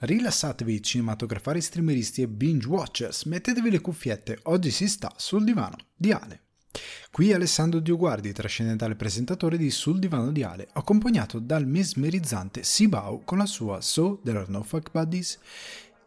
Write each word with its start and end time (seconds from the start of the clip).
Rilassatevi 0.00 0.80
cinematografari, 0.80 1.60
streameristi 1.60 2.22
e 2.22 2.28
binge 2.28 2.68
watchers, 2.68 3.24
mettetevi 3.24 3.68
le 3.68 3.80
cuffiette, 3.80 4.38
oggi 4.44 4.70
si 4.70 4.86
sta 4.86 5.12
sul 5.16 5.42
divano 5.42 5.76
di 5.96 6.12
Ale. 6.12 6.42
Qui 7.10 7.32
Alessandro 7.32 7.80
Dioguardi, 7.80 8.32
trascendentale 8.32 8.94
presentatore 8.94 9.56
di 9.58 9.72
Sul 9.72 9.98
divano 9.98 10.30
di 10.30 10.44
Ale, 10.44 10.68
accompagnato 10.74 11.40
dal 11.40 11.66
mesmerizzante 11.66 12.62
Sibau 12.62 13.24
con 13.24 13.38
la 13.38 13.46
sua 13.46 13.80
So 13.80 14.20
There 14.22 14.38
Are 14.38 14.46
No 14.48 14.62
Fuck 14.62 14.92
Buddies. 14.92 15.36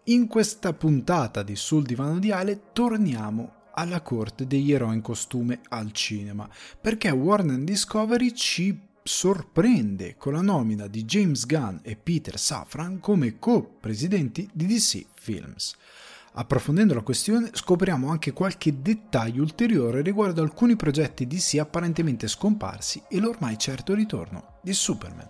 In 0.06 0.28
questa 0.28 0.72
puntata 0.72 1.44
di 1.44 1.58
Sul 1.58 1.84
divano 1.84 2.18
di 2.18 2.32
Ale 2.32 2.72
torniamo 2.72 3.56
alla 3.74 4.00
corte 4.00 4.48
degli 4.48 4.72
eroi 4.72 4.96
in 4.96 5.02
costume 5.02 5.60
al 5.68 5.92
cinema, 5.92 6.50
perché 6.80 7.10
Warner 7.10 7.58
Discovery 7.58 8.32
ci 8.32 8.90
sorprende 9.04 10.16
con 10.18 10.34
la 10.34 10.42
nomina 10.42 10.88
di 10.88 11.04
James 11.06 11.46
Gunn 11.46 11.78
e 11.82 11.96
Peter 11.96 12.38
Safran 12.38 13.00
come 13.00 13.40
co-presidenti 13.40 14.50
di 14.54 14.66
DC 14.66 15.06
Films. 15.16 15.76
Approfondendo 16.34 16.94
la 16.94 17.02
questione 17.02 17.50
scopriamo 17.52 18.10
anche 18.10 18.32
qualche 18.32 18.82
dettaglio 18.82 19.42
ulteriore 19.42 20.02
riguardo 20.02 20.42
alcuni 20.42 20.76
progetti 20.78 21.28
DC 21.28 21.58
apparentemente 21.60 22.28
scomparsi 22.28 23.04
e 23.10 23.20
l'ormai 23.20 23.58
certo 23.58 23.94
ritorno 23.94 24.60
di 24.62 24.72
Superman. 24.72 25.28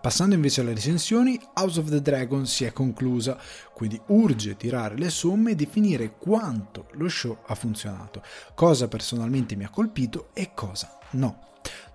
Passando 0.00 0.34
invece 0.34 0.62
alle 0.62 0.74
recensioni, 0.74 1.38
House 1.54 1.78
of 1.78 1.90
the 1.90 2.00
Dragon 2.00 2.46
si 2.46 2.64
è 2.64 2.72
conclusa, 2.72 3.38
quindi 3.74 4.00
urge 4.06 4.56
tirare 4.56 4.96
le 4.96 5.10
somme 5.10 5.52
e 5.52 5.54
definire 5.54 6.16
quanto 6.16 6.88
lo 6.92 7.08
show 7.08 7.38
ha 7.46 7.54
funzionato, 7.54 8.22
cosa 8.54 8.88
personalmente 8.88 9.56
mi 9.56 9.64
ha 9.64 9.70
colpito 9.70 10.30
e 10.32 10.52
cosa 10.54 10.98
no. 11.12 11.49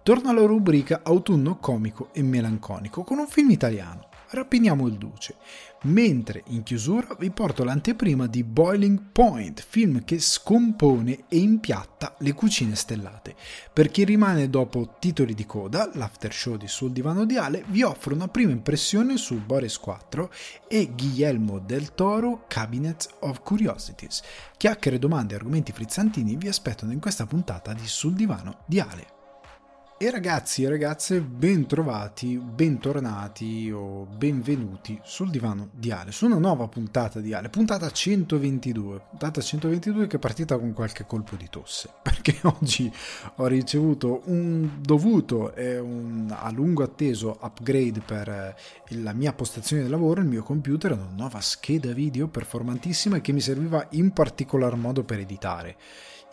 Torna 0.05 0.29
alla 0.29 0.45
rubrica 0.45 1.01
Autunno 1.03 1.57
comico 1.57 2.09
e 2.13 2.21
melanconico 2.21 3.03
con 3.03 3.17
un 3.17 3.25
film 3.25 3.49
italiano, 3.49 4.07
Rapiniamo 4.35 4.85
il 4.85 4.97
Duce, 4.97 5.35
mentre 5.83 6.43
in 6.49 6.61
chiusura 6.61 7.15
vi 7.17 7.31
porto 7.31 7.63
l'anteprima 7.63 8.27
di 8.27 8.43
Boiling 8.43 8.99
Point, 9.11 9.65
film 9.67 10.03
che 10.03 10.19
scompone 10.19 11.23
e 11.27 11.37
impiatta 11.37 12.15
le 12.19 12.33
cucine 12.33 12.75
stellate. 12.75 13.33
Per 13.71 13.89
chi 13.89 14.03
rimane 14.03 14.49
dopo 14.49 14.95
titoli 14.99 15.33
di 15.33 15.47
coda, 15.47 15.89
l'after 15.93 16.33
show 16.33 16.55
di 16.55 16.67
Sul 16.67 16.91
Divano 16.91 17.25
di 17.25 17.37
Ale 17.37 17.63
vi 17.69 17.81
offre 17.81 18.13
una 18.13 18.27
prima 18.27 18.51
impressione 18.51 19.17
su 19.17 19.43
Boris 19.43 19.79
4 19.79 20.31
e 20.67 20.91
Guillermo 20.95 21.57
del 21.57 21.95
Toro 21.95 22.45
Cabinet 22.47 23.07
of 23.21 23.41
Curiosities. 23.41 24.21
Chiacchiere, 24.57 24.99
domande 24.99 25.33
e 25.33 25.37
argomenti 25.37 25.71
frizzantini 25.71 26.35
vi 26.35 26.47
aspettano 26.47 26.91
in 26.91 26.99
questa 26.99 27.25
puntata 27.25 27.73
di 27.73 27.87
Sul 27.87 28.13
Divano 28.13 28.59
di 28.67 28.79
Ale. 28.79 29.14
E 29.97 30.11
ragazzi 30.11 30.63
e 30.63 30.67
ragazze, 30.67 31.21
bentrovati, 31.21 32.37
bentornati 32.37 33.71
o 33.71 34.03
benvenuti 34.03 34.99
sul 35.03 35.29
divano 35.29 35.69
di 35.71 35.89
Ale, 35.89 36.11
su 36.11 36.25
una 36.25 36.37
nuova 36.37 36.67
puntata 36.67 37.21
di 37.21 37.33
Ale, 37.33 37.47
puntata 37.47 37.89
122, 37.89 39.01
puntata 39.11 39.39
122 39.39 40.07
che 40.07 40.17
è 40.17 40.19
partita 40.19 40.57
con 40.57 40.73
qualche 40.73 41.05
colpo 41.05 41.37
di 41.37 41.47
tosse, 41.49 41.91
perché 42.03 42.37
oggi 42.41 42.91
ho 43.37 43.47
ricevuto 43.47 44.23
un 44.25 44.81
dovuto 44.81 45.55
e 45.55 45.79
un 45.79 46.27
a 46.37 46.51
lungo 46.51 46.83
atteso 46.83 47.39
upgrade 47.41 48.01
per 48.01 48.27
eh, 48.27 48.55
la 49.01 49.13
mia 49.13 49.31
postazione 49.31 49.83
di 49.83 49.89
lavoro, 49.89 50.19
il 50.19 50.27
mio 50.27 50.43
computer, 50.43 50.91
una 50.91 51.07
nuova 51.15 51.39
scheda 51.39 51.93
video 51.93 52.27
performantissima 52.27 53.21
che 53.21 53.31
mi 53.31 53.39
serviva 53.39 53.87
in 53.91 54.11
particolar 54.11 54.75
modo 54.75 55.05
per 55.05 55.19
editare 55.19 55.77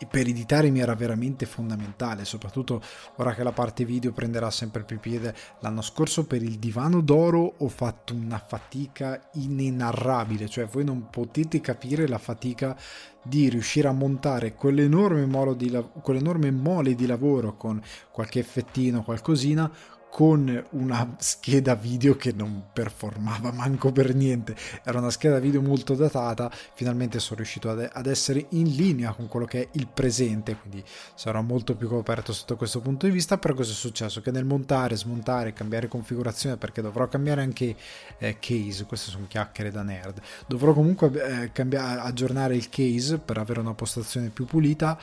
per 0.06 0.26
editare 0.26 0.70
mi 0.70 0.80
era 0.80 0.94
veramente 0.94 1.46
fondamentale, 1.46 2.24
soprattutto 2.24 2.80
ora 3.16 3.34
che 3.34 3.42
la 3.42 3.52
parte 3.52 3.84
video 3.84 4.12
prenderà 4.12 4.50
sempre 4.50 4.82
più 4.84 4.98
piede. 5.00 5.34
L'anno 5.60 5.82
scorso 5.82 6.26
per 6.26 6.42
il 6.42 6.58
divano 6.58 7.00
d'oro 7.00 7.54
ho 7.58 7.68
fatto 7.68 8.14
una 8.14 8.38
fatica 8.38 9.28
inenarrabile, 9.34 10.48
cioè 10.48 10.66
voi 10.66 10.84
non 10.84 11.08
potete 11.10 11.60
capire 11.60 12.06
la 12.08 12.18
fatica 12.18 12.76
di 13.22 13.48
riuscire 13.48 13.86
a 13.86 13.92
montare 13.92 14.54
quell'enorme, 14.54 15.56
di, 15.56 15.84
quell'enorme 16.02 16.50
mole 16.50 16.94
di 16.94 17.06
lavoro 17.06 17.56
con 17.56 17.80
qualche 18.10 18.40
effettino, 18.40 19.02
qualcosina, 19.02 19.70
con 20.12 20.62
una 20.72 21.14
scheda 21.20 21.74
video 21.74 22.16
che 22.16 22.34
non 22.36 22.64
performava 22.70 23.50
manco 23.50 23.92
per 23.92 24.14
niente, 24.14 24.54
era 24.84 24.98
una 24.98 25.08
scheda 25.08 25.38
video 25.38 25.62
molto 25.62 25.94
datata, 25.94 26.50
finalmente 26.74 27.18
sono 27.18 27.36
riuscito 27.36 27.70
ad, 27.70 27.88
ad, 27.90 28.06
essere 28.06 28.44
in 28.50 28.74
linea 28.74 29.14
con 29.14 29.26
quello 29.26 29.46
che 29.46 29.62
è 29.62 29.68
il 29.72 29.86
presente, 29.86 30.54
quindi 30.56 30.84
sarò 31.14 31.40
molto 31.40 31.74
più 31.76 31.88
coperto 31.88 32.34
sotto 32.34 32.56
questo 32.56 32.80
punto 32.80 33.06
di 33.06 33.12
vista, 33.12 33.38
però 33.38 33.54
cosa 33.54 33.72
è 33.72 33.74
successo? 33.74 34.20
Che 34.20 34.30
nel 34.30 34.44
montare, 34.44 34.96
smontare, 34.96 35.54
cambiare 35.54 35.88
configurazione, 35.88 36.58
perché 36.58 36.82
dovrò 36.82 37.08
cambiare 37.08 37.40
anche 37.40 37.74
eh, 38.18 38.36
case, 38.38 38.84
queste 38.84 39.10
sono 39.10 39.24
chiacchiere 39.26 39.70
da 39.70 39.82
nerd, 39.82 40.20
dovrò 40.46 40.74
comunque 40.74 41.10
eh, 41.44 41.52
cambiare, 41.52 42.02
aggiornare 42.02 42.54
il 42.54 42.68
case 42.68 43.16
per 43.16 43.38
avere 43.38 43.60
una 43.60 43.72
postazione 43.72 44.28
più 44.28 44.44
pulita, 44.44 44.98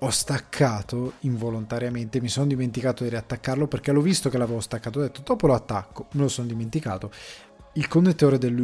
ho 0.00 0.10
staccato 0.10 1.14
involontariamente, 1.20 2.20
mi 2.20 2.28
sono 2.28 2.46
dimenticato 2.46 3.04
di 3.04 3.10
riattaccarlo 3.10 3.66
perché 3.66 3.92
l'ho 3.92 4.00
visto 4.00 4.28
che 4.30 4.38
l'avevo 4.38 4.60
staccato, 4.60 4.98
ho 4.98 5.02
detto 5.02 5.20
dopo 5.24 5.46
lo 5.46 5.54
attacco, 5.54 6.06
me 6.12 6.22
lo 6.22 6.28
sono 6.28 6.46
dimenticato, 6.46 7.10
il 7.74 7.86
connettore 7.86 8.38
del 8.38 8.58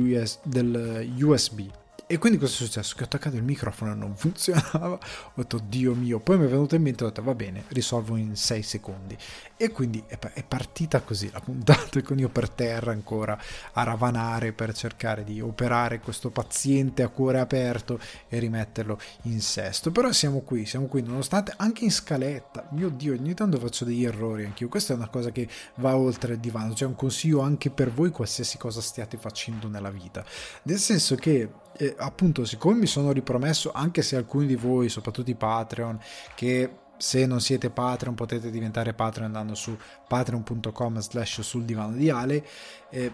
USB 1.21 1.61
e 2.09 2.19
quindi 2.19 2.39
cosa 2.39 2.53
è 2.53 2.57
successo? 2.57 2.95
Che 2.95 3.03
ho 3.03 3.07
attaccato 3.07 3.35
il 3.35 3.43
microfono 3.43 3.91
e 3.91 3.95
non 3.97 4.15
funzionava. 4.17 4.95
Ho 4.95 5.33
detto, 5.35 5.59
Dio 5.59 5.93
mio. 5.93 6.21
Poi 6.21 6.39
mi 6.39 6.45
è 6.45 6.49
venuto 6.49 6.77
in 6.77 6.83
mente 6.83 7.03
ho 7.03 7.09
detto, 7.09 7.21
va 7.21 7.35
bene, 7.35 7.65
risolvo 7.69 8.15
in 8.15 8.37
6 8.37 8.63
secondi. 8.63 9.17
E 9.57 9.73
quindi 9.73 10.05
è, 10.07 10.45
partita 10.47 11.01
così 11.01 11.29
la 11.33 11.41
puntata, 11.41 12.01
con 12.03 12.17
io 12.21 12.29
per 12.29 12.49
terra 12.49 12.93
ancora 12.93 13.37
a 13.73 13.83
ravanare 13.83 14.53
per 14.53 14.73
cercare 14.73 15.25
di 15.25 15.41
operare 15.41 15.99
questo 15.99 16.31
paziente 16.31 17.03
a 17.03 17.09
cuore 17.09 17.41
aperto 17.41 17.99
e 18.29 18.39
rimetterlo 18.39 19.01
in 19.23 19.41
sesto. 19.41 19.91
Però 19.91 20.13
siamo 20.13 20.43
qui, 20.43 20.65
siamo 20.65 20.87
qui, 20.87 21.03
nonostante 21.03 21.55
anche 21.57 21.83
in 21.83 21.91
scaletta. 21.91 22.69
Mio 22.71 22.89
Dio, 22.89 23.15
ogni 23.15 23.35
tanto 23.35 23.59
faccio 23.59 23.85
degli 23.85 24.05
errori 24.05 24.45
anch'io. 24.45 24.69
Questa 24.69 24.93
è 24.93 24.97
una 24.97 25.09
cosa 25.09 25.33
che 25.33 25.49
va 25.77 25.97
oltre 25.97 26.35
il 26.35 26.39
divano. 26.39 26.73
C'è 26.73 26.87
un 26.87 26.95
consiglio 26.95 27.41
anche 27.41 27.71
per 27.71 27.91
voi, 27.91 28.11
qualsiasi 28.11 28.59
cosa 28.59 28.81
stiate 28.81 29.17
facendo 29.17 29.67
nella 29.67 29.91
vita. 29.91 30.25
Nel 30.63 30.79
senso 30.79 31.17
che 31.17 31.65
eh, 31.79 31.95
appunto, 31.99 32.45
siccome 32.45 32.79
mi 32.79 32.87
sono 32.87 33.13
ripromesso, 33.13 33.73
anche 33.73 34.03
se 34.03 34.17
alcuni 34.17 34.47
di 34.47 34.57
voi, 34.57 34.89
soprattutto 34.89 35.31
i 35.31 35.35
Patreon, 35.35 35.99
che 36.35 36.71
se 36.97 37.27
non 37.27 37.41
siete 37.41 37.71
Patreon 37.71 38.15
potete 38.15 38.51
diventare 38.51 38.95
Patreon 38.95 39.27
andando 39.27 39.55
su 39.55 39.77
patreon.com 40.09 40.99
slash 40.99 41.41
sul 41.43 41.65
divano 41.65 41.95
di 41.95 42.11
Ale, 42.11 42.45
eh, 42.91 43.13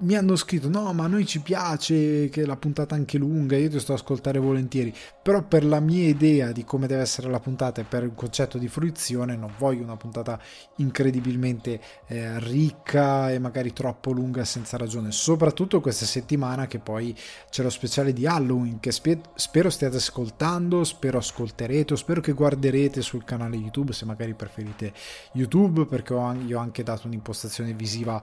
mi 0.00 0.14
hanno 0.14 0.36
scritto 0.36 0.68
no 0.68 0.92
ma 0.92 1.04
a 1.04 1.08
noi 1.08 1.26
ci 1.26 1.40
piace 1.40 2.28
che 2.30 2.46
la 2.46 2.56
puntata 2.56 2.94
è 2.94 2.98
anche 2.98 3.18
lunga 3.18 3.56
io 3.56 3.68
ti 3.68 3.78
sto 3.78 3.92
a 3.92 3.96
ascoltare 3.96 4.38
volentieri 4.38 4.94
però 5.22 5.42
per 5.42 5.64
la 5.64 5.80
mia 5.80 6.06
idea 6.06 6.52
di 6.52 6.64
come 6.64 6.86
deve 6.86 7.02
essere 7.02 7.28
la 7.28 7.40
puntata 7.40 7.80
e 7.80 7.84
per 7.84 8.04
il 8.04 8.12
concetto 8.14 8.56
di 8.56 8.68
fruizione 8.68 9.36
non 9.36 9.52
voglio 9.58 9.82
una 9.82 9.96
puntata 9.96 10.40
incredibilmente 10.76 11.80
eh, 12.06 12.38
ricca 12.40 13.30
e 13.30 13.38
magari 13.38 13.72
troppo 13.72 14.12
lunga 14.12 14.44
senza 14.44 14.76
ragione 14.76 15.12
soprattutto 15.12 15.80
questa 15.80 16.06
settimana 16.06 16.66
che 16.66 16.78
poi 16.78 17.14
c'è 17.50 17.62
lo 17.62 17.70
speciale 17.70 18.12
di 18.12 18.26
Halloween 18.26 18.80
che 18.80 18.92
spe- 18.92 19.20
spero 19.34 19.68
stiate 19.68 19.96
ascoltando 19.96 20.82
spero 20.84 21.18
ascolterete 21.18 21.92
o 21.92 21.96
spero 21.96 22.20
che 22.22 22.32
guarderete 22.32 23.02
sul 23.02 23.24
canale 23.24 23.56
YouTube 23.56 23.92
se 23.92 24.06
magari 24.06 24.32
preferite 24.32 24.92
YouTube 25.32 25.84
perché 25.84 26.14
ho, 26.14 26.32
io 26.32 26.58
ho 26.58 26.62
anche 26.62 26.82
dato 26.82 27.06
un'impostazione 27.06 27.74
visiva 27.74 28.22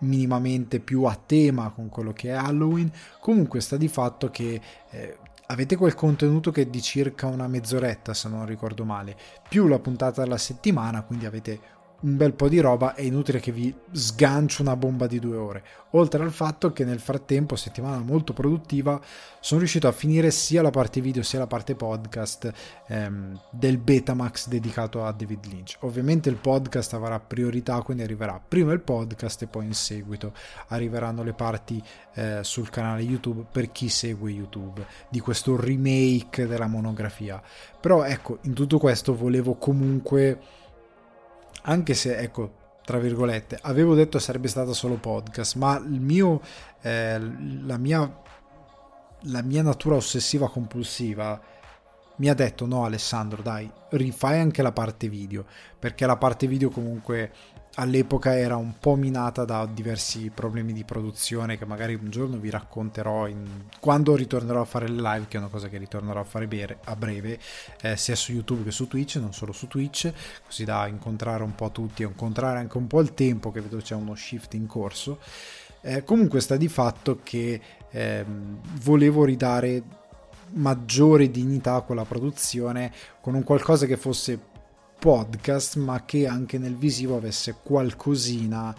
minimamente 0.00 0.80
più 0.80 1.04
a 1.04 1.18
tema 1.26 1.70
con 1.70 1.88
quello 1.88 2.12
che 2.12 2.30
è 2.30 2.32
Halloween. 2.32 2.90
Comunque 3.20 3.60
sta 3.60 3.76
di 3.76 3.88
fatto 3.88 4.30
che 4.30 4.60
eh, 4.90 5.16
avete 5.46 5.76
quel 5.76 5.94
contenuto 5.94 6.50
che 6.50 6.62
è 6.62 6.66
di 6.66 6.82
circa 6.82 7.26
una 7.26 7.48
mezz'oretta, 7.48 8.14
se 8.14 8.28
non 8.28 8.46
ricordo 8.46 8.84
male, 8.84 9.16
più 9.48 9.66
la 9.66 9.78
puntata 9.78 10.22
della 10.22 10.38
settimana, 10.38 11.02
quindi 11.02 11.26
avete 11.26 11.76
un 12.00 12.16
bel 12.16 12.32
po' 12.32 12.48
di 12.48 12.60
roba, 12.60 12.94
è 12.94 13.02
inutile 13.02 13.40
che 13.40 13.50
vi 13.50 13.74
sgancio 13.90 14.62
una 14.62 14.76
bomba 14.76 15.08
di 15.08 15.18
due 15.18 15.36
ore. 15.36 15.64
Oltre 15.92 16.22
al 16.22 16.30
fatto 16.30 16.72
che 16.72 16.84
nel 16.84 17.00
frattempo, 17.00 17.56
settimana 17.56 17.98
molto 17.98 18.32
produttiva, 18.32 19.00
sono 19.40 19.60
riuscito 19.60 19.88
a 19.88 19.92
finire 19.92 20.30
sia 20.30 20.62
la 20.62 20.70
parte 20.70 21.00
video 21.00 21.22
sia 21.22 21.40
la 21.40 21.46
parte 21.46 21.74
podcast 21.74 22.52
ehm, 22.86 23.40
del 23.50 23.78
Betamax 23.78 24.46
dedicato 24.46 25.04
a 25.04 25.12
David 25.12 25.46
Lynch. 25.46 25.76
Ovviamente 25.80 26.28
il 26.28 26.36
podcast 26.36 26.94
avrà 26.94 27.18
priorità, 27.18 27.80
quindi 27.82 28.04
arriverà 28.04 28.40
prima 28.46 28.72
il 28.72 28.80
podcast 28.80 29.42
e 29.42 29.46
poi 29.46 29.66
in 29.66 29.74
seguito 29.74 30.32
arriveranno 30.68 31.24
le 31.24 31.32
parti 31.32 31.82
eh, 32.14 32.40
sul 32.42 32.70
canale 32.70 33.02
YouTube 33.02 33.44
per 33.50 33.72
chi 33.72 33.88
segue 33.88 34.30
YouTube 34.30 34.86
di 35.08 35.18
questo 35.18 35.56
remake 35.56 36.46
della 36.46 36.68
monografia. 36.68 37.42
Però 37.80 38.04
ecco, 38.04 38.38
in 38.42 38.52
tutto 38.52 38.78
questo 38.78 39.16
volevo 39.16 39.54
comunque 39.54 40.66
anche 41.68 41.94
se, 41.94 42.16
ecco, 42.16 42.52
tra 42.84 42.98
virgolette, 42.98 43.58
avevo 43.62 43.94
detto 43.94 44.18
sarebbe 44.18 44.48
stato 44.48 44.72
solo 44.72 44.94
podcast, 44.94 45.56
ma 45.56 45.76
il 45.76 46.00
mio, 46.00 46.40
eh, 46.80 47.20
la, 47.64 47.76
mia, 47.76 48.20
la 49.22 49.42
mia 49.42 49.62
natura 49.62 49.96
ossessiva 49.96 50.48
compulsiva 50.50 51.40
mi 52.16 52.28
ha 52.28 52.34
detto 52.34 52.66
no 52.66 52.84
Alessandro 52.84 53.42
dai 53.42 53.70
rifai 53.90 54.40
anche 54.40 54.60
la 54.60 54.72
parte 54.72 55.08
video 55.08 55.44
perché 55.78 56.04
la 56.04 56.16
parte 56.16 56.48
video 56.48 56.68
comunque 56.68 57.30
all'epoca 57.80 58.36
era 58.36 58.56
un 58.56 58.74
po' 58.78 58.96
minata 58.96 59.44
da 59.44 59.64
diversi 59.66 60.30
problemi 60.34 60.72
di 60.72 60.82
produzione 60.82 61.56
che 61.56 61.64
magari 61.64 61.94
un 61.94 62.10
giorno 62.10 62.36
vi 62.36 62.50
racconterò 62.50 63.28
in... 63.28 63.66
quando 63.78 64.16
ritornerò 64.16 64.60
a 64.60 64.64
fare 64.64 64.88
le 64.88 65.00
live, 65.00 65.26
che 65.28 65.36
è 65.36 65.40
una 65.40 65.48
cosa 65.48 65.68
che 65.68 65.78
ritornerò 65.78 66.20
a 66.20 66.24
fare 66.24 66.48
bere, 66.48 66.78
a 66.84 66.96
breve, 66.96 67.38
eh, 67.80 67.96
sia 67.96 68.16
su 68.16 68.32
YouTube 68.32 68.64
che 68.64 68.72
su 68.72 68.88
Twitch, 68.88 69.16
non 69.16 69.32
solo 69.32 69.52
su 69.52 69.68
Twitch, 69.68 70.12
così 70.44 70.64
da 70.64 70.88
incontrare 70.88 71.44
un 71.44 71.54
po' 71.54 71.70
tutti 71.70 72.02
e 72.02 72.06
incontrare 72.06 72.58
anche 72.58 72.76
un 72.76 72.88
po' 72.88 73.00
il 73.00 73.14
tempo, 73.14 73.52
che 73.52 73.60
vedo 73.60 73.78
c'è 73.78 73.94
uno 73.94 74.14
shift 74.16 74.54
in 74.54 74.66
corso. 74.66 75.20
Eh, 75.80 76.02
comunque 76.02 76.40
sta 76.40 76.56
di 76.56 76.68
fatto 76.68 77.20
che 77.22 77.60
eh, 77.90 78.24
volevo 78.80 79.24
ridare 79.24 79.82
maggiore 80.54 81.30
dignità 81.30 81.74
a 81.74 81.82
quella 81.82 82.04
produzione 82.04 82.90
con 83.20 83.34
un 83.34 83.44
qualcosa 83.44 83.86
che 83.86 83.96
fosse 83.96 84.56
podcast, 84.98 85.76
ma 85.76 86.04
che 86.04 86.26
anche 86.26 86.58
nel 86.58 86.76
visivo 86.76 87.16
avesse 87.16 87.56
qualcosina 87.62 88.74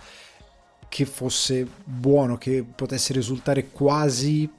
che 0.88 1.06
fosse 1.06 1.68
buono, 1.84 2.38
che 2.38 2.64
potesse 2.64 3.14
risultare 3.14 3.70
quasi, 3.70 4.52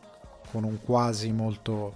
con 0.51 0.65
un 0.65 0.81
quasi 0.83 1.33
molto 1.33 1.95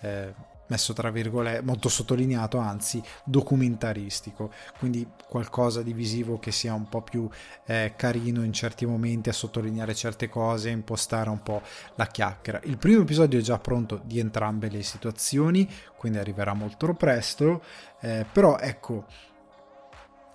eh, 0.00 0.32
messo 0.68 0.92
tra 0.92 1.10
virgolette, 1.10 1.62
molto 1.62 1.88
sottolineato, 1.88 2.58
anzi 2.58 3.02
documentaristico, 3.24 4.52
quindi 4.78 5.06
qualcosa 5.28 5.82
di 5.82 5.92
visivo 5.92 6.38
che 6.38 6.52
sia 6.52 6.74
un 6.74 6.88
po' 6.88 7.02
più 7.02 7.28
eh, 7.66 7.94
carino 7.96 8.42
in 8.42 8.52
certi 8.52 8.86
momenti 8.86 9.28
a 9.28 9.32
sottolineare 9.32 9.94
certe 9.94 10.28
cose, 10.28 10.70
impostare 10.70 11.30
un 11.30 11.42
po' 11.42 11.62
la 11.94 12.06
chiacchiera. 12.06 12.60
Il 12.64 12.78
primo 12.78 13.02
episodio 13.02 13.38
è 13.38 13.42
già 13.42 13.58
pronto 13.58 14.00
di 14.04 14.18
entrambe 14.18 14.68
le 14.68 14.82
situazioni, 14.82 15.68
quindi 15.96 16.18
arriverà 16.18 16.54
molto 16.54 16.92
presto, 16.94 17.62
eh, 18.00 18.26
però 18.30 18.58
ecco, 18.58 19.04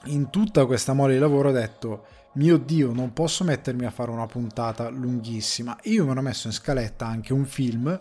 in 0.05 0.29
tutta 0.29 0.65
questa 0.65 0.93
mole 0.93 1.13
di 1.13 1.19
lavoro 1.19 1.49
ho 1.49 1.53
detto 1.53 2.05
mio 2.33 2.57
dio 2.57 2.93
non 2.93 3.13
posso 3.13 3.43
mettermi 3.43 3.85
a 3.85 3.91
fare 3.91 4.09
una 4.09 4.25
puntata 4.25 4.89
lunghissima 4.89 5.77
io 5.83 6.05
mi 6.05 6.11
ero 6.11 6.21
messo 6.21 6.47
in 6.47 6.53
scaletta 6.53 7.05
anche 7.05 7.33
un 7.33 7.45
film 7.45 7.99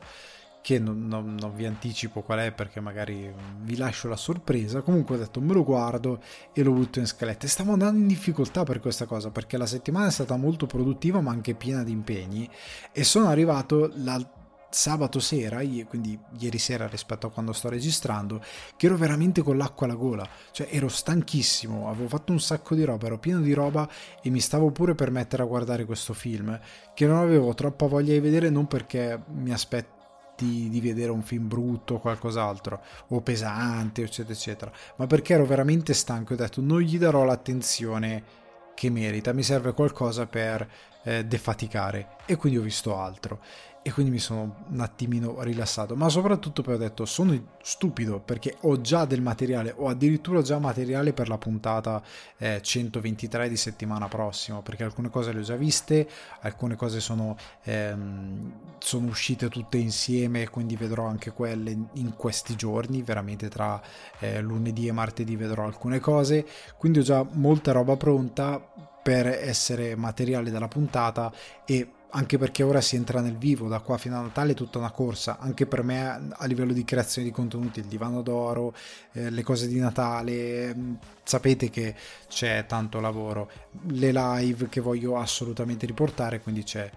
che 0.63 0.79
non, 0.79 1.07
non, 1.07 1.37
non, 1.39 1.55
vi 1.55 1.65
anticipo 1.65 2.23
qual 2.23 2.41
è 2.41 2.53
perché 2.53 2.81
magari 2.81 3.33
vi 3.63 3.77
lascio 3.77 4.09
la 4.09 4.17
sorpresa. 4.17 4.83
Comunque 4.83 5.17
ho 5.17 5.19
detto 5.19 5.41
me 5.41 5.55
lo 5.55 5.65
guardo 5.65 6.21
e 6.53 6.63
lo 6.63 6.73
butto 6.73 6.99
in 6.99 7.07
scaletta. 7.07 7.47
E 7.47 7.49
stavo 7.49 7.73
andando 7.73 7.99
in 7.99 8.07
difficoltà 8.07 8.65
per 8.65 8.81
questa 8.81 9.07
cosa 9.07 9.31
perché 9.31 9.57
la 9.57 9.67
settimana 9.67 10.09
è 10.09 10.11
stata 10.11 10.37
molto 10.37 10.67
produttiva 10.67 11.21
ma 11.21 11.31
anche 11.31 11.55
piena 11.55 11.83
di 11.83 11.93
impegni 11.93 12.49
e 12.93 13.05
sono 13.05 13.29
arrivato 13.29 13.91
la 13.97 14.39
sabato 14.71 15.19
sera, 15.19 15.59
quindi 15.85 16.19
ieri 16.39 16.59
sera 16.59 16.87
rispetto 16.87 17.27
a 17.27 17.31
quando 17.31 17.53
sto 17.53 17.69
registrando, 17.69 18.41
che 18.77 18.87
ero 18.87 18.97
veramente 18.97 19.43
con 19.43 19.57
l'acqua 19.57 19.87
alla 19.87 19.97
gola, 19.97 20.27
cioè 20.53 20.69
ero 20.71 20.89
stanchissimo, 20.89 21.89
avevo 21.89 22.09
fatto 22.09 22.31
un 22.31 22.41
sacco 22.41 22.77
di 22.77 22.85
roba, 22.85 23.07
ero 23.07 23.19
pieno 23.19 23.41
di 23.41 23.53
roba 23.53 23.89
e 24.23 24.31
mi 24.31 24.41
stavo 24.41 24.71
pure 24.71 24.95
per 24.95 25.11
mettere 25.11 25.43
a 25.43 25.47
guardare 25.47 25.85
questo 25.85 26.15
film 26.15 26.59
che 26.95 27.07
non 27.07 27.17
avevo 27.17 27.53
troppa 27.55 27.87
voglia 27.87 28.13
di 28.13 28.21
vedere 28.21 28.49
non 28.49 28.67
perché 28.67 29.21
mi 29.33 29.53
aspetto 29.53 30.00
di, 30.41 30.69
di 30.69 30.81
vedere 30.81 31.11
un 31.11 31.23
film 31.23 31.49
brutto 31.49 31.95
o 31.95 31.99
qualcos'altro, 32.01 32.81
o 33.09 33.21
pesante, 33.21 34.03
eccetera, 34.03 34.35
eccetera, 34.35 34.73
ma 34.97 35.07
perché 35.07 35.35
ero 35.35 35.45
veramente 35.45 35.95
stanco 35.95 36.33
e 36.33 36.35
ho 36.35 36.39
detto 36.39 36.61
non 36.61 36.81
gli 36.81 36.99
darò 36.99 37.25
l'attenzione 37.25 38.39
che 38.75 38.89
merita, 38.89 39.33
mi 39.33 39.43
serve 39.43 39.75
qualcosa 39.75 40.27
per 40.27 40.67
eh, 41.03 41.25
defaticare. 41.25 42.17
E 42.25 42.37
quindi 42.37 42.59
ho 42.59 42.63
visto 42.63 42.97
altro 42.97 43.41
e 43.83 43.93
quindi 43.93 44.13
mi 44.13 44.19
sono 44.19 44.65
un 44.69 44.81
attimino 44.81 45.43
rilassato. 45.43 45.97
Ma 45.97 46.09
soprattutto 46.09 46.63
poi 46.63 46.75
ho 46.75 46.79
detto 46.79 47.05
sono 47.07 47.57
stupido 47.63 48.21
perché 48.21 48.57
ho 48.63 48.81
già 48.81 49.05
del 49.05 49.23
materiale 49.23 49.75
ho 49.77 49.89
addirittura 49.89 50.43
già 50.43 50.59
materiale 50.59 51.13
per 51.13 51.29
la 51.29 51.39
puntata 51.39 52.03
eh, 52.39 52.61
123 52.63 53.49
di 53.49 53.57
settimana 53.57 54.09
prossima 54.09 54.61
perché 54.61 54.85
alcune 54.85 55.09
cose 55.09 55.33
le 55.33 55.41
ho 55.41 55.43
già 55.43 55.57
viste 55.57 56.09
alcune 56.41 56.77
cose 56.77 57.01
sono, 57.01 57.37
ehm, 57.63 58.53
sono 58.79 59.07
uscite 59.07 59.49
tutte 59.49 59.79
insieme 59.79 60.49
quindi 60.49 60.77
vedrò 60.77 61.07
anche 61.07 61.33
quelle 61.33 61.71
in 61.95 62.15
questi 62.17 62.57
giorni 62.57 63.03
veramente 63.03 63.49
tra 63.49 63.81
eh, 64.19 64.41
lunedì 64.41 64.89
e 64.89 64.93
martedì 64.93 65.37
vedrò 65.37 65.65
alcune 65.65 66.01
cose. 66.01 66.47
Quindi 66.77 67.01
ho 67.01 67.03
già 67.03 67.27
molta 67.33 67.73
roba 67.73 67.97
pronta 67.97 68.61
per 69.03 69.27
essere 69.27 69.97
materiale 69.97 70.51
della 70.51 70.69
puntata 70.69 71.33
e 71.65 71.93
anche 72.11 72.39
perché 72.39 72.63
ora 72.63 72.81
si 72.81 72.97
entra 72.97 73.21
nel 73.21 73.37
vivo, 73.37 73.69
da 73.69 73.81
qua 73.81 73.97
fino 73.99 74.19
a 74.19 74.23
Natale 74.23 74.53
è 74.53 74.55
tutta 74.55 74.79
una 74.79 74.91
corsa, 74.91 75.39
anche 75.39 75.67
per 75.67 75.83
me 75.83 76.31
a 76.33 76.47
livello 76.47 76.73
di 76.73 76.85
creazione 76.85 77.29
di 77.29 77.33
contenuti, 77.33 77.81
il 77.81 77.87
divano 77.87 78.23
d'oro, 78.23 78.75
eh, 79.13 79.31
le 79.31 79.43
cose 79.43 79.67
di 79.67 79.79
Natale, 79.79 80.75
mm, 80.75 80.95
sapete 81.23 81.71
che 81.71 81.95
c'è 82.29 82.67
tanto 82.67 83.01
lavoro, 83.01 83.51
le 83.89 84.13
live 84.13 84.69
che 84.69 84.81
voglio 84.81 85.17
assolutamente 85.19 85.87
riportare, 85.87 86.41
quindi 86.41 86.63
c'è 86.65 86.91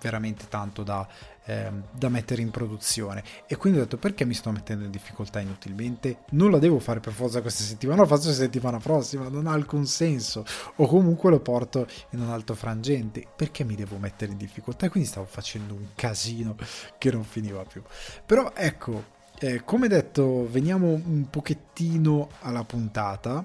veramente 0.00 0.46
tanto 0.48 0.82
da, 0.82 1.06
eh, 1.50 1.72
da 1.90 2.08
mettere 2.08 2.42
in 2.42 2.50
produzione. 2.50 3.24
E 3.46 3.56
quindi 3.56 3.80
ho 3.80 3.82
detto 3.82 3.96
perché 3.96 4.24
mi 4.24 4.34
sto 4.34 4.52
mettendo 4.52 4.84
in 4.84 4.90
difficoltà 4.90 5.40
inutilmente? 5.40 6.18
Non 6.30 6.52
la 6.52 6.58
devo 6.58 6.78
fare 6.78 7.00
per 7.00 7.12
forza 7.12 7.40
questa 7.40 7.64
settimana 7.64 8.02
lo 8.02 8.06
faccio 8.06 8.28
la 8.28 8.34
settimana 8.34 8.78
prossima 8.78 9.28
non 9.28 9.48
ha 9.48 9.52
alcun 9.52 9.84
senso. 9.86 10.44
O 10.76 10.86
comunque 10.86 11.30
lo 11.30 11.40
porto 11.40 11.86
in 12.10 12.20
un 12.20 12.30
altro 12.30 12.54
frangente. 12.54 13.26
Perché 13.34 13.64
mi 13.64 13.74
devo 13.74 13.96
mettere 13.98 14.30
in 14.30 14.38
difficoltà? 14.38 14.86
E 14.86 14.88
quindi 14.90 15.08
stavo 15.08 15.26
facendo 15.26 15.74
un 15.74 15.86
casino 15.96 16.56
che 16.98 17.10
non 17.10 17.24
finiva 17.24 17.64
più. 17.64 17.82
Però 18.24 18.52
ecco 18.54 19.18
eh, 19.40 19.64
come 19.64 19.88
detto 19.88 20.46
veniamo 20.48 20.92
un 20.92 21.26
pochettino 21.30 22.28
alla 22.40 22.62
puntata 22.62 23.44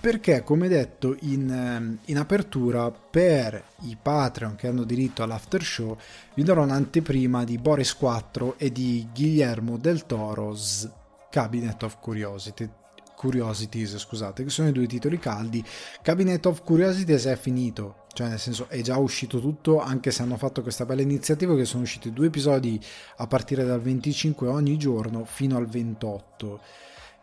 perché 0.00 0.42
come 0.42 0.66
detto 0.66 1.14
in, 1.20 1.50
ehm, 1.50 1.98
in, 2.06 2.18
apertura 2.18 2.90
per 2.90 3.62
i 3.82 3.96
Patreon 4.00 4.56
che 4.56 4.66
hanno 4.66 4.84
diritto 4.84 5.22
all'after 5.22 5.62
show 5.62 5.96
vi 6.34 6.42
darò 6.42 6.62
un'anteprima 6.62 7.44
di 7.44 7.58
Boris 7.58 7.94
4 7.94 8.54
e 8.56 8.72
di 8.72 9.06
Guillermo 9.14 9.76
del 9.76 10.06
Toro's 10.06 10.88
Cabinet 11.28 11.82
of 11.82 11.98
Curiosity, 12.00 12.68
Curiosities 13.14 13.98
scusate 13.98 14.42
che 14.42 14.50
sono 14.50 14.68
i 14.68 14.72
due 14.72 14.86
titoli 14.86 15.18
caldi. 15.18 15.62
Cabinet 16.00 16.46
of 16.46 16.64
Curiosities 16.64 17.26
è 17.26 17.36
finito 17.36 18.06
cioè 18.12 18.28
nel 18.28 18.40
senso 18.40 18.68
è 18.68 18.80
già 18.80 18.96
uscito 18.96 19.38
tutto 19.38 19.80
anche 19.80 20.10
se 20.10 20.22
hanno 20.22 20.36
fatto 20.36 20.62
questa 20.62 20.84
bella 20.84 21.02
iniziativa 21.02 21.54
che 21.54 21.64
sono 21.64 21.82
usciti 21.82 22.12
due 22.12 22.26
episodi 22.26 22.80
a 23.16 23.26
partire 23.26 23.64
dal 23.64 23.80
25 23.80 24.48
ogni 24.48 24.76
giorno 24.76 25.24
fino 25.24 25.56
al 25.56 25.66
28 25.66 26.60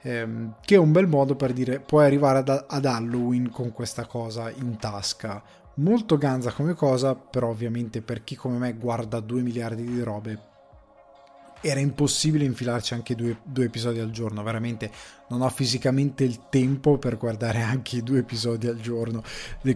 ehm, 0.02 0.56
che 0.62 0.76
è 0.76 0.80
un 0.80 0.92
bel 0.92 1.08
modo 1.08 1.36
per 1.36 1.54
dire 1.54 1.80
puoi 1.80 2.06
arrivare 2.06 2.40
ad, 2.40 2.66
ad 2.68 2.86
Halloween 2.86 3.50
con 3.50 3.72
questa 3.72 4.06
cosa 4.06 4.50
in 4.50 4.78
tasca. 4.78 5.42
Molto 5.76 6.18
ganza 6.18 6.52
come 6.52 6.74
cosa, 6.74 7.14
però 7.16 7.50
ovviamente 7.50 8.02
per 8.02 8.24
chi 8.24 8.36
come 8.36 8.58
me 8.58 8.74
guarda 8.74 9.20
2 9.20 9.42
miliardi 9.42 9.84
di 9.84 10.02
robe 10.02 10.56
era 11.62 11.80
impossibile 11.80 12.46
infilarci 12.46 12.94
anche 12.94 13.16
due, 13.16 13.38
due, 13.44 13.66
episodi 13.66 14.00
al 14.00 14.12
giorno, 14.12 14.44
veramente 14.44 14.92
non 15.30 15.42
ho 15.42 15.50
fisicamente 15.50 16.24
il 16.24 16.50
tempo 16.50 16.98
per 16.98 17.18
guardare 17.18 17.62
anche 17.64 18.04
due 18.04 18.20
episodi 18.20 18.68
al 18.68 18.80
giorno, 18.80 19.24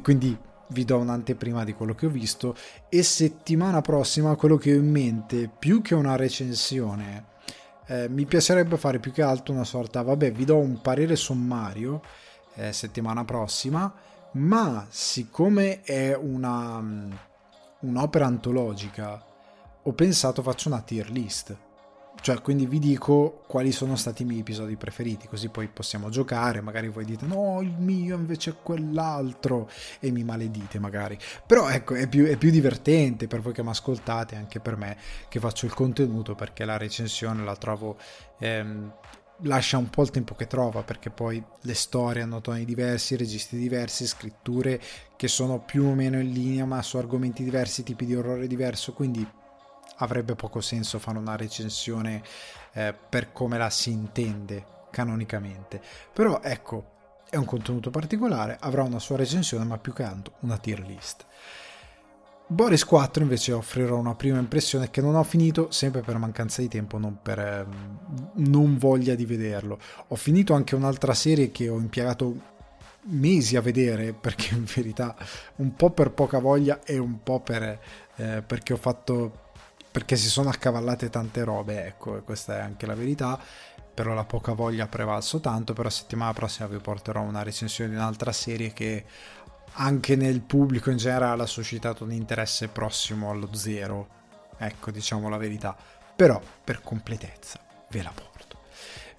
quindi 0.01 0.37
vi 0.67 0.85
do 0.85 0.97
un'anteprima 0.97 1.63
di 1.63 1.73
quello 1.73 1.93
che 1.93 2.05
ho 2.05 2.09
visto. 2.09 2.55
E 2.89 3.03
settimana 3.03 3.81
prossima 3.81 4.35
quello 4.35 4.57
che 4.57 4.71
ho 4.71 4.77
in 4.77 4.89
mente, 4.89 5.49
più 5.49 5.81
che 5.81 5.95
una 5.95 6.15
recensione, 6.15 7.25
eh, 7.91 8.07
mi 8.07 8.25
piacerebbe 8.25 8.77
fare 8.77 8.99
più 8.99 9.11
che 9.11 9.21
altro 9.21 9.53
una 9.53 9.65
sorta, 9.65 10.01
vabbè, 10.01 10.31
vi 10.31 10.45
do 10.45 10.55
un 10.55 10.79
parere 10.79 11.17
sommario 11.17 12.01
eh, 12.55 12.71
settimana 12.71 13.25
prossima, 13.25 13.93
ma 14.33 14.85
siccome 14.89 15.81
è 15.81 16.15
una, 16.15 16.79
mm, 16.79 17.11
un'opera 17.81 18.25
antologica, 18.25 19.21
ho 19.83 19.91
pensato 19.91 20.41
faccio 20.41 20.69
una 20.69 20.79
tier 20.79 21.09
list 21.09 21.53
cioè, 22.21 22.39
quindi 22.39 22.67
vi 22.67 22.77
dico 22.77 23.41
quali 23.47 23.71
sono 23.71 23.95
stati 23.95 24.21
i 24.21 24.25
miei 24.25 24.41
episodi 24.41 24.75
preferiti, 24.75 25.27
così 25.27 25.49
poi 25.49 25.67
possiamo 25.67 26.09
giocare. 26.09 26.61
Magari 26.61 26.87
voi 26.87 27.03
dite 27.03 27.25
no, 27.25 27.61
il 27.61 27.73
mio 27.79 28.15
invece 28.15 28.51
è 28.51 28.55
quell'altro 28.61 29.67
e 29.99 30.11
mi 30.11 30.23
maledite, 30.23 30.77
magari. 30.77 31.17
Però 31.47 31.67
ecco, 31.67 31.95
è 31.95 32.07
più, 32.07 32.25
è 32.25 32.37
più 32.37 32.51
divertente 32.51 33.25
per 33.25 33.41
voi 33.41 33.53
che 33.53 33.63
mi 33.63 33.69
ascoltate, 33.69 34.35
anche 34.35 34.59
per 34.59 34.77
me 34.77 34.97
che 35.29 35.39
faccio 35.39 35.65
il 35.65 35.73
contenuto, 35.73 36.35
perché 36.35 36.63
la 36.63 36.77
recensione 36.77 37.43
la 37.43 37.55
trovo. 37.55 37.97
Ehm, 38.37 38.93
lascia 39.45 39.79
un 39.79 39.89
po' 39.89 40.03
il 40.03 40.11
tempo 40.11 40.35
che 40.35 40.45
trova 40.45 40.83
perché 40.83 41.09
poi 41.09 41.43
le 41.61 41.73
storie 41.73 42.21
hanno 42.21 42.41
toni 42.41 42.63
diversi, 42.63 43.15
registi 43.15 43.57
diversi, 43.57 44.05
scritture 44.05 44.79
che 45.15 45.27
sono 45.27 45.57
più 45.57 45.85
o 45.85 45.95
meno 45.95 46.19
in 46.19 46.31
linea 46.31 46.65
ma 46.65 46.83
su 46.83 46.97
argomenti 46.97 47.43
diversi, 47.43 47.81
tipi 47.81 48.05
di 48.05 48.13
orrore 48.13 48.45
diverso, 48.45 48.93
quindi 48.93 49.27
avrebbe 50.01 50.35
poco 50.35 50.61
senso 50.61 50.99
fare 50.99 51.17
una 51.17 51.35
recensione 51.35 52.21
eh, 52.73 52.93
per 52.93 53.31
come 53.31 53.57
la 53.57 53.69
si 53.69 53.91
intende 53.91 54.65
canonicamente. 54.91 55.81
Però 56.13 56.41
ecco, 56.43 56.99
è 57.29 57.37
un 57.37 57.45
contenuto 57.45 57.89
particolare, 57.89 58.57
avrà 58.59 58.83
una 58.83 58.99
sua 58.99 59.17
recensione, 59.17 59.63
ma 59.63 59.77
più 59.77 59.93
che 59.93 60.03
altro 60.03 60.35
una 60.41 60.57
tier 60.57 60.79
list. 60.81 61.25
Boris 62.47 62.83
4 62.83 63.23
invece 63.23 63.53
offrirò 63.53 63.97
una 63.97 64.13
prima 64.13 64.37
impressione 64.37 64.91
che 64.91 64.99
non 64.99 65.15
ho 65.15 65.23
finito 65.23 65.71
sempre 65.71 66.01
per 66.01 66.17
mancanza 66.17 66.61
di 66.61 66.67
tempo, 66.67 66.97
non 66.97 67.19
per 67.21 67.39
eh, 67.39 67.65
non 68.33 68.77
voglia 68.77 69.15
di 69.15 69.25
vederlo. 69.25 69.79
Ho 70.09 70.15
finito 70.15 70.53
anche 70.53 70.75
un'altra 70.75 71.13
serie 71.13 71.51
che 71.51 71.69
ho 71.69 71.77
impiegato 71.77 72.49
mesi 73.03 73.55
a 73.55 73.61
vedere 73.61 74.11
perché 74.19 74.53
in 74.53 74.65
verità 74.65 75.15
un 75.57 75.73
po' 75.75 75.91
per 75.91 76.11
poca 76.11 76.39
voglia 76.39 76.81
e 76.83 76.97
un 76.97 77.23
po' 77.23 77.39
per, 77.39 77.79
eh, 78.17 78.43
perché 78.45 78.73
ho 78.73 78.77
fatto 78.77 79.40
perché 79.91 80.15
si 80.15 80.29
sono 80.29 80.49
accavallate 80.49 81.09
tante 81.09 81.43
robe 81.43 81.85
ecco 81.85 82.21
questa 82.23 82.57
è 82.57 82.61
anche 82.61 82.85
la 82.85 82.95
verità 82.95 83.39
però 83.93 84.13
la 84.13 84.23
poca 84.23 84.53
voglia 84.53 84.85
ha 84.85 84.87
prevalso 84.87 85.39
tanto 85.39 85.73
però 85.73 85.89
settimana 85.89 86.33
prossima 86.33 86.67
vi 86.67 86.77
porterò 86.77 87.21
una 87.21 87.43
recensione 87.43 87.89
di 87.89 87.97
un'altra 87.97 88.31
serie 88.31 88.71
che 88.71 89.05
anche 89.73 90.15
nel 90.15 90.41
pubblico 90.41 90.89
in 90.89 90.97
generale 90.97 91.43
ha 91.43 91.47
suscitato 91.47 92.03
un 92.03 92.11
interesse 92.11 92.67
prossimo 92.67 93.29
allo 93.29 93.53
zero. 93.53 94.19
Ecco 94.57 94.91
diciamo 94.91 95.29
la 95.29 95.37
verità. 95.37 95.75
Però 96.15 96.41
per 96.63 96.81
completezza 96.81 97.59
ve 97.89 98.03
la 98.03 98.11
porto. 98.13 98.59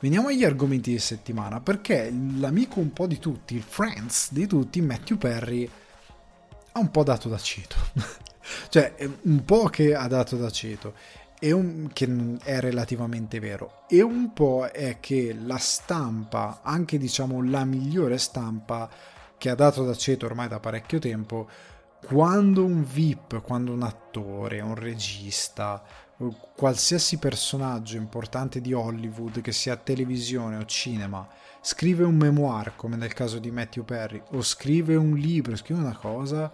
Veniamo 0.01 0.29
agli 0.29 0.45
argomenti 0.45 0.91
di 0.91 0.99
settimana, 0.99 1.61
perché 1.61 2.11
l'amico 2.11 2.81
un 2.81 2.93
po' 2.93 3.07
di 3.07 3.19
tutti, 3.19 3.55
il 3.55 3.63
friends 3.63 4.33
di 4.33 4.47
tutti, 4.47 4.81
Matthew 4.81 5.17
Perry, 5.17 5.71
ha 6.73 6.79
un 6.79 6.91
po' 6.91 7.05
dato 7.05 7.29
d'aceto. 7.29 7.77
cioè, 8.69 8.95
un 9.23 9.45
po' 9.45 9.65
che 9.69 9.95
ha 9.95 10.07
dato 10.07 10.37
d'aceto, 10.37 10.95
e 11.39 11.51
un, 11.51 11.91
che 11.93 12.37
è 12.45 12.61
relativamente 12.61 13.41
vero. 13.41 13.83
E 13.89 14.01
un 14.01 14.33
po' 14.33 14.67
è 14.67 15.01
che 15.01 15.35
la 15.35 15.59
stampa, 15.59 16.61
anche 16.63 16.99
diciamo 16.99 17.43
la 17.43 17.65
migliore 17.65 18.17
stampa, 18.19 18.89
che 19.37 19.51
ha 19.51 19.57
dato 19.57 19.85
d'aceto 19.85 20.27
ormai 20.27 20.47
da 20.47 20.61
parecchio 20.61 21.01
tempo, 21.01 21.49
quando 22.07 22.65
un 22.65 22.85
VIP, 22.85 23.41
quando 23.43 23.73
un 23.73 23.83
attore, 23.83 24.61
un 24.61 24.77
regista, 24.77 25.83
qualsiasi 26.55 27.19
personaggio 27.19 27.97
importante 27.97 28.61
di 28.61 28.73
Hollywood, 28.73 29.41
che 29.41 29.51
sia 29.51 29.77
televisione 29.77 30.57
o 30.59 30.65
cinema, 30.65 31.27
scrive 31.61 32.05
un 32.05 32.15
memoir, 32.15 32.77
come 32.77 32.97
nel 32.97 33.15
caso 33.15 33.41
di 33.41 33.51
Matthew 33.51 33.85
Perry, 33.85 34.23
o 34.31 34.43
scrive 34.43 34.95
un 34.95 35.15
libro, 35.15 35.57
scrive 35.57 35.81
una 35.81 35.97
cosa, 35.97 36.53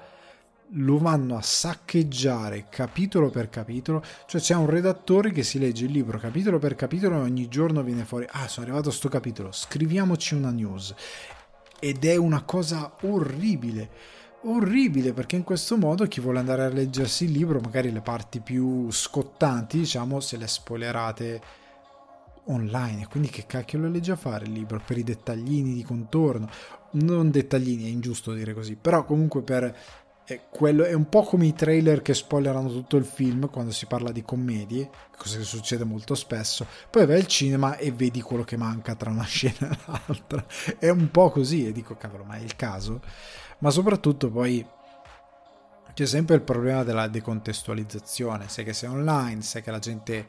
lo 0.72 0.98
vanno 0.98 1.36
a 1.36 1.42
saccheggiare 1.42 2.66
capitolo 2.68 3.30
per 3.30 3.48
capitolo, 3.48 4.02
cioè 4.26 4.40
c'è 4.40 4.54
un 4.54 4.68
redattore 4.68 5.30
che 5.30 5.42
si 5.42 5.58
legge 5.58 5.86
il 5.86 5.92
libro 5.92 6.18
capitolo 6.18 6.58
per 6.58 6.74
capitolo 6.74 7.16
e 7.16 7.20
ogni 7.20 7.48
giorno 7.48 7.82
viene 7.82 8.04
fuori, 8.04 8.26
ah 8.30 8.48
sono 8.48 8.66
arrivato 8.66 8.90
a 8.90 8.92
sto 8.92 9.08
capitolo, 9.08 9.52
scriviamoci 9.52 10.34
una 10.34 10.50
news. 10.50 10.94
Ed 11.80 12.04
è 12.04 12.16
una 12.16 12.42
cosa 12.42 12.92
orribile 13.02 14.16
orribile 14.42 15.12
perché 15.12 15.36
in 15.36 15.42
questo 15.42 15.76
modo 15.76 16.06
chi 16.06 16.20
vuole 16.20 16.38
andare 16.38 16.64
a 16.64 16.68
leggersi 16.68 17.24
il 17.24 17.32
libro, 17.32 17.60
magari 17.60 17.90
le 17.90 18.00
parti 18.00 18.40
più 18.40 18.90
scottanti, 18.90 19.78
diciamo, 19.78 20.20
se 20.20 20.36
le 20.36 20.46
spoilerate 20.46 21.40
online. 22.44 23.06
Quindi 23.08 23.28
che 23.30 23.46
cacchio 23.46 23.78
lo 23.78 23.88
legge 23.88 24.12
a 24.12 24.16
fare 24.16 24.44
il 24.44 24.52
libro? 24.52 24.80
Per 24.84 24.96
i 24.96 25.04
dettaglini 25.04 25.74
di 25.74 25.82
contorno. 25.82 26.48
Non 26.92 27.30
dettaglini, 27.30 27.84
è 27.84 27.88
ingiusto 27.88 28.32
dire 28.32 28.54
così, 28.54 28.76
però 28.76 29.04
comunque 29.04 29.42
per... 29.42 29.76
È, 30.28 30.40
quello, 30.50 30.84
è 30.84 30.92
un 30.92 31.08
po' 31.08 31.22
come 31.22 31.46
i 31.46 31.54
trailer 31.54 32.02
che 32.02 32.12
spoilerano 32.12 32.68
tutto 32.68 32.96
il 32.96 33.06
film 33.06 33.48
quando 33.48 33.72
si 33.72 33.86
parla 33.86 34.12
di 34.12 34.22
commedie, 34.22 34.90
cosa 35.16 35.38
che 35.38 35.44
succede 35.44 35.84
molto 35.84 36.14
spesso. 36.14 36.66
Poi 36.90 37.06
vai 37.06 37.16
al 37.16 37.26
cinema 37.26 37.78
e 37.78 37.92
vedi 37.92 38.20
quello 38.20 38.44
che 38.44 38.58
manca 38.58 38.94
tra 38.94 39.10
una 39.10 39.24
scena 39.26 39.70
e 39.70 39.78
l'altra. 39.86 40.44
È 40.78 40.90
un 40.90 41.10
po' 41.10 41.30
così 41.30 41.66
e 41.66 41.72
dico, 41.72 41.96
cavolo, 41.96 42.24
ma 42.24 42.34
è 42.34 42.42
il 42.42 42.56
caso? 42.56 43.00
ma 43.58 43.70
soprattutto 43.70 44.30
poi 44.30 44.64
c'è 45.94 46.06
sempre 46.06 46.36
il 46.36 46.42
problema 46.42 46.84
della 46.84 47.08
decontestualizzazione, 47.08 48.48
sai 48.48 48.64
che 48.64 48.72
sei 48.72 48.88
online, 48.88 49.42
sai 49.42 49.62
che 49.62 49.70
la 49.70 49.80
gente 49.80 50.26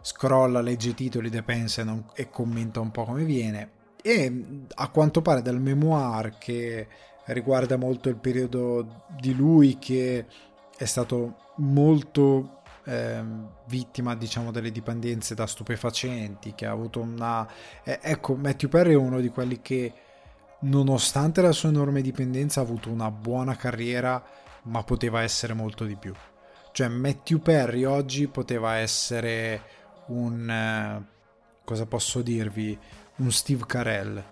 scrolla, 0.00 0.60
legge 0.60 0.90
i 0.90 0.94
titoli, 0.94 1.28
depensa 1.28 1.82
e, 1.82 2.22
e 2.22 2.30
commenta 2.30 2.80
un 2.80 2.90
po' 2.90 3.04
come 3.04 3.24
viene 3.24 3.80
e 4.00 4.64
a 4.74 4.88
quanto 4.90 5.22
pare 5.22 5.42
dal 5.42 5.60
memoir 5.60 6.36
che 6.38 6.88
riguarda 7.26 7.76
molto 7.76 8.08
il 8.08 8.16
periodo 8.16 9.04
di 9.20 9.34
lui 9.34 9.78
che 9.78 10.26
è 10.76 10.84
stato 10.84 11.36
molto 11.56 12.60
eh, 12.84 13.22
vittima 13.66 14.16
diciamo 14.16 14.50
delle 14.50 14.72
dipendenze 14.72 15.34
da 15.34 15.46
stupefacenti 15.46 16.54
che 16.54 16.66
ha 16.66 16.72
avuto 16.72 17.00
una 17.00 17.46
eh, 17.84 18.00
ecco 18.02 18.34
Matthew 18.34 18.68
Perry 18.68 18.92
è 18.92 18.96
uno 18.96 19.20
di 19.20 19.28
quelli 19.28 19.60
che 19.62 19.92
nonostante 20.62 21.40
la 21.40 21.52
sua 21.52 21.70
enorme 21.70 22.02
dipendenza, 22.02 22.60
ha 22.60 22.64
avuto 22.64 22.90
una 22.90 23.10
buona 23.10 23.56
carriera, 23.56 24.22
ma 24.64 24.82
poteva 24.82 25.22
essere 25.22 25.54
molto 25.54 25.84
di 25.84 25.96
più. 25.96 26.12
Cioè, 26.72 26.88
Matthew 26.88 27.38
Perry 27.38 27.84
oggi 27.84 28.28
poteva 28.28 28.76
essere 28.76 29.62
un. 30.06 30.48
Eh, 30.48 31.04
cosa 31.64 31.86
posso 31.86 32.22
dirvi? 32.22 32.78
Un 33.16 33.30
Steve 33.30 33.64
Carell. 33.66 34.24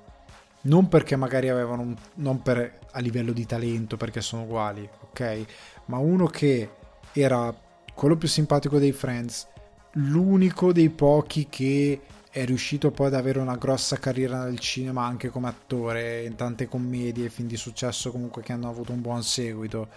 Non 0.62 0.88
perché 0.88 1.16
magari 1.16 1.48
avevano 1.48 1.82
un, 1.82 1.96
non 2.16 2.42
per, 2.42 2.78
a 2.90 3.00
livello 3.00 3.32
di 3.32 3.46
talento, 3.46 3.96
perché 3.96 4.20
sono 4.20 4.42
uguali, 4.42 4.88
ok? 5.10 5.44
Ma 5.86 5.98
uno 5.98 6.26
che 6.26 6.68
era 7.12 7.54
quello 7.94 8.16
più 8.16 8.28
simpatico 8.28 8.78
dei 8.78 8.92
Friends, 8.92 9.46
l'unico 9.92 10.72
dei 10.72 10.90
pochi 10.90 11.48
che 11.48 12.00
è 12.30 12.44
riuscito 12.44 12.92
poi 12.92 13.08
ad 13.08 13.14
avere 13.14 13.40
una 13.40 13.56
grossa 13.56 13.96
carriera 13.98 14.44
nel 14.44 14.60
cinema 14.60 15.04
anche 15.04 15.30
come 15.30 15.48
attore 15.48 16.24
in 16.24 16.36
tante 16.36 16.68
commedie 16.68 17.26
e 17.26 17.28
film 17.28 17.48
di 17.48 17.56
successo 17.56 18.12
comunque 18.12 18.42
che 18.42 18.52
hanno 18.52 18.68
avuto 18.68 18.92
un 18.92 19.00
buon 19.00 19.24
seguito 19.24 19.88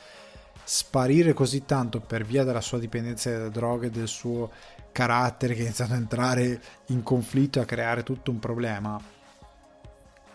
sparire 0.64 1.34
così 1.34 1.64
tanto 1.66 2.00
per 2.00 2.26
via 2.26 2.44
della 2.44 2.62
sua 2.62 2.80
dipendenza 2.80 3.30
dalle 3.30 3.52
droghe 3.52 3.92
del 3.92 4.08
suo 4.08 4.50
carattere 4.92 5.54
che 5.54 5.62
ha 5.62 5.66
iniziato 5.66 5.94
a 5.94 5.98
entrare 5.98 6.62
in 6.88 7.04
conflitto 7.04 7.60
e 7.60 7.62
a 7.62 7.66
creare 7.66 8.02
tutto 8.02 8.32
un 8.32 8.40
problema 8.40 9.00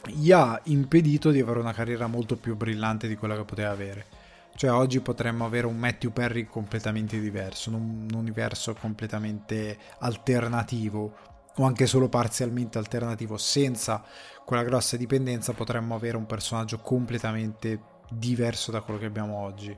gli 0.06 0.32
ha 0.32 0.60
impedito 0.64 1.30
di 1.30 1.40
avere 1.40 1.60
una 1.60 1.72
carriera 1.72 2.06
molto 2.06 2.36
più 2.36 2.56
brillante 2.56 3.08
di 3.08 3.16
quella 3.16 3.36
che 3.36 3.44
poteva 3.44 3.70
avere. 3.70 4.06
Cioè 4.54 4.70
oggi 4.70 5.00
potremmo 5.00 5.44
avere 5.44 5.66
un 5.66 5.76
Matthew 5.76 6.10
Perry 6.10 6.44
completamente 6.44 7.20
diverso 7.20 7.70
un 7.70 8.08
universo 8.12 8.74
completamente 8.74 9.78
alternativo 10.00 11.14
o 11.54 11.64
anche 11.64 11.86
solo 11.86 12.08
parzialmente 12.08 12.78
alternativo. 12.78 13.36
Senza 13.36 14.02
quella 14.44 14.64
grossa 14.64 14.96
dipendenza 14.96 15.52
potremmo 15.52 15.94
avere 15.94 16.16
un 16.16 16.26
personaggio 16.26 16.78
completamente 16.78 17.80
diverso 18.10 18.70
da 18.70 18.80
quello 18.80 18.98
che 18.98 19.06
abbiamo 19.06 19.36
oggi. 19.36 19.76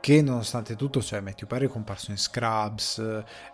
Che 0.00 0.22
nonostante 0.22 0.76
tutto 0.76 1.02
cioè 1.02 1.20
Matthew 1.20 1.46
Perry 1.46 1.66
è 1.66 1.70
comparso 1.70 2.10
in 2.10 2.18
Scrubs 2.18 3.00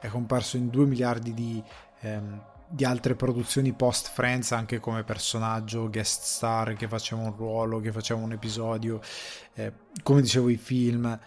è 0.01 0.09
comparso 0.09 0.57
in 0.57 0.69
2 0.69 0.87
miliardi 0.87 1.35
di, 1.35 1.63
ehm, 2.01 2.41
di 2.69 2.85
altre 2.85 3.15
produzioni 3.15 3.73
post 3.73 4.11
Friends 4.13 4.53
anche 4.53 4.79
come 4.79 5.05
personaggio 5.05 5.89
guest 5.89 6.23
star 6.23 6.75
che 6.75 6.89
faceva 6.89 7.23
un 7.23 7.35
ruolo 7.37 7.81
che 7.81 7.93
faceva 7.93 8.21
un 8.21 8.33
episodio 8.33 9.01
eh, 9.55 9.73
come 10.03 10.21
dicevo 10.21 10.49
i 10.49 10.57
film 10.57 11.19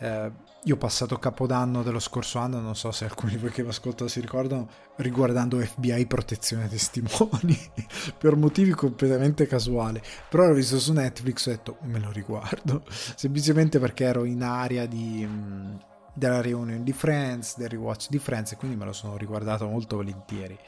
eh, 0.00 0.32
io 0.64 0.74
ho 0.74 0.78
passato 0.78 1.18
Capodanno 1.18 1.82
dello 1.82 1.98
scorso 1.98 2.38
anno, 2.38 2.60
non 2.60 2.76
so 2.76 2.90
se 2.90 3.04
alcuni 3.04 3.32
di 3.32 3.38
voi 3.38 3.50
che 3.50 3.62
mi 3.62 3.68
ascoltano 3.68 4.08
si 4.08 4.20
ricordano, 4.20 4.68
riguardando 4.96 5.58
FBI 5.58 6.06
protezione 6.06 6.68
testimoni, 6.68 7.58
per 8.18 8.36
motivi 8.36 8.72
completamente 8.72 9.46
casuali. 9.46 10.00
Però 10.28 10.46
l'ho 10.46 10.54
visto 10.54 10.78
su 10.78 10.92
Netflix 10.92 11.46
e 11.46 11.50
ho 11.50 11.54
detto 11.54 11.78
me 11.82 12.00
lo 12.00 12.10
riguardo, 12.10 12.82
semplicemente 12.90 13.78
perché 13.78 14.04
ero 14.04 14.24
in 14.24 14.42
area 14.42 14.86
di, 14.86 15.24
mm, 15.26 15.76
della 16.18 16.40
reunion 16.40 16.82
di 16.82 16.92
Friends, 16.92 17.56
del 17.56 17.70
rewatch 17.70 18.08
di 18.08 18.18
Friends 18.18 18.52
e 18.52 18.56
quindi 18.56 18.76
me 18.76 18.84
lo 18.84 18.92
sono 18.92 19.16
riguardato 19.16 19.66
molto 19.66 19.96
volentieri. 19.96 20.58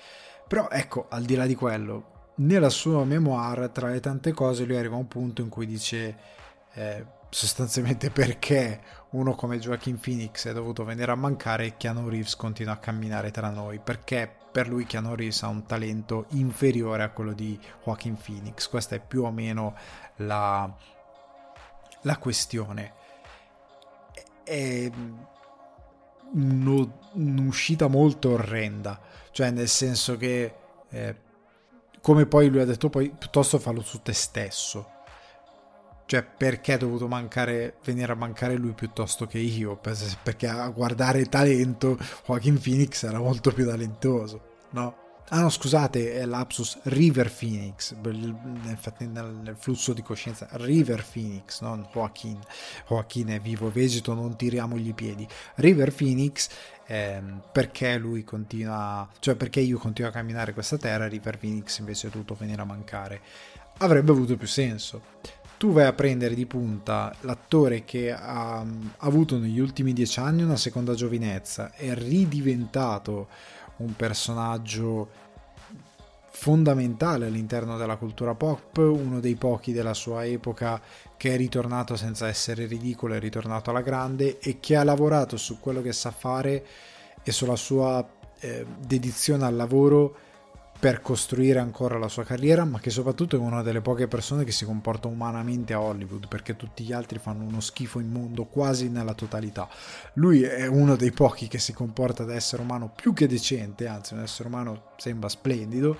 Però 0.49 0.69
ecco, 0.71 1.07
al 1.11 1.25
di 1.25 1.35
là 1.35 1.47
di 1.47 1.55
quello, 1.55 2.33
nella 2.37 2.71
sua 2.71 3.05
memoir, 3.05 3.69
tra 3.71 3.89
le 3.89 4.01
tante 4.01 4.33
cose, 4.33 4.65
lui 4.65 4.77
arriva 4.77 4.95
a 4.95 4.99
un 4.99 5.09
punto 5.09 5.43
in 5.43 5.49
cui 5.49 5.67
dice... 5.67 6.17
Eh, 6.73 7.19
sostanzialmente 7.31 8.11
perché 8.13 8.81
uno 9.11 9.35
come 9.35 9.59
Joaquin 9.59 9.99
Phoenix 9.99 10.47
è 10.47 10.53
dovuto 10.53 10.85
venire 10.85 11.11
a 11.11 11.17
mancare 11.17 11.67
e 11.67 11.77
Keanu 11.77 12.09
Reeves 12.09 12.37
continua 12.37 12.75
a 12.75 12.79
camminare 12.79 13.31
tra 13.31 13.49
noi. 13.51 13.79
Perché 13.79 14.31
per 14.53 14.69
lui 14.69 14.85
Keanu 14.85 15.15
Reeves 15.15 15.43
ha 15.43 15.49
un 15.49 15.65
talento 15.65 16.27
inferiore 16.31 17.03
a 17.03 17.11
quello 17.11 17.33
di 17.33 17.59
Joaquin 17.85 18.17
Phoenix. 18.17 18.69
Questa 18.69 18.97
è 18.97 19.01
più 19.01 19.23
o 19.25 19.31
meno 19.31 19.75
la, 20.17 20.73
la 22.03 22.19
questione 22.19 22.99
è 26.33 26.89
un'uscita 27.13 27.89
molto 27.89 28.31
orrenda 28.31 29.01
cioè 29.33 29.51
nel 29.51 29.69
senso 29.69 30.17
che 30.17 30.55
eh, 30.91 31.17
come 32.01 32.27
poi 32.27 32.49
lui 32.49 32.61
ha 32.61 32.65
detto 32.65 32.89
poi 32.89 33.11
piuttosto 33.17 33.59
fallo 33.59 33.83
su 33.83 34.01
te 34.03 34.13
stesso 34.13 34.99
cioè, 36.11 36.25
perché 36.25 36.75
è 36.75 36.77
dovuto 36.77 37.07
mancare, 37.07 37.77
venire 37.85 38.11
a 38.11 38.17
mancare 38.17 38.57
lui 38.57 38.73
piuttosto 38.73 39.27
che 39.27 39.39
io? 39.39 39.77
Perché 39.77 40.49
a 40.49 40.69
guardare 40.71 41.27
talento, 41.27 41.97
Joaquin 42.27 42.61
Phoenix 42.61 43.05
era 43.05 43.21
molto 43.21 43.53
più 43.53 43.65
talentoso, 43.65 44.41
no? 44.71 45.00
Ah 45.33 45.43
no, 45.43 45.49
scusate, 45.49 46.15
è 46.15 46.25
lapsus 46.25 46.79
River 46.83 47.33
Phoenix, 47.33 47.95
infatti 48.67 49.07
nel 49.07 49.55
flusso 49.57 49.93
di 49.93 50.03
coscienza, 50.03 50.49
River 50.53 51.05
Phoenix, 51.11 51.61
non 51.61 51.87
Joaquin. 51.93 52.39
Joaquin 52.89 53.29
è 53.29 53.41
vivo 53.41 53.69
e 53.69 53.71
vegeto, 53.71 54.13
non 54.13 54.37
tiriamogli 54.37 54.89
i 54.89 54.93
piedi. 54.93 55.27
River 55.57 55.95
Phoenix, 55.95 56.49
ehm, 56.87 57.43
perché 57.53 57.97
lui 57.97 58.25
continua, 58.25 59.09
cioè 59.21 59.37
perché 59.37 59.61
io 59.61 59.79
continuo 59.79 60.11
a 60.11 60.13
camminare 60.13 60.53
questa 60.53 60.77
terra, 60.79 61.07
River 61.07 61.39
Phoenix 61.39 61.79
invece 61.79 62.09
è 62.09 62.11
dovuto 62.11 62.35
venire 62.35 62.63
a 62.63 62.65
mancare 62.65 63.21
avrebbe 63.81 64.13
avuto 64.13 64.37
più 64.37 64.47
senso. 64.47 65.03
Tu 65.57 65.73
vai 65.73 65.85
a 65.85 65.93
prendere 65.93 66.35
di 66.35 66.47
punta 66.47 67.15
l'attore 67.21 67.85
che 67.85 68.11
ha, 68.11 68.61
ha 68.61 68.67
avuto 68.99 69.37
negli 69.39 69.61
ultimi 69.61 69.93
dieci 69.93 70.19
anni 70.19 70.43
una 70.43 70.57
seconda 70.57 70.95
giovinezza, 70.95 71.73
è 71.73 71.93
ridiventato 71.95 73.29
un 73.81 73.95
personaggio 73.97 75.29
fondamentale 76.31 77.27
all'interno 77.27 77.77
della 77.77 77.97
cultura 77.97 78.35
pop, 78.35 78.79
uno 78.79 79.21
dei 79.21 79.35
pochi 79.35 79.73
della 79.73 79.95
sua 79.95 80.25
epoca 80.25 80.81
che 81.17 81.35
è 81.35 81.37
ritornato 81.37 81.97
senza 81.97 82.29
essere 82.29 82.67
ridicolo, 82.67 83.15
è 83.15 83.19
ritornato 83.19 83.71
alla 83.71 83.83
grande 83.83 84.39
e 84.39 84.59
che 84.59 84.77
ha 84.77 84.85
lavorato 84.85 85.37
su 85.37 85.61
quello 85.61 85.83
che 85.83 85.93
sa 85.93 86.11
fare 86.11 86.65
e 87.23 87.33
sulla 87.33 87.57
sua 87.57 88.07
eh, 88.39 88.65
dedizione 88.79 89.45
al 89.45 89.57
lavoro 89.57 90.17
per 90.81 91.03
costruire 91.03 91.59
ancora 91.59 91.99
la 91.99 92.09
sua 92.09 92.25
carriera, 92.25 92.65
ma 92.65 92.81
che 92.81 92.89
soprattutto 92.89 93.37
è 93.37 93.39
una 93.39 93.63
delle 93.63 93.83
poche 93.83 94.09
persone 94.09 94.45
che 94.45 94.51
si 94.51 94.65
comporta 94.65 95.09
umanamente 95.09 95.75
a 95.75 95.81
Hollywood, 95.81 96.27
perché 96.27 96.57
tutti 96.57 96.85
gli 96.85 96.93
altri 96.93 97.19
fanno 97.19 97.45
uno 97.45 97.61
schifo 97.61 98.01
immondo 98.01 98.47
quasi 98.47 98.89
nella 98.89 99.13
totalità. 99.13 99.69
Lui 100.15 100.43
è 100.43 100.67
uno 100.67 100.97
dei 100.97 101.13
pochi 101.13 101.49
che 101.49 101.59
si 101.59 101.75
comporta 101.75 102.25
da 102.25 102.35
essere 102.35 102.63
umano 102.63 102.91
più 102.97 103.13
che 103.13 103.29
decente, 103.29 103.87
anzi 103.87 104.15
un 104.15 104.23
essere 104.23 104.49
umano 104.49 104.93
sembra 104.97 105.29
splendido, 105.29 105.99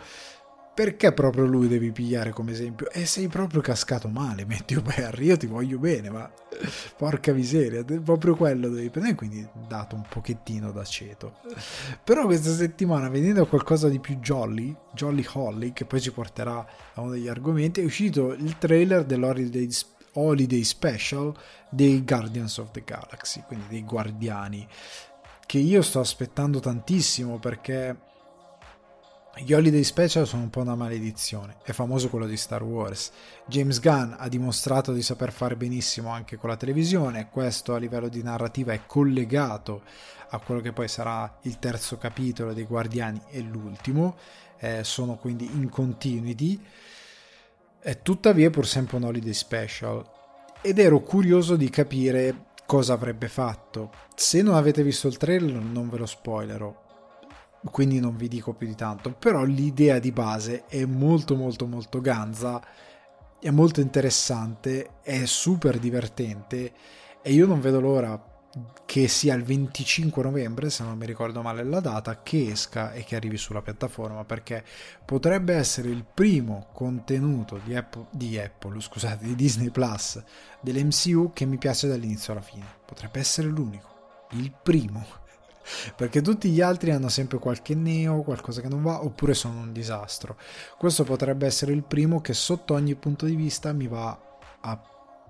perché 0.81 1.13
proprio 1.13 1.45
lui 1.45 1.69
devi 1.69 1.93
pigliare 1.93 2.31
come 2.31 2.53
esempio? 2.53 2.89
E 2.91 3.05
sei 3.05 3.29
proprio 3.29 3.61
cascato 3.61 4.09
male, 4.09 4.47
Matthew 4.47 4.81
Perry, 4.81 5.27
io 5.27 5.37
ti 5.37 5.47
voglio 5.47 5.77
bene, 5.77 6.09
ma 6.09 6.33
porca 6.97 7.35
miseria, 7.35 7.85
proprio 7.85 8.35
quello 8.35 8.71
devi 8.71 8.89
prendere, 8.89 9.15
quindi 9.15 9.47
dato 9.69 9.95
un 9.95 10.05
pochettino 10.09 10.73
d'aceto. 10.73 11.35
Però 12.03 12.25
questa 12.25 12.55
settimana, 12.55 13.11
venendo 13.11 13.43
a 13.43 13.47
qualcosa 13.47 13.91
di 13.91 13.99
più 13.99 14.21
jolly, 14.21 14.75
Jolly 14.95 15.27
Holly, 15.31 15.75
che 15.75 15.85
poi 15.85 16.01
ci 16.01 16.13
porterà 16.13 16.67
a 16.95 17.01
uno 17.03 17.11
degli 17.11 17.29
argomenti, 17.29 17.83
è 17.83 17.85
uscito 17.85 18.33
il 18.33 18.57
trailer 18.57 19.05
dell'Holiday 19.05 19.69
Holiday 20.15 20.65
Special 20.65 21.37
dei 21.69 22.03
Guardians 22.03 22.57
of 22.57 22.71
the 22.71 22.83
Galaxy, 22.87 23.43
quindi 23.47 23.67
dei 23.69 23.85
Guardiani, 23.85 24.67
che 25.45 25.59
io 25.59 25.83
sto 25.83 26.01
aspettando 26.01 26.59
tantissimo 26.59 27.39
perché 27.39 28.09
gli 29.37 29.53
holiday 29.53 29.85
special 29.85 30.27
sono 30.27 30.43
un 30.43 30.51
po' 30.51 30.61
una 30.61 30.75
maledizione, 30.75 31.57
è 31.63 31.73
famoso 31.73 32.09
quello 32.09 32.27
di 32.27 32.37
Star 32.37 32.63
Wars. 32.63 33.11
James 33.47 33.81
Gunn 33.81 34.13
ha 34.17 34.29
dimostrato 34.29 34.93
di 34.93 35.03
saper 35.03 35.33
fare 35.33 35.57
benissimo 35.57 36.11
anche 36.11 36.37
con 36.37 36.51
la 36.51 36.57
televisione, 36.57 37.29
questo 37.31 37.75
a 37.75 37.79
livello 37.79 38.09
di 38.09 38.23
narrativa 38.23 38.73
è 38.73 38.83
collegato 38.87 39.83
a 40.31 40.39
quello 40.41 40.61
che 40.61 40.73
poi 40.73 40.89
sarà 40.89 41.39
il 41.43 41.59
terzo 41.59 41.97
capitolo 41.97 42.53
dei 42.53 42.65
Guardiani 42.65 43.21
e 43.31 43.41
l'ultimo, 43.41 44.17
eh, 44.59 44.85
sono 44.85 45.17
quindi 45.17 45.49
in 45.53 45.69
continuity, 45.69 46.61
è 47.81 48.03
tuttavia 48.03 48.51
pur 48.51 48.67
sempre 48.67 48.97
un 48.97 49.05
holiday 49.05 49.33
special. 49.33 50.05
Ed 50.61 50.79
ero 50.79 51.01
curioso 51.01 51.57
di 51.57 51.71
capire 51.71 52.49
cosa 52.67 52.93
avrebbe 52.93 53.29
fatto. 53.29 53.91
Se 54.15 54.43
non 54.43 54.55
avete 54.55 54.83
visto 54.83 55.09
il 55.09 55.17
trailer 55.17 55.55
non 55.55 55.89
ve 55.89 55.97
lo 55.97 56.07
spoilerò, 56.07 56.80
quindi 57.71 58.01
non 58.01 58.17
vi 58.17 58.29
dico 58.29 58.55
più 58.55 58.67
di 58.67 58.75
tanto, 58.75 59.13
però 59.13 59.45
l'idea 59.45 59.99
di 59.99 60.13
base 60.13 60.65
è 60.67 60.85
molto 60.85 61.35
molto 61.35 61.67
molto 61.67 62.01
ganza, 62.01 62.63
è 63.39 63.51
molto 63.51 63.81
interessante, 63.81 65.01
è 65.03 65.25
super 65.27 65.79
divertente 65.79 66.73
e 67.23 67.33
io 67.33 67.47
non 67.47 67.61
vedo 67.61 67.81
l'ora 67.81 68.29
che 68.85 69.07
sia 69.07 69.35
il 69.35 69.45
25 69.45 70.23
novembre, 70.23 70.71
se 70.71 70.83
non 70.83 70.99
mi 70.99 71.07
ricordo 71.07 71.43
male 71.43 71.63
la 71.63 71.79
data, 71.79 72.23
che 72.23 72.49
esca 72.51 72.93
e 72.93 73.05
che 73.05 73.15
arrivi 73.15 73.37
sulla 73.37 73.63
piattaforma, 73.63 74.25
perché 74.25 74.65
potrebbe 75.05 75.55
essere 75.55 75.89
il 75.91 76.05
primo 76.05 76.67
contenuto 76.73 77.61
di 77.63 77.77
Apple, 77.77 78.07
di, 78.11 78.39
Apple, 78.39 78.81
scusate, 78.81 79.25
di 79.25 79.37
Disney 79.37 79.71
Plus 79.71 80.21
dell'MCU 80.61 81.31
che 81.33 81.45
mi 81.45 81.59
piace 81.59 81.87
dall'inizio 81.87 82.33
alla 82.33 82.43
fine. 82.43 82.67
Potrebbe 82.85 83.21
essere 83.21 83.47
l'unico, 83.47 84.27
il 84.31 84.53
primo 84.61 85.20
perché 85.97 86.23
tutti 86.23 86.51
gli 86.51 86.61
altri 86.61 86.91
hanno 86.91 87.09
sempre 87.09 87.39
qualche 87.39 87.75
neo, 87.75 88.23
qualcosa 88.23 88.61
che 88.61 88.69
non 88.69 88.83
va, 88.83 89.05
oppure 89.05 89.35
sono 89.35 89.61
un 89.61 89.73
disastro. 89.73 90.37
Questo 90.79 91.05
potrebbe 91.05 91.47
essere 91.47 91.73
il 91.73 91.83
primo 91.83 92.21
che 92.21 92.35
sotto 92.35 92.75
ogni 92.75 92.95
punto 92.95 93.27
di 93.27 93.35
vista 93.35 93.73
mi 93.73 93.87
va 93.87 94.19
a 94.61 94.83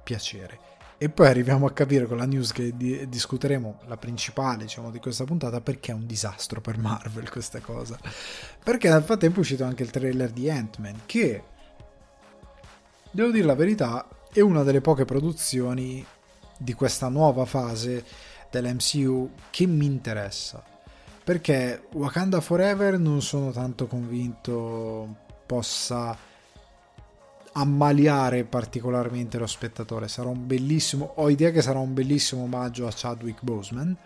piacere. 0.03 0.69
E 1.03 1.09
poi 1.09 1.29
arriviamo 1.29 1.65
a 1.65 1.73
capire 1.73 2.07
con 2.07 2.19
la 2.19 2.27
news 2.27 2.53
che 2.53 2.77
di- 2.77 3.09
discuteremo, 3.09 3.81
la 3.87 3.97
principale 3.97 4.65
diciamo, 4.65 4.91
di 4.91 4.99
questa 4.99 5.25
puntata, 5.25 5.61
perché 5.63 5.93
è 5.93 5.95
un 5.95 6.07
disastro 6.07 6.61
per 6.61 6.77
Marvel 6.77 7.31
questa 7.31 7.61
cosa. 7.61 7.99
Perché 8.63 8.91
nel 8.91 9.03
frattempo 9.03 9.37
è 9.37 9.41
uscito 9.41 9.65
anche 9.65 9.83
il 9.83 9.91
trailer 9.91 10.31
di 10.31 10.51
Ant-Man, 10.51 11.01
che, 11.07 11.43
devo 13.11 13.31
dire 13.31 13.47
la 13.47 13.55
verità, 13.55 14.07
è 14.31 14.41
una 14.41 14.63
delle 14.63 14.83
poche 14.83 15.07
produzioni 15.07 16.05
di 16.59 16.75
questa 16.75 17.09
nuova 17.09 17.47
fase 17.47 18.05
dell'MCU 18.51 19.31
che 19.51 19.67
mi 19.67 19.87
interessa. 19.87 20.63
Perché 21.23 21.85
Wakanda 21.93 22.41
Forever 22.41 22.99
non 22.99 23.23
sono 23.23 23.53
tanto 23.53 23.87
convinto 23.87 25.17
possa 25.47 26.17
ammaliare 27.53 28.45
particolarmente 28.45 29.39
lo 29.39 29.47
spettatore. 29.47 30.09
Sarà 30.09 30.29
un 30.29 30.47
bellissimo. 30.47 31.13
Ho 31.17 31.31
idea 31.31 31.51
che 31.51 31.63
sarà 31.63 31.79
un 31.79 31.95
bellissimo 31.95 32.43
omaggio 32.43 32.87
a 32.87 32.93
Chadwick 32.95 33.43
Boseman. 33.43 33.97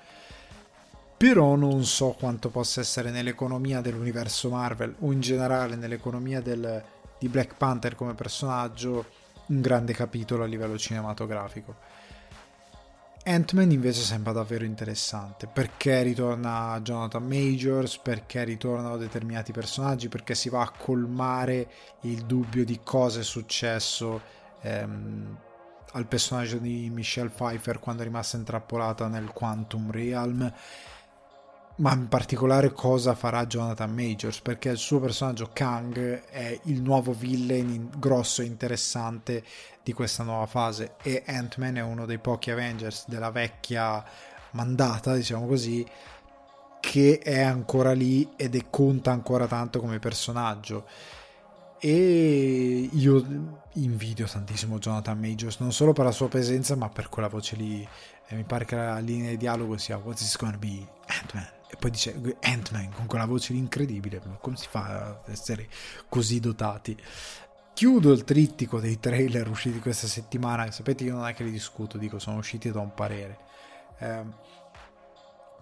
Però 1.17 1.55
non 1.55 1.85
so 1.85 2.15
quanto 2.19 2.51
possa 2.51 2.81
essere 2.81 3.11
nell'economia 3.11 3.81
dell'universo 3.81 4.51
Marvel 4.51 4.95
o 5.01 5.13
in 5.13 5.21
generale 5.21 5.77
nell'economia 5.77 6.41
del, 6.41 6.83
di 7.19 7.29
Black 7.29 7.57
Panther 7.57 7.95
come 7.95 8.15
personaggio 8.15 9.07
un 9.47 9.61
grande 9.61 9.93
capitolo 9.93 10.43
a 10.43 10.47
livello 10.47 10.77
cinematografico. 10.77 11.77
Ant-Man 13.27 13.71
invece 13.71 14.03
sembra 14.03 14.33
davvero 14.33 14.65
interessante. 14.65 15.47
Perché 15.47 16.03
ritorna 16.03 16.79
Jonathan 16.83 17.25
Majors, 17.25 17.99
perché 17.99 18.45
ritornano 18.45 18.99
determinati 18.99 19.53
personaggi, 19.53 20.09
perché 20.09 20.35
si 20.35 20.51
va 20.51 20.63
a 20.63 20.71
colmare 20.71 21.69
il 22.03 22.25
dubbio 22.27 22.65
di 22.65 22.81
cosa 22.83 23.21
è 23.21 23.25
successo 23.25 24.21
ehm, 24.61 25.39
al 25.93 26.07
personaggio 26.07 26.59
di 26.59 26.91
Michelle 26.91 27.31
Pfeiffer 27.31 27.79
quando 27.79 28.03
è 28.03 28.05
rimasta 28.05 28.37
intrappolata 28.37 29.09
nel 29.09 29.31
Quantum 29.33 29.91
Realm 29.91 30.53
ma 31.77 31.93
in 31.93 32.07
particolare 32.07 32.73
cosa 32.73 33.15
farà 33.15 33.47
Jonathan 33.47 33.93
Majors? 33.93 34.41
Perché 34.41 34.69
il 34.69 34.79
suo 34.79 35.01
personaggio 35.01 35.51
Kang 35.53 36.23
è 36.27 36.61
il 36.65 36.81
nuovo 36.81 37.13
villain 37.13 37.91
grosso 37.97 38.43
e 38.43 38.45
interessante 38.45 39.43
di 39.83 39.93
questa 39.93 40.23
nuova 40.23 40.47
fase. 40.47 40.95
E 41.03 41.25
Ant-Man 41.27 41.77
è 41.77 41.83
uno 41.83 42.07
dei 42.07 42.19
pochi 42.19 42.53
Avengers 42.53 43.09
della 43.09 43.31
vecchia 43.31 44.05
mandata 44.53 45.15
diciamo 45.15 45.49
così 45.49 45.85
che 46.79 47.19
è 47.19 47.41
ancora 47.41 47.93
lì 47.93 48.31
ed 48.37 48.55
è, 48.55 48.67
conta 48.71 49.11
ancora 49.11 49.49
tanto 49.49 49.81
come 49.81 49.99
personaggio. 49.99 50.87
E 51.81 52.89
io 52.93 53.63
invidio 53.73 54.27
tantissimo 54.27 54.79
Jonathan 54.79 55.19
Majors 55.19 55.59
non 55.59 55.73
solo 55.73 55.93
per 55.93 56.05
la 56.05 56.13
sua 56.13 56.29
presenza 56.29 56.77
ma 56.77 56.89
per 56.89 57.09
quella 57.09 57.29
voce 57.29 57.57
lì. 57.57 57.87
E 58.27 58.37
mi 58.37 58.45
pare 58.45 58.65
che 58.65 58.77
la 58.77 59.01
linea 59.01 59.31
di 59.31 59.37
dialogo 59.37 59.77
sia 59.77 59.97
What 59.97 60.21
is 60.21 60.37
gonna 60.37 60.57
be 60.57 60.87
Ant-Man 61.07 61.63
e 61.75 61.77
poi 61.77 61.91
dice 61.91 62.15
Ant-Man 62.41 62.93
con 62.93 63.07
quella 63.07 63.27
voce 63.27 63.53
incredibile, 63.53 64.23
come 64.41 64.57
si 64.57 64.69
fa 64.69 65.19
ad 65.25 65.29
essere 65.29 65.69
così 66.09 66.39
dotati? 66.39 66.97
Chiudo 67.75 68.13
il 68.13 68.23
trittico 68.23 68.79
dei 68.79 69.01
trailer 69.01 69.49
usciti 69.49 69.81
questa 69.81 70.07
settimana, 70.07 70.71
sapete 70.71 71.03
io 71.03 71.17
non 71.17 71.27
è 71.27 71.35
che 71.35 71.43
li 71.43 71.51
discuto, 71.51 71.99
dico 71.99 72.21
sono 72.21 72.39
usciti 72.39 72.71
da 72.71 72.79
un 72.79 72.95
parere. 72.95 73.39
Eh, 73.99 74.23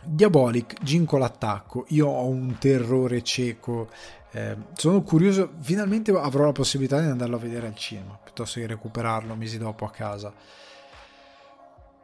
Diabolic, 0.04 0.82
Ginko 0.82 1.16
l'attacco, 1.16 1.86
io 1.88 2.08
ho 2.08 2.26
un 2.26 2.58
terrore 2.58 3.22
cieco, 3.22 3.88
eh, 4.32 4.56
sono 4.74 5.00
curioso, 5.02 5.52
finalmente 5.60 6.10
avrò 6.10 6.44
la 6.44 6.52
possibilità 6.52 7.00
di 7.00 7.06
andarlo 7.06 7.36
a 7.36 7.38
vedere 7.38 7.68
al 7.68 7.76
cinema, 7.76 8.18
piuttosto 8.22 8.60
che 8.60 8.66
recuperarlo 8.66 9.34
mesi 9.34 9.56
dopo 9.56 9.86
a 9.86 9.90
casa 9.90 10.34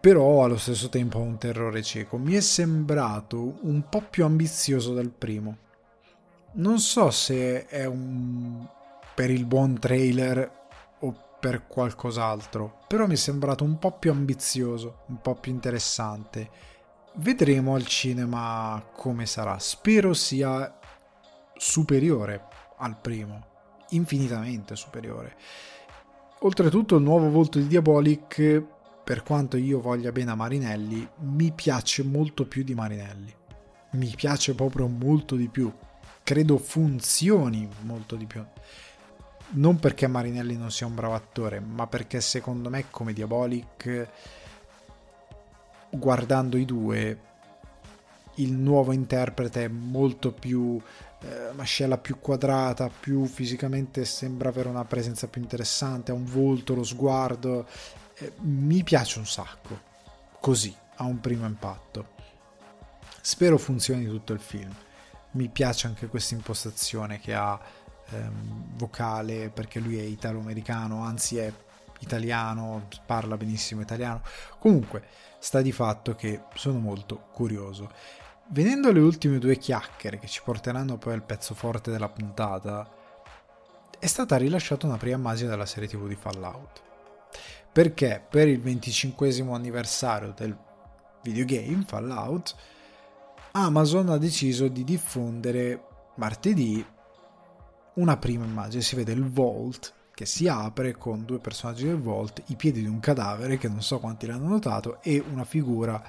però 0.00 0.44
allo 0.44 0.56
stesso 0.56 0.88
tempo 0.88 1.18
ho 1.18 1.22
un 1.22 1.38
terrore 1.38 1.82
cieco. 1.82 2.16
Mi 2.18 2.34
è 2.34 2.40
sembrato 2.40 3.58
un 3.62 3.88
po' 3.88 4.02
più 4.02 4.24
ambizioso 4.24 4.94
del 4.94 5.10
primo. 5.10 5.56
Non 6.52 6.78
so 6.78 7.10
se 7.10 7.66
è 7.66 7.84
un... 7.84 8.66
per 9.14 9.30
il 9.30 9.44
buon 9.44 9.78
trailer 9.78 10.50
o 11.00 11.14
per 11.40 11.66
qualcos'altro, 11.66 12.80
però 12.86 13.06
mi 13.06 13.14
è 13.14 13.16
sembrato 13.16 13.64
un 13.64 13.78
po' 13.78 13.92
più 13.92 14.10
ambizioso, 14.10 15.02
un 15.06 15.20
po' 15.20 15.34
più 15.34 15.52
interessante. 15.52 16.50
Vedremo 17.14 17.74
al 17.74 17.86
cinema 17.86 18.82
come 18.94 19.26
sarà. 19.26 19.58
Spero 19.58 20.14
sia 20.14 20.78
superiore 21.56 22.44
al 22.78 22.96
primo, 23.00 23.46
infinitamente 23.90 24.76
superiore. 24.76 25.36
Oltretutto 26.40 26.96
il 26.96 27.02
nuovo 27.02 27.30
volto 27.30 27.58
di 27.58 27.66
Diabolic 27.66 28.76
per 29.08 29.22
quanto 29.22 29.56
io 29.56 29.80
voglia 29.80 30.12
bene 30.12 30.32
a 30.32 30.34
Marinelli, 30.34 31.08
mi 31.20 31.50
piace 31.50 32.02
molto 32.02 32.44
più 32.44 32.62
di 32.62 32.74
Marinelli. 32.74 33.34
Mi 33.92 34.12
piace 34.14 34.54
proprio 34.54 34.86
molto 34.86 35.34
di 35.34 35.48
più. 35.48 35.72
Credo 36.22 36.58
funzioni 36.58 37.66
molto 37.84 38.16
di 38.16 38.26
più. 38.26 38.44
non 39.52 39.78
perché 39.78 40.06
Marinelli 40.08 40.58
non 40.58 40.70
sia 40.70 40.86
un 40.86 40.94
bravo 40.94 41.14
attore, 41.14 41.58
ma 41.58 41.86
perché 41.86 42.20
secondo 42.20 42.68
me 42.68 42.90
come 42.90 43.14
Diabolic, 43.14 44.08
guardando 45.88 46.58
i 46.58 46.66
due, 46.66 47.18
il 48.34 48.52
nuovo 48.52 48.92
interprete 48.92 49.64
è 49.64 49.68
molto 49.68 50.32
più 50.32 50.78
eh, 51.20 51.52
mascella 51.54 51.96
più 51.96 52.18
quadrata, 52.18 52.90
più 52.90 53.24
fisicamente 53.24 54.04
sembra 54.04 54.50
avere 54.50 54.68
una 54.68 54.84
presenza 54.84 55.28
più 55.28 55.40
interessante, 55.40 56.10
ha 56.10 56.14
un 56.14 56.26
volto, 56.26 56.74
lo 56.74 56.84
sguardo. 56.84 57.66
Eh, 58.20 58.32
mi 58.40 58.82
piace 58.82 59.18
un 59.18 59.26
sacco, 59.26 59.80
così, 60.40 60.74
a 60.96 61.04
un 61.04 61.20
primo 61.20 61.46
impatto. 61.46 62.16
Spero 63.20 63.58
funzioni 63.58 64.06
tutto 64.06 64.32
il 64.32 64.40
film. 64.40 64.74
Mi 65.32 65.48
piace 65.48 65.86
anche 65.86 66.08
questa 66.08 66.34
impostazione 66.34 67.20
che 67.20 67.34
ha 67.34 67.58
ehm, 68.10 68.76
vocale, 68.76 69.50
perché 69.50 69.78
lui 69.78 69.98
è 69.98 70.02
italo-americano, 70.02 71.04
anzi 71.04 71.36
è 71.38 71.52
italiano, 72.00 72.88
parla 73.06 73.36
benissimo 73.36 73.82
italiano. 73.82 74.22
Comunque, 74.58 75.04
sta 75.38 75.60
di 75.62 75.72
fatto 75.72 76.14
che 76.14 76.42
sono 76.54 76.78
molto 76.78 77.28
curioso. 77.32 77.90
Venendo 78.48 78.88
alle 78.88 79.00
ultime 79.00 79.38
due 79.38 79.58
chiacchiere 79.58 80.18
che 80.18 80.26
ci 80.26 80.40
porteranno 80.42 80.96
poi 80.96 81.12
al 81.12 81.22
pezzo 81.22 81.54
forte 81.54 81.90
della 81.90 82.08
puntata, 82.08 82.90
è 83.98 84.06
stata 84.06 84.36
rilasciata 84.36 84.86
una 84.86 84.96
prima 84.96 85.16
immagine 85.16 85.50
della 85.50 85.66
serie 85.66 85.88
TV 85.88 86.08
di 86.08 86.16
Fallout. 86.16 86.86
Perché 87.72 88.24
per 88.28 88.48
il 88.48 88.60
25 88.60 89.44
anniversario 89.50 90.32
del 90.36 90.56
videogame 91.22 91.84
Fallout, 91.86 92.54
Amazon 93.52 94.08
ha 94.10 94.18
deciso 94.18 94.68
di 94.68 94.84
diffondere 94.84 95.84
martedì 96.16 96.84
una 97.94 98.16
prima 98.16 98.44
immagine. 98.44 98.82
Si 98.82 98.96
vede 98.96 99.12
il 99.12 99.28
Vault 99.28 99.94
che 100.14 100.26
si 100.26 100.48
apre 100.48 100.96
con 100.96 101.24
due 101.24 101.38
personaggi 101.38 101.84
del 101.84 102.00
Vault, 102.00 102.42
i 102.46 102.56
piedi 102.56 102.80
di 102.80 102.88
un 102.88 102.98
cadavere 102.98 103.56
che 103.56 103.68
non 103.68 103.82
so 103.82 104.00
quanti 104.00 104.26
l'hanno 104.26 104.48
notato 104.48 105.00
e 105.00 105.22
una 105.30 105.44
figura 105.44 106.02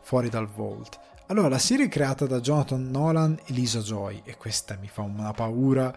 fuori 0.00 0.28
dal 0.28 0.46
Vault. 0.46 0.98
Allora, 1.26 1.48
la 1.48 1.58
serie 1.58 1.88
creata 1.88 2.24
da 2.26 2.40
Jonathan 2.40 2.88
Nolan 2.88 3.38
e 3.44 3.52
Lisa 3.52 3.80
Joy, 3.80 4.22
e 4.24 4.36
questa 4.36 4.76
mi 4.80 4.88
fa 4.88 5.02
una 5.02 5.32
paura, 5.32 5.92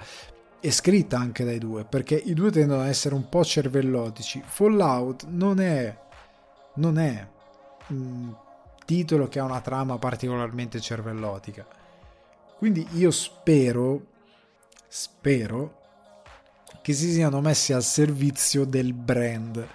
è 0.62 0.70
scritta 0.70 1.18
anche 1.18 1.44
dai 1.44 1.58
due, 1.58 1.84
perché 1.84 2.16
i 2.16 2.34
due 2.34 2.52
tendono 2.52 2.84
ad 2.84 2.88
essere 2.88 3.16
un 3.16 3.28
po' 3.28 3.44
cervellotici. 3.44 4.42
Fallout 4.46 5.26
non 5.28 5.60
è, 5.60 5.94
non 6.76 6.98
è 6.98 7.28
un 7.88 8.34
titolo 8.86 9.28
che 9.28 9.40
ha 9.40 9.44
una 9.44 9.60
trama 9.60 9.98
particolarmente 9.98 10.80
cervellotica. 10.80 11.66
Quindi 12.58 12.88
io 12.92 13.12
spero, 13.12 14.06
spero 14.88 15.80
che 16.82 16.94
si 16.94 17.12
siano 17.12 17.42
messi 17.42 17.74
al 17.74 17.84
servizio 17.84 18.64
del 18.64 18.94
brand, 18.94 19.68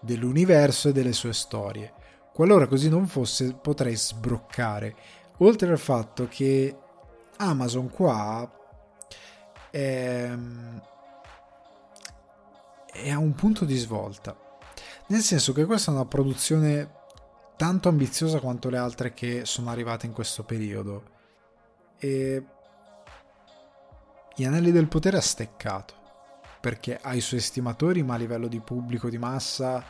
dell'universo 0.00 0.88
e 0.88 0.92
delle 0.92 1.12
sue 1.12 1.32
storie 1.32 2.00
Qualora 2.32 2.66
così 2.66 2.88
non 2.88 3.06
fosse, 3.06 3.52
potrei 3.52 3.94
sbroccare. 3.94 4.94
Oltre 5.38 5.70
al 5.70 5.78
fatto 5.78 6.28
che 6.28 6.74
Amazon 7.36 7.90
qua 7.90 8.50
ehm, 9.72 10.80
è 12.92 13.10
a 13.10 13.18
un 13.18 13.34
punto 13.34 13.64
di 13.64 13.76
svolta. 13.76 14.36
Nel 15.08 15.22
senso 15.22 15.52
che 15.52 15.64
questa 15.64 15.90
è 15.90 15.94
una 15.94 16.04
produzione 16.04 17.00
tanto 17.56 17.88
ambiziosa 17.88 18.40
quanto 18.40 18.68
le 18.68 18.78
altre 18.78 19.12
che 19.12 19.44
sono 19.44 19.70
arrivate 19.70 20.06
in 20.06 20.12
questo 20.12 20.44
periodo. 20.44 21.10
E 21.98 22.44
gli 24.34 24.44
anelli 24.44 24.70
del 24.70 24.88
potere 24.88 25.16
ha 25.16 25.22
steccato 25.22 26.00
perché 26.60 26.98
ha 27.00 27.14
i 27.14 27.20
suoi 27.20 27.40
estimatori, 27.40 28.02
ma 28.02 28.14
a 28.14 28.18
livello 28.18 28.46
di 28.46 28.60
pubblico 28.60 29.08
di 29.08 29.18
massa 29.18 29.84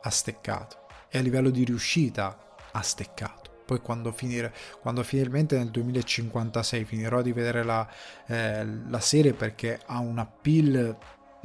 ha 0.00 0.10
steccato 0.10 0.86
e 1.08 1.18
a 1.18 1.22
livello 1.22 1.50
di 1.50 1.64
riuscita 1.64 2.56
ha 2.72 2.82
steccato. 2.82 3.41
Poi 3.64 3.80
quando, 3.80 4.12
finire, 4.12 4.52
quando 4.80 5.02
finalmente 5.02 5.56
nel 5.56 5.70
2056 5.70 6.84
finirò 6.84 7.22
di 7.22 7.32
vedere 7.32 7.62
la, 7.62 7.88
eh, 8.26 8.64
la 8.64 9.00
serie 9.00 9.32
perché 9.34 9.80
ha 9.86 9.98
un 9.98 10.18
appeal, 10.18 10.96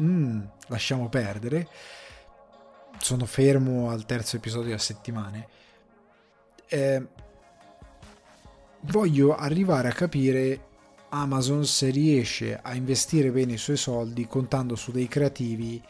mm, 0.02 0.42
lasciamo 0.68 1.10
perdere, 1.10 1.68
sono 3.00 3.26
fermo 3.26 3.90
al 3.90 4.06
terzo 4.06 4.38
episodio 4.38 4.76
a 4.76 4.80
settimane. 4.80 5.48
Eh, 6.68 7.08
voglio 8.82 9.36
arrivare 9.36 9.88
a 9.88 9.94
capire 9.94 10.66
Amazon 11.10 11.66
se 11.66 11.90
riesce 11.90 12.60
a 12.62 12.76
investire 12.76 13.32
bene 13.32 13.54
i 13.54 13.58
suoi 13.58 13.78
soldi 13.78 14.28
contando 14.28 14.76
su 14.76 14.92
dei 14.92 15.08
creativi 15.08 15.82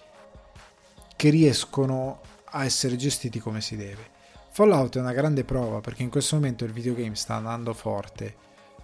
che 1.16 1.30
riescono 1.30 2.22
a 2.46 2.64
essere 2.64 2.96
gestiti 2.96 3.40
come 3.40 3.62
si 3.62 3.76
deve. 3.76 4.16
Fallout 4.58 4.98
è 4.98 5.00
una 5.00 5.14
grande 5.14 5.44
prova 5.44 5.82
perché 5.82 6.02
in 6.02 6.10
questo 6.10 6.34
momento 6.34 6.66
il 6.66 6.72
videogame 6.72 7.14
sta 7.14 7.36
andando 7.36 7.76
forte. 7.76 8.38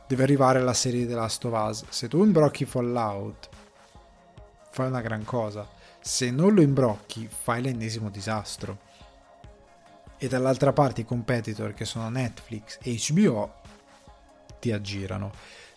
Deve 0.08 0.22
arrivare 0.22 0.62
la 0.62 0.76
serie 0.76 1.08
The 1.08 1.16
Last 1.16 1.44
of 1.46 1.68
Us. 1.68 1.86
Se 1.90 2.08
tu 2.08 2.24
imbrocchi 2.24 2.64
Fallout, 2.64 3.50
fai 4.70 4.86
una 4.86 5.02
gran 5.02 5.26
cosa. 5.26 5.68
Se 6.00 6.30
non 6.30 6.54
lo 6.54 6.62
imbrocchi, 6.62 7.28
fai 7.28 7.64
l'ennesimo 7.64 8.12
disastro. 8.12 8.82
E 10.20 10.28
dall'altra 10.28 10.74
parte 10.74 11.02
i 11.02 11.06
competitor 11.06 11.74
che 11.74 11.86
sono 11.86 12.08
Netflix 12.08 12.78
e 12.84 12.96
HBO 13.10 13.52
ti 14.60 14.72
aggirano. 14.72 15.32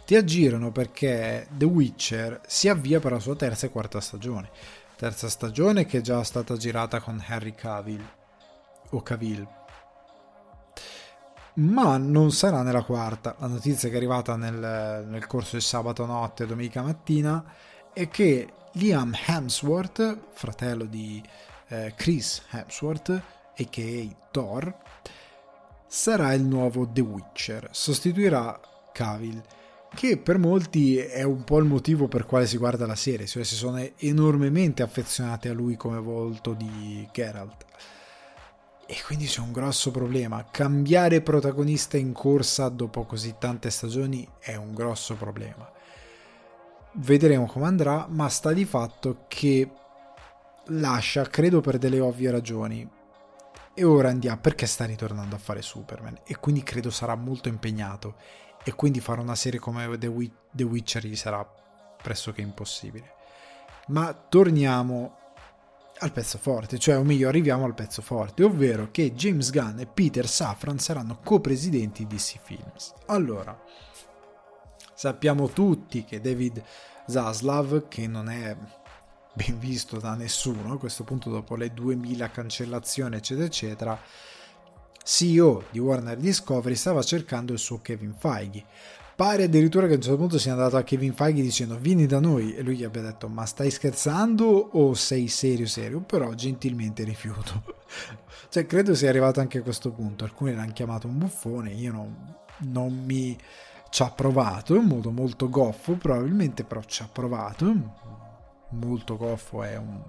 Ti 0.05 0.15
aggirano 0.15 0.73
perché 0.73 1.49
The 1.51 1.65
Witcher 1.65 2.43
si 2.47 2.69
avvia 2.69 3.01
per 3.01 3.13
la 3.13 3.19
sua 3.19 3.35
terza 3.35 3.65
e 3.65 3.71
quarta 3.71 4.03
stagione 4.03 4.51
terza 4.95 5.31
stagione 5.31 5.87
che 5.87 5.99
è 5.99 6.01
già 6.03 6.23
stata 6.23 6.55
girata 6.57 7.01
con 7.01 7.23
Harry 7.29 7.55
Cavill 7.55 8.07
o 8.91 9.03
Cavill 9.03 9.65
ma 11.57 11.97
non 11.97 12.33
sarà 12.33 12.62
nella 12.62 12.83
quarta 12.83 13.35
la 13.38 13.47
notizia 13.47 13.88
che 13.88 13.95
è 13.95 13.99
arrivata 13.99 14.37
nel, 14.37 15.07
nel 15.09 15.27
corso 15.27 15.53
del 15.53 15.62
sabato 15.62 16.05
notte 16.05 16.45
e 16.45 16.47
domenica 16.47 16.83
mattina 16.83 17.45
è 17.92 18.09
che 18.09 18.49
Liam 18.73 19.14
Hemsworth 19.27 20.19
fratello 20.33 20.85
di 20.85 21.23
eh, 21.69 21.95
Chris 21.97 22.42
Hemsworth 22.51 23.11
a.k.a. 23.57 24.16
Thor 24.31 24.75
sarà 25.87 26.35
il 26.35 26.42
nuovo 26.42 26.88
The 26.90 27.01
Witcher 27.01 27.69
sostituirà 27.71 28.61
Cavill 28.92 29.42
che 29.95 30.19
per 30.19 30.37
molti 30.37 30.99
è 30.99 31.23
un 31.23 31.42
po' 31.42 31.59
il 31.59 31.64
motivo 31.64 32.07
per 32.07 32.27
quale 32.27 32.47
si 32.47 32.59
guarda 32.59 32.87
la 32.87 32.95
serie, 32.95 33.27
cioè 33.27 33.45
si 33.45 33.55
sono 33.55 33.83
enormemente 33.97 34.83
affezionati 34.83 35.49
a 35.49 35.55
lui 35.55 35.77
come 35.77 35.99
volto 35.99 36.53
di 36.53 37.09
Geralt. 37.12 37.64
E 38.87 39.03
quindi 39.05 39.27
c'è 39.27 39.40
un 39.40 39.51
grosso 39.51 39.90
problema. 39.90 40.46
Cambiare 40.51 41.20
protagonista 41.20 41.96
in 41.96 42.12
corsa 42.12 42.68
dopo 42.68 43.05
così 43.05 43.35
tante 43.38 43.68
stagioni 43.70 44.27
è 44.38 44.55
un 44.55 44.72
grosso 44.75 45.14
problema. 45.16 45.68
Vedremo 46.92 47.46
come 47.46 47.66
andrà, 47.66 48.07
ma 48.09 48.29
sta 48.29 48.53
di 48.53 48.64
fatto 48.64 49.25
che 49.27 49.68
lascia, 50.66 51.25
credo 51.25 51.61
per 51.61 51.79
delle 51.79 51.99
ovvie 51.99 52.31
ragioni. 52.31 52.88
E 53.75 53.85
ora 53.85 54.09
andiamo 54.09 54.40
perché 54.40 54.66
sta 54.66 54.85
ritornando 54.85 55.35
a 55.35 55.38
fare 55.38 55.61
Superman 55.62 56.20
e 56.25 56.37
quindi 56.37 56.62
credo 56.62 56.90
sarà 56.90 57.14
molto 57.14 57.49
impegnato 57.49 58.14
e 58.64 58.72
quindi 58.75 59.01
fare 59.01 59.20
una 59.20 59.35
serie 59.35 59.59
come 59.59 59.99
The, 59.99 60.07
Witch- 60.07 60.37
The 60.51 60.62
Witcher 60.62 61.05
gli 61.05 61.16
sarà 61.16 61.46
pressoché 62.01 62.40
impossibile. 62.40 63.14
Ma 63.88 64.14
torniamo 64.14 65.18
al 65.99 66.13
pezzo 66.13 66.39
forte, 66.39 66.79
cioè 66.79 66.99
o 66.99 67.03
meglio 67.03 67.29
arriviamo 67.29 67.65
al 67.65 67.75
pezzo 67.75 68.03
forte, 68.03 68.45
ovvero 68.45 68.91
che 68.91 69.15
James 69.15 69.51
Gunn 69.51 69.79
e 69.79 69.87
Peter 69.87 70.29
Safran 70.29 70.79
saranno 70.79 71.21
co-presidenti 71.23 72.07
di 72.07 72.17
DC 72.17 72.39
Films. 72.43 72.93
Allora, 73.07 73.59
sappiamo 74.95 75.49
tutti 75.49 76.05
che 76.05 76.21
David 76.21 76.63
Zaslav, 77.07 77.89
che 77.89 78.07
non 78.07 78.29
è 78.29 78.57
ben 79.33 79.59
visto 79.59 79.99
da 79.99 80.15
nessuno 80.15 80.73
a 80.73 80.79
questo 80.79 81.05
punto 81.05 81.29
dopo 81.31 81.57
le 81.57 81.73
2000 81.73 82.31
cancellazioni 82.31 83.17
eccetera 83.17 83.47
eccetera, 83.47 84.01
CEO 85.03 85.65
di 85.71 85.79
Warner 85.79 86.17
Discovery, 86.17 86.75
stava 86.75 87.03
cercando 87.03 87.53
il 87.53 87.59
suo 87.59 87.81
Kevin 87.81 88.15
Feige. 88.17 88.65
Pare 89.16 89.44
addirittura 89.44 89.87
che 89.87 89.94
a 89.94 89.96
un 89.96 90.02
certo 90.02 90.18
punto 90.18 90.38
sia 90.38 90.52
andato 90.52 90.76
a 90.76 90.83
Kevin 90.83 91.14
Feige 91.14 91.40
dicendo 91.40 91.79
vieni 91.79 92.05
da 92.05 92.20
noi 92.20 92.55
e 92.55 92.62
lui 92.62 92.76
gli 92.76 92.85
abbia 92.85 93.00
detto 93.00 93.29
ma 93.29 93.46
stai 93.46 93.70
scherzando 93.70 94.44
o 94.72 94.92
sei 94.92 95.26
serio 95.29 95.66
serio? 95.66 96.00
Però 96.00 96.35
gentilmente 96.35 97.02
rifiuto. 97.02 97.64
cioè 98.50 98.66
credo 98.66 98.94
sia 98.94 99.09
arrivato 99.09 99.40
anche 99.40 99.59
a 99.59 99.62
questo 99.62 99.90
punto. 99.90 100.24
Alcuni 100.24 100.55
l'hanno 100.55 100.72
chiamato 100.72 101.07
un 101.07 101.16
buffone, 101.16 101.72
io 101.72 101.92
non, 101.92 102.37
non 102.59 103.05
mi 103.05 103.37
ci 103.88 104.02
ha 104.02 104.11
provato 104.11 104.74
in 104.74 104.85
modo 104.85 105.11
molto 105.11 105.48
goffo 105.48 105.94
probabilmente 105.94 106.64
però 106.64 106.83
ci 106.83 107.02
ha 107.02 107.09
provato 107.11 107.74
molto 108.70 109.16
goffo 109.16 109.62
è 109.62 109.76
un 109.76 110.02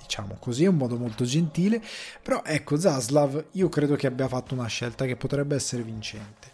diciamo 0.00 0.36
così, 0.38 0.64
è 0.64 0.68
un 0.68 0.76
modo 0.76 0.98
molto 0.98 1.24
gentile, 1.24 1.80
però 2.22 2.42
ecco 2.44 2.76
Zaslav 2.76 3.46
io 3.52 3.68
credo 3.70 3.94
che 3.94 4.06
abbia 4.06 4.28
fatto 4.28 4.52
una 4.52 4.66
scelta 4.66 5.06
che 5.06 5.16
potrebbe 5.16 5.54
essere 5.54 5.82
vincente, 5.82 6.51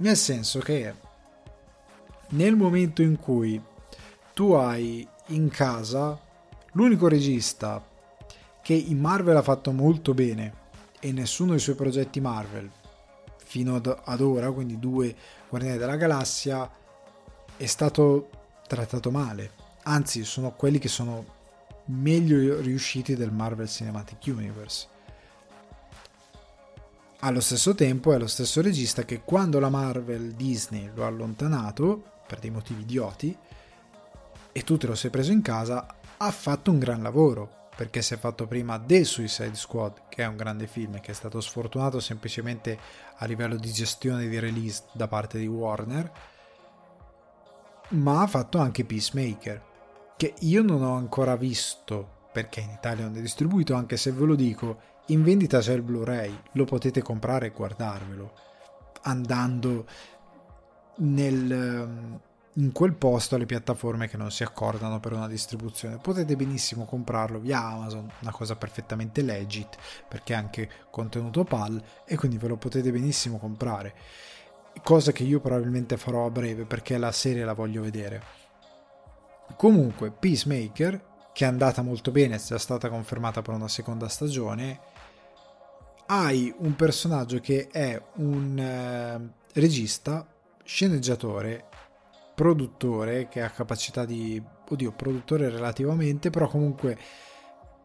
nel 0.00 0.16
senso 0.16 0.58
che 0.58 0.94
nel 2.30 2.56
momento 2.56 3.02
in 3.02 3.18
cui 3.18 3.60
tu 4.34 4.52
hai 4.52 5.06
in 5.28 5.48
casa, 5.48 6.18
l'unico 6.72 7.08
regista 7.08 7.84
che 8.62 8.74
in 8.74 8.98
Marvel 8.98 9.36
ha 9.36 9.42
fatto 9.42 9.72
molto 9.72 10.14
bene 10.14 10.58
e 11.00 11.12
nessuno 11.12 11.50
dei 11.50 11.60
suoi 11.60 11.74
progetti 11.74 12.20
Marvel 12.20 12.70
fino 13.44 13.74
ad, 13.74 14.20
ora, 14.20 14.52
quindi 14.52 14.78
due 14.78 15.14
Guardiani 15.48 15.78
della 15.78 15.96
Galassia, 15.96 16.70
è 17.56 17.66
stato 17.66 18.30
trattato 18.68 19.10
male. 19.10 19.50
Anzi, 19.82 20.24
sono 20.24 20.52
quelli 20.52 20.78
che 20.78 20.88
sono 20.88 21.38
meglio 21.86 22.60
riusciti 22.60 23.16
del 23.16 23.32
Marvel 23.32 23.68
Cinematic 23.68 24.22
Universe. 24.26 24.86
Allo 27.22 27.40
stesso 27.40 27.74
tempo 27.74 28.14
è 28.14 28.18
lo 28.18 28.26
stesso 28.26 28.62
regista 28.62 29.04
che 29.04 29.20
quando 29.20 29.60
la 29.60 29.68
Marvel 29.68 30.32
Disney 30.32 30.90
lo 30.94 31.04
ha 31.04 31.08
allontanato, 31.08 32.02
per 32.26 32.38
dei 32.38 32.48
motivi 32.48 32.80
idioti, 32.80 33.36
e 34.52 34.62
tu 34.62 34.78
te 34.78 34.86
lo 34.86 34.94
sei 34.94 35.10
preso 35.10 35.30
in 35.30 35.42
casa, 35.42 35.86
ha 36.16 36.30
fatto 36.30 36.70
un 36.70 36.78
gran 36.78 37.02
lavoro 37.02 37.68
perché 37.76 38.00
si 38.00 38.14
è 38.14 38.16
fatto 38.16 38.46
prima 38.46 38.78
The 38.78 39.04
Suicide 39.04 39.54
Squad, 39.54 40.08
che 40.08 40.22
è 40.22 40.26
un 40.26 40.36
grande 40.36 40.66
film 40.66 40.98
che 41.00 41.10
è 41.10 41.14
stato 41.14 41.42
sfortunato 41.42 42.00
semplicemente 42.00 42.78
a 43.18 43.26
livello 43.26 43.56
di 43.56 43.70
gestione 43.70 44.26
di 44.26 44.38
release 44.38 44.84
da 44.92 45.06
parte 45.06 45.38
di 45.38 45.46
Warner, 45.46 46.10
ma 47.88 48.22
ha 48.22 48.26
fatto 48.26 48.56
anche 48.56 48.86
Peacemaker, 48.86 49.62
che 50.16 50.34
io 50.38 50.62
non 50.62 50.82
ho 50.82 50.96
ancora 50.96 51.36
visto, 51.36 52.28
perché 52.32 52.60
in 52.60 52.70
Italia 52.70 53.04
non 53.04 53.16
è 53.16 53.20
distribuito, 53.20 53.74
anche 53.74 53.98
se 53.98 54.10
ve 54.10 54.24
lo 54.24 54.34
dico, 54.34 54.80
in 55.12 55.22
vendita 55.22 55.60
c'è 55.60 55.74
il 55.74 55.82
Blu-ray, 55.82 56.36
lo 56.52 56.64
potete 56.64 57.02
comprare 57.02 57.46
e 57.46 57.50
guardarvelo, 57.50 58.32
andando 59.02 59.86
nel 60.96 62.18
in 62.54 62.72
quel 62.72 62.94
posto 62.94 63.36
alle 63.36 63.46
piattaforme 63.46 64.08
che 64.08 64.16
non 64.16 64.30
si 64.30 64.42
accordano 64.42 64.98
per 64.98 65.12
una 65.12 65.28
distribuzione. 65.28 65.98
Potete 65.98 66.34
benissimo 66.34 66.84
comprarlo 66.84 67.38
via 67.38 67.62
Amazon, 67.62 68.10
una 68.20 68.32
cosa 68.32 68.56
perfettamente 68.56 69.22
legit 69.22 69.76
perché 70.08 70.32
è 70.32 70.36
anche 70.36 70.68
contenuto 70.90 71.44
PAL 71.44 71.82
e 72.04 72.16
quindi 72.16 72.38
ve 72.38 72.48
lo 72.48 72.56
potete 72.56 72.90
benissimo 72.90 73.38
comprare. 73.38 73.94
Cosa 74.82 75.12
che 75.12 75.22
io 75.22 75.40
probabilmente 75.40 75.96
farò 75.96 76.26
a 76.26 76.30
breve 76.30 76.64
perché 76.64 76.98
la 76.98 77.12
serie 77.12 77.44
la 77.44 77.52
voglio 77.52 77.82
vedere. 77.82 78.22
Comunque, 79.56 80.10
Peacemaker, 80.10 81.04
che 81.32 81.44
è 81.44 81.48
andata 81.48 81.82
molto 81.82 82.10
bene, 82.10 82.36
è 82.36 82.38
già 82.40 82.58
stata 82.58 82.88
confermata 82.88 83.42
per 83.42 83.54
una 83.54 83.68
seconda 83.68 84.08
stagione, 84.08 84.78
hai 86.12 86.52
un 86.58 86.74
personaggio 86.74 87.38
che 87.38 87.68
è 87.70 88.00
un 88.16 88.58
eh, 88.58 89.32
regista, 89.52 90.26
sceneggiatore 90.64 91.66
produttore 92.34 93.28
che 93.28 93.42
ha 93.42 93.50
capacità 93.50 94.04
di... 94.04 94.42
oddio, 94.68 94.92
produttore 94.92 95.48
relativamente, 95.48 96.30
però 96.30 96.48
comunque 96.48 96.98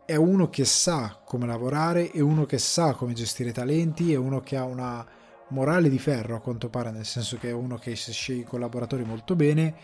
è 0.06 0.16
uno 0.16 0.50
che 0.50 0.66
sa 0.66 1.20
come 1.24 1.46
lavorare, 1.46 2.10
è 2.10 2.20
uno 2.20 2.46
che 2.46 2.58
sa 2.58 2.94
come 2.94 3.14
gestire 3.14 3.50
i 3.50 3.54
talenti, 3.54 4.14
è 4.14 4.18
uno 4.18 4.42
che 4.42 4.56
ha 4.58 4.64
una 4.64 5.06
morale 5.50 5.90
di 5.90 6.00
ferro 6.00 6.36
a 6.36 6.40
quanto 6.40 6.70
pare, 6.70 6.90
nel 6.90 7.06
senso 7.06 7.38
che 7.38 7.50
è 7.50 7.54
uno 7.54 7.78
che 7.78 7.94
sceglie 7.96 8.42
i 8.42 8.46
collaboratori 8.46 9.04
molto 9.04 9.36
bene 9.36 9.76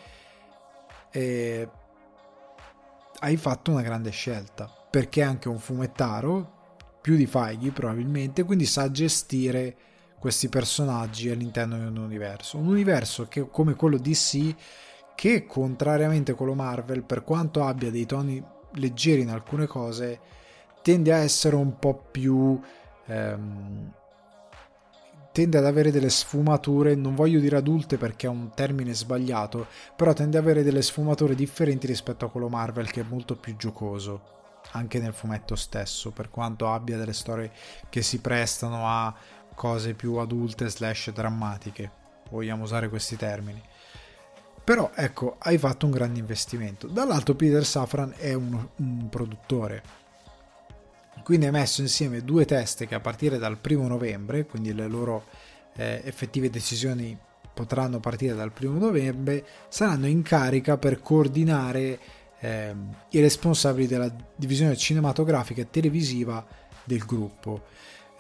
e 1.11 1.69
hai 3.19 3.37
fatto 3.37 3.69
una 3.69 3.81
grande 3.81 4.09
scelta 4.09 4.67
perché 4.89 5.21
è 5.21 5.25
anche 5.25 5.47
un 5.47 5.59
fumettaro 5.59 6.60
più 7.01 7.15
di 7.15 7.25
Feige 7.25 7.71
probabilmente 7.71 8.43
quindi 8.43 8.65
sa 8.65 8.91
gestire 8.91 9.75
questi 10.21 10.49
personaggi 10.49 11.31
all'interno 11.31 11.79
di 11.79 11.85
un 11.85 11.97
universo. 11.97 12.59
Un 12.59 12.67
universo 12.67 13.27
che, 13.27 13.49
come 13.49 13.73
quello 13.73 13.97
DC, 13.97 14.55
che 15.15 15.47
contrariamente 15.47 16.33
a 16.33 16.35
quello 16.35 16.53
Marvel, 16.53 17.03
per 17.03 17.23
quanto 17.23 17.63
abbia 17.63 17.89
dei 17.89 18.05
toni 18.05 18.41
leggeri 18.73 19.21
in 19.21 19.31
alcune 19.31 19.65
cose, 19.65 20.19
tende 20.83 21.11
a 21.11 21.17
essere 21.17 21.55
un 21.55 21.79
po' 21.79 22.05
più... 22.11 22.61
Ehm, 23.07 23.91
tende 25.31 25.57
ad 25.57 25.65
avere 25.65 25.91
delle 25.91 26.09
sfumature, 26.09 26.93
non 26.93 27.15
voglio 27.15 27.39
dire 27.39 27.57
adulte 27.57 27.97
perché 27.97 28.27
è 28.27 28.29
un 28.29 28.51
termine 28.53 28.93
sbagliato, 28.93 29.65
però 29.95 30.13
tende 30.13 30.37
ad 30.37 30.43
avere 30.43 30.61
delle 30.61 30.83
sfumature 30.83 31.33
differenti 31.33 31.87
rispetto 31.87 32.25
a 32.25 32.29
quello 32.29 32.49
Marvel 32.49 32.91
che 32.91 33.01
è 33.01 33.05
molto 33.07 33.37
più 33.37 33.55
giocoso 33.55 34.40
anche 34.71 34.99
nel 34.99 35.13
fumetto 35.13 35.55
stesso, 35.55 36.11
per 36.11 36.29
quanto 36.29 36.71
abbia 36.71 36.97
delle 36.97 37.13
storie 37.13 37.51
che 37.89 38.01
si 38.01 38.19
prestano 38.19 38.87
a 38.87 39.13
cose 39.53 39.93
più 39.93 40.15
adulte 40.15 40.69
slash 40.69 41.11
drammatiche, 41.11 41.91
vogliamo 42.29 42.63
usare 42.63 42.89
questi 42.89 43.15
termini. 43.15 43.61
Però 44.63 44.91
ecco, 44.93 45.37
hai 45.39 45.57
fatto 45.57 45.85
un 45.85 45.91
grande 45.91 46.19
investimento. 46.19 46.87
Dall'altro 46.87 47.35
Peter 47.35 47.65
Safran 47.65 48.13
è 48.17 48.33
un, 48.33 48.67
un 48.75 49.09
produttore, 49.09 49.83
quindi 51.23 51.45
hai 51.45 51.51
messo 51.51 51.81
insieme 51.81 52.23
due 52.23 52.45
teste 52.45 52.87
che 52.87 52.95
a 52.95 52.99
partire 52.99 53.37
dal 53.37 53.57
primo 53.57 53.87
novembre, 53.87 54.45
quindi 54.45 54.73
le 54.73 54.87
loro 54.87 55.25
eh, 55.75 56.01
effettive 56.05 56.49
decisioni 56.49 57.17
potranno 57.53 57.99
partire 57.99 58.33
dal 58.33 58.51
primo 58.51 58.77
novembre, 58.77 59.45
saranno 59.67 60.07
in 60.07 60.21
carica 60.21 60.77
per 60.77 61.01
coordinare 61.01 61.99
eh, 62.41 62.75
i 63.09 63.19
responsabili 63.19 63.87
della 63.87 64.13
divisione 64.35 64.75
cinematografica 64.75 65.61
e 65.61 65.69
televisiva 65.69 66.45
del 66.83 66.99
gruppo 67.05 67.63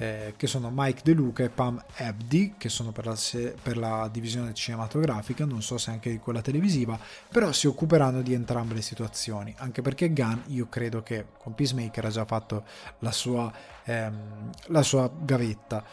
eh, 0.01 0.33
che 0.35 0.47
sono 0.47 0.71
Mike 0.73 1.01
De 1.03 1.13
Luca 1.13 1.43
e 1.43 1.49
Pam 1.49 1.79
Abdi, 1.97 2.55
che 2.57 2.69
sono 2.69 2.91
per 2.91 3.05
la, 3.05 3.15
se- 3.15 3.53
per 3.61 3.77
la, 3.77 4.09
divisione 4.11 4.51
cinematografica, 4.51 5.45
non 5.45 5.61
so 5.61 5.77
se 5.77 5.91
anche 5.91 6.09
di 6.09 6.17
quella 6.17 6.41
televisiva, 6.41 6.99
però 7.29 7.51
si 7.51 7.67
occuperanno 7.67 8.23
di 8.23 8.33
entrambe 8.33 8.73
le 8.73 8.81
situazioni, 8.81 9.53
anche 9.59 9.83
perché 9.83 10.11
Gunn 10.11 10.39
io 10.47 10.67
credo 10.69 11.03
che 11.03 11.27
con 11.37 11.53
Peacemaker 11.53 12.05
ha 12.05 12.09
già 12.09 12.25
fatto 12.25 12.63
la 12.99 13.11
sua, 13.11 13.53
ehm, 13.83 14.49
la 14.67 14.81
sua 14.81 15.11
gavetta 15.15 15.83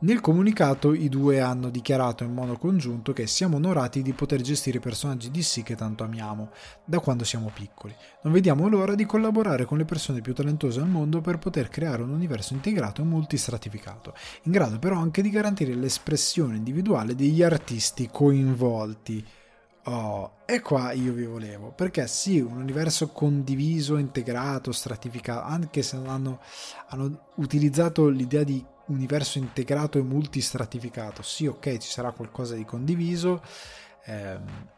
nel 0.00 0.20
comunicato 0.20 0.94
i 0.94 1.08
due 1.08 1.40
hanno 1.40 1.70
dichiarato 1.70 2.22
in 2.22 2.32
modo 2.32 2.56
congiunto 2.56 3.12
che 3.12 3.26
siamo 3.26 3.56
onorati 3.56 4.00
di 4.00 4.12
poter 4.12 4.40
gestire 4.42 4.78
i 4.78 4.80
personaggi 4.80 5.28
DC 5.28 5.64
che 5.64 5.74
tanto 5.74 6.04
amiamo, 6.04 6.50
da 6.84 7.00
quando 7.00 7.24
siamo 7.24 7.50
piccoli. 7.52 7.92
Non 8.22 8.32
vediamo 8.32 8.68
l'ora 8.68 8.94
di 8.94 9.04
collaborare 9.06 9.64
con 9.64 9.76
le 9.76 9.84
persone 9.84 10.20
più 10.20 10.34
talentose 10.34 10.78
al 10.78 10.88
mondo 10.88 11.20
per 11.20 11.38
poter 11.38 11.68
creare 11.68 12.02
un 12.02 12.10
universo 12.10 12.54
integrato 12.54 13.02
e 13.02 13.06
multistratificato, 13.06 14.14
in 14.42 14.52
grado 14.52 14.78
però 14.78 14.98
anche 14.98 15.20
di 15.20 15.30
garantire 15.30 15.74
l'espressione 15.74 16.56
individuale 16.56 17.16
degli 17.16 17.42
artisti 17.42 18.08
coinvolti. 18.12 19.26
Oh, 19.84 20.32
e 20.44 20.60
qua 20.60 20.92
io 20.92 21.12
vi 21.12 21.24
volevo, 21.24 21.72
perché 21.72 22.06
sì, 22.06 22.38
un 22.38 22.58
universo 22.58 23.08
condiviso, 23.08 23.96
integrato, 23.96 24.70
stratificato, 24.70 25.44
anche 25.44 25.82
se 25.82 25.96
hanno, 25.96 26.40
hanno 26.88 27.30
utilizzato 27.36 28.08
l'idea 28.08 28.44
di 28.44 28.64
universo 28.88 29.38
integrato 29.38 29.98
e 29.98 30.02
multistratificato. 30.02 31.22
Sì, 31.22 31.46
ok, 31.46 31.78
ci 31.78 31.90
sarà 31.90 32.12
qualcosa 32.12 32.54
di 32.54 32.64
condiviso, 32.64 33.42
ehm, 34.04 34.68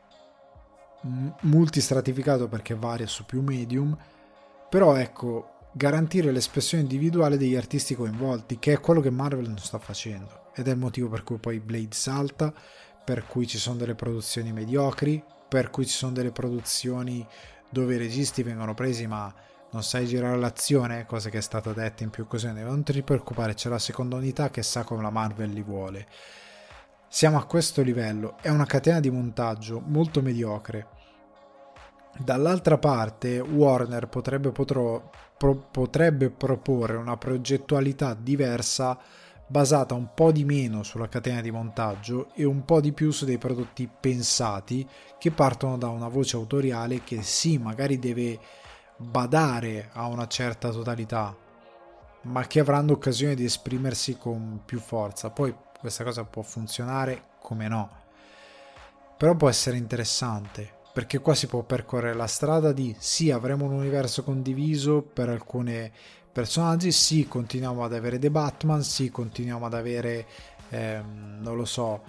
multistratificato 1.42 2.48
perché 2.48 2.74
varia 2.74 3.06
su 3.06 3.24
più 3.24 3.40
medium, 3.42 3.96
però 4.68 4.94
ecco, 4.96 5.54
garantire 5.72 6.30
l'espressione 6.30 6.82
individuale 6.82 7.36
degli 7.36 7.56
artisti 7.56 7.94
coinvolti, 7.94 8.58
che 8.58 8.74
è 8.74 8.80
quello 8.80 9.00
che 9.00 9.10
Marvel 9.10 9.48
non 9.48 9.58
sta 9.58 9.78
facendo. 9.78 10.50
Ed 10.54 10.68
è 10.68 10.72
il 10.72 10.78
motivo 10.78 11.08
per 11.08 11.22
cui 11.22 11.38
poi 11.38 11.60
Blade 11.60 11.94
salta, 11.94 12.52
per 13.04 13.26
cui 13.26 13.46
ci 13.46 13.58
sono 13.58 13.76
delle 13.76 13.94
produzioni 13.94 14.52
mediocri, 14.52 15.22
per 15.48 15.70
cui 15.70 15.86
ci 15.86 15.96
sono 15.96 16.12
delle 16.12 16.32
produzioni 16.32 17.26
dove 17.68 17.94
i 17.94 17.98
registi 17.98 18.42
vengono 18.42 18.74
presi 18.74 19.06
ma 19.06 19.32
non 19.72 19.82
sai 19.82 20.06
girare 20.06 20.36
l'azione, 20.36 21.06
cosa 21.06 21.30
che 21.30 21.38
è 21.38 21.42
stata 21.42 21.72
detta 21.72 22.02
in 22.02 22.10
più 22.10 22.24
occasioni, 22.24 22.62
non 22.62 22.82
ti 22.82 23.02
preoccupare, 23.02 23.54
c'è 23.54 23.68
la 23.68 23.78
seconda 23.78 24.16
unità 24.16 24.50
che 24.50 24.62
sa 24.62 24.82
come 24.82 25.02
la 25.02 25.10
Marvel 25.10 25.50
li 25.50 25.62
vuole. 25.62 26.06
Siamo 27.08 27.38
a 27.38 27.44
questo 27.44 27.82
livello, 27.82 28.36
è 28.40 28.48
una 28.48 28.66
catena 28.66 29.00
di 29.00 29.10
montaggio 29.10 29.80
molto 29.84 30.22
mediocre. 30.22 30.98
Dall'altra 32.18 32.78
parte, 32.78 33.38
Warner 33.38 34.08
potrebbe, 34.08 34.50
potrò, 34.50 35.10
pro, 35.36 35.54
potrebbe 35.54 36.30
proporre 36.30 36.96
una 36.96 37.16
progettualità 37.16 38.14
diversa 38.14 38.98
basata 39.46 39.94
un 39.94 40.10
po' 40.14 40.30
di 40.30 40.44
meno 40.44 40.84
sulla 40.84 41.08
catena 41.08 41.40
di 41.40 41.50
montaggio 41.50 42.30
e 42.34 42.44
un 42.44 42.64
po' 42.64 42.80
di 42.80 42.92
più 42.92 43.10
su 43.10 43.24
dei 43.24 43.38
prodotti 43.38 43.88
pensati 43.88 44.86
che 45.18 45.32
partono 45.32 45.76
da 45.76 45.88
una 45.88 46.06
voce 46.06 46.36
autoriale 46.36 47.02
che 47.02 47.22
sì, 47.22 47.58
magari 47.58 47.98
deve 47.98 48.38
badare 49.00 49.88
a 49.92 50.06
una 50.06 50.26
certa 50.26 50.70
totalità, 50.70 51.34
ma 52.22 52.46
che 52.46 52.60
avranno 52.60 52.92
occasione 52.92 53.34
di 53.34 53.44
esprimersi 53.44 54.18
con 54.18 54.60
più 54.64 54.78
forza. 54.78 55.30
Poi 55.30 55.54
questa 55.78 56.04
cosa 56.04 56.24
può 56.24 56.42
funzionare 56.42 57.28
come 57.40 57.68
no, 57.68 57.90
però 59.16 59.34
può 59.34 59.48
essere 59.48 59.78
interessante 59.78 60.78
perché 60.92 61.20
qua 61.20 61.34
si 61.34 61.46
può 61.46 61.62
percorrere 61.62 62.14
la 62.14 62.26
strada 62.26 62.72
di 62.72 62.94
sì, 62.98 63.30
avremo 63.30 63.64
un 63.64 63.72
universo 63.72 64.24
condiviso 64.24 65.02
per 65.02 65.28
alcuni 65.28 65.90
personaggi, 66.32 66.90
sì, 66.92 67.26
continuiamo 67.28 67.84
ad 67.84 67.94
avere 67.94 68.18
The 68.18 68.30
Batman, 68.30 68.82
sì, 68.82 69.10
continuiamo 69.10 69.66
ad 69.66 69.74
avere, 69.74 70.26
ehm, 70.68 71.38
non 71.40 71.56
lo 71.56 71.64
so, 71.64 72.02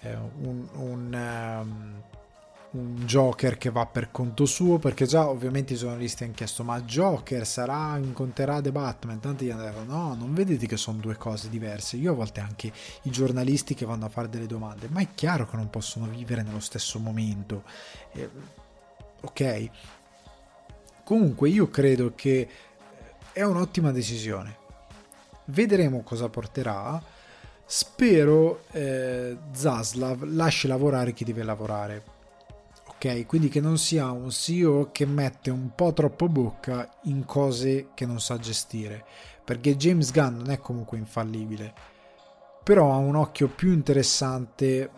eh, 0.00 0.14
un, 0.14 0.68
un, 0.74 1.12
um, 1.12 2.02
un 2.72 3.04
Joker 3.04 3.58
che 3.58 3.70
va 3.70 3.84
per 3.84 4.10
conto 4.10 4.46
suo, 4.46 4.78
perché 4.78 5.04
già 5.04 5.28
ovviamente 5.28 5.74
i 5.74 5.76
giornalisti 5.76 6.24
hanno 6.24 6.32
chiesto 6.32 6.64
ma 6.64 6.80
Joker 6.80 7.46
sarà, 7.46 7.98
incontrerà 7.98 8.60
The 8.60 8.72
Batman, 8.72 9.20
tanti 9.20 9.44
gli 9.44 9.50
hanno 9.50 9.64
detto 9.64 9.84
no, 9.84 10.14
non 10.14 10.32
vedete 10.32 10.66
che 10.66 10.76
sono 10.76 10.98
due 10.98 11.16
cose 11.16 11.48
diverse, 11.50 11.96
io 11.96 12.12
a 12.12 12.14
volte 12.14 12.40
anche 12.40 12.72
i 13.02 13.10
giornalisti 13.10 13.74
che 13.74 13.84
vanno 13.84 14.06
a 14.06 14.08
fare 14.08 14.28
delle 14.28 14.46
domande, 14.46 14.88
ma 14.90 15.00
è 15.00 15.08
chiaro 15.14 15.46
che 15.46 15.56
non 15.56 15.68
possono 15.68 16.06
vivere 16.06 16.42
nello 16.42 16.60
stesso 16.60 16.98
momento, 16.98 17.64
eh, 18.12 18.30
ok? 19.20 19.70
Comunque 21.04 21.50
io 21.50 21.68
credo 21.68 22.12
che 22.14 22.48
è 23.32 23.42
un'ottima 23.42 23.92
decisione, 23.92 24.56
vedremo 25.46 26.02
cosa 26.02 26.30
porterà, 26.30 27.02
spero 27.66 28.64
eh, 28.70 29.36
Zaslav 29.52 30.22
lasci 30.24 30.66
lavorare 30.68 31.12
chi 31.12 31.24
deve 31.24 31.42
lavorare 31.42 32.11
ok? 33.02 33.26
Quindi 33.26 33.48
che 33.48 33.60
non 33.60 33.78
sia 33.78 34.12
un 34.12 34.30
CEO 34.30 34.90
che 34.92 35.06
mette 35.06 35.50
un 35.50 35.74
po' 35.74 35.92
troppo 35.92 36.28
bocca 36.28 36.88
in 37.04 37.24
cose 37.24 37.88
che 37.94 38.06
non 38.06 38.20
sa 38.20 38.38
gestire, 38.38 39.04
perché 39.44 39.76
James 39.76 40.12
Gunn 40.12 40.36
non 40.36 40.50
è 40.50 40.58
comunque 40.58 40.98
infallibile, 40.98 41.74
però 42.62 42.92
ha 42.92 42.96
un 42.96 43.16
occhio 43.16 43.48
più 43.48 43.72
interessante 43.72 44.90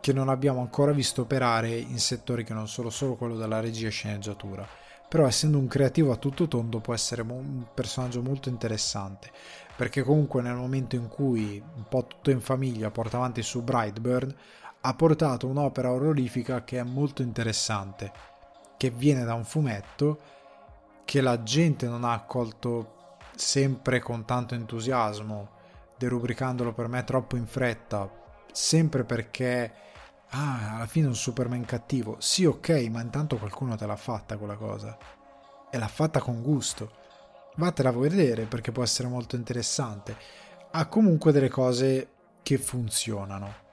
che 0.00 0.12
non 0.12 0.28
abbiamo 0.28 0.60
ancora 0.60 0.90
visto 0.90 1.22
operare 1.22 1.74
in 1.76 1.98
settori 1.98 2.42
che 2.42 2.54
non 2.54 2.66
sono 2.66 2.90
solo 2.90 3.14
quello 3.14 3.36
della 3.36 3.60
regia 3.60 3.86
e 3.86 3.90
sceneggiatura. 3.90 4.66
Però 5.08 5.24
essendo 5.24 5.56
un 5.56 5.68
creativo 5.68 6.10
a 6.10 6.16
tutto 6.16 6.48
tondo 6.48 6.80
può 6.80 6.92
essere 6.92 7.22
un 7.22 7.64
personaggio 7.72 8.22
molto 8.22 8.48
interessante, 8.48 9.30
perché 9.76 10.02
comunque 10.02 10.42
nel 10.42 10.56
momento 10.56 10.96
in 10.96 11.06
cui 11.06 11.62
un 11.76 11.84
po' 11.88 12.06
tutto 12.08 12.32
in 12.32 12.40
famiglia 12.40 12.90
porta 12.90 13.16
avanti 13.16 13.40
su 13.42 13.62
Brightburn, 13.62 14.34
ha 14.80 14.94
portato 14.94 15.46
un'opera 15.46 15.90
orrorifica 15.90 16.62
che 16.64 16.78
è 16.78 16.82
molto 16.82 17.22
interessante, 17.22 18.12
che 18.76 18.90
viene 18.90 19.24
da 19.24 19.34
un 19.34 19.44
fumetto 19.44 20.20
che 21.04 21.20
la 21.20 21.42
gente 21.42 21.88
non 21.88 22.04
ha 22.04 22.12
accolto 22.12 23.16
sempre 23.34 24.00
con 24.00 24.24
tanto 24.24 24.54
entusiasmo, 24.54 25.50
derubricandolo 25.98 26.72
per 26.72 26.88
me 26.88 27.04
troppo 27.04 27.36
in 27.36 27.46
fretta, 27.46 28.08
sempre 28.52 29.04
perché 29.04 29.72
ah, 30.30 30.76
alla 30.76 30.86
fine 30.86 31.06
è 31.06 31.08
un 31.08 31.14
Superman 31.14 31.64
cattivo. 31.64 32.16
Sì, 32.18 32.44
ok, 32.44 32.68
ma 32.90 33.00
intanto 33.00 33.38
qualcuno 33.38 33.76
te 33.76 33.86
l'ha 33.86 33.96
fatta 33.96 34.36
quella 34.36 34.56
cosa. 34.56 34.96
E 35.70 35.78
l'ha 35.78 35.88
fatta 35.88 36.20
con 36.20 36.42
gusto. 36.42 37.04
Vatela 37.56 37.88
a 37.88 37.92
vedere 37.92 38.44
perché 38.44 38.72
può 38.72 38.82
essere 38.82 39.08
molto 39.08 39.36
interessante. 39.36 40.16
Ha 40.72 40.86
comunque 40.86 41.32
delle 41.32 41.48
cose 41.48 42.08
che 42.42 42.58
funzionano 42.58 43.64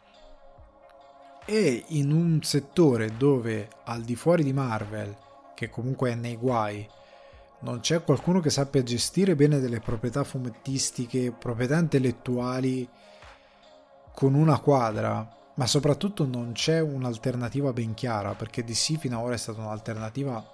e 1.45 1.84
in 1.89 2.12
un 2.12 2.41
settore 2.41 3.17
dove 3.17 3.69
al 3.86 4.01
di 4.01 4.15
fuori 4.15 4.43
di 4.43 4.53
Marvel, 4.53 5.15
che 5.56 5.69
comunque 5.69 6.12
è 6.12 6.15
nei 6.15 6.38
guai, 6.38 6.88
non 7.60 7.79
c'è 7.79 8.03
qualcuno 8.03 8.39
che 8.39 8.49
sappia 8.49 8.84
gestire 8.84 9.36
bene 9.36 9.60
delle 9.60 9.79
proprietà 9.79 10.23
fumettistiche, 10.23 11.32
proprietà 11.32 11.77
intellettuali 11.77 12.88
con 14.13 14.34
una 14.34 14.60
quadra, 14.60 15.27
ma 15.56 15.67
soprattutto 15.67 16.25
non 16.25 16.51
c'è 16.53 16.79
un'alternativa 16.79 17.71
ben 17.71 17.93
chiara, 17.93 18.34
perché 18.34 18.63
DC 18.63 18.97
fino 18.97 19.17
ad 19.17 19.25
ora 19.25 19.36
è 19.36 19.38
stata 19.38 19.62
un'alternativa 19.62 20.45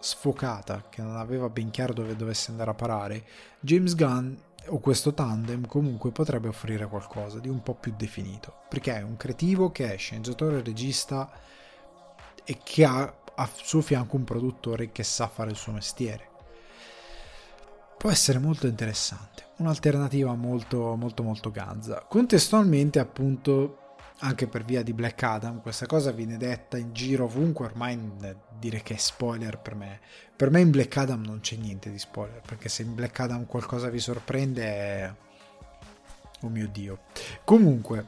sfocata, 0.00 0.84
che 0.90 1.02
non 1.02 1.16
aveva 1.16 1.48
ben 1.48 1.70
chiaro 1.70 1.92
dove 1.92 2.16
dovesse 2.16 2.50
andare 2.50 2.70
a 2.70 2.74
parare. 2.74 3.24
James 3.60 3.94
Gunn 3.94 4.34
o 4.68 4.78
questo 4.78 5.14
tandem 5.14 5.66
comunque 5.66 6.10
potrebbe 6.10 6.48
offrire 6.48 6.86
qualcosa 6.86 7.38
di 7.38 7.48
un 7.48 7.62
po' 7.62 7.74
più 7.74 7.94
definito, 7.96 8.62
perché 8.68 8.96
è 8.96 9.02
un 9.02 9.16
creativo 9.16 9.70
che 9.70 9.92
è 9.92 9.96
sceneggiatore 9.96 10.62
regista 10.62 11.30
e 12.44 12.58
che 12.62 12.84
ha 12.84 13.14
a 13.36 13.50
suo 13.52 13.80
fianco 13.80 14.16
un 14.16 14.24
produttore 14.24 14.92
che 14.92 15.02
sa 15.02 15.28
fare 15.28 15.50
il 15.50 15.56
suo 15.56 15.72
mestiere. 15.72 16.30
Può 17.96 18.10
essere 18.10 18.38
molto 18.38 18.66
interessante, 18.66 19.46
un'alternativa 19.58 20.34
molto 20.34 20.94
molto 20.94 21.22
molto 21.22 21.50
ganza. 21.50 22.04
Contestualmente 22.06 22.98
appunto 22.98 23.78
anche 24.24 24.46
per 24.46 24.64
via 24.64 24.82
di 24.82 24.94
Black 24.94 25.22
Adam, 25.22 25.60
questa 25.60 25.84
cosa 25.84 26.10
viene 26.10 26.38
detta 26.38 26.78
in 26.78 26.94
giro 26.94 27.24
ovunque, 27.24 27.66
ormai 27.66 27.98
dire 28.58 28.82
che 28.82 28.94
è 28.94 28.96
spoiler 28.96 29.58
per 29.58 29.74
me. 29.74 30.00
Per 30.34 30.50
me 30.50 30.60
in 30.60 30.70
Black 30.70 30.96
Adam 30.96 31.22
non 31.22 31.40
c'è 31.40 31.56
niente 31.56 31.90
di 31.90 31.98
spoiler, 31.98 32.40
perché 32.40 32.70
se 32.70 32.82
in 32.82 32.94
Black 32.94 33.20
Adam 33.20 33.44
qualcosa 33.44 33.90
vi 33.90 33.98
sorprende. 34.00 35.16
Oh 36.40 36.48
mio 36.48 36.66
Dio. 36.68 37.00
Comunque, 37.44 38.06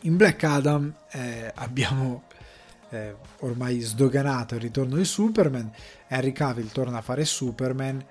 in 0.00 0.16
Black 0.18 0.44
Adam 0.44 0.94
eh, 1.10 1.50
abbiamo 1.54 2.24
eh, 2.90 3.16
ormai 3.40 3.80
sdoganato 3.80 4.56
il 4.56 4.60
ritorno 4.60 4.96
di 4.96 5.06
Superman, 5.06 5.72
Henry 6.06 6.32
Cavill 6.32 6.70
torna 6.70 6.98
a 6.98 7.02
fare 7.02 7.24
Superman, 7.24 8.04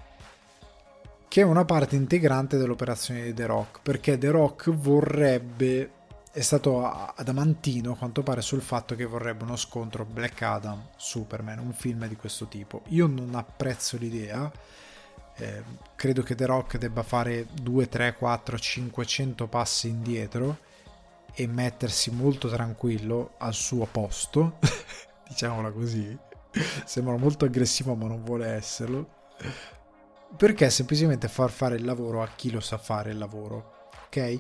che 1.28 1.42
è 1.42 1.44
una 1.44 1.64
parte 1.64 1.96
integrante 1.96 2.58
dell'operazione 2.58 3.22
di 3.22 3.34
The 3.36 3.46
Rock, 3.46 3.82
perché 3.84 4.18
The 4.18 4.32
Rock 4.32 4.72
vorrebbe 4.72 6.00
è 6.34 6.40
stato 6.40 6.86
adamantino 6.86 7.92
a 7.92 7.98
quanto 7.98 8.24
pare 8.24 8.42
sul 8.42 8.62
fatto 8.62 8.96
che 8.96 9.06
vorrebbe 9.06 9.44
uno 9.44 9.58
scontro 9.58 10.06
Black 10.06 10.42
Adam 10.42 10.88
Superman, 10.96 11.60
un 11.60 11.74
film 11.74 12.08
di 12.08 12.16
questo 12.16 12.48
tipo. 12.48 12.84
Io 12.88 13.06
non 13.08 13.36
apprezzo 13.36 13.98
l'idea. 13.98 14.50
Eh, 15.36 15.64
credo 15.96 16.24
che 16.24 16.36
The 16.36 16.46
Rock 16.46 16.78
debba 16.78 17.04
fare 17.04 17.48
2, 17.52 17.90
3, 17.90 18.16
4, 18.16 18.58
500 18.58 19.48
passi 19.48 19.90
indietro 19.90 20.60
e 21.34 21.48
mettersi 21.48 22.12
molto 22.12 22.48
tranquillo 22.48 23.34
al 23.38 23.54
suo 23.54 23.86
posto, 23.86 24.58
diciamola 25.28 25.72
così. 25.72 26.18
Sembra 26.86 27.18
molto 27.18 27.44
aggressivo, 27.44 27.94
ma 27.96 28.08
non 28.08 28.24
vuole 28.24 28.48
esserlo. 28.48 29.20
Perché 30.38 30.70
semplicemente 30.70 31.28
far 31.28 31.50
fare 31.50 31.76
il 31.76 31.84
lavoro 31.84 32.22
a 32.22 32.30
chi 32.36 32.52
lo 32.52 32.62
sa 32.62 32.78
fare 32.78 33.12
il 33.12 33.18
lavoro. 33.18 33.90
Ok? 34.06 34.40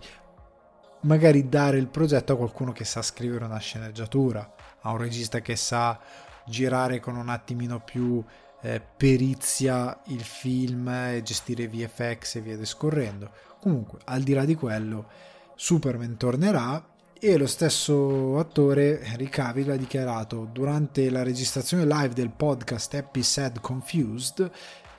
Magari 1.01 1.49
dare 1.49 1.77
il 1.77 1.87
progetto 1.87 2.33
a 2.33 2.37
qualcuno 2.37 2.71
che 2.71 2.85
sa 2.85 3.01
scrivere 3.01 3.45
una 3.45 3.59
sceneggiatura, 3.59 4.53
a 4.81 4.91
un 4.91 4.97
regista 4.97 5.39
che 5.39 5.55
sa 5.55 5.99
girare 6.45 6.99
con 6.99 7.15
un 7.15 7.29
attimino 7.29 7.79
più 7.79 8.23
eh, 8.61 8.81
perizia 8.97 9.99
il 10.07 10.21
film 10.21 10.87
e 10.87 11.21
gestire 11.23 11.67
VFX 11.67 12.35
e 12.35 12.41
via 12.41 12.57
discorrendo. 12.57 13.31
Comunque, 13.59 13.99
al 14.05 14.21
di 14.21 14.33
là 14.33 14.45
di 14.45 14.55
quello, 14.55 15.07
Superman 15.55 16.17
tornerà 16.17 16.83
e 17.23 17.37
lo 17.37 17.45
stesso 17.45 18.39
attore 18.39 18.99
Henry 19.01 19.29
Cavill 19.29 19.69
ha 19.69 19.75
dichiarato 19.75 20.49
durante 20.51 21.07
la 21.11 21.21
registrazione 21.21 21.85
live 21.85 22.15
del 22.15 22.31
podcast 22.31 22.95
Happy 22.95 23.21
Sad 23.21 23.61
Confused 23.61 24.49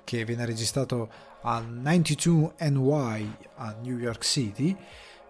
che 0.05 0.25
viene 0.25 0.47
registrato 0.47 1.11
al 1.43 1.69
92NY 1.69 3.27
a 3.57 3.75
New 3.83 3.99
York 3.99 4.23
City 4.23 4.77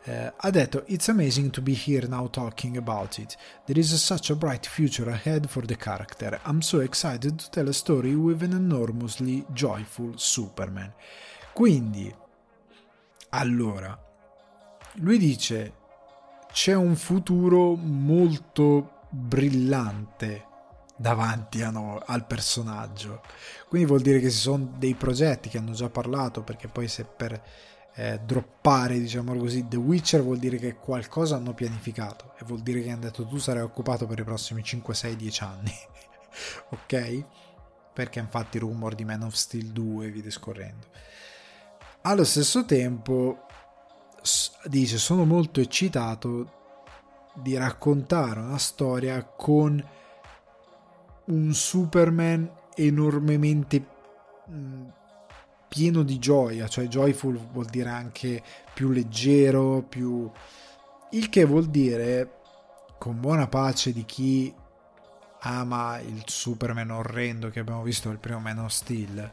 Uh, 0.04 0.32
ha 0.36 0.50
detto 0.50 0.82
It's 0.86 1.08
amazing 1.08 1.50
to 1.50 1.62
be 1.62 1.72
here 1.72 2.08
now 2.08 2.28
talking 2.28 2.76
about 2.76 3.18
it. 3.18 3.36
There 3.66 3.78
is 3.78 3.94
such 3.94 4.30
a 4.30 4.34
bright 4.34 4.66
future 4.66 5.08
ahead 5.08 5.46
for 5.48 5.64
the 5.64 5.76
character. 5.76 6.40
I'm 6.44 6.60
so 6.60 6.80
excited 6.80 7.36
to 7.36 7.48
tell 7.50 7.68
a 7.68 7.72
story 7.72 8.14
with 8.14 8.42
an 8.42 8.52
enormously 8.52 9.44
joyful 9.52 10.14
Superman. 10.16 10.92
Quindi, 11.52 12.12
allora, 13.30 13.96
lui 14.94 15.18
dice 15.18 15.72
c'è 16.52 16.74
un 16.74 16.96
futuro 16.96 17.76
molto 17.76 19.06
brillante 19.08 20.46
davanti 20.96 21.58
no, 21.70 22.02
al 22.04 22.26
personaggio. 22.26 23.22
Quindi 23.68 23.86
vuol 23.86 24.00
dire 24.00 24.18
che 24.18 24.30
ci 24.30 24.38
sono 24.38 24.74
dei 24.78 24.94
progetti 24.94 25.48
che 25.48 25.58
hanno 25.58 25.72
già 25.72 25.88
parlato, 25.88 26.42
perché 26.42 26.68
poi 26.68 26.88
se 26.88 27.04
per 27.04 27.40
eh, 27.94 28.20
droppare, 28.24 28.98
diciamo 28.98 29.36
così, 29.36 29.68
The 29.68 29.76
Witcher 29.76 30.22
vuol 30.22 30.38
dire 30.38 30.56
che 30.56 30.74
qualcosa 30.76 31.36
hanno 31.36 31.52
pianificato 31.52 32.34
e 32.38 32.44
vuol 32.44 32.60
dire 32.60 32.82
che 32.82 32.90
hanno 32.90 33.02
detto 33.02 33.26
tu 33.26 33.38
sarai 33.38 33.62
occupato 33.62 34.06
per 34.06 34.18
i 34.18 34.24
prossimi 34.24 34.62
5, 34.62 34.94
6, 34.94 35.16
10 35.16 35.42
anni. 35.44 35.72
ok? 36.70 37.24
Perché 37.92 38.18
infatti 38.18 38.58
rumor 38.58 38.94
di 38.94 39.04
Man 39.04 39.22
of 39.22 39.34
Steel 39.34 39.66
2 39.66 40.06
e 40.06 40.10
via 40.10 40.22
discorrendo. 40.22 40.86
Allo 42.02 42.24
stesso 42.24 42.64
tempo 42.64 43.46
dice 44.64 44.98
sono 44.98 45.24
molto 45.24 45.60
eccitato 45.60 46.60
di 47.34 47.56
raccontare 47.56 48.40
una 48.40 48.58
storia 48.58 49.22
con 49.24 49.84
un 51.26 51.54
Superman 51.54 52.50
enormemente 52.74 53.86
pieno 55.72 56.02
di 56.02 56.18
gioia, 56.18 56.68
cioè 56.68 56.86
joyful 56.86 57.34
vuol 57.50 57.64
dire 57.64 57.88
anche 57.88 58.42
più 58.74 58.90
leggero, 58.90 59.82
più... 59.88 60.30
il 61.12 61.30
che 61.30 61.46
vuol 61.46 61.68
dire, 61.68 62.40
con 62.98 63.18
buona 63.18 63.48
pace 63.48 63.90
di 63.90 64.04
chi 64.04 64.54
ama 65.44 65.98
il 66.00 66.24
Superman 66.26 66.90
orrendo 66.90 67.48
che 67.48 67.60
abbiamo 67.60 67.82
visto 67.82 68.10
nel 68.10 68.18
primo 68.18 68.38
Man 68.38 68.58
of 68.58 68.70
Steel, 68.70 69.32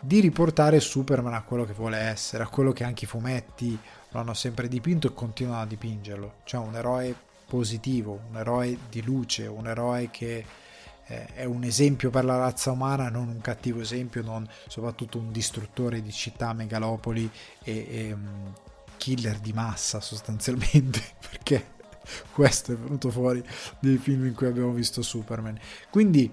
di 0.00 0.18
riportare 0.18 0.80
Superman 0.80 1.34
a 1.34 1.44
quello 1.44 1.64
che 1.64 1.72
vuole 1.72 1.98
essere, 1.98 2.42
a 2.42 2.48
quello 2.48 2.72
che 2.72 2.82
anche 2.82 3.04
i 3.04 3.08
fumetti 3.08 3.78
lo 4.10 4.18
hanno 4.18 4.34
sempre 4.34 4.66
dipinto 4.66 5.06
e 5.06 5.14
continuano 5.14 5.62
a 5.62 5.66
dipingerlo, 5.66 6.38
cioè 6.42 6.66
un 6.66 6.74
eroe 6.74 7.14
positivo, 7.46 8.22
un 8.28 8.38
eroe 8.38 8.76
di 8.88 9.02
luce, 9.02 9.46
un 9.46 9.68
eroe 9.68 10.10
che 10.10 10.44
è 11.06 11.44
un 11.44 11.64
esempio 11.64 12.10
per 12.10 12.24
la 12.24 12.36
razza 12.36 12.70
umana, 12.70 13.08
non 13.08 13.28
un 13.28 13.40
cattivo 13.40 13.80
esempio, 13.80 14.22
non 14.22 14.48
soprattutto 14.68 15.18
un 15.18 15.30
distruttore 15.30 16.00
di 16.00 16.12
città, 16.12 16.52
megalopoli 16.52 17.30
e, 17.62 17.86
e 17.88 18.12
um, 18.12 18.52
killer 18.96 19.38
di 19.38 19.52
massa 19.52 20.00
sostanzialmente, 20.00 21.02
perché 21.30 21.72
questo 22.32 22.72
è 22.72 22.76
venuto 22.76 23.10
fuori 23.10 23.44
nei 23.80 23.98
film 23.98 24.26
in 24.26 24.34
cui 24.34 24.46
abbiamo 24.46 24.72
visto 24.72 25.02
Superman. 25.02 25.58
Quindi 25.90 26.32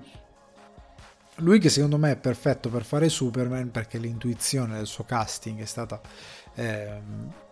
lui 1.35 1.59
che 1.59 1.69
secondo 1.69 1.97
me 1.97 2.11
è 2.11 2.17
perfetto 2.17 2.69
per 2.69 2.83
fare 2.83 3.09
Superman 3.09 3.71
perché 3.71 3.97
l'intuizione 3.97 4.75
del 4.77 4.87
suo 4.87 5.03
casting 5.05 5.59
è 5.59 5.65
stata 5.65 5.99
eh, 6.55 7.01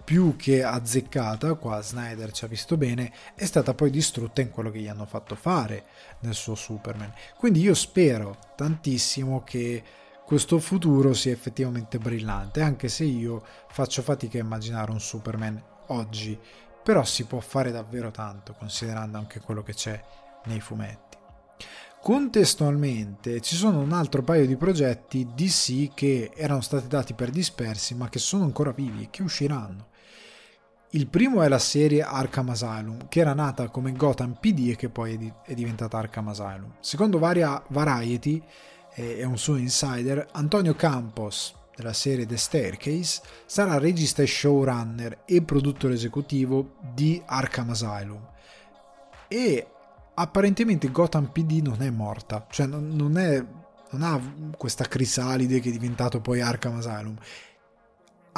più 0.10 0.36
che 0.36 0.64
azzeccata, 0.64 1.54
qua 1.54 1.84
Snyder 1.84 2.32
ci 2.32 2.44
ha 2.44 2.48
visto 2.48 2.78
bene, 2.78 3.14
è 3.36 3.46
stata 3.46 3.76
poi 3.76 3.92
distrutta 3.92 4.42
in 4.42 4.50
quello 4.50 4.72
che 4.72 4.80
gli 4.80 4.88
hanno 4.88 5.06
fatto 5.06 5.36
fare 5.36 5.86
nel 6.22 6.34
suo 6.34 6.56
Superman. 6.56 7.14
Quindi 7.38 7.60
io 7.60 7.76
spero 7.76 8.36
tantissimo 8.56 9.44
che 9.44 9.84
questo 10.26 10.58
futuro 10.58 11.14
sia 11.14 11.32
effettivamente 11.32 12.00
brillante, 12.00 12.62
anche 12.62 12.88
se 12.88 13.04
io 13.04 13.46
faccio 13.70 14.02
fatica 14.02 14.40
a 14.40 14.42
immaginare 14.42 14.90
un 14.90 15.00
Superman 15.00 15.64
oggi, 15.90 16.36
però 16.84 17.04
si 17.04 17.26
può 17.26 17.40
fare 17.40 17.70
davvero 17.70 18.10
tanto 18.10 18.56
considerando 18.58 19.20
anche 19.20 19.40
quello 19.40 19.62
che 19.62 19.76
c'è 19.76 20.04
nei 20.46 20.60
fumetti. 20.60 21.18
Contestualmente 22.02 23.42
ci 23.42 23.56
sono 23.56 23.78
un 23.78 23.94
altro 23.94 24.24
paio 24.24 24.48
di 24.48 24.56
progetti 24.56 25.28
DC 25.36 25.94
che 25.94 26.32
erano 26.34 26.62
stati 26.62 26.88
dati 26.88 27.14
per 27.14 27.30
dispersi 27.30 27.94
ma 27.94 28.10
che 28.10 28.18
sono 28.18 28.46
ancora 28.46 28.72
vivi 28.72 29.04
e 29.04 29.10
che 29.12 29.22
usciranno. 29.22 29.89
Il 30.94 31.06
primo 31.06 31.44
è 31.44 31.48
la 31.48 31.60
serie 31.60 32.02
Arkham 32.02 32.50
Asylum, 32.50 33.08
che 33.10 33.20
era 33.20 33.34
nata 33.34 33.70
come 33.70 33.92
Gotham 33.92 34.38
PD 34.40 34.70
e 34.72 34.76
che 34.76 34.90
poi 34.90 35.32
è 35.46 35.54
diventata 35.54 36.00
Arkham 36.00 36.30
Asylum. 36.30 36.74
Secondo 36.80 37.20
varia 37.20 37.64
Variety 37.68 38.42
e 38.96 39.24
un 39.24 39.38
suo 39.38 39.56
insider, 39.56 40.26
Antonio 40.32 40.74
Campos 40.74 41.54
della 41.76 41.94
serie 41.94 42.26
The 42.26 42.38
Staircase 42.38 43.22
sarà 43.46 43.78
regista 43.78 44.24
e 44.24 44.28
showrunner 44.28 45.22
e 45.26 45.44
produttore 45.44 45.94
esecutivo 45.94 46.78
di 46.92 47.22
Arkham 47.24 47.70
Asylum. 47.70 48.28
E 49.28 49.68
apparentemente 50.16 50.90
Gotham 50.90 51.28
PD 51.32 51.62
non 51.62 51.84
è 51.84 51.92
morta, 51.92 52.48
cioè 52.50 52.66
non, 52.66 52.90
non, 52.90 53.16
è, 53.16 53.46
non 53.92 54.02
ha 54.02 54.20
questa 54.58 54.86
crisalide 54.86 55.60
che 55.60 55.70
è 55.70 55.72
diventato 55.72 56.20
poi 56.20 56.42
Arkham 56.42 56.78
Asylum. 56.78 57.16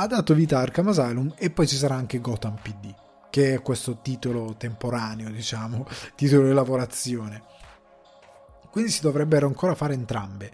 Ha 0.02 0.08
dato 0.08 0.34
vita 0.34 0.58
a 0.58 0.62
Arkham 0.62 0.88
Asylum 0.88 1.32
e 1.38 1.52
poi 1.52 1.68
ci 1.68 1.76
sarà 1.76 1.94
anche 1.94 2.20
Gotham 2.20 2.56
PD, 2.60 2.92
che 3.30 3.54
è 3.54 3.62
questo 3.62 4.00
titolo 4.02 4.56
temporaneo, 4.58 5.30
diciamo, 5.30 5.86
titolo 6.18 6.48
di 6.48 6.54
lavorazione. 6.54 7.44
Quindi 8.72 8.90
si 8.90 9.02
dovrebbero 9.02 9.46
ancora 9.46 9.76
fare 9.76 9.94
entrambe. 9.94 10.52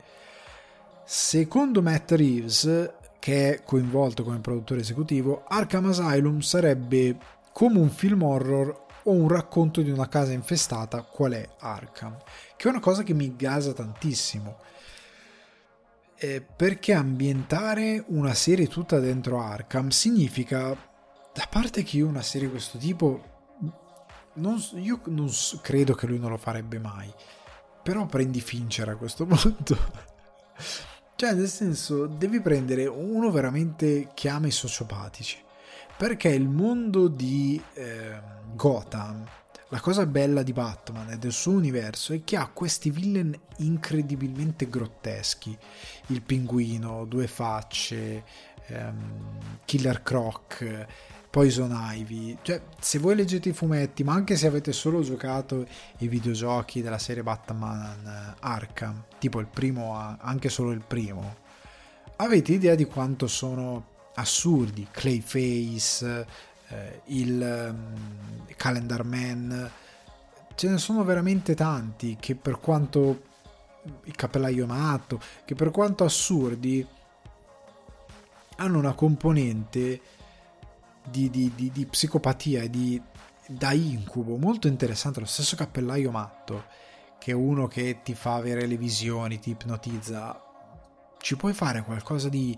Secondo 1.05 1.81
Matt 1.81 2.11
Reeves, 2.11 2.91
che 3.19 3.53
è 3.53 3.63
coinvolto 3.63 4.25
come 4.25 4.39
produttore 4.39 4.81
esecutivo, 4.81 5.45
Arkham 5.47 5.85
Asylum 5.85 6.41
sarebbe 6.41 7.15
come 7.53 7.79
un 7.79 7.89
film 7.89 8.23
horror 8.23 8.85
o 9.03 9.11
un 9.11 9.29
racconto 9.29 9.81
di 9.81 9.91
una 9.91 10.09
casa 10.09 10.33
infestata 10.33 11.03
qual 11.03 11.31
è 11.31 11.49
Arkham, 11.59 12.17
che 12.57 12.67
è 12.67 12.71
una 12.71 12.81
cosa 12.81 13.01
che 13.01 13.13
mi 13.13 13.33
gasa 13.37 13.71
tantissimo. 13.71 14.57
Eh, 16.19 16.41
perché 16.41 16.93
ambientare 16.93 18.03
una 18.07 18.33
serie 18.33 18.67
tutta 18.67 18.99
dentro 18.99 19.39
Arkham 19.39 19.89
significa, 19.89 20.69
da 21.33 21.47
parte 21.49 21.83
che 21.83 21.97
io 21.97 22.07
una 22.07 22.23
serie 22.23 22.47
di 22.47 22.53
questo 22.53 22.77
tipo, 22.77 23.23
non, 24.33 24.59
io 24.75 24.99
non 25.05 25.31
credo 25.61 25.93
che 25.93 26.07
lui 26.07 26.17
non 26.17 26.31
lo 26.31 26.37
farebbe 26.37 26.79
mai, 26.79 27.13
però 27.83 28.05
prendi 28.05 28.41
Fincher 28.41 28.89
a 28.89 28.95
questo 28.95 29.25
punto. 29.27 29.77
cioè, 31.15 31.33
nel 31.33 31.49
senso, 31.49 32.07
devi 32.07 32.41
prendere 32.41 32.87
uno 32.87 33.29
veramente 33.29 34.09
che 34.13 34.29
ama 34.29 34.47
i 34.47 34.51
sociopatici 34.51 35.45
perché 35.97 36.29
il 36.29 36.47
mondo 36.47 37.07
di 37.07 37.61
eh, 37.73 38.21
Gotham, 38.53 39.25
la 39.69 39.79
cosa 39.79 40.05
bella 40.05 40.43
di 40.43 40.53
Batman 40.53 41.09
e 41.09 41.17
del 41.17 41.31
suo 41.31 41.53
universo 41.53 42.13
è 42.13 42.23
che 42.23 42.37
ha 42.37 42.47
questi 42.47 42.91
villain 42.91 43.37
incredibilmente 43.57 44.69
grotteschi. 44.69 45.57
Il 46.07 46.21
pinguino, 46.21 47.05
due 47.05 47.27
facce, 47.27 48.23
ehm, 48.67 49.39
Killer 49.65 50.01
Croc, 50.03 50.85
Poison 51.29 51.75
Ivy. 51.93 52.37
Cioè, 52.41 52.61
se 52.79 52.99
voi 52.99 53.15
leggete 53.15 53.49
i 53.49 53.53
fumetti, 53.53 54.03
ma 54.03 54.13
anche 54.13 54.35
se 54.35 54.47
avete 54.47 54.71
solo 54.71 55.01
giocato 55.01 55.65
i 55.99 56.07
videogiochi 56.07 56.81
della 56.81 56.97
serie 56.97 57.23
Batman 57.23 58.35
Arkham, 58.39 59.03
tipo 59.19 59.39
il 59.39 59.47
primo, 59.47 59.93
anche 60.19 60.49
solo 60.49 60.71
il 60.71 60.83
primo, 60.85 61.45
avete 62.17 62.53
idea 62.53 62.75
di 62.75 62.85
quanto 62.85 63.27
sono 63.27 63.95
assurdi, 64.15 64.87
Clayface, 64.89 66.25
eh, 66.69 67.01
il 67.05 67.39
um, 67.39 68.45
Calendar 68.55 69.03
Man, 69.03 69.71
ce 70.55 70.69
ne 70.69 70.77
sono 70.77 71.03
veramente 71.03 71.53
tanti 71.53 72.17
che 72.19 72.35
per 72.35 72.59
quanto 72.59 73.21
il 74.03 74.15
cappellaio 74.15 74.65
matto, 74.65 75.19
che 75.45 75.55
per 75.55 75.71
quanto 75.71 76.03
assurdi 76.03 76.85
hanno 78.57 78.77
una 78.77 78.93
componente 78.93 80.01
di, 81.03 81.29
di, 81.29 81.51
di, 81.55 81.71
di 81.71 81.85
psicopatia 81.85 82.61
e 82.63 82.69
di 82.69 83.01
da 83.49 83.71
incubo 83.71 84.35
molto 84.35 84.67
interessante 84.67 85.21
lo 85.21 85.25
stesso 85.25 85.55
cappellaio 85.55 86.11
matto 86.11 86.65
che 87.17 87.31
è 87.31 87.33
uno 87.33 87.67
che 87.67 88.01
ti 88.03 88.13
fa 88.13 88.33
avere 88.33 88.65
le 88.65 88.75
visioni 88.75 89.39
ti 89.39 89.51
ipnotizza 89.51 90.47
ci 91.17 91.37
puoi 91.37 91.53
fare 91.53 91.83
qualcosa 91.83 92.29
di 92.29 92.57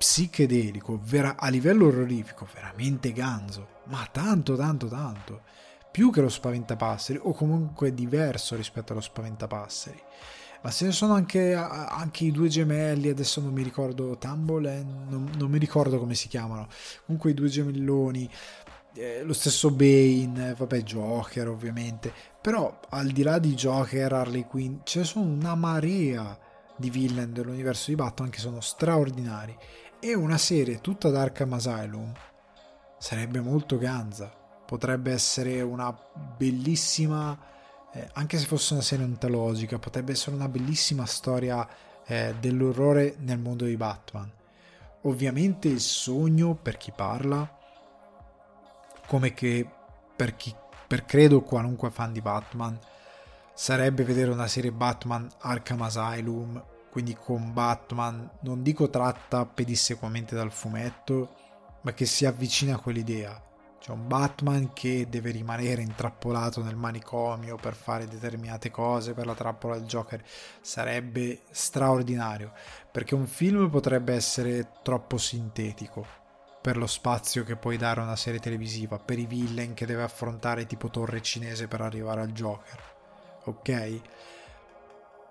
psichedelico, 0.00 0.98
vera- 1.02 1.36
a 1.36 1.48
livello 1.48 1.88
orrorifico, 1.88 2.48
veramente 2.54 3.12
ganzo, 3.12 3.80
ma 3.84 4.08
tanto, 4.10 4.56
tanto, 4.56 4.88
tanto. 4.88 5.42
Più 5.90 6.10
che 6.10 6.22
lo 6.22 6.30
spaventapasseri, 6.30 7.20
o 7.22 7.32
comunque 7.32 7.92
diverso 7.92 8.56
rispetto 8.56 8.92
allo 8.92 9.02
spaventapasseri. 9.02 10.02
Ma 10.62 10.70
se 10.70 10.84
ne 10.84 10.92
sono 10.92 11.14
anche, 11.14 11.54
anche 11.54 12.24
i 12.24 12.30
due 12.30 12.48
gemelli, 12.48 13.08
adesso 13.08 13.40
non 13.40 13.52
mi 13.52 13.62
ricordo, 13.62 14.18
Tumble 14.18 14.82
non, 14.82 15.30
non 15.36 15.50
mi 15.50 15.58
ricordo 15.58 15.98
come 15.98 16.14
si 16.14 16.28
chiamano. 16.28 16.68
Comunque 17.06 17.30
i 17.30 17.34
due 17.34 17.48
gemelloni, 17.48 18.28
eh, 18.94 19.22
lo 19.22 19.32
stesso 19.32 19.70
Bane, 19.70 20.54
vabbè 20.56 20.82
Joker 20.82 21.48
ovviamente. 21.48 22.12
Però 22.40 22.78
al 22.90 23.08
di 23.08 23.22
là 23.22 23.38
di 23.38 23.54
Joker, 23.54 24.12
Harley 24.12 24.44
Quinn, 24.44 24.78
ce 24.84 25.00
ne 25.00 25.04
sono 25.04 25.24
una 25.24 25.54
marea 25.54 26.38
di 26.76 26.90
villain 26.90 27.32
dell'universo 27.32 27.90
di 27.90 27.96
Batman 27.96 28.30
che 28.30 28.38
sono 28.38 28.60
straordinari 28.60 29.56
e 30.00 30.14
una 30.14 30.38
serie 30.38 30.80
tutta 30.80 31.10
da 31.10 31.20
Arkham 31.20 31.52
Asylum 31.52 32.12
sarebbe 32.98 33.40
molto 33.40 33.78
ganza. 33.78 34.30
Potrebbe 34.66 35.12
essere 35.12 35.60
una 35.62 35.94
bellissima, 36.36 37.36
eh, 37.92 38.08
anche 38.14 38.38
se 38.38 38.46
fosse 38.46 38.74
una 38.74 38.82
serie 38.82 39.04
ontologica, 39.04 39.78
potrebbe 39.78 40.12
essere 40.12 40.36
una 40.36 40.48
bellissima 40.48 41.06
storia 41.06 41.66
eh, 42.06 42.34
dell'orrore 42.38 43.16
nel 43.18 43.38
mondo 43.38 43.64
di 43.64 43.76
Batman. 43.76 44.30
Ovviamente 45.02 45.68
il 45.68 45.80
sogno 45.80 46.54
per 46.54 46.76
chi 46.76 46.92
parla, 46.94 47.58
come 49.06 49.32
che 49.32 49.68
per 50.14 50.36
chi, 50.36 50.54
per 50.86 51.04
credo 51.04 51.40
qualunque 51.40 51.90
fan 51.90 52.12
di 52.12 52.20
Batman, 52.20 52.78
sarebbe 53.54 54.04
vedere 54.04 54.30
una 54.30 54.46
serie 54.46 54.72
Batman 54.72 55.28
Arkham 55.40 55.82
Asylum 55.82 56.62
quindi 56.90 57.14
con 57.14 57.52
Batman, 57.52 58.28
non 58.40 58.62
dico 58.62 58.90
tratta 58.90 59.46
pedissequamente 59.46 60.34
dal 60.34 60.50
fumetto, 60.50 61.36
ma 61.82 61.92
che 61.92 62.04
si 62.04 62.26
avvicina 62.26 62.74
a 62.74 62.78
quell'idea. 62.78 63.40
C'è 63.80 63.92
un 63.92 64.06
Batman 64.06 64.74
che 64.74 65.06
deve 65.08 65.30
rimanere 65.30 65.80
intrappolato 65.80 66.62
nel 66.62 66.76
manicomio 66.76 67.56
per 67.56 67.74
fare 67.74 68.06
determinate 68.06 68.70
cose 68.70 69.14
per 69.14 69.24
la 69.24 69.34
trappola 69.34 69.76
del 69.78 69.86
Joker. 69.86 70.22
Sarebbe 70.60 71.40
straordinario, 71.50 72.52
perché 72.92 73.14
un 73.14 73.26
film 73.26 73.70
potrebbe 73.70 74.12
essere 74.14 74.68
troppo 74.82 75.16
sintetico 75.16 76.18
per 76.60 76.76
lo 76.76 76.86
spazio 76.86 77.42
che 77.42 77.56
puoi 77.56 77.78
dare 77.78 78.00
a 78.00 78.04
una 78.04 78.16
serie 78.16 78.38
televisiva, 78.38 78.98
per 78.98 79.18
i 79.18 79.24
villain 79.24 79.72
che 79.72 79.86
deve 79.86 80.02
affrontare 80.02 80.66
tipo 80.66 80.90
torre 80.90 81.22
cinese 81.22 81.66
per 81.66 81.80
arrivare 81.80 82.20
al 82.20 82.32
Joker. 82.32 82.78
Ok? 83.44 84.00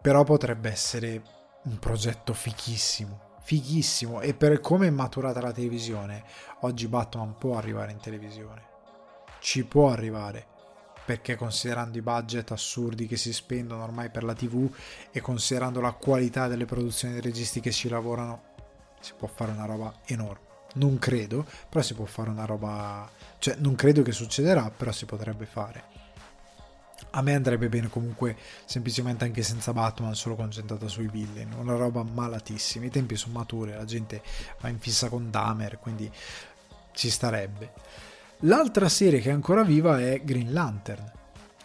Però 0.02 0.24
potrebbe 0.24 0.72
essere 0.72 1.22
un 1.66 1.78
progetto 1.78 2.34
fichissimo, 2.34 3.29
fighissimo 3.50 4.22
e 4.22 4.36
per 4.36 4.60
come 4.60 4.86
è 4.86 4.92
maturata 4.92 5.42
la 5.42 5.52
televisione, 5.52 6.24
oggi 6.60 6.88
Batman 6.88 7.36
può 7.36 7.58
arrivare 7.58 7.92
in 7.92 7.98
televisione. 7.98 8.62
Ci 9.40 9.66
può 9.66 9.90
arrivare 9.90 10.46
perché 11.04 11.36
considerando 11.36 11.98
i 11.98 12.04
budget 12.04 12.52
assurdi 12.52 13.08
che 13.08 13.18
si 13.18 13.34
spendono 13.34 13.82
ormai 13.82 14.12
per 14.12 14.24
la 14.24 14.36
TV 14.36 14.72
e 15.10 15.20
considerando 15.20 15.82
la 15.82 15.94
qualità 15.94 16.48
delle 16.48 16.66
produzioni 16.66 17.16
dei 17.16 17.24
registi 17.24 17.60
che 17.60 17.72
ci 17.72 17.90
lavorano, 17.90 18.44
si 19.00 19.14
può 19.18 19.28
fare 19.28 19.50
una 19.50 19.66
roba 19.66 19.96
enorme. 20.06 20.46
Non 20.76 21.00
credo, 21.00 21.44
però 21.70 21.82
si 21.82 21.96
può 21.96 22.06
fare 22.06 22.30
una 22.30 22.46
roba, 22.46 23.10
cioè 23.40 23.56
non 23.58 23.74
credo 23.74 24.04
che 24.04 24.12
succederà, 24.12 24.70
però 24.70 24.92
si 24.92 25.06
potrebbe 25.06 25.48
fare. 25.48 25.99
A 27.12 27.22
me 27.22 27.34
andrebbe 27.34 27.70
bene 27.70 27.90
comunque 27.90 28.38
semplicemente 28.66 29.26
anche 29.26 29.44
senza 29.44 29.74
Batman, 29.74 30.16
solo 30.16 30.36
concentrata 30.36 30.88
sui 30.88 31.08
villain, 31.08 31.54
una 31.58 31.76
roba 31.76 32.04
malatissima. 32.04 32.86
I 32.86 32.90
tempi 32.90 33.16
sono 33.16 33.38
maturi, 33.38 33.72
la 33.72 33.86
gente 33.86 34.22
va 34.62 34.70
in 34.70 34.80
fissa 34.80 35.10
con 35.10 35.30
Damer, 35.30 35.80
quindi 35.80 36.12
ci 36.94 37.10
starebbe. 37.10 37.74
L'altra 38.44 38.88
serie 38.90 39.20
che 39.20 39.30
è 39.30 39.34
ancora 39.34 39.64
viva 39.64 40.00
è 40.00 40.22
Green 40.24 40.54
Lantern. 40.54 41.12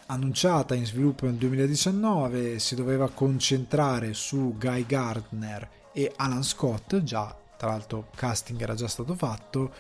Annunciata 0.07 0.75
in 0.75 0.85
sviluppo 0.85 1.27
nel 1.27 1.37
2019, 1.37 2.59
si 2.59 2.75
doveva 2.75 3.09
concentrare 3.11 4.13
su 4.13 4.57
Guy 4.59 4.85
Gardner 4.87 5.69
e 5.93 6.13
Alan 6.17 6.43
Scott, 6.43 7.03
già 7.03 7.35
tra 7.57 7.69
l'altro 7.69 8.09
casting 8.15 8.61
era 8.61 8.75
già 8.75 8.89
stato 8.89 9.15
fatto. 9.15 9.73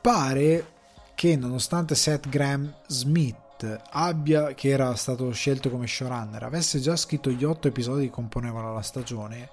Pare 0.00 0.72
che 1.14 1.36
nonostante 1.36 1.94
Seth 1.94 2.28
Graham 2.28 2.72
Smith 2.86 3.47
abbia, 3.90 4.54
che 4.54 4.68
era 4.68 4.94
stato 4.94 5.30
scelto 5.32 5.70
come 5.70 5.86
showrunner, 5.86 6.42
avesse 6.42 6.80
già 6.80 6.96
scritto 6.96 7.30
gli 7.30 7.44
otto 7.44 7.68
episodi 7.68 8.04
che 8.04 8.10
componevano 8.10 8.72
la 8.72 8.82
stagione, 8.82 9.50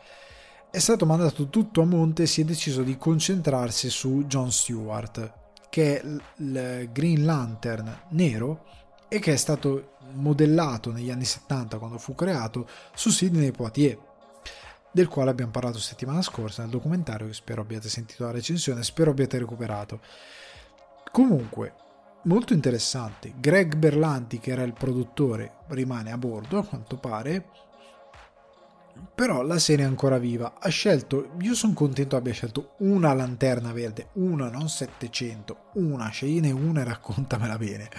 è 0.70 0.80
stato 0.80 1.06
mandato 1.06 1.48
tutto 1.50 1.82
a 1.82 1.86
monte 1.86 2.24
e 2.24 2.28
si 2.28 2.42
è 2.42 2.44
deciso 2.44 2.84
di 2.84 2.98
concentrarsi 2.98 3.90
su 3.90 4.26
John 4.28 4.52
Stewart, 4.52 5.32
che 5.70 6.02
è 6.02 6.06
il 6.38 6.90
Green 6.92 7.26
Lantern 7.26 8.02
nero 8.10 8.66
e 9.08 9.20
che 9.20 9.34
è 9.34 9.38
stato 9.38 9.94
modellato 10.14 10.92
negli 10.92 11.10
anni 11.10 11.26
70 11.26 11.78
quando 11.78 11.98
fu 11.98 12.16
creato 12.16 12.68
su 12.94 13.10
Sidney 13.10 13.52
Poitier 13.52 13.98
del 14.92 15.10
quale 15.10 15.30
abbiamo 15.30 15.52
parlato 15.52 15.78
settimana 15.78 16.22
scorsa 16.22 16.62
nel 16.62 16.72
documentario 16.72 17.28
che 17.28 17.34
spero 17.34 17.62
abbiate 17.62 17.90
sentito 17.90 18.24
la 18.24 18.32
recensione 18.32 18.82
spero 18.82 19.12
abbiate 19.12 19.38
recuperato. 19.38 20.00
Comunque 21.12 21.74
molto 22.26 22.54
interessante. 22.54 23.34
Greg 23.38 23.76
Berlanti, 23.76 24.40
che 24.40 24.52
era 24.52 24.64
il 24.64 24.74
produttore, 24.74 25.58
rimane 25.68 26.12
a 26.12 26.18
bordo 26.18 26.60
a 26.60 26.66
quanto 26.66 26.98
pare. 26.98 27.64
Però 29.14 29.42
la 29.42 29.60
serie 29.60 29.84
è 29.84 29.88
ancora 29.88 30.18
viva. 30.18 30.56
Ha 30.58 30.70
scelto, 30.70 31.32
io 31.42 31.54
sono 31.54 31.74
contento 31.74 32.16
abbia 32.16 32.32
scelto 32.32 32.76
una 32.80 33.14
lanterna 33.14 33.74
verde, 33.74 34.10
una, 34.14 34.50
non 34.50 34.70
700, 34.70 35.72
una, 35.74 36.08
scegliene 36.08 36.52
una 36.52 36.82
e 36.82 36.84
raccontamela 36.86 37.58
bene. 37.58 37.90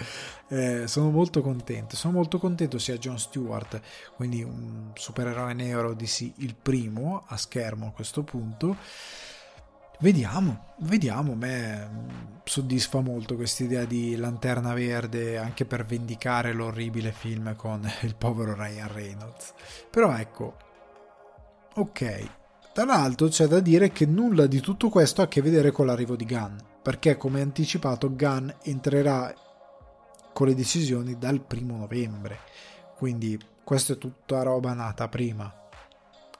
Eh, 0.47 0.87
sono 0.87 1.11
molto 1.11 1.41
contento. 1.41 1.95
Sono 1.95 2.13
molto 2.13 2.39
contento 2.39 2.79
sia 2.79 2.97
John 2.97 3.19
Stewart, 3.19 3.79
quindi 4.15 4.41
un 4.41 4.91
supereroe 4.95 5.53
nero 5.53 5.93
di 5.93 6.07
sì, 6.07 6.33
il 6.37 6.55
primo 6.55 7.25
a 7.27 7.37
schermo 7.37 7.87
a 7.87 7.91
questo 7.91 8.23
punto 8.23 8.75
Vediamo, 9.99 10.75
vediamo, 10.81 11.33
me 11.33 12.41
soddisfa 12.43 13.01
molto 13.01 13.35
questa 13.35 13.63
idea 13.63 13.83
di 13.83 14.15
lanterna 14.15 14.75
verde 14.75 15.39
anche 15.39 15.65
per 15.65 15.85
vendicare 15.85 16.53
l'orribile 16.53 17.11
film 17.11 17.55
con 17.55 17.81
il 18.03 18.15
povero 18.15 18.53
Ryan 18.53 18.93
Reynolds. 18.93 19.53
Però 19.89 20.15
ecco, 20.15 20.55
ok, 21.73 22.29
tra 22.73 22.85
l'altro 22.85 23.27
c'è 23.27 23.47
da 23.47 23.59
dire 23.59 23.91
che 23.91 24.05
nulla 24.05 24.45
di 24.45 24.59
tutto 24.59 24.89
questo 24.89 25.21
ha 25.21 25.23
a 25.23 25.27
che 25.27 25.41
vedere 25.41 25.71
con 25.71 25.87
l'arrivo 25.87 26.15
di 26.15 26.25
Gunn, 26.25 26.57
perché 26.83 27.17
come 27.17 27.41
anticipato 27.41 28.15
Gunn 28.15 28.49
entrerà 28.63 29.33
con 30.31 30.45
le 30.45 30.53
decisioni 30.53 31.17
dal 31.17 31.41
primo 31.41 31.75
novembre, 31.75 32.37
quindi 32.95 33.39
questa 33.63 33.93
è 33.93 33.97
tutta 33.97 34.43
roba 34.43 34.73
nata 34.73 35.07
prima 35.07 35.65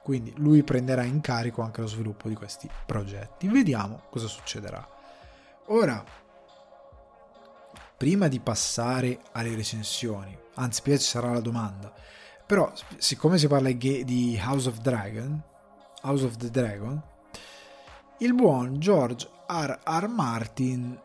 quindi 0.08 0.32
lui 0.38 0.64
prenderà 0.64 1.03
in 1.03 1.20
carico 1.20 1.62
anche 1.62 1.82
lo 1.82 1.88
sviluppo 1.88 2.30
di 2.30 2.34
questi 2.34 2.70
progetti. 2.86 3.49
Vediamo 3.49 4.03
cosa 4.10 4.28
succederà. 4.28 4.88
Ora, 5.66 6.01
prima 7.97 8.30
di 8.30 8.39
passare 8.39 9.20
alle 9.34 9.53
recensioni, 9.53 10.34
anzi, 10.53 10.82
prima 10.82 10.97
ci 10.97 11.03
sarà 11.03 11.34
la 11.34 11.41
domanda, 11.41 11.93
però 12.45 12.72
siccome 12.95 13.38
si 13.38 13.49
parla 13.49 13.70
di 13.70 14.39
House 14.41 14.70
of 14.70 14.78
Dragon, 14.78 15.43
House 16.03 16.24
of 16.24 16.38
the 16.38 16.51
Dragon, 16.51 17.03
il 18.20 18.34
buon 18.34 18.80
George 18.80 19.28
R. 19.45 19.78
R. 19.84 20.08
Martin 20.08 20.97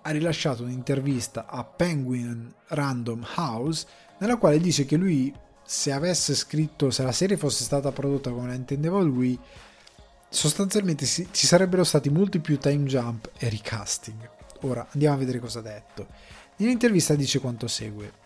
ha 0.00 0.10
rilasciato 0.10 0.62
un'intervista 0.62 1.44
a 1.44 1.62
Penguin 1.62 2.50
Random 2.68 3.22
House 3.36 3.86
nella 4.16 4.38
quale 4.38 4.58
dice 4.60 4.86
che 4.86 4.96
lui 4.96 5.42
se 5.64 5.92
avesse 5.92 6.34
scritto, 6.34 6.90
se 6.90 7.02
la 7.02 7.12
serie 7.12 7.36
fosse 7.36 7.64
stata 7.64 7.90
prodotta 7.92 8.30
come 8.30 8.48
la 8.48 8.54
intendeva 8.54 9.00
lui, 9.00 9.38
sostanzialmente 10.28 11.06
ci 11.06 11.46
sarebbero 11.46 11.84
stati 11.84 12.10
molti 12.10 12.40
più 12.40 12.58
time 12.58 12.84
jump 12.84 13.30
e 13.38 13.48
recasting. 13.48 14.30
Ora 14.62 14.86
andiamo 14.92 15.14
a 15.14 15.18
vedere 15.18 15.38
cosa 15.38 15.60
ha 15.60 15.62
detto. 15.62 16.06
Nell'intervista 16.56 17.14
dice 17.14 17.40
quanto 17.40 17.66
segue. 17.66 18.22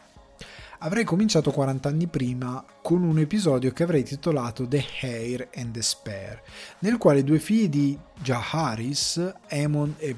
Avrei 0.80 1.02
cominciato 1.02 1.50
40 1.50 1.88
anni 1.88 2.06
prima 2.06 2.64
con 2.82 3.02
un 3.02 3.18
episodio 3.18 3.72
che 3.72 3.82
avrei 3.82 4.04
titolato 4.04 4.66
The 4.66 4.84
Hair 5.00 5.48
and 5.56 5.72
the 5.72 5.82
Spare, 5.82 6.42
nel 6.80 6.98
quale 6.98 7.24
due 7.24 7.40
figli 7.40 7.68
di 7.68 7.98
Jaharis, 8.22 9.34
Emon 9.48 9.96
e 9.98 10.14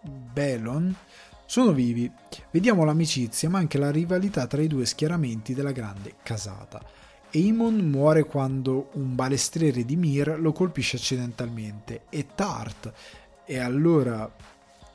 Belon, 0.00 0.94
sono 1.46 1.72
vivi. 1.72 2.10
Vediamo 2.50 2.84
l'amicizia 2.84 3.48
ma 3.48 3.58
anche 3.58 3.78
la 3.78 3.90
rivalità 3.90 4.46
tra 4.46 4.62
i 4.62 4.66
due 4.66 4.86
schieramenti 4.86 5.54
della 5.54 5.72
grande 5.72 6.14
casata. 6.22 6.82
Aemon 7.32 7.74
muore 7.76 8.24
quando 8.24 8.90
un 8.92 9.14
balestriere 9.14 9.84
di 9.84 9.96
Mir 9.96 10.38
lo 10.38 10.52
colpisce 10.52 10.96
accidentalmente 10.96 12.02
e 12.08 12.26
Tart 12.34 12.92
e 13.44 13.58
allora 13.58 14.30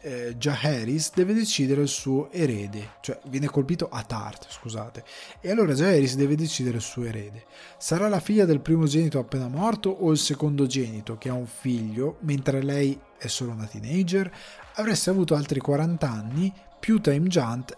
eh, 0.01 0.35
Jaehaerys 0.37 1.11
deve 1.13 1.33
decidere 1.33 1.81
il 1.81 1.87
suo 1.87 2.31
erede, 2.31 2.93
cioè 3.01 3.19
viene 3.27 3.47
colpito 3.47 3.89
a 3.89 4.03
Tart, 4.03 4.47
scusate, 4.49 5.03
e 5.41 5.51
allora 5.51 5.73
Jaehaerys 5.73 6.15
deve 6.15 6.35
decidere 6.35 6.77
il 6.77 6.81
suo 6.81 7.03
erede. 7.03 7.43
Sarà 7.77 8.07
la 8.07 8.19
figlia 8.19 8.45
del 8.45 8.61
primogenito 8.61 9.19
appena 9.19 9.47
morto 9.47 9.89
o 9.89 10.11
il 10.11 10.17
secondogenito 10.17 11.17
che 11.17 11.29
ha 11.29 11.33
un 11.33 11.47
figlio 11.47 12.17
mentre 12.21 12.61
lei 12.61 12.97
è 13.17 13.27
solo 13.27 13.51
una 13.51 13.65
teenager? 13.65 14.31
Avreste 14.79 15.09
avuto 15.09 15.35
altri 15.35 15.59
40 15.59 16.09
anni, 16.09 16.53
più 16.79 16.99
time 17.01 17.27
jump, 17.27 17.77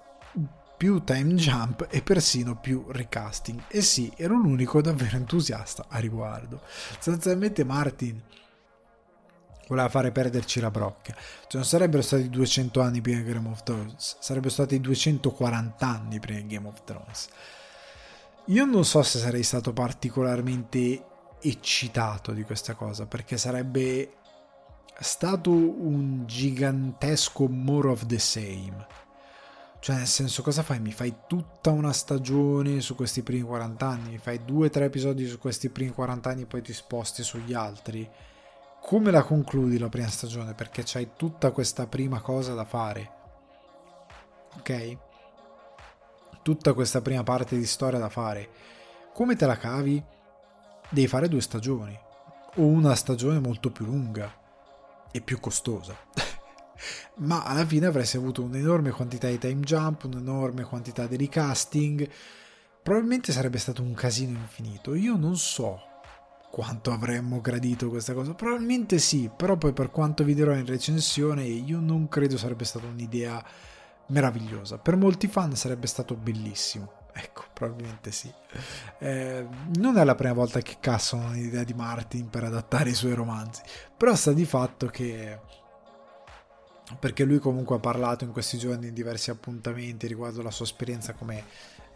più 0.78 1.04
time 1.04 1.34
jump 1.34 1.88
e 1.90 2.02
persino 2.02 2.60
più 2.60 2.86
recasting. 2.90 3.64
E 3.68 3.82
sì, 3.82 4.12
ero 4.16 4.36
l'unico 4.36 4.82
davvero 4.82 5.18
entusiasta 5.18 5.86
a 5.90 6.00
riguardo. 6.00 6.62
Sostanzialmente 6.66 7.64
Martin 7.64 8.22
voleva 9.68 9.90
fare 9.90 10.12
perderci 10.12 10.60
la 10.60 10.72
brocca. 10.72 11.14
Cioè 11.14 11.54
non 11.54 11.66
sarebbero 11.66 12.02
stati 12.02 12.30
200 12.30 12.82
anni 12.82 13.02
prima 13.02 13.22
di 13.22 13.32
Game 13.32 13.50
of 13.50 13.64
Thrones, 13.64 14.18
sarebbero 14.20 14.52
stati 14.52 14.80
240 14.80 15.88
anni 15.88 16.20
prima 16.20 16.40
di 16.40 16.48
Game 16.48 16.68
of 16.68 16.84
Thrones. 16.84 17.28
Io 18.46 18.66
non 18.66 18.84
so 18.86 19.04
se 19.04 19.20
sarei 19.20 19.44
stato 19.44 19.72
particolarmente 19.74 21.06
eccitato 21.42 22.32
di 22.32 22.44
questa 22.44 22.74
cosa, 22.74 23.06
perché 23.06 23.38
sarebbe 23.38 24.16
stato 25.02 25.50
un 25.50 26.26
gigantesco 26.28 27.48
more 27.48 27.90
of 27.90 28.06
the 28.06 28.20
same. 28.20 28.86
Cioè, 29.80 29.96
nel 29.96 30.08
senso, 30.08 30.44
cosa 30.44 30.62
fai? 30.62 30.80
Mi 30.80 30.92
fai 30.92 31.22
tutta 31.26 31.72
una 31.72 31.92
stagione 31.92 32.82
su 32.82 32.94
questi 32.94 33.24
primi 33.24 33.42
40 33.42 33.88
anni, 33.88 34.10
mi 34.12 34.18
fai 34.20 34.46
due 34.46 34.68
o 34.68 34.70
tre 34.70 34.86
episodi 34.86 35.26
su 35.26 35.40
questi 35.40 35.70
primi 35.70 35.92
40 35.92 36.30
anni 36.30 36.42
e 36.44 36.46
poi 36.46 36.62
ti 36.62 36.72
sposti 36.72 37.24
sugli 37.24 37.54
altri. 37.54 38.08
Come 38.80 39.10
la 39.10 39.24
concludi 39.24 39.80
la 39.80 39.90
prima 39.90 40.08
stagione? 40.08 40.54
Perché 40.54 40.84
c'hai 40.86 41.12
tutta 41.16 41.50
questa 41.50 41.88
prima 41.88 42.22
cosa 42.22 42.54
da 42.54 42.66
fare. 42.66 43.12
Ok? 44.60 44.98
Tutta 46.44 46.74
questa 46.74 47.02
prima 47.02 47.24
parte 47.24 47.58
di 47.58 47.66
storia 47.66 47.98
da 47.98 48.10
fare. 48.10 48.50
Come 49.14 49.36
te 49.36 49.48
la 49.48 49.58
cavi? 49.58 50.04
Devi 50.90 51.08
fare 51.08 51.28
due 51.28 51.42
stagioni. 51.42 51.98
O 52.58 52.66
una 52.66 52.94
stagione 52.94 53.40
molto 53.40 53.72
più 53.72 53.86
lunga 53.86 54.41
e 55.12 55.22
più 55.22 55.40
costosa. 55.40 55.96
Ma 57.18 57.44
alla 57.44 57.66
fine 57.66 57.86
avresti 57.86 58.18
avuto 58.18 58.42
un'enorme 58.44 58.92
quantità 58.92 59.28
di 59.28 59.38
time 59.38 59.60
jump, 59.60 60.06
un'enorme 60.06 60.64
quantità 60.64 61.06
di 61.06 61.18
recasting. 61.18 62.10
Probabilmente 62.82 63.32
sarebbe 63.32 63.60
stato 63.60 63.82
un 63.82 63.94
casino 63.94 64.38
infinito. 64.38 64.96
Io 64.96 65.16
non 65.16 65.38
so 65.38 65.80
quanto 66.50 66.92
avremmo 66.92 67.40
gradito 67.42 67.90
questa 67.90 68.14
cosa. 68.14 68.34
Probabilmente 68.34 68.98
sì, 68.98 69.30
però 69.36 69.56
poi 69.58 69.74
per 69.74 69.92
quanto 69.92 70.24
vi 70.24 70.34
dirò 70.34 70.54
in 70.54 70.66
recensione, 70.66 71.44
io 71.44 71.80
non 71.80 72.08
credo 72.08 72.38
sarebbe 72.38 72.66
stata 72.66 72.88
un'idea 72.88 73.44
meravigliosa. 74.08 74.78
Per 74.78 74.96
molti 74.96 75.28
fan 75.28 75.56
sarebbe 75.56 75.88
stato 75.88 76.16
bellissimo. 76.16 77.01
Ecco, 77.14 77.44
probabilmente 77.54 78.12
sì. 78.12 78.32
Eh, 79.00 79.48
non 79.76 79.98
è 79.98 80.04
la 80.04 80.16
prima 80.16 80.34
volta 80.34 80.62
che 80.62 80.78
cassano 80.80 81.28
un'idea 81.28 81.64
di 81.64 81.74
Martin 81.74 82.30
per 82.30 82.46
adattare 82.46 82.90
i 82.90 82.96
suoi 82.96 83.14
romanzi, 83.14 83.62
però 83.96 84.16
sta 84.16 84.32
di 84.32 84.46
fatto 84.46 84.88
che 84.88 85.40
perché 87.00 87.24
lui 87.24 87.40
comunque 87.40 87.78
ha 87.78 87.80
parlato 87.80 88.24
in 88.26 88.32
questi 88.32 88.58
giorni 88.58 88.88
in 88.88 88.94
diversi 88.94 89.30
appuntamenti 89.30 90.08
riguardo 90.08 90.42
la 90.42 90.52
sua 90.52 90.66
esperienza 90.66 91.14
come 91.14 91.46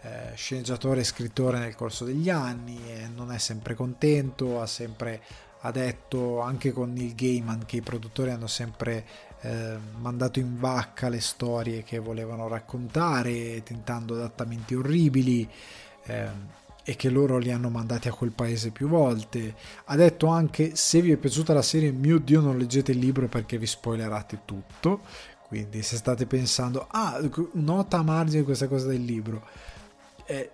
eh, 0.02 0.32
sceneggiatore 0.36 1.02
e 1.02 1.04
scrittore 1.04 1.60
nel 1.60 1.76
corso 1.76 2.06
degli 2.06 2.30
anni 2.30 2.80
e 2.90 3.08
non 3.08 3.32
è 3.32 3.38
sempre 3.38 3.74
contento, 3.74 4.62
ha 4.62 4.68
sempre 4.68 5.22
ha 5.62 5.72
detto 5.72 6.42
anche 6.42 6.72
con 6.72 6.94
Neil 6.94 7.16
Gaiman 7.16 7.66
che 7.66 7.78
i 7.78 7.82
produttori 7.82 8.30
hanno 8.30 8.46
sempre 8.46 9.04
eh, 9.46 9.78
mandato 10.00 10.40
in 10.40 10.60
vacca 10.60 11.08
le 11.08 11.22
storie 11.22 11.84
che 11.84 12.00
volevano 12.00 12.48
raccontare, 12.48 13.62
tentando 13.64 14.16
adattamenti 14.16 14.74
orribili. 14.74 15.48
Eh, 16.06 16.64
e 16.88 16.96
che 16.96 17.10
loro 17.10 17.40
li 17.40 17.52
hanno 17.52 17.70
mandati 17.70 18.08
a 18.08 18.14
quel 18.14 18.30
paese 18.30 18.70
più 18.70 18.88
volte. 18.88 19.56
Ha 19.86 19.96
detto 19.96 20.28
anche 20.28 20.76
se 20.76 21.02
vi 21.02 21.12
è 21.12 21.18
piaciuta 21.18 21.52
la 21.52 21.64
serie, 21.64 21.92
mio 21.92 22.20
Dio, 22.20 22.42
non 22.42 22.60
leggete 22.60 22.92
il 22.92 23.00
libro 23.00 23.28
perché 23.28 23.58
vi 23.58 23.66
spoilerate 23.66 24.42
tutto. 24.46 25.02
Quindi 25.48 25.82
se 25.82 25.96
state 25.96 26.28
pensando, 26.28 26.86
ah, 26.92 27.20
nota 27.54 27.98
a 27.98 28.04
margine 28.04 28.44
questa 28.44 28.68
cosa 28.68 28.86
del 28.86 29.04
libro, 29.04 29.48
eh, 30.26 30.52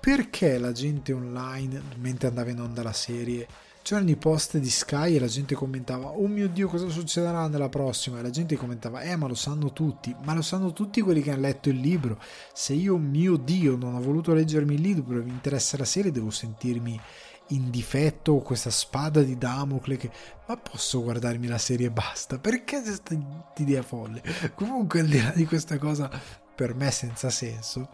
perché 0.00 0.56
la 0.56 0.72
gente 0.72 1.12
online, 1.12 1.82
mentre 1.96 2.28
andava 2.28 2.50
in 2.50 2.60
onda 2.60 2.82
la 2.82 2.94
serie, 2.94 3.46
c'erano 3.82 4.10
i 4.10 4.16
post 4.16 4.58
di 4.58 4.70
Sky 4.70 5.16
e 5.16 5.20
la 5.20 5.26
gente 5.26 5.54
commentava 5.54 6.08
oh 6.08 6.26
mio 6.26 6.48
dio 6.48 6.68
cosa 6.68 6.88
succederà 6.88 7.48
nella 7.48 7.68
prossima? 7.68 8.18
E 8.18 8.22
la 8.22 8.30
gente 8.30 8.56
commentava 8.56 9.02
eh 9.02 9.16
ma 9.16 9.26
lo 9.26 9.34
sanno 9.34 9.72
tutti 9.72 10.14
ma 10.22 10.34
lo 10.34 10.42
sanno 10.42 10.72
tutti 10.72 11.00
quelli 11.00 11.20
che 11.20 11.30
hanno 11.30 11.42
letto 11.42 11.68
il 11.68 11.78
libro. 11.78 12.20
Se 12.52 12.72
io 12.72 12.96
mio 12.96 13.36
dio 13.36 13.76
non 13.76 13.94
ho 13.94 14.00
voluto 14.00 14.32
leggermi 14.32 14.74
il 14.74 14.80
libro 14.80 15.18
e 15.18 15.22
mi 15.22 15.30
interessa 15.30 15.76
la 15.76 15.84
serie 15.84 16.10
devo 16.10 16.30
sentirmi 16.30 17.00
in 17.48 17.70
difetto 17.70 18.36
questa 18.38 18.70
spada 18.70 19.20
di 19.22 19.36
Damocle 19.36 19.96
che 19.96 20.10
ma 20.46 20.56
posso 20.56 21.02
guardarmi 21.02 21.46
la 21.46 21.58
serie 21.58 21.88
e 21.88 21.90
basta? 21.90 22.38
Perché 22.38 22.80
questa 22.82 23.16
idea 23.56 23.82
folle? 23.82 24.22
Comunque 24.54 25.00
al 25.00 25.06
di 25.06 25.20
là 25.20 25.32
di 25.34 25.44
questa 25.44 25.78
cosa 25.78 26.10
per 26.54 26.74
me 26.74 26.90
senza 26.90 27.30
senso 27.30 27.88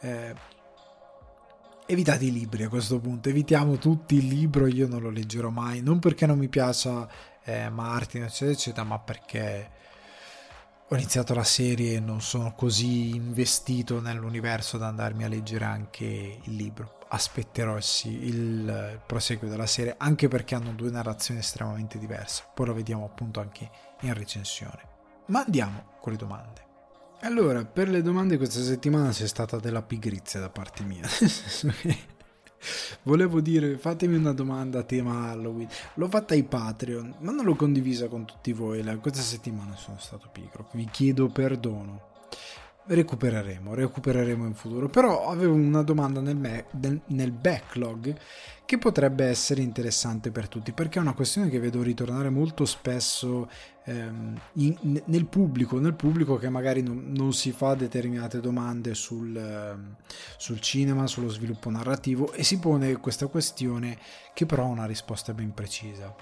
eh, 0.00 0.34
evitate 1.90 2.24
i 2.24 2.32
libri 2.32 2.62
a 2.62 2.68
questo 2.68 3.00
punto, 3.00 3.28
evitiamo 3.28 3.76
tutti 3.76 4.14
il 4.16 4.26
libro, 4.26 4.66
io 4.66 4.86
non 4.86 5.02
lo 5.02 5.10
leggerò 5.10 5.50
mai, 5.50 5.82
non 5.82 5.98
perché 5.98 6.24
non 6.24 6.38
mi 6.38 6.48
piaccia 6.48 7.08
eh, 7.44 7.68
Martin 7.68 8.22
eccetera 8.22 8.52
eccetera, 8.52 8.84
ma 8.84 8.98
perché 8.98 9.70
ho 10.88 10.94
iniziato 10.94 11.34
la 11.34 11.44
serie 11.44 11.96
e 11.96 12.00
non 12.00 12.20
sono 12.20 12.52
così 12.54 13.14
investito 13.14 14.00
nell'universo 14.00 14.76
da 14.78 14.88
andarmi 14.88 15.24
a 15.24 15.28
leggere 15.28 15.64
anche 15.64 16.04
il 16.42 16.54
libro. 16.54 16.98
Aspetterò 17.08 17.76
il, 17.76 17.84
il 18.04 19.00
proseguo 19.06 19.48
della 19.48 19.66
serie, 19.66 19.94
anche 19.98 20.28
perché 20.28 20.54
hanno 20.54 20.72
due 20.72 20.90
narrazioni 20.90 21.40
estremamente 21.40 21.98
diverse. 21.98 22.44
Poi 22.54 22.66
lo 22.66 22.74
vediamo 22.74 23.04
appunto 23.04 23.40
anche 23.40 23.70
in 24.00 24.14
recensione. 24.14 24.88
Ma 25.26 25.44
andiamo 25.44 25.92
con 26.00 26.12
le 26.12 26.18
domande. 26.18 26.69
Allora, 27.22 27.66
per 27.66 27.88
le 27.90 28.00
domande 28.00 28.38
questa 28.38 28.62
settimana 28.62 29.10
c'è 29.10 29.26
stata 29.26 29.58
della 29.58 29.82
pigrizia 29.82 30.40
da 30.40 30.48
parte 30.48 30.82
mia. 30.84 31.06
Volevo 33.02 33.40
dire, 33.40 33.76
fatemi 33.76 34.16
una 34.16 34.32
domanda 34.32 34.78
a 34.78 34.84
tema 34.84 35.28
Halloween. 35.30 35.68
L'ho 35.94 36.08
fatta 36.08 36.32
ai 36.32 36.44
Patreon, 36.44 37.16
ma 37.20 37.32
non 37.32 37.44
l'ho 37.44 37.54
condivisa 37.54 38.08
con 38.08 38.24
tutti 38.24 38.52
voi. 38.54 38.82
Questa 39.00 39.20
settimana 39.20 39.76
sono 39.76 39.98
stato 39.98 40.30
pigro. 40.32 40.68
Vi 40.72 40.88
chiedo 40.90 41.28
perdono. 41.28 42.09
Recupereremo, 42.92 43.72
recupereremo 43.72 44.46
in 44.46 44.54
futuro. 44.54 44.88
Però 44.88 45.28
avevo 45.28 45.54
una 45.54 45.82
domanda 45.82 46.20
nel, 46.20 46.34
me- 46.34 46.64
nel 47.06 47.30
backlog 47.30 48.16
che 48.64 48.78
potrebbe 48.78 49.26
essere 49.26 49.62
interessante 49.62 50.32
per 50.32 50.48
tutti 50.48 50.72
perché 50.72 50.98
è 50.98 51.02
una 51.02 51.12
questione 51.12 51.48
che 51.48 51.60
vedo 51.60 51.82
ritornare 51.82 52.30
molto 52.30 52.64
spesso 52.64 53.48
ehm, 53.84 54.40
in, 54.54 55.02
nel 55.04 55.26
pubblico, 55.26 55.78
nel 55.78 55.94
pubblico 55.94 56.36
che 56.36 56.48
magari 56.48 56.82
non, 56.82 57.12
non 57.14 57.32
si 57.32 57.52
fa 57.52 57.74
determinate 57.74 58.40
domande 58.40 58.94
sul, 58.94 59.36
ehm, 59.36 59.94
sul, 60.36 60.58
cinema, 60.58 61.06
sullo 61.06 61.28
sviluppo 61.28 61.70
narrativo 61.70 62.32
e 62.32 62.42
si 62.42 62.58
pone 62.58 62.96
questa 62.96 63.28
questione 63.28 63.98
che 64.34 64.46
però 64.46 64.64
ha 64.64 64.66
una 64.66 64.86
risposta 64.86 65.32
ben 65.32 65.54
precisa. 65.54 66.12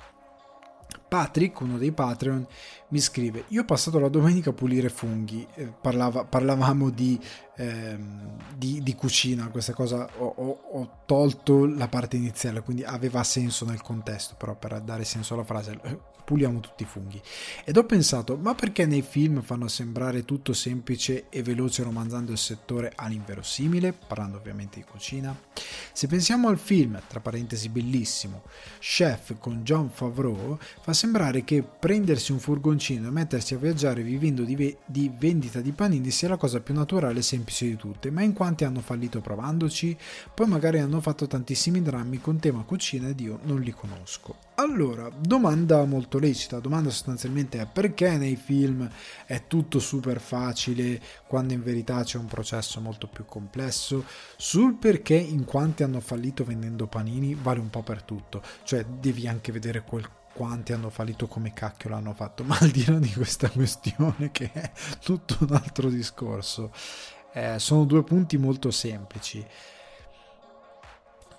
Patrick, 1.08 1.60
uno 1.60 1.78
dei 1.78 1.92
Patreon, 1.92 2.46
mi 2.88 3.00
scrive: 3.00 3.44
Io 3.48 3.62
ho 3.62 3.64
passato 3.64 3.98
la 3.98 4.08
domenica 4.08 4.50
a 4.50 4.52
pulire 4.52 4.88
funghi. 4.88 5.46
Eh, 5.54 5.72
parlava, 5.80 6.24
parlavamo 6.24 6.90
di, 6.90 7.18
ehm, 7.56 8.36
di, 8.54 8.82
di, 8.82 8.94
cucina. 8.94 9.48
Questa 9.48 9.72
cosa 9.72 10.08
ho, 10.18 10.26
ho, 10.36 10.58
ho, 10.72 10.90
tolto 11.06 11.64
la 11.66 11.88
parte 11.88 12.16
iniziale, 12.16 12.62
quindi 12.62 12.84
aveva 12.84 13.24
senso 13.24 13.64
nel 13.64 13.80
contesto. 13.80 14.34
Però 14.36 14.54
per 14.54 14.80
dare 14.82 15.04
senso 15.04 15.34
alla 15.34 15.44
frase, 15.44 15.80
puliamo 16.28 16.60
tutti 16.60 16.82
i 16.82 16.86
funghi. 16.86 17.18
Ed 17.64 17.78
ho 17.78 17.84
pensato, 17.84 18.36
ma 18.36 18.54
perché 18.54 18.84
nei 18.84 19.00
film 19.00 19.40
fanno 19.40 19.66
sembrare 19.66 20.26
tutto 20.26 20.52
semplice 20.52 21.30
e 21.30 21.42
veloce 21.42 21.82
romanzando 21.82 22.32
il 22.32 22.36
settore 22.36 22.92
all'inverosimile, 22.94 23.94
parlando 23.94 24.36
ovviamente 24.36 24.78
di 24.78 24.84
cucina? 24.84 25.34
Se 25.90 26.06
pensiamo 26.06 26.48
al 26.48 26.58
film, 26.58 27.00
tra 27.08 27.20
parentesi 27.20 27.70
bellissimo, 27.70 28.42
Chef 28.78 29.38
con 29.38 29.62
John 29.62 29.88
Favreau, 29.88 30.58
fa 30.82 30.92
sembrare 30.98 31.44
che 31.44 31.62
prendersi 31.62 32.32
un 32.32 32.40
furgoncino 32.40 33.06
e 33.06 33.12
mettersi 33.12 33.54
a 33.54 33.58
viaggiare 33.58 34.02
vivendo 34.02 34.42
di, 34.42 34.56
ve- 34.56 34.78
di 34.84 35.08
vendita 35.16 35.60
di 35.60 35.70
panini 35.70 36.10
sia 36.10 36.28
la 36.28 36.36
cosa 36.36 36.58
più 36.58 36.74
naturale 36.74 37.20
e 37.20 37.22
semplice 37.22 37.66
di 37.66 37.76
tutte, 37.76 38.10
ma 38.10 38.22
in 38.22 38.32
quanti 38.32 38.64
hanno 38.64 38.80
fallito 38.80 39.20
provandoci? 39.20 39.96
Poi 40.34 40.48
magari 40.48 40.80
hanno 40.80 41.00
fatto 41.00 41.28
tantissimi 41.28 41.82
drammi 41.82 42.20
con 42.20 42.40
tema 42.40 42.64
cucina 42.64 43.06
ed 43.06 43.20
io 43.20 43.38
non 43.44 43.60
li 43.60 43.70
conosco. 43.70 44.34
Allora, 44.56 45.08
domanda 45.16 45.84
molto 45.84 46.18
lecita, 46.18 46.58
domanda 46.58 46.90
sostanzialmente 46.90 47.60
è 47.60 47.68
perché 47.72 48.16
nei 48.16 48.34
film 48.34 48.90
è 49.24 49.46
tutto 49.46 49.78
super 49.78 50.18
facile 50.18 51.00
quando 51.28 51.52
in 51.52 51.62
verità 51.62 52.02
c'è 52.02 52.18
un 52.18 52.26
processo 52.26 52.80
molto 52.80 53.06
più 53.06 53.24
complesso? 53.24 54.04
Sul 54.36 54.74
perché 54.74 55.14
in 55.14 55.44
quanti 55.44 55.84
hanno 55.84 56.00
fallito 56.00 56.42
vendendo 56.42 56.88
panini 56.88 57.36
vale 57.40 57.60
un 57.60 57.70
po' 57.70 57.84
per 57.84 58.02
tutto, 58.02 58.42
cioè 58.64 58.84
devi 58.84 59.28
anche 59.28 59.52
vedere 59.52 59.84
quel 59.84 60.08
quanti 60.38 60.72
hanno 60.72 60.88
fallito 60.88 61.26
come 61.26 61.52
cacchio 61.52 61.90
l'hanno 61.90 62.14
fatto, 62.14 62.44
ma 62.44 62.56
al 62.60 62.68
di 62.68 62.84
là 62.86 63.00
di 63.00 63.12
questa 63.12 63.50
questione 63.50 64.30
che 64.30 64.52
è 64.52 64.70
tutto 65.02 65.36
un 65.40 65.52
altro 65.52 65.90
discorso, 65.90 66.70
eh, 67.32 67.58
sono 67.58 67.84
due 67.84 68.04
punti 68.04 68.36
molto 68.36 68.70
semplici. 68.70 69.44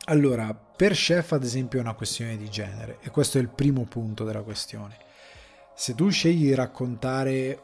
Allora, 0.08 0.54
per 0.54 0.92
chef 0.92 1.32
ad 1.32 1.46
esempio 1.46 1.80
è 1.80 1.82
una 1.82 1.94
questione 1.94 2.36
di 2.36 2.50
genere 2.50 2.98
e 3.00 3.10
questo 3.10 3.38
è 3.38 3.42
il 3.42 3.48
primo 3.48 3.86
punto 3.86 4.26
della 4.26 4.42
questione. 4.42 4.98
Se 5.74 5.96
tu 5.96 6.10
scegli 6.10 6.48
di 6.48 6.54
raccontare 6.54 7.64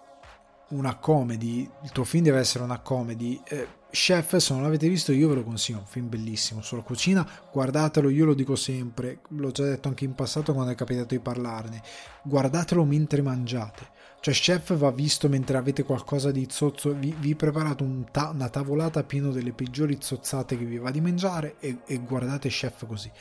una 0.69 0.95
comedy, 0.95 1.69
il 1.83 1.91
tuo 1.91 2.05
film 2.05 2.23
deve 2.23 2.39
essere 2.39 2.63
una 2.63 2.79
comedy, 2.79 3.41
eh, 3.43 3.67
Chef, 3.95 4.35
se 4.35 4.53
non 4.53 4.61
l'avete 4.61 4.89
visto, 4.89 5.13
io 5.13 5.29
ve 5.29 5.35
lo 5.35 5.43
consiglio, 5.45 5.79
un 5.79 5.85
film 5.85 6.09
bellissimo 6.09 6.61
sulla 6.61 6.81
cucina, 6.81 7.25
guardatelo, 7.49 8.09
io 8.09 8.25
lo 8.25 8.33
dico 8.33 8.57
sempre, 8.57 9.19
l'ho 9.29 9.51
già 9.51 9.63
detto 9.63 9.87
anche 9.87 10.03
in 10.03 10.13
passato 10.13 10.53
quando 10.53 10.73
è 10.73 10.75
capitato 10.75 11.15
di 11.15 11.19
parlarne, 11.19 11.81
guardatelo 12.21 12.83
mentre 12.83 13.21
mangiate, 13.21 13.87
cioè, 14.25 14.33
chef 14.33 14.75
va 14.75 14.89
visto 14.89 15.29
mentre 15.29 15.55
avete 15.55 15.83
qualcosa 15.83 16.31
di 16.31 16.47
zozzo, 16.49 16.95
vi, 16.95 17.15
vi 17.19 17.35
preparate 17.35 17.83
un 17.83 18.05
ta- 18.09 18.31
una 18.33 18.49
tavolata 18.49 19.03
piena 19.03 19.29
delle 19.29 19.51
peggiori 19.51 19.99
zozzate 20.01 20.57
che 20.57 20.65
vi 20.65 20.79
va 20.79 20.89
di 20.89 20.99
mangiare 20.99 21.57
e, 21.59 21.77
e, 21.85 21.99
guardate 21.99 22.49
chef 22.49 22.87
così. 22.87 23.11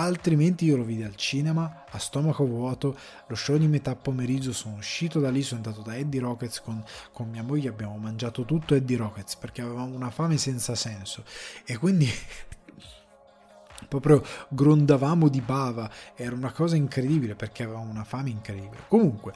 Altrimenti 0.00 0.64
io 0.64 0.76
lo 0.76 0.84
vidi 0.84 1.02
al 1.02 1.16
cinema, 1.16 1.84
a 1.90 1.98
stomaco 1.98 2.46
vuoto, 2.46 2.96
lo 3.26 3.34
show 3.34 3.56
di 3.56 3.66
metà 3.66 3.96
pomeriggio, 3.96 4.52
sono 4.52 4.76
uscito 4.76 5.18
da 5.18 5.28
lì, 5.28 5.42
sono 5.42 5.60
andato 5.60 5.82
da 5.82 5.96
Eddie 5.96 6.20
Rockets 6.20 6.60
con, 6.60 6.80
con 7.12 7.28
mia 7.28 7.42
moglie, 7.42 7.68
abbiamo 7.68 7.96
mangiato 7.96 8.44
tutto 8.44 8.76
Eddie 8.76 8.96
Rockets 8.96 9.34
perché 9.34 9.60
avevamo 9.60 9.96
una 9.96 10.10
fame 10.10 10.38
senza 10.38 10.76
senso. 10.76 11.24
E 11.64 11.76
quindi 11.78 12.08
proprio 13.88 14.22
grondavamo 14.50 15.28
di 15.28 15.40
bava, 15.40 15.90
era 16.14 16.32
una 16.32 16.52
cosa 16.52 16.76
incredibile 16.76 17.34
perché 17.34 17.64
avevamo 17.64 17.90
una 17.90 18.04
fame 18.04 18.30
incredibile. 18.30 18.84
Comunque, 18.86 19.32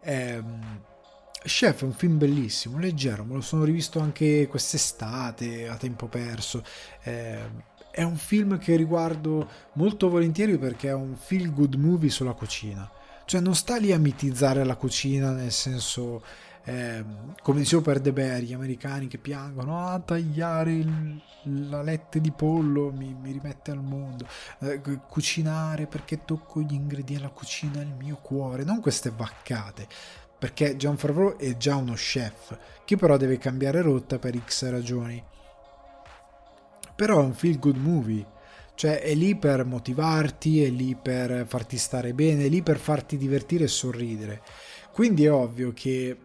ehm, 0.00 0.80
Chef 1.42 1.82
è 1.82 1.84
un 1.84 1.92
film 1.92 2.16
bellissimo, 2.16 2.78
leggero, 2.78 3.22
me 3.22 3.34
lo 3.34 3.42
sono 3.42 3.64
rivisto 3.64 4.00
anche 4.00 4.46
quest'estate 4.46 5.68
a 5.68 5.76
tempo 5.76 6.06
perso. 6.06 6.64
Eh, 7.02 7.74
è 7.96 8.02
un 8.02 8.16
film 8.16 8.58
che 8.58 8.76
riguardo 8.76 9.48
molto 9.72 10.10
volentieri 10.10 10.58
perché 10.58 10.88
è 10.88 10.92
un 10.92 11.16
feel 11.16 11.50
good 11.50 11.76
movie 11.76 12.10
sulla 12.10 12.34
cucina. 12.34 12.86
Cioè 13.24 13.40
non 13.40 13.54
sta 13.54 13.78
lì 13.78 13.90
a 13.90 13.98
mitizzare 13.98 14.62
la 14.64 14.76
cucina 14.76 15.30
nel 15.30 15.50
senso 15.50 16.22
eh, 16.64 17.02
come 17.40 17.60
dicevo 17.60 17.80
per 17.80 18.00
De 18.00 18.12
Bear, 18.12 18.42
gli 18.42 18.52
americani 18.52 19.06
che 19.06 19.16
piangono 19.16 19.78
a 19.78 19.94
ah, 19.94 20.00
tagliare 20.00 20.72
il, 20.72 21.22
la 21.70 21.80
lette 21.80 22.20
di 22.20 22.30
pollo 22.32 22.92
mi, 22.92 23.16
mi 23.18 23.32
rimette 23.32 23.70
al 23.70 23.82
mondo, 23.82 24.26
eh, 24.58 24.82
cucinare 25.08 25.86
perché 25.86 26.26
tocco 26.26 26.60
gli 26.60 26.74
ingredienti, 26.74 27.22
la 27.22 27.30
cucina 27.30 27.80
il 27.80 27.94
mio 27.96 28.18
cuore, 28.20 28.62
non 28.62 28.82
queste 28.82 29.10
vaccate, 29.10 29.86
perché 30.38 30.76
John 30.76 30.98
Favreau 30.98 31.38
è 31.38 31.56
già 31.56 31.76
uno 31.76 31.94
chef, 31.94 32.58
che 32.84 32.96
però 32.96 33.16
deve 33.16 33.38
cambiare 33.38 33.80
rotta 33.80 34.18
per 34.18 34.36
X 34.36 34.68
ragioni. 34.68 35.22
Però 36.96 37.20
è 37.20 37.24
un 37.24 37.34
feel 37.34 37.58
good 37.58 37.76
movie, 37.76 38.26
cioè 38.74 39.00
è 39.00 39.14
lì 39.14 39.36
per 39.36 39.64
motivarti, 39.64 40.64
è 40.64 40.70
lì 40.70 40.96
per 41.00 41.46
farti 41.46 41.76
stare 41.76 42.14
bene, 42.14 42.46
è 42.46 42.48
lì 42.48 42.62
per 42.62 42.78
farti 42.78 43.16
divertire 43.16 43.64
e 43.64 43.68
sorridere. 43.68 44.42
Quindi 44.92 45.26
è 45.26 45.30
ovvio 45.30 45.72
che 45.72 46.18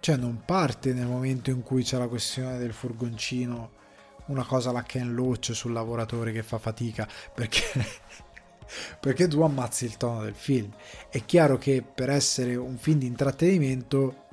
cioè 0.00 0.16
non 0.16 0.42
parte 0.44 0.92
nel 0.92 1.06
momento 1.06 1.50
in 1.50 1.62
cui 1.62 1.82
c'è 1.82 1.98
la 1.98 2.08
questione 2.08 2.58
del 2.58 2.72
furgoncino 2.72 3.78
una 4.26 4.44
cosa 4.44 4.72
la 4.72 4.82
Ken 4.82 5.14
Loach 5.14 5.54
sul 5.54 5.72
lavoratore 5.72 6.32
che 6.32 6.42
fa 6.42 6.58
fatica 6.58 7.06
perché 7.34 7.62
perché 9.00 9.28
tu 9.28 9.40
ammazzi 9.42 9.84
il 9.84 9.96
tono 9.96 10.22
del 10.22 10.34
film. 10.34 10.70
È 11.08 11.24
chiaro 11.24 11.58
che 11.58 11.82
per 11.82 12.10
essere 12.10 12.56
un 12.56 12.78
film 12.78 12.98
di 12.98 13.06
intrattenimento 13.06 14.26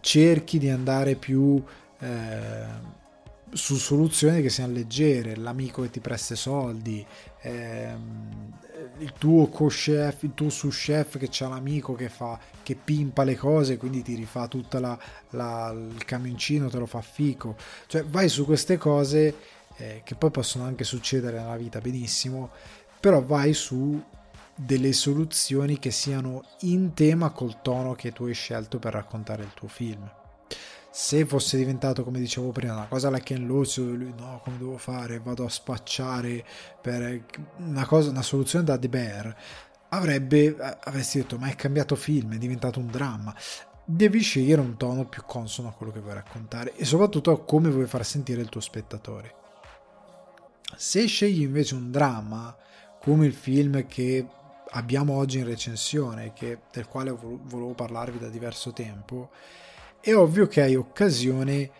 cerchi 0.00 0.58
di 0.58 0.68
andare 0.68 1.14
più 1.14 1.62
eh, 2.00 2.66
su 3.52 3.76
soluzioni 3.76 4.40
che 4.40 4.48
siano 4.48 4.72
leggere, 4.72 5.36
l'amico 5.36 5.82
che 5.82 5.90
ti 5.90 6.00
presta 6.00 6.34
soldi, 6.34 7.04
ehm, 7.42 8.52
il 8.98 9.12
tuo 9.18 9.48
co-chef, 9.48 10.22
il 10.22 10.34
tuo 10.34 10.48
sous-chef 10.48 11.18
che 11.18 11.28
c'ha 11.30 11.48
l'amico 11.48 11.94
che 11.94 12.08
fa 12.08 12.38
che 12.62 12.74
pimpa 12.74 13.24
le 13.24 13.36
cose, 13.36 13.76
quindi 13.76 14.02
ti 14.02 14.14
rifà 14.14 14.48
la, 15.30 15.70
il 15.72 16.04
camioncino, 16.04 16.68
te 16.68 16.78
lo 16.78 16.86
fa 16.86 17.00
fico. 17.00 17.56
Cioè 17.86 18.04
vai 18.04 18.28
su 18.28 18.44
queste 18.44 18.76
cose 18.78 19.36
eh, 19.76 20.00
che 20.04 20.14
poi 20.14 20.30
possono 20.30 20.64
anche 20.64 20.84
succedere 20.84 21.38
nella 21.38 21.56
vita 21.56 21.80
benissimo, 21.80 22.50
però 23.00 23.22
vai 23.22 23.52
su 23.52 24.02
delle 24.54 24.92
soluzioni 24.92 25.78
che 25.78 25.90
siano 25.90 26.44
in 26.60 26.94
tema 26.94 27.30
col 27.30 27.60
tono 27.62 27.94
che 27.94 28.12
tu 28.12 28.24
hai 28.24 28.34
scelto 28.34 28.78
per 28.78 28.92
raccontare 28.92 29.42
il 29.42 29.50
tuo 29.54 29.68
film 29.68 30.20
se 30.94 31.24
fosse 31.24 31.56
diventato 31.56 32.04
come 32.04 32.18
dicevo 32.18 32.50
prima 32.50 32.74
una 32.74 32.86
cosa 32.86 33.08
la 33.08 33.18
Ken 33.18 33.46
Loach 33.46 33.78
lui 33.78 34.12
no 34.14 34.42
come 34.44 34.58
devo 34.58 34.76
fare? 34.76 35.20
Vado 35.20 35.46
a 35.46 35.48
spacciare 35.48 36.44
per 36.82 37.24
una, 37.56 37.86
cosa, 37.86 38.10
una 38.10 38.20
soluzione 38.20 38.66
da 38.66 38.78
The 38.78 38.90
Bear. 38.90 39.36
Avrebbe 39.88 40.54
avresti 40.84 41.18
detto 41.18 41.38
ma 41.38 41.48
è 41.48 41.54
cambiato 41.54 41.96
film 41.96 42.34
è 42.34 42.38
diventato 42.38 42.78
un 42.78 42.88
dramma. 42.88 43.34
Devi 43.82 44.20
scegliere 44.20 44.60
un 44.60 44.76
tono 44.76 45.06
più 45.06 45.22
consono 45.24 45.68
a 45.68 45.72
quello 45.72 45.92
che 45.92 46.00
vuoi 46.00 46.12
raccontare 46.12 46.76
e 46.76 46.84
soprattutto 46.84 47.30
a 47.30 47.42
come 47.42 47.70
vuoi 47.70 47.86
far 47.86 48.04
sentire 48.04 48.42
il 48.42 48.50
tuo 48.50 48.60
spettatore. 48.60 49.34
Se 50.76 51.06
scegli 51.06 51.40
invece 51.40 51.74
un 51.74 51.90
dramma 51.90 52.54
come 53.00 53.24
il 53.24 53.32
film 53.32 53.86
che 53.86 54.26
abbiamo 54.72 55.16
oggi 55.16 55.38
in 55.38 55.46
recensione 55.46 56.34
che, 56.34 56.58
del 56.70 56.86
quale 56.86 57.10
volevo 57.10 57.72
parlarvi 57.72 58.18
da 58.18 58.28
diverso 58.28 58.74
tempo 58.74 59.30
è 60.02 60.14
ovvio 60.16 60.48
che 60.48 60.62
hai 60.62 60.74
occasione 60.74 61.70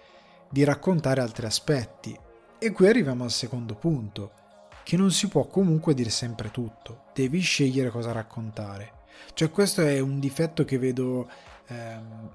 di 0.49 0.63
raccontare 0.63 1.21
altri 1.21 1.45
aspetti. 1.45 2.17
E 2.57 2.71
qui 2.71 2.87
arriviamo 2.87 3.25
al 3.25 3.33
secondo 3.33 3.75
punto, 3.75 4.31
che 4.85 4.97
non 4.97 5.11
si 5.11 5.27
può 5.27 5.47
comunque 5.47 5.93
dire 5.93 6.11
sempre 6.11 6.53
tutto, 6.53 7.07
devi 7.15 7.41
scegliere 7.41 7.91
cosa 7.91 8.13
raccontare. 8.13 9.01
Cioè 9.35 9.51
questo 9.51 9.83
è 9.83 9.99
un 9.99 10.21
difetto 10.21 10.65
che 10.65 10.79
vedo 10.79 11.29
ehm, 11.67 12.31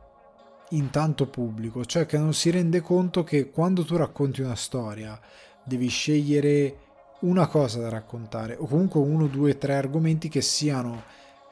in 0.71 0.89
tanto 0.89 1.27
pubblico, 1.27 1.85
cioè 1.85 2.05
che 2.05 2.17
non 2.17 2.33
si 2.33 2.49
rende 2.49 2.81
conto 2.81 3.23
che 3.23 3.49
quando 3.49 3.85
tu 3.85 3.95
racconti 3.95 4.41
una 4.41 4.55
storia 4.55 5.17
devi 5.63 5.87
scegliere 5.87 6.79
una 7.21 7.47
cosa 7.47 7.79
da 7.79 7.87
raccontare 7.87 8.57
o 8.59 8.67
comunque 8.67 8.99
uno, 8.99 9.27
due, 9.27 9.57
tre 9.57 9.75
argomenti 9.75 10.27
che 10.27 10.41
siano 10.41 11.03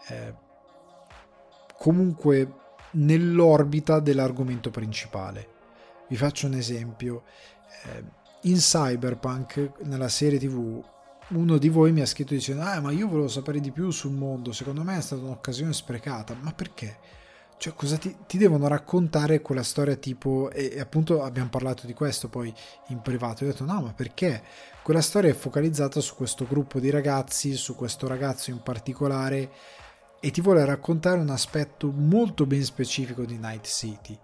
eh, 0.10 0.34
comunque 1.78 2.64
nell'orbita 2.96 4.00
dell'argomento 4.00 4.70
principale. 4.72 5.48
Vi 6.08 6.16
faccio 6.16 6.48
un 6.48 6.54
esempio. 6.54 7.24
Eh, 7.86 8.24
in 8.46 8.58
Cyberpunk, 8.58 9.72
nella 9.84 10.08
serie 10.08 10.38
TV, 10.38 10.84
uno 11.30 11.58
di 11.58 11.70
voi 11.70 11.92
mi 11.92 12.02
ha 12.02 12.06
scritto 12.06 12.36
dicendo 12.36 12.62
ah 12.62 12.80
ma 12.80 12.92
io 12.92 13.08
volevo 13.08 13.28
sapere 13.28 13.60
di 13.60 13.72
più 13.72 13.90
sul 13.90 14.12
mondo, 14.12 14.52
secondo 14.52 14.84
me 14.84 14.98
è 14.98 15.02
stata 15.02 15.24
un'occasione 15.24 15.74
sprecata, 15.74 16.36
ma 16.40 16.54
perché? 16.54 16.98
Cioè 17.58 17.74
cosa 17.74 17.98
ti, 17.98 18.16
ti 18.28 18.38
devono 18.38 18.68
raccontare 18.68 19.42
quella 19.42 19.64
storia 19.64 19.96
tipo, 19.96 20.52
e, 20.52 20.74
e, 20.74 20.80
appunto 20.80 21.24
abbiamo 21.24 21.50
parlato 21.50 21.88
di 21.88 21.94
questo 21.94 22.28
poi 22.28 22.54
in 22.90 23.02
privato, 23.02 23.44
io 23.44 23.50
ho 23.50 23.54
detto 23.54 23.66
no 23.66 23.82
ma 23.82 23.94
perché? 23.94 24.44
Quella 24.84 25.02
storia 25.02 25.32
è 25.32 25.34
focalizzata 25.34 26.00
su 26.00 26.16
questo 26.16 26.46
gruppo 26.46 26.80
di 26.80 26.92
ragazzi, 26.92 27.56
su 27.56 27.76
questo 27.76 28.08
ragazzo 28.08 28.52
in 28.52 28.62
particolare 28.62 29.50
e 30.26 30.32
ti 30.32 30.42
vuole 30.42 30.66
raccontare 30.66 31.20
un 31.20 31.30
aspetto 31.30 31.92
molto 31.92 32.48
ben 32.48 32.64
specifico 32.64 33.26
di 33.26 33.38
Night 33.38 33.68
City. 33.68 34.18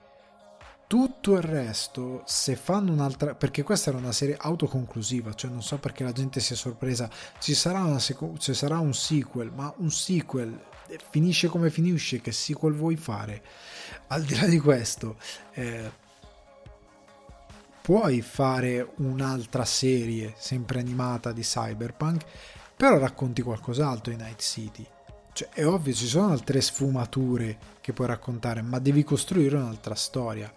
Tutto 0.87 1.33
il 1.35 1.43
resto, 1.43 2.23
se 2.25 2.55
fanno 2.55 2.91
un'altra. 2.91 3.35
perché 3.35 3.61
questa 3.61 3.91
era 3.91 3.99
una 3.99 4.11
serie 4.11 4.35
autoconclusiva, 4.35 5.35
cioè 5.35 5.51
non 5.51 5.61
so 5.61 5.77
perché 5.77 6.03
la 6.03 6.11
gente 6.11 6.39
si 6.39 6.53
è 6.53 6.55
sorpresa. 6.55 7.07
Ci 7.37 7.53
sarà, 7.53 7.99
seco... 7.99 8.33
ci 8.39 8.55
sarà 8.55 8.79
un 8.79 8.95
sequel, 8.95 9.51
ma 9.53 9.71
un 9.77 9.91
sequel 9.91 10.59
eh, 10.87 10.99
finisce 11.11 11.49
come 11.49 11.69
finisce. 11.69 12.19
Che 12.19 12.31
sequel 12.31 12.73
vuoi 12.73 12.95
fare? 12.95 13.43
Al 14.07 14.23
di 14.23 14.35
là 14.35 14.47
di 14.47 14.57
questo, 14.57 15.17
eh, 15.53 15.91
puoi 17.79 18.23
fare 18.23 18.91
un'altra 18.95 19.65
serie 19.65 20.33
sempre 20.35 20.79
animata 20.79 21.31
di 21.31 21.43
Cyberpunk, 21.43 22.25
però 22.75 22.97
racconti 22.97 23.43
qualcos'altro 23.43 24.11
in 24.11 24.17
Night 24.17 24.41
City 24.41 24.87
cioè, 25.33 25.49
è 25.49 25.65
ovvio, 25.65 25.93
ci 25.93 26.07
sono 26.07 26.31
altre 26.31 26.61
sfumature 26.61 27.57
che 27.81 27.93
puoi 27.93 28.07
raccontare, 28.07 28.61
ma 28.61 28.79
devi 28.79 29.03
costruire 29.03 29.57
un'altra 29.57 29.95
storia. 29.95 30.51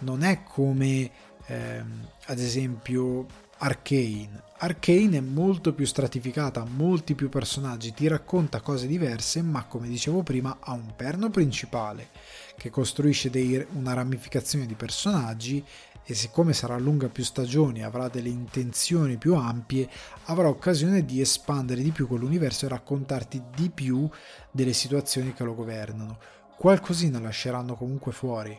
Non 0.00 0.22
è 0.22 0.42
come, 0.42 1.10
ehm, 1.46 2.08
ad 2.26 2.38
esempio, 2.38 3.26
Arcane. 3.58 4.42
Arcane 4.58 5.18
è 5.18 5.20
molto 5.20 5.72
più 5.72 5.86
stratificata, 5.86 6.60
ha 6.60 6.66
molti 6.66 7.14
più 7.14 7.28
personaggi, 7.28 7.92
ti 7.92 8.08
racconta 8.08 8.60
cose 8.60 8.86
diverse, 8.86 9.42
ma 9.42 9.64
come 9.64 9.88
dicevo 9.88 10.22
prima 10.22 10.58
ha 10.60 10.72
un 10.72 10.94
perno 10.96 11.30
principale 11.30 12.08
che 12.56 12.70
costruisce 12.70 13.30
dei, 13.30 13.64
una 13.72 13.92
ramificazione 13.92 14.66
di 14.66 14.74
personaggi 14.74 15.64
e 16.06 16.14
siccome 16.14 16.52
sarà 16.52 16.76
lunga 16.76 17.08
più 17.08 17.24
stagioni 17.24 17.82
avrà 17.82 18.08
delle 18.08 18.28
intenzioni 18.28 19.16
più 19.16 19.34
ampie, 19.34 19.88
avrà 20.24 20.48
occasione 20.48 21.04
di 21.04 21.20
espandere 21.20 21.82
di 21.82 21.92
più 21.92 22.06
quell'universo 22.06 22.66
e 22.66 22.68
raccontarti 22.68 23.42
di 23.54 23.70
più 23.70 24.08
delle 24.50 24.74
situazioni 24.74 25.32
che 25.32 25.44
lo 25.44 25.54
governano. 25.54 26.18
Qualcosina 26.56 27.18
lasceranno 27.20 27.74
comunque 27.74 28.12
fuori. 28.12 28.56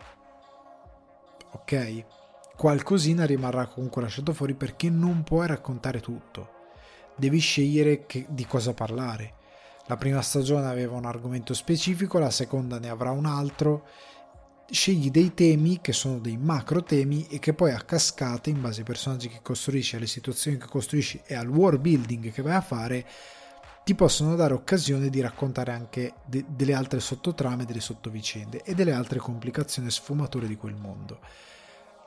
Ok? 1.51 2.05
Qualcosina 2.57 3.25
rimarrà 3.25 3.67
comunque 3.67 4.01
lasciato 4.01 4.33
fuori 4.33 4.53
perché 4.53 4.89
non 4.89 5.23
puoi 5.23 5.45
raccontare 5.47 5.99
tutto. 5.99 6.53
Devi 7.15 7.39
scegliere 7.39 8.05
che, 8.05 8.25
di 8.29 8.45
cosa 8.45 8.73
parlare. 8.73 9.33
La 9.87 9.97
prima 9.97 10.21
stagione 10.21 10.67
aveva 10.67 10.95
un 10.95 11.05
argomento 11.05 11.53
specifico, 11.53 12.17
la 12.17 12.31
seconda 12.31 12.79
ne 12.79 12.89
avrà 12.89 13.11
un 13.11 13.25
altro 13.25 13.85
scegli 14.69 15.11
dei 15.11 15.33
temi 15.33 15.79
che 15.79 15.93
sono 15.93 16.19
dei 16.19 16.37
macro 16.37 16.83
temi 16.83 17.27
e 17.27 17.39
che 17.39 17.53
poi 17.53 17.71
a 17.71 17.81
cascata 17.81 18.49
in 18.49 18.61
base 18.61 18.79
ai 18.79 18.85
personaggi 18.85 19.29
che 19.29 19.39
costruisci, 19.41 19.95
alle 19.95 20.07
situazioni 20.07 20.57
che 20.57 20.67
costruisci 20.67 21.21
e 21.25 21.35
al 21.35 21.47
world 21.47 21.79
building 21.79 22.31
che 22.31 22.41
vai 22.41 22.55
a 22.55 22.61
fare 22.61 23.05
ti 23.83 23.93
possono 23.93 24.35
dare 24.35 24.55
occasione 24.55 25.09
di 25.09 25.21
raccontare 25.21 25.71
anche 25.71 26.15
de- 26.25 26.45
delle 26.49 26.73
altre 26.73 26.99
sottotrame, 26.99 27.65
delle 27.65 27.79
sottovicende 27.79 28.63
e 28.63 28.73
delle 28.73 28.93
altre 28.93 29.19
complicazioni 29.19 29.89
e 29.89 29.91
sfumature 29.91 30.47
di 30.47 30.55
quel 30.55 30.73
mondo. 30.73 31.19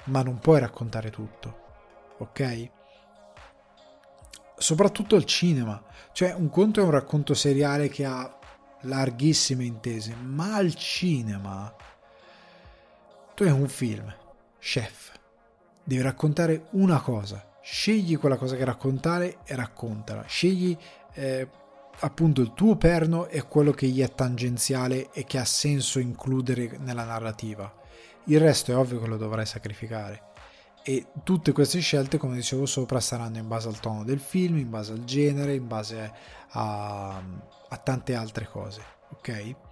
Ma 0.06 0.22
non 0.22 0.40
puoi 0.40 0.58
raccontare 0.58 1.10
tutto, 1.10 1.58
ok? 2.18 2.70
Soprattutto 4.56 5.14
il 5.14 5.24
cinema, 5.24 5.80
cioè 6.12 6.32
un 6.32 6.50
conto 6.50 6.80
è 6.80 6.82
un 6.82 6.90
racconto 6.90 7.32
seriale 7.34 7.88
che 7.88 8.04
ha 8.04 8.36
larghissime 8.82 9.64
intese, 9.64 10.16
ma 10.16 10.56
al 10.56 10.74
cinema 10.74 11.72
tu 13.38 13.44
hai 13.44 13.52
un 13.52 13.68
film, 13.68 14.12
chef, 14.58 15.12
devi 15.84 16.02
raccontare 16.02 16.66
una 16.70 17.00
cosa, 17.00 17.56
scegli 17.62 18.18
quella 18.18 18.36
cosa 18.36 18.56
che 18.56 18.64
raccontare 18.64 19.38
e 19.44 19.54
raccontala, 19.54 20.24
scegli 20.26 20.76
eh, 21.12 21.48
appunto 22.00 22.40
il 22.40 22.52
tuo 22.52 22.74
perno 22.74 23.28
e 23.28 23.42
quello 23.42 23.70
che 23.70 23.86
gli 23.86 24.02
è 24.02 24.12
tangenziale 24.12 25.12
e 25.12 25.22
che 25.22 25.38
ha 25.38 25.44
senso 25.44 26.00
includere 26.00 26.78
nella 26.78 27.04
narrativa. 27.04 27.72
Il 28.24 28.40
resto 28.40 28.72
è 28.72 28.76
ovvio 28.76 28.98
che 28.98 29.06
lo 29.06 29.16
dovrai 29.16 29.46
sacrificare. 29.46 30.32
E 30.82 31.06
tutte 31.22 31.52
queste 31.52 31.78
scelte, 31.78 32.18
come 32.18 32.34
dicevo 32.34 32.66
sopra, 32.66 32.98
saranno 32.98 33.38
in 33.38 33.46
base 33.46 33.68
al 33.68 33.78
tono 33.78 34.02
del 34.02 34.18
film, 34.18 34.58
in 34.58 34.68
base 34.68 34.90
al 34.90 35.04
genere, 35.04 35.54
in 35.54 35.68
base 35.68 36.12
a, 36.48 37.22
a 37.68 37.76
tante 37.76 38.16
altre 38.16 38.48
cose. 38.48 38.82
Ok? 39.10 39.67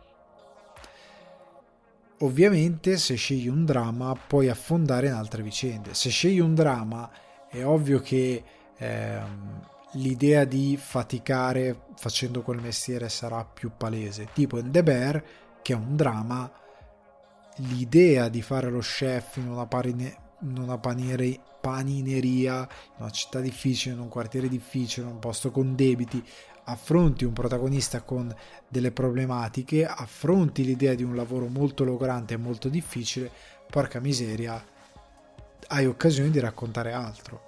Ovviamente 2.20 2.96
se 2.96 3.14
scegli 3.14 3.46
un 3.46 3.66
dramma 3.66 4.14
puoi 4.14 4.48
affondare 4.48 5.08
in 5.08 5.12
altre 5.12 5.42
vicende. 5.42 5.92
Se 5.92 6.08
scegli 6.08 6.38
un 6.38 6.54
dramma 6.54 7.10
è 7.48 7.62
ovvio 7.62 8.00
che 8.00 8.42
ehm, 8.78 9.60
l'idea 9.92 10.44
di 10.44 10.78
faticare 10.80 11.84
facendo 11.96 12.40
quel 12.40 12.60
mestiere 12.60 13.10
sarà 13.10 13.44
più 13.44 13.72
palese. 13.76 14.28
Tipo 14.32 14.58
in 14.58 14.70
The 14.70 14.82
Bear, 14.82 15.24
che 15.60 15.74
è 15.74 15.76
un 15.76 15.94
dramma, 15.94 16.50
l'idea 17.56 18.28
di 18.28 18.40
fare 18.40 18.70
lo 18.70 18.80
chef 18.80 19.36
in 19.36 19.48
una, 19.48 19.66
parine, 19.66 20.16
in 20.40 20.56
una 20.56 20.78
paniere, 20.78 21.38
panineria, 21.60 22.60
in 22.60 23.02
una 23.02 23.10
città 23.10 23.40
difficile, 23.40 23.94
in 23.94 24.00
un 24.00 24.08
quartiere 24.08 24.48
difficile, 24.48 25.06
in 25.06 25.12
un 25.12 25.18
posto 25.18 25.50
con 25.50 25.74
debiti, 25.74 26.24
affronti 26.68 27.24
un 27.24 27.32
protagonista 27.32 28.02
con 28.02 28.34
delle 28.68 28.90
problematiche, 28.92 29.86
affronti 29.86 30.64
l'idea 30.64 30.94
di 30.94 31.02
un 31.02 31.14
lavoro 31.14 31.46
molto 31.46 31.84
logrante 31.84 32.34
e 32.34 32.38
molto 32.38 32.68
difficile, 32.68 33.30
porca 33.70 34.00
miseria, 34.00 34.62
hai 35.68 35.86
occasione 35.86 36.30
di 36.30 36.40
raccontare 36.40 36.92
altro. 36.92 37.44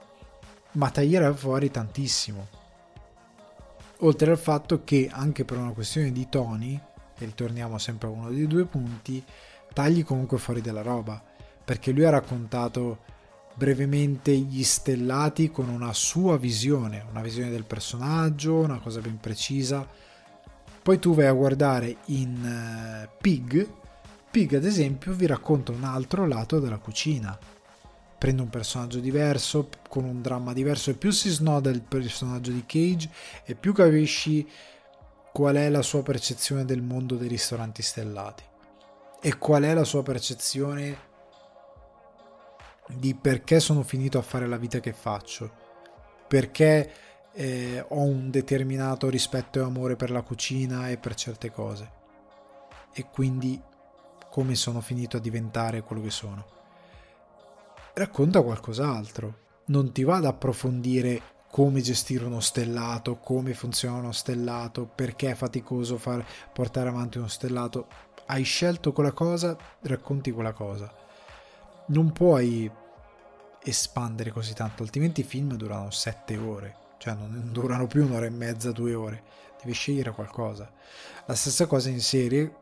Ma 0.73 0.91
taglierà 0.91 1.33
fuori 1.35 1.71
tantissimo. 1.71 2.47
oltre 4.01 4.31
al 4.31 4.39
fatto 4.39 4.85
che 4.85 5.09
anche 5.11 5.45
per 5.45 5.59
una 5.59 5.73
questione 5.73 6.13
di 6.13 6.29
toni, 6.29 6.81
e 7.19 7.25
ritorniamo 7.25 7.79
sempre 7.79 8.07
a 8.07 8.13
uno 8.13 8.31
dei 8.31 8.47
due 8.47 8.65
punti, 8.65 9.25
tagli 9.73 10.05
comunque 10.05 10.39
fuori 10.39 10.61
della 10.61 10.83
roba, 10.83 11.21
perché 11.65 11.91
lui 11.91 12.05
ha 12.05 12.11
raccontato 12.11 12.99
brevemente 13.59 14.33
gli 14.37 14.63
stellati 14.63 15.51
con 15.51 15.69
una 15.69 15.93
sua 15.93 16.39
visione, 16.39 17.05
una 17.11 17.21
visione 17.21 17.51
del 17.51 17.65
personaggio, 17.65 18.55
una 18.55 18.79
cosa 18.79 19.01
ben 19.01 19.19
precisa. 19.19 19.87
Poi 20.81 20.99
tu 21.01 21.13
vai 21.13 21.27
a 21.27 21.33
guardare 21.33 21.97
in 22.07 23.05
uh, 23.05 23.09
Pig, 23.21 23.69
Pig 24.31 24.55
ad 24.55 24.65
esempio 24.65 25.13
vi 25.13 25.27
racconta 25.27 25.73
un 25.73 25.83
altro 25.83 26.27
lato 26.27 26.61
della 26.61 26.79
cucina. 26.79 27.37
Prende 28.17 28.43
un 28.43 28.49
personaggio 28.49 29.01
diverso, 29.01 29.69
con 29.89 30.05
un 30.05 30.23
dramma 30.23 30.53
diverso, 30.53 30.91
e 30.91 30.95
più 30.95 31.11
si 31.11 31.29
snoda 31.29 31.71
il 31.71 31.83
personaggio 31.83 32.53
di 32.53 32.65
Cage, 32.65 33.11
e 33.45 33.55
più 33.55 33.73
capisci 33.73 34.47
qual 35.33 35.57
è 35.57 35.69
la 35.69 35.83
sua 35.83 36.03
percezione 36.03 36.65
del 36.65 36.83
mondo 36.83 37.17
dei 37.17 37.29
ristoranti 37.29 37.83
stellati 37.83 38.45
e 39.21 39.37
qual 39.37 39.65
è 39.65 39.75
la 39.75 39.85
sua 39.85 40.03
percezione 40.03 41.07
di 42.89 43.15
perché 43.15 43.61
sono 43.61 43.83
finito 43.83 44.19
a 44.19 44.23
fare 44.23 44.47
la 44.47 44.57
vita 44.57 44.81
che 44.81 44.93
faccio, 44.93 45.51
perché 46.27 46.91
eh, 47.33 47.85
ho 47.87 48.03
un 48.03 48.31
determinato 48.31 49.09
rispetto 49.09 49.59
e 49.59 49.63
amore 49.63 49.97
per 49.97 50.11
la 50.11 50.23
cucina 50.23 50.89
e 50.89 50.97
per 50.97 51.15
certe 51.15 51.51
cose 51.51 51.97
e 52.93 53.07
quindi 53.11 53.61
come 54.31 54.55
sono 54.55 54.81
finito 54.81 55.17
a 55.17 55.21
diventare 55.21 55.83
quello 55.83 56.03
che 56.03 56.11
sono. 56.11 56.47
Racconta 57.95 58.43
qualcos'altro, 58.43 59.39
non 59.67 59.93
ti 59.93 60.03
va 60.03 60.17
ad 60.17 60.25
approfondire 60.25 61.37
come 61.51 61.81
gestire 61.81 62.25
uno 62.25 62.41
stellato, 62.41 63.19
come 63.19 63.55
funziona 63.55 63.99
uno 63.99 64.13
stellato, 64.13 64.87
perché 64.87 65.31
è 65.31 65.35
faticoso 65.35 65.97
far, 65.97 66.25
portare 66.53 66.89
avanti 66.89 67.19
uno 67.19 67.29
stellato. 67.29 67.87
Hai 68.27 68.43
scelto 68.43 68.93
quella 68.93 69.13
cosa, 69.13 69.57
racconti 69.83 70.31
quella 70.31 70.53
cosa 70.53 71.07
non 71.89 72.13
puoi 72.13 72.71
espandere 73.63 74.31
così 74.31 74.55
tanto, 74.55 74.83
altrimenti 74.83 75.21
i 75.21 75.25
film 75.25 75.55
durano 75.55 75.91
7 75.91 76.37
ore, 76.37 76.77
cioè 76.99 77.15
non 77.15 77.51
durano 77.53 77.87
più 77.87 78.05
un'ora 78.05 78.27
e 78.27 78.31
mezza, 78.31 78.73
due 78.73 78.95
ore, 78.95 79.23
devi 79.61 79.73
scegliere 79.73 80.13
qualcosa. 80.13 80.71
La 81.27 81.35
stessa 81.35 81.67
cosa 81.67 81.91
in 81.91 82.01
serie, 82.01 82.55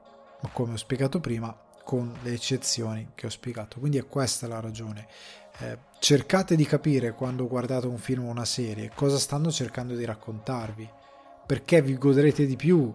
come 0.52 0.74
ho 0.74 0.76
spiegato 0.76 1.20
prima, 1.20 1.56
con 1.84 2.12
le 2.22 2.32
eccezioni 2.32 3.12
che 3.14 3.26
ho 3.26 3.30
spiegato. 3.30 3.78
Quindi 3.78 3.98
è 3.98 4.06
questa 4.06 4.48
la 4.48 4.60
ragione. 4.60 5.06
Eh, 5.60 5.78
cercate 6.00 6.56
di 6.56 6.66
capire 6.66 7.12
quando 7.12 7.46
guardate 7.46 7.86
un 7.86 7.96
film 7.96 8.26
o 8.26 8.30
una 8.30 8.44
serie 8.44 8.90
cosa 8.94 9.18
stanno 9.18 9.50
cercando 9.50 9.94
di 9.94 10.04
raccontarvi, 10.04 10.88
perché 11.46 11.80
vi 11.80 11.96
godrete 11.96 12.44
di 12.44 12.56
più 12.56 12.92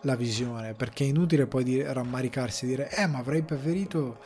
la 0.00 0.16
visione, 0.16 0.74
perché 0.74 1.04
è 1.04 1.08
inutile 1.08 1.46
poi 1.46 1.64
dire, 1.64 1.92
rammaricarsi 1.92 2.64
e 2.64 2.68
dire 2.68 2.90
eh 2.90 3.06
ma 3.06 3.18
avrei 3.18 3.42
preferito 3.42 4.18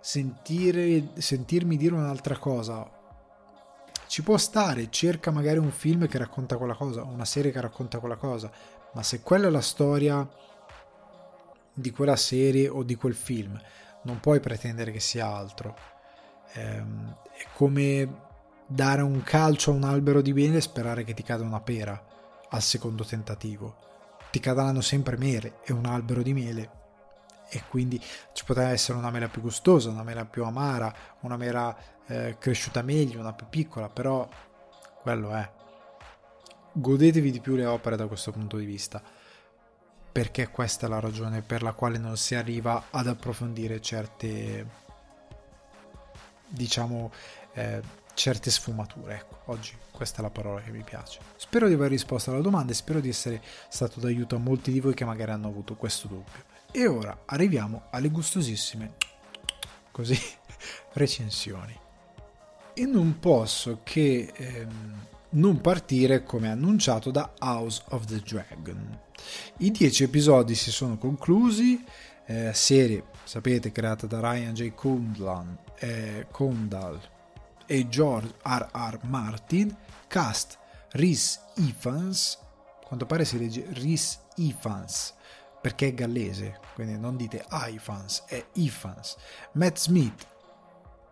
sentire, 0.00 1.10
sentirmi 1.14 1.76
dire 1.76 1.94
un'altra 1.94 2.36
cosa. 2.38 2.98
Ci 4.06 4.22
può 4.22 4.36
stare, 4.36 4.90
cerca 4.90 5.30
magari 5.30 5.58
un 5.58 5.70
film 5.70 6.08
che 6.08 6.18
racconta 6.18 6.56
quella 6.56 6.74
cosa, 6.74 7.02
una 7.04 7.24
serie 7.24 7.52
che 7.52 7.60
racconta 7.60 8.00
quella 8.00 8.16
cosa, 8.16 8.50
ma 8.92 9.02
se 9.02 9.20
quella 9.22 9.46
è 9.46 9.50
la 9.50 9.60
storia 9.60 10.28
di 11.72 11.90
quella 11.92 12.16
serie 12.16 12.68
o 12.68 12.82
di 12.82 12.96
quel 12.96 13.14
film, 13.14 13.58
non 14.02 14.18
puoi 14.18 14.40
pretendere 14.40 14.90
che 14.90 15.00
sia 15.00 15.28
altro. 15.28 15.76
Ehm, 16.54 17.14
è 17.36 17.44
come 17.54 18.28
dare 18.66 19.02
un 19.02 19.22
calcio 19.22 19.70
a 19.70 19.74
un 19.74 19.84
albero 19.84 20.20
di 20.20 20.32
mele 20.32 20.56
e 20.56 20.62
sperare 20.62 21.04
che 21.04 21.14
ti 21.14 21.22
cada 21.22 21.44
una 21.44 21.60
pera 21.60 22.02
al 22.48 22.62
secondo 22.62 23.04
tentativo. 23.04 23.76
Ti 24.30 24.40
cadranno 24.40 24.80
sempre 24.80 25.16
mele 25.16 25.58
e 25.64 25.72
un 25.72 25.86
albero 25.86 26.22
di 26.22 26.32
mele 26.32 26.79
e 27.50 27.64
quindi 27.68 28.00
ci 28.32 28.44
poteva 28.44 28.68
essere 28.68 28.96
una 28.96 29.10
mela 29.10 29.28
più 29.28 29.42
gustosa, 29.42 29.90
una 29.90 30.04
mela 30.04 30.24
più 30.24 30.44
amara, 30.44 30.94
una 31.20 31.36
mela 31.36 31.76
eh, 32.06 32.36
cresciuta 32.38 32.82
meglio, 32.82 33.18
una 33.18 33.32
più 33.32 33.46
piccola, 33.48 33.88
però 33.88 34.28
quello 35.02 35.34
è. 35.34 35.50
Godetevi 36.72 37.32
di 37.32 37.40
più 37.40 37.56
le 37.56 37.66
opere 37.66 37.96
da 37.96 38.06
questo 38.06 38.30
punto 38.30 38.56
di 38.56 38.64
vista, 38.64 39.02
perché 40.12 40.48
questa 40.48 40.86
è 40.86 40.88
la 40.88 41.00
ragione 41.00 41.42
per 41.42 41.62
la 41.62 41.72
quale 41.72 41.98
non 41.98 42.16
si 42.16 42.36
arriva 42.36 42.84
ad 42.90 43.08
approfondire 43.08 43.80
certe, 43.80 44.66
diciamo, 46.46 47.10
eh, 47.54 47.82
certe 48.14 48.50
sfumature. 48.50 49.14
Ecco, 49.16 49.40
oggi 49.46 49.76
questa 49.90 50.18
è 50.18 50.22
la 50.22 50.30
parola 50.30 50.60
che 50.60 50.70
mi 50.70 50.82
piace. 50.82 51.18
Spero 51.36 51.66
di 51.66 51.74
aver 51.74 51.90
risposto 51.90 52.30
alla 52.30 52.40
domanda 52.40 52.70
e 52.70 52.76
spero 52.76 53.00
di 53.00 53.08
essere 53.08 53.42
stato 53.68 53.98
d'aiuto 53.98 54.36
a 54.36 54.38
molti 54.38 54.70
di 54.70 54.80
voi 54.80 54.94
che 54.94 55.04
magari 55.04 55.32
hanno 55.32 55.48
avuto 55.48 55.74
questo 55.74 56.06
dubbio. 56.06 56.49
E 56.72 56.86
ora 56.86 57.22
arriviamo 57.26 57.82
alle 57.90 58.10
gustosissime 58.10 58.94
così 59.90 60.18
recensioni. 60.94 61.78
E 62.72 62.86
non 62.86 63.18
posso 63.18 63.80
che 63.82 64.32
ehm, 64.34 65.06
non 65.30 65.60
partire 65.60 66.22
come 66.22 66.48
annunciato 66.48 67.10
da 67.10 67.32
House 67.40 67.82
of 67.88 68.04
the 68.06 68.20
Dragon. 68.20 68.98
I 69.58 69.70
dieci 69.70 70.04
episodi 70.04 70.54
si 70.54 70.70
sono 70.70 70.96
conclusi, 70.96 71.84
eh, 72.26 72.52
serie, 72.54 73.04
sapete, 73.24 73.72
creata 73.72 74.06
da 74.06 74.20
Ryan 74.20 74.54
J. 74.54 74.72
Condal, 74.74 75.58
eh, 75.78 76.26
Condal 76.30 77.00
e 77.66 77.88
George 77.88 78.34
R. 78.42 78.68
R. 78.72 78.98
Martin, 79.02 79.76
cast 80.06 80.58
Rhys 80.92 81.40
Ifans, 81.56 82.38
quanto 82.84 83.06
pare 83.06 83.24
si 83.24 83.38
legge 83.38 83.66
Rhys 83.70 84.18
Ifans, 84.36 85.14
perché 85.60 85.88
è 85.88 85.94
gallese, 85.94 86.58
quindi 86.74 86.98
non 86.98 87.16
dite 87.16 87.44
iFans, 87.50 88.24
è 88.26 88.44
iFans. 88.54 89.16
Matt 89.52 89.78
Smith, 89.78 90.26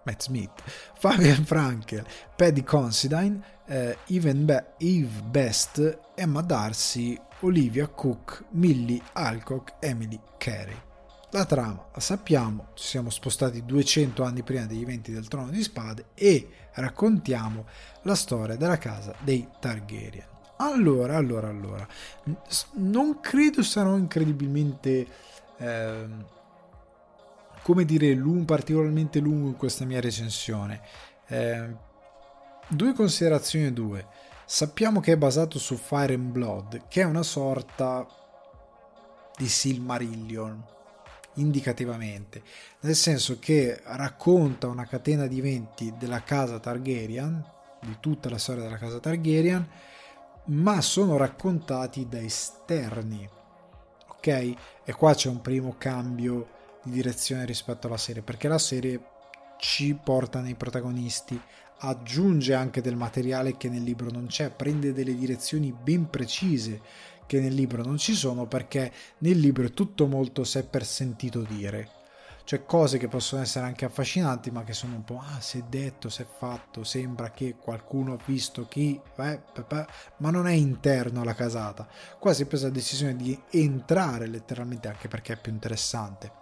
Matt 0.05 0.23
Smith, 0.23 0.63
Fabian 0.99 1.45
Frankel, 1.45 2.05
Paddy 2.35 2.63
Considine, 2.63 3.41
eh, 3.67 3.97
Be- 4.07 4.73
Eve 4.79 5.23
Best, 5.23 5.99
Emma 6.15 6.41
Darcy, 6.41 7.21
Olivia 7.41 7.87
Cook, 7.89 8.45
Millie 8.51 9.01
Alcock, 9.13 9.75
Emily 9.81 10.19
Carey. 10.39 10.87
La 11.33 11.45
trama 11.45 11.89
la 11.93 12.01
sappiamo, 12.01 12.69
ci 12.73 12.87
siamo 12.87 13.11
spostati 13.11 13.63
200 13.63 14.23
anni 14.23 14.43
prima 14.43 14.65
degli 14.65 14.81
eventi 14.81 15.13
del 15.13 15.29
Trono 15.29 15.51
di 15.51 15.63
Spade 15.63 16.07
e 16.15 16.49
raccontiamo 16.73 17.67
la 18.03 18.15
storia 18.15 18.57
della 18.57 18.79
casa 18.79 19.15
dei 19.21 19.47
Targaryen. 19.61 20.38
Allora, 20.61 21.17
allora, 21.17 21.49
allora, 21.49 21.87
non 22.75 23.21
credo 23.21 23.63
sarò 23.63 23.97
incredibilmente, 23.97 25.07
eh, 25.57 26.07
come 27.63 27.85
dire, 27.85 28.13
lungo, 28.15 28.45
particolarmente 28.45 29.21
lungo 29.21 29.49
in 29.49 29.57
questa 29.57 29.85
mia 29.85 30.01
recensione. 30.01 30.81
Eh, 31.29 31.77
due 32.67 32.93
considerazioni, 32.93 33.73
due. 33.73 34.07
Sappiamo 34.45 34.99
che 34.99 35.13
è 35.13 35.17
basato 35.17 35.61
su 35.61 35.77
Fire 35.77 36.15
and 36.15 36.33
Blood, 36.33 36.89
che 36.89 37.03
è 37.03 37.05
una 37.05 37.23
sorta 37.23 38.05
di 39.37 39.47
Silmarillion, 39.47 40.65
indicativamente, 41.35 42.43
nel 42.81 42.97
senso 42.97 43.39
che 43.39 43.81
racconta 43.85 44.67
una 44.67 44.87
catena 44.87 45.27
di 45.27 45.39
eventi 45.39 45.95
della 45.97 46.25
casa 46.25 46.59
Targaryen, 46.59 47.45
di 47.81 47.97
tutta 48.01 48.29
la 48.29 48.39
storia 48.39 48.65
della 48.65 48.77
casa 48.77 48.99
Targaryen, 48.99 49.69
ma 50.49 50.81
sono 50.81 51.17
raccontati 51.17 52.07
da 52.09 52.21
esterni. 52.21 53.29
Ok? 54.09 54.27
E 54.27 54.93
qua 54.97 55.15
c'è 55.15 55.29
un 55.29 55.41
primo 55.41 55.75
cambio 55.79 56.49
di 56.83 56.91
direzione 56.91 57.45
rispetto 57.45 57.87
alla 57.87 57.97
serie, 57.97 58.23
perché 58.23 58.49
la 58.49 58.59
serie 58.59 59.01
ci 59.59 59.95
porta 59.95 60.41
nei 60.41 60.55
protagonisti, 60.55 61.41
aggiunge 61.81 62.55
anche 62.55 62.81
del 62.81 62.97
materiale 62.97 63.57
che 63.57 63.69
nel 63.69 63.83
libro 63.83 64.11
non 64.11 64.27
c'è, 64.27 64.51
prende 64.51 64.93
delle 64.93 65.15
direzioni 65.15 65.73
ben 65.73 66.09
precise 66.11 66.81
che 67.27 67.41
nel 67.41 67.55
libro 67.55 67.85
non 67.85 67.99
ci 67.99 68.15
sono 68.15 68.47
perché 68.47 68.91
nel 69.19 69.39
libro 69.39 69.67
è 69.67 69.73
tutto 69.73 70.07
molto 70.07 70.45
se 70.45 70.65
per 70.65 70.85
sentito 70.85 71.43
dire 71.43 71.98
cioè 72.49 72.65
cose 72.65 72.97
che 72.97 73.09
possono 73.09 73.43
essere 73.43 73.67
anche 73.67 73.85
affascinanti 73.85 74.51
ma 74.51 74.65
che 74.65 74.73
sono 74.73 74.95
un 74.95 75.05
po' 75.05 75.21
ah 75.23 75.39
si 75.39 75.59
è 75.59 75.65
detto, 75.69 76.09
si 76.09 76.23
è 76.23 76.25
fatto, 76.27 76.83
sembra 76.83 77.31
che 77.31 77.57
qualcuno 77.61 78.15
ha 78.15 78.19
visto 78.25 78.67
chi, 78.67 78.99
eh, 79.17 79.43
ma 80.17 80.31
non 80.31 80.47
è 80.47 80.53
interno 80.53 81.21
alla 81.21 81.35
casata. 81.35 81.87
Qua 82.19 82.33
si 82.33 82.45
è 82.45 82.47
presa 82.47 82.69
la 82.69 82.73
decisione 82.73 83.17
di 83.17 83.39
entrare 83.51 84.27
letteralmente 84.29 84.89
anche 84.89 85.09
perché 85.09 85.35
è 85.35 85.37
più 85.37 85.53
interessante 85.53 86.33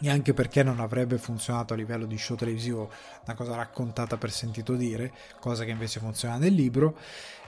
e 0.00 0.08
anche 0.08 0.32
perché 0.32 0.62
non 0.62 0.78
avrebbe 0.78 1.18
funzionato 1.18 1.72
a 1.72 1.76
livello 1.76 2.06
di 2.06 2.16
show 2.16 2.36
televisivo 2.36 2.88
una 3.24 3.34
cosa 3.34 3.56
raccontata 3.56 4.16
per 4.16 4.30
sentito 4.30 4.76
dire, 4.76 5.12
cosa 5.40 5.64
che 5.64 5.72
invece 5.72 5.98
funziona 5.98 6.36
nel 6.36 6.54
libro, 6.54 6.96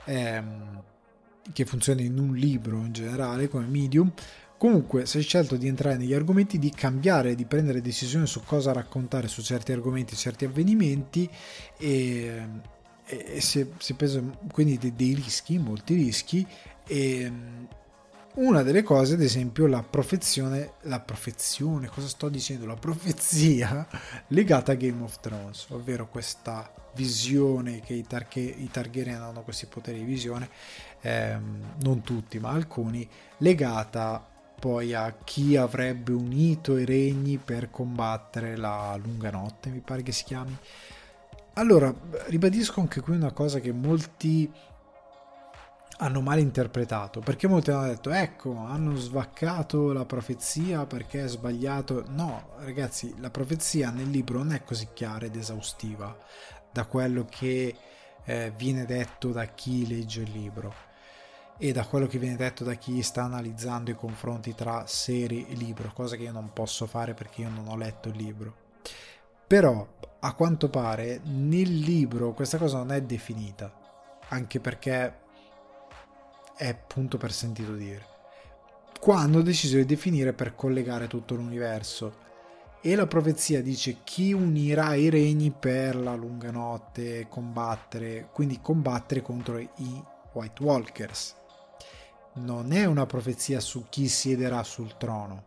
ehm, 0.03 0.83
che 1.53 1.63
funziona 1.63 2.01
in 2.01 2.19
un 2.19 2.35
libro 2.35 2.75
in 2.79 2.91
generale 2.91 3.47
come 3.47 3.65
medium, 3.65 4.11
Comunque, 4.59 5.05
se 5.05 5.19
hai 5.19 5.23
scelto 5.23 5.55
di 5.55 5.69
entrare 5.69 5.95
negli 5.95 6.13
argomenti, 6.13 6.59
di 6.59 6.69
cambiare, 6.69 7.33
di 7.33 7.45
prendere 7.45 7.79
decisioni 7.79 8.27
su 8.27 8.43
cosa 8.43 8.73
raccontare 8.73 9.29
su 9.29 9.41
certi 9.41 9.71
argomenti, 9.71 10.17
certi 10.17 10.43
avvenimenti 10.43 11.29
e, 11.77 12.45
e 13.05 13.39
si, 13.39 13.65
si 13.77 13.93
prese 13.93 14.21
quindi 14.51 14.77
dei, 14.77 14.93
dei, 14.97 15.13
rischi, 15.13 15.57
molti 15.57 15.93
rischi 15.93 16.45
e 16.85 17.31
una 18.35 18.61
delle 18.61 18.83
cose, 18.83 19.13
ad 19.13 19.21
esempio, 19.21 19.65
la 19.65 19.81
profezione, 19.81 20.73
la 20.81 20.99
profezione, 20.99 21.87
cosa 21.87 22.09
sto 22.09 22.27
dicendo? 22.27 22.65
La 22.65 22.75
profezia 22.75 23.87
legata 24.27 24.73
a 24.73 24.75
Game 24.75 25.01
of 25.01 25.21
Thrones, 25.21 25.67
ovvero 25.69 26.09
questa 26.09 26.69
visione 26.95 27.79
che 27.79 27.93
i, 27.93 28.03
Tarche, 28.05 28.41
i 28.41 28.67
Targaryen 28.69 29.21
hanno 29.21 29.41
questi 29.43 29.67
poteri 29.67 29.99
di 29.99 30.03
visione, 30.03 30.49
ehm, 30.99 31.75
non 31.79 32.01
tutti 32.01 32.39
ma 32.39 32.49
alcuni, 32.49 33.07
legata 33.37 34.35
poi 34.59 34.93
a 34.93 35.15
chi 35.23 35.55
avrebbe 35.55 36.11
unito 36.11 36.77
i 36.77 36.85
regni 36.85 37.37
per 37.37 37.71
combattere 37.71 38.55
la 38.57 38.99
lunga 39.01 39.31
notte, 39.31 39.69
mi 39.69 39.79
pare 39.79 40.03
che 40.03 40.11
si 40.11 40.25
chiami. 40.25 40.55
Allora, 41.53 41.93
ribadisco 42.27 42.79
anche 42.79 43.01
qui 43.01 43.15
una 43.15 43.31
cosa 43.31 43.59
che 43.59 43.71
molti 43.71 44.51
hanno 46.01 46.21
mal 46.21 46.39
interpretato 46.39 47.19
perché 47.19 47.47
molti 47.47 47.71
hanno 47.71 47.87
detto 47.87 48.11
ecco 48.11 48.55
hanno 48.55 48.95
svaccato 48.95 49.91
la 49.91 50.05
profezia 50.05 50.85
perché 50.85 51.25
è 51.25 51.27
sbagliato 51.27 52.05
no 52.09 52.51
ragazzi 52.59 53.13
la 53.19 53.29
profezia 53.29 53.89
nel 53.89 54.09
libro 54.09 54.37
non 54.37 54.53
è 54.53 54.63
così 54.63 54.87
chiara 54.93 55.25
ed 55.25 55.35
esaustiva 55.35 56.17
da 56.71 56.85
quello 56.85 57.25
che 57.29 57.75
eh, 58.23 58.53
viene 58.55 58.85
detto 58.85 59.31
da 59.31 59.45
chi 59.47 59.87
legge 59.87 60.21
il 60.21 60.31
libro 60.31 60.73
e 61.59 61.71
da 61.71 61.85
quello 61.85 62.07
che 62.07 62.17
viene 62.17 62.35
detto 62.35 62.63
da 62.63 62.73
chi 62.73 63.03
sta 63.03 63.23
analizzando 63.23 63.91
i 63.91 63.95
confronti 63.95 64.55
tra 64.55 64.87
serie 64.87 65.47
e 65.47 65.53
libro 65.53 65.91
cosa 65.93 66.15
che 66.15 66.23
io 66.23 66.31
non 66.31 66.51
posso 66.51 66.87
fare 66.87 67.13
perché 67.13 67.41
io 67.41 67.49
non 67.49 67.67
ho 67.67 67.75
letto 67.75 68.09
il 68.09 68.15
libro 68.15 68.55
però 69.45 69.85
a 70.21 70.33
quanto 70.33 70.69
pare 70.69 71.21
nel 71.25 71.77
libro 71.77 72.33
questa 72.33 72.57
cosa 72.57 72.77
non 72.77 72.91
è 72.91 73.01
definita 73.01 73.71
anche 74.29 74.59
perché 74.59 75.27
è 76.59 76.75
punto 76.75 77.17
per 77.17 77.31
sentito 77.31 77.73
dire. 77.73 78.05
Qua 78.99 79.19
hanno 79.19 79.41
deciso 79.41 79.77
di 79.77 79.85
definire 79.85 80.33
per 80.33 80.55
collegare 80.55 81.07
tutto 81.07 81.35
l'universo. 81.35 82.27
E 82.81 82.95
la 82.95 83.07
profezia 83.07 83.61
dice 83.61 83.97
chi 84.03 84.33
unirà 84.33 84.93
i 84.95 85.09
regni 85.09 85.51
per 85.51 85.95
la 85.95 86.15
lunga 86.15 86.51
notte, 86.51 87.27
combattere, 87.29 88.29
quindi 88.33 88.59
combattere 88.61 89.21
contro 89.21 89.57
i 89.57 90.03
White 90.33 90.63
Walkers. 90.63 91.35
Non 92.33 92.71
è 92.71 92.85
una 92.85 93.05
profezia 93.05 93.59
su 93.59 93.85
chi 93.89 94.07
siederà 94.07 94.63
sul 94.63 94.97
trono. 94.97 95.45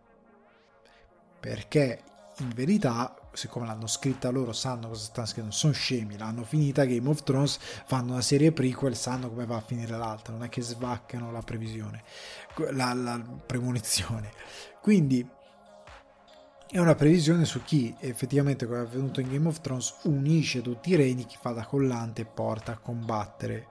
Perché 1.41 2.03
in 2.39 2.51
verità 2.55 3.17
siccome 3.33 3.67
l'hanno 3.67 3.87
scritta 3.87 4.31
loro, 4.31 4.53
sanno 4.53 4.89
cosa 4.89 5.05
stanno 5.05 5.27
scrivendo, 5.27 5.55
sono 5.55 5.73
scemi, 5.73 6.19
l'hanno 6.19 6.45
finita 6.45 6.85
Game 6.85 7.09
of 7.09 7.23
Thrones, 7.23 7.59
fanno 7.87 8.13
una 8.13 8.21
serie 8.21 8.53
prequel, 8.53 8.97
sanno 8.97 9.29
come 9.29 9.47
va 9.47 9.57
a 9.57 9.61
finire 9.61 9.97
l'altra, 9.97 10.33
non 10.33 10.45
è 10.45 10.49
che 10.49 10.61
svaccano 10.63 11.33
la 11.33 11.41
previsione, 11.41 12.03
la, 12.71 12.93
la 12.93 13.21
premonizione. 13.47 14.31
Quindi 14.81 15.27
è 16.71 16.79
una 16.79 16.95
previsione 16.95 17.45
su 17.45 17.63
chi 17.65 17.95
effettivamente, 18.01 18.67
come 18.67 18.79
è 18.79 18.83
avvenuto 18.83 19.21
in 19.21 19.31
Game 19.31 19.49
of 19.49 19.61
Thrones, 19.61 19.95
unisce 20.03 20.63
tutti 20.63 20.91
i 20.91 20.97
regni, 20.97 21.27
chi 21.27 21.37
fa 21.41 21.51
da 21.51 21.65
collante 21.65 22.23
e 22.23 22.27
porta 22.27 22.73
a 22.73 22.79
combattere 22.79 23.69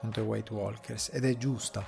contro 0.00 0.22
i 0.22 0.26
White 0.26 0.52
Walkers. 0.52 1.10
Ed 1.12 1.24
è 1.24 1.36
giusta, 1.36 1.84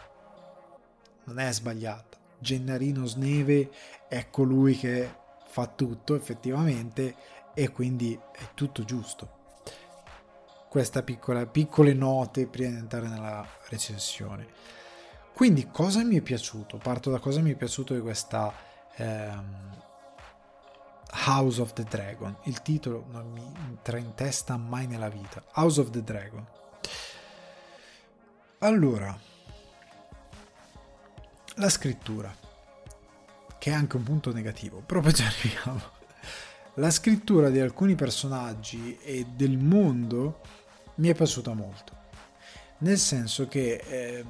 non 1.27 1.39
è 1.39 1.53
sbagliata. 1.53 2.17
Gennarino 2.39 3.07
Sneve 3.07 3.71
è 4.09 4.29
colui 4.31 4.77
che 4.77 5.11
fa 5.47 5.67
tutto 5.67 6.15
effettivamente 6.15 7.15
e 7.55 7.71
quindi 7.71 8.19
è 8.33 8.51
tutto 8.55 8.85
giusto. 8.85 9.35
Queste 10.69 11.03
piccole 11.03 11.95
note 11.95 12.47
prima 12.47 12.71
di 12.71 12.77
entrare 12.77 13.09
nella 13.09 13.47
recensione. 13.69 14.47
Quindi 15.33 15.69
cosa 15.71 16.03
mi 16.03 16.17
è 16.17 16.21
piaciuto? 16.21 16.79
Parto 16.79 17.11
da 17.11 17.19
cosa 17.19 17.41
mi 17.41 17.53
è 17.53 17.57
piaciuto 17.57 17.95
di 17.95 18.01
questa 18.01 18.53
ehm, 18.97 19.83
House 21.27 21.61
of 21.61 21.73
the 21.73 21.85
Dragon. 21.85 22.37
Il 22.45 22.63
titolo 22.63 23.07
non 23.11 23.31
mi 23.33 23.45
entra 23.69 23.99
in 23.99 24.15
testa 24.15 24.57
mai 24.57 24.87
nella 24.87 25.09
vita. 25.09 25.43
House 25.55 25.81
of 25.81 25.91
the 25.91 26.03
Dragon. 26.03 26.47
Allora, 28.59 29.19
la 31.57 31.69
scrittura 31.71 32.35
che 33.59 33.71
è 33.71 33.75
anche 33.75 33.97
un 33.97 34.03
punto 34.03 34.33
negativo, 34.33 34.83
poi 34.85 35.15
ci 35.15 35.23
arriviamo. 35.25 35.95
La 36.75 36.91
scrittura 36.91 37.49
di 37.49 37.59
alcuni 37.59 37.95
personaggi 37.95 38.99
e 39.03 39.27
del 39.35 39.57
mondo 39.57 40.41
mi 40.97 41.09
è 41.09 41.15
piaciuta 41.15 41.55
molto, 41.55 41.97
nel 42.79 42.99
senso 42.99 43.49
che 43.49 43.77
ehm, 43.77 44.27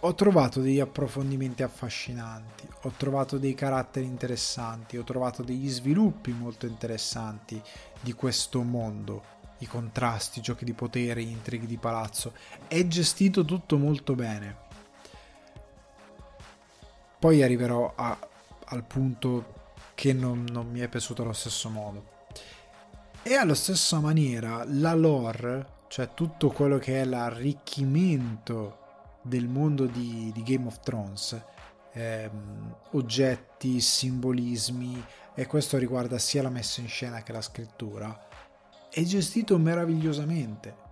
ho 0.00 0.14
trovato 0.14 0.60
degli 0.60 0.78
approfondimenti 0.78 1.64
affascinanti, 1.64 2.68
ho 2.82 2.92
trovato 2.96 3.38
dei 3.38 3.54
caratteri 3.54 4.06
interessanti, 4.06 4.96
ho 4.96 5.02
trovato 5.02 5.42
degli 5.42 5.68
sviluppi 5.68 6.30
molto 6.30 6.66
interessanti 6.66 7.60
di 8.00 8.12
questo 8.12 8.62
mondo, 8.62 9.36
i 9.58 9.66
contrasti, 9.66 10.40
giochi 10.40 10.64
di 10.64 10.74
potere, 10.74 11.20
intrighi 11.20 11.66
di 11.66 11.78
palazzo. 11.78 12.32
È 12.68 12.86
gestito 12.86 13.44
tutto 13.44 13.76
molto 13.76 14.14
bene 14.14 14.66
poi 17.18 17.42
arriverò 17.42 17.92
a, 17.96 18.16
al 18.66 18.84
punto 18.84 19.56
che 19.94 20.12
non, 20.12 20.44
non 20.50 20.70
mi 20.70 20.80
è 20.80 20.88
piaciuto 20.88 21.22
allo 21.22 21.32
stesso 21.32 21.68
modo. 21.68 22.16
E 23.22 23.34
alla 23.34 23.54
stessa 23.54 23.98
maniera 23.98 24.64
la 24.66 24.94
lore, 24.94 25.66
cioè 25.88 26.14
tutto 26.14 26.50
quello 26.50 26.78
che 26.78 27.00
è 27.00 27.04
l'arricchimento 27.04 28.78
del 29.22 29.48
mondo 29.48 29.86
di, 29.86 30.30
di 30.32 30.42
Game 30.42 30.66
of 30.66 30.80
Thrones, 30.80 31.40
ehm, 31.92 32.76
oggetti, 32.92 33.80
simbolismi, 33.80 35.04
e 35.34 35.46
questo 35.46 35.76
riguarda 35.76 36.18
sia 36.18 36.42
la 36.42 36.50
messa 36.50 36.80
in 36.80 36.88
scena 36.88 37.22
che 37.22 37.32
la 37.32 37.42
scrittura, 37.42 38.28
è 38.90 39.02
gestito 39.02 39.58
meravigliosamente 39.58 40.86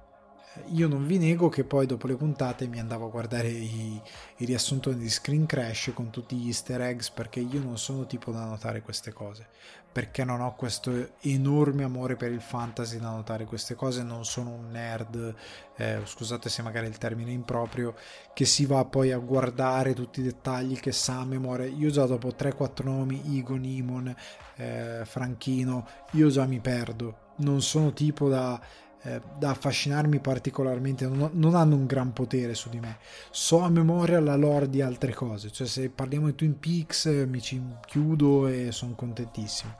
io 0.72 0.88
non 0.88 1.06
vi 1.06 1.18
nego 1.18 1.48
che 1.48 1.64
poi 1.64 1.86
dopo 1.86 2.06
le 2.06 2.16
puntate 2.16 2.66
mi 2.66 2.78
andavo 2.78 3.06
a 3.06 3.10
guardare 3.10 3.48
i, 3.48 4.00
i 4.36 4.44
riassuntoni 4.44 4.96
di 4.96 5.08
Screen 5.08 5.46
Crash 5.46 5.92
con 5.94 6.10
tutti 6.10 6.36
gli 6.36 6.46
easter 6.46 6.80
eggs 6.80 7.10
perché 7.10 7.40
io 7.40 7.60
non 7.60 7.78
sono 7.78 8.06
tipo 8.06 8.30
da 8.30 8.44
notare 8.44 8.82
queste 8.82 9.12
cose. 9.12 9.48
Perché 9.96 10.24
non 10.24 10.42
ho 10.42 10.54
questo 10.54 11.12
enorme 11.20 11.82
amore 11.82 12.16
per 12.16 12.30
il 12.30 12.42
fantasy 12.42 12.98
da 12.98 13.10
notare 13.10 13.46
queste 13.46 13.74
cose 13.74 14.02
non 14.02 14.26
sono 14.26 14.50
un 14.50 14.68
nerd 14.70 15.34
eh, 15.76 16.00
scusate 16.04 16.48
se 16.48 16.62
magari 16.62 16.86
il 16.86 16.98
termine 16.98 17.30
è 17.30 17.34
improprio 17.34 17.94
che 18.34 18.44
si 18.44 18.66
va 18.66 18.84
poi 18.84 19.12
a 19.12 19.18
guardare 19.18 19.94
tutti 19.94 20.20
i 20.20 20.24
dettagli 20.24 20.78
che 20.78 20.92
sa 20.92 21.20
a 21.20 21.24
memoria. 21.24 21.66
Io 21.66 21.90
già 21.90 22.06
dopo 22.06 22.28
3-4 22.28 22.84
nomi 22.84 23.36
Igon, 23.36 23.64
Imon, 23.64 24.14
eh, 24.56 25.02
Franchino 25.04 25.86
io 26.12 26.28
già 26.28 26.44
mi 26.44 26.60
perdo. 26.60 27.24
Non 27.36 27.60
sono 27.62 27.92
tipo 27.92 28.28
da 28.28 28.58
eh, 29.06 29.20
da 29.38 29.50
affascinarmi 29.50 30.18
particolarmente, 30.18 31.06
non, 31.06 31.30
non, 31.34 31.54
hanno 31.54 31.76
un 31.76 31.86
gran 31.86 32.12
potere 32.12 32.54
su 32.54 32.68
di 32.68 32.80
me. 32.80 32.98
So 33.30 33.60
a 33.60 33.68
memoria 33.68 34.18
la 34.18 34.34
lore 34.34 34.68
di 34.68 34.82
altre 34.82 35.14
cose, 35.14 35.52
cioè 35.52 35.66
se 35.68 35.90
parliamo 35.90 36.26
di 36.26 36.34
Twin 36.34 36.58
Peaks 36.58 37.06
mi 37.28 37.40
ci 37.40 37.62
chiudo 37.86 38.48
e 38.48 38.72
sono 38.72 38.94
contentissimo. 38.96 39.76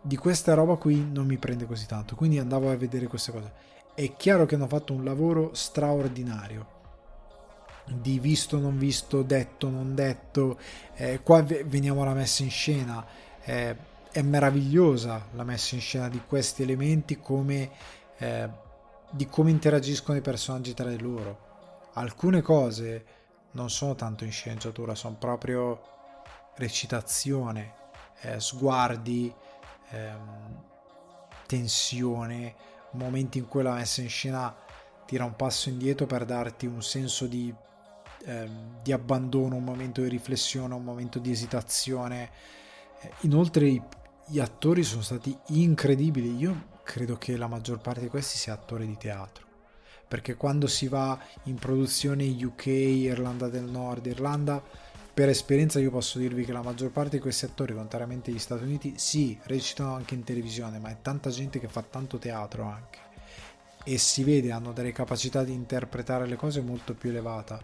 Di 0.00 0.16
questa 0.16 0.54
roba 0.54 0.76
qui 0.76 1.06
non 1.12 1.26
mi 1.26 1.36
prende 1.36 1.66
così 1.66 1.84
tanto, 1.84 2.14
quindi 2.14 2.38
andavo 2.38 2.70
a 2.70 2.76
vedere 2.76 3.08
queste 3.08 3.30
cose. 3.30 3.52
È 3.94 4.16
chiaro 4.16 4.46
che 4.46 4.54
hanno 4.54 4.66
fatto 4.66 4.94
un 4.94 5.04
lavoro 5.04 5.50
straordinario 5.52 6.80
di 7.84 8.18
visto 8.18 8.58
non 8.58 8.78
visto, 8.78 9.22
detto 9.22 9.68
non 9.68 9.94
detto. 9.94 10.58
Eh, 10.94 11.20
qua 11.22 11.42
veniamo 11.42 12.00
alla 12.02 12.14
messa 12.14 12.42
in 12.42 12.50
scena. 12.50 13.04
Eh, 13.44 13.76
è 14.10 14.22
meravigliosa 14.22 15.28
la 15.32 15.44
messa 15.44 15.74
in 15.74 15.80
scena 15.82 16.08
di 16.08 16.22
questi 16.26 16.62
elementi 16.62 17.18
come 17.18 17.70
eh, 18.18 18.48
di 19.14 19.26
come 19.26 19.50
interagiscono 19.50 20.16
i 20.16 20.22
personaggi 20.22 20.72
tra 20.72 20.88
di 20.88 20.98
loro. 20.98 21.50
Alcune 21.94 22.40
cose 22.40 23.04
non 23.52 23.68
sono 23.68 23.94
tanto 23.94 24.24
in 24.24 24.32
sceneggiatura, 24.32 24.94
sono 24.94 25.16
proprio 25.18 25.80
recitazione, 26.56 27.74
eh, 28.22 28.40
sguardi, 28.40 29.32
ehm, 29.90 30.62
tensione, 31.46 32.54
momenti 32.92 33.36
in 33.36 33.48
cui 33.48 33.62
la 33.62 33.74
messa 33.74 34.00
in 34.00 34.08
scena 34.08 34.54
tira 35.04 35.24
un 35.24 35.36
passo 35.36 35.68
indietro 35.68 36.06
per 36.06 36.24
darti 36.24 36.64
un 36.64 36.82
senso 36.82 37.26
di, 37.26 37.54
ehm, 38.24 38.80
di 38.82 38.92
abbandono, 38.92 39.56
un 39.56 39.64
momento 39.64 40.00
di 40.00 40.08
riflessione, 40.08 40.72
un 40.72 40.84
momento 40.84 41.18
di 41.18 41.30
esitazione. 41.30 42.30
Eh, 43.00 43.12
inoltre 43.20 43.66
i, 43.66 43.82
gli 44.26 44.38
attori 44.38 44.82
sono 44.82 45.02
stati 45.02 45.36
incredibili. 45.48 46.34
Io 46.36 46.70
credo 46.82 47.16
che 47.16 47.36
la 47.36 47.46
maggior 47.46 47.78
parte 47.80 48.00
di 48.00 48.08
questi 48.08 48.36
sia 48.36 48.52
attore 48.52 48.86
di 48.86 48.96
teatro. 48.96 49.46
Perché 50.08 50.34
quando 50.34 50.66
si 50.66 50.88
va 50.88 51.18
in 51.44 51.54
produzione 51.54 52.24
UK, 52.24 52.66
Irlanda 52.66 53.48
del 53.48 53.64
Nord, 53.64 54.06
Irlanda, 54.06 54.62
per 55.14 55.28
esperienza 55.28 55.78
io 55.78 55.90
posso 55.90 56.18
dirvi 56.18 56.44
che 56.44 56.52
la 56.52 56.62
maggior 56.62 56.90
parte 56.90 57.16
di 57.16 57.22
questi 57.22 57.44
attori, 57.44 57.74
contrariamente 57.74 58.30
agli 58.30 58.38
Stati 58.38 58.62
Uniti, 58.64 58.94
sì, 58.96 59.38
recitano 59.44 59.94
anche 59.94 60.14
in 60.14 60.24
televisione, 60.24 60.78
ma 60.78 60.90
è 60.90 60.96
tanta 61.02 61.30
gente 61.30 61.58
che 61.58 61.68
fa 61.68 61.82
tanto 61.82 62.18
teatro 62.18 62.64
anche. 62.64 62.98
e 63.84 63.98
si 63.98 64.22
vede 64.22 64.52
hanno 64.52 64.72
delle 64.72 64.92
capacità 64.92 65.42
di 65.42 65.52
interpretare 65.52 66.26
le 66.26 66.36
cose 66.36 66.60
molto 66.60 66.94
più 66.94 67.10
elevata. 67.10 67.60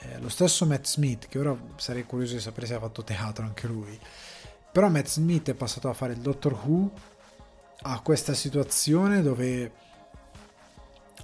Eh, 0.00 0.18
lo 0.18 0.28
stesso 0.30 0.64
Matt 0.66 0.86
Smith, 0.86 1.28
che 1.28 1.38
ora 1.38 1.56
sarei 1.76 2.04
curioso 2.04 2.34
di 2.34 2.40
sapere 2.40 2.66
se 2.66 2.74
ha 2.74 2.80
fatto 2.80 3.04
teatro 3.04 3.44
anche 3.44 3.66
lui, 3.66 3.98
però 4.72 4.88
Matt 4.88 5.06
Smith 5.08 5.50
è 5.50 5.54
passato 5.54 5.88
a 5.88 5.92
fare 5.92 6.14
il 6.14 6.20
Doctor 6.20 6.52
Who 6.52 6.90
a 7.82 8.00
questa 8.00 8.34
situazione 8.34 9.22
dove 9.22 9.72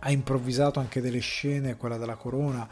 ha 0.01 0.11
improvvisato 0.11 0.79
anche 0.81 1.01
delle 1.01 1.21
scene, 1.21 1.77
quella 1.77 1.97
della 1.97 2.17
corona, 2.17 2.69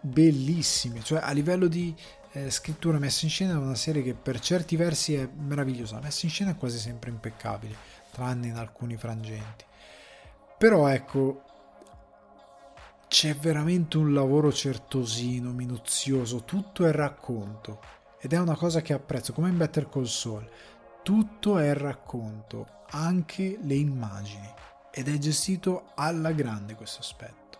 bellissime, 0.00 1.02
cioè 1.02 1.20
a 1.22 1.32
livello 1.32 1.66
di 1.66 1.94
eh, 2.32 2.50
scrittura 2.50 2.98
messa 2.98 3.24
in 3.24 3.30
scena 3.30 3.54
è 3.54 3.56
una 3.56 3.74
serie 3.74 4.02
che 4.02 4.14
per 4.14 4.40
certi 4.40 4.76
versi 4.76 5.14
è 5.14 5.26
meravigliosa, 5.26 6.00
messa 6.00 6.26
in 6.26 6.30
scena 6.30 6.50
è 6.50 6.56
quasi 6.56 6.78
sempre 6.78 7.10
impeccabile, 7.10 7.76
tranne 8.12 8.48
in 8.48 8.56
alcuni 8.56 8.96
frangenti. 8.96 9.64
Però 10.58 10.86
ecco, 10.86 11.42
c'è 13.08 13.34
veramente 13.36 13.96
un 13.96 14.12
lavoro 14.12 14.52
certosino, 14.52 15.50
minuzioso, 15.52 16.44
tutto 16.44 16.86
è 16.86 16.92
racconto. 16.92 17.80
Ed 18.20 18.32
è 18.32 18.38
una 18.38 18.56
cosa 18.56 18.80
che 18.80 18.92
apprezzo, 18.92 19.32
come 19.32 19.48
in 19.48 19.56
Better 19.56 19.88
Call 19.88 20.04
Saul, 20.04 20.48
tutto 21.06 21.58
è 21.58 21.72
racconto, 21.72 22.66
anche 22.90 23.60
le 23.62 23.76
immagini 23.76 24.52
ed 24.90 25.06
è 25.06 25.16
gestito 25.18 25.92
alla 25.94 26.32
grande 26.32 26.74
questo 26.74 26.98
aspetto. 26.98 27.58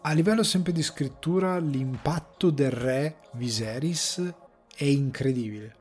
A 0.00 0.12
livello 0.12 0.42
sempre 0.42 0.72
di 0.72 0.82
scrittura, 0.82 1.58
l'impatto 1.58 2.48
del 2.48 2.70
re 2.70 3.16
Viserys 3.32 4.32
è 4.74 4.84
incredibile 4.84 5.74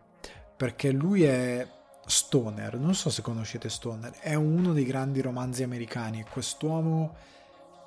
perché 0.58 0.92
lui 0.92 1.24
è 1.24 1.66
Stoner, 2.06 2.78
non 2.78 2.94
so 2.94 3.10
se 3.10 3.22
conoscete 3.22 3.70
Stoner, 3.70 4.12
è 4.20 4.34
uno 4.34 4.74
dei 4.74 4.84
grandi 4.84 5.22
romanzi 5.22 5.64
americani, 5.64 6.26
quest'uomo 6.30 7.16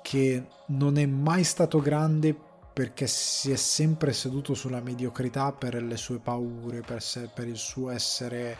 che 0.01 0.47
non 0.69 0.97
è 0.97 1.05
mai 1.05 1.43
stato 1.43 1.79
grande 1.79 2.35
perché 2.73 3.07
si 3.07 3.51
è 3.51 3.55
sempre 3.55 4.13
seduto 4.13 4.53
sulla 4.53 4.79
mediocrità 4.79 5.51
per 5.51 5.81
le 5.81 5.97
sue 5.97 6.19
paure, 6.19 6.81
per, 6.81 7.01
se, 7.01 7.29
per 7.33 7.47
il 7.47 7.57
suo 7.57 7.89
essere 7.89 8.57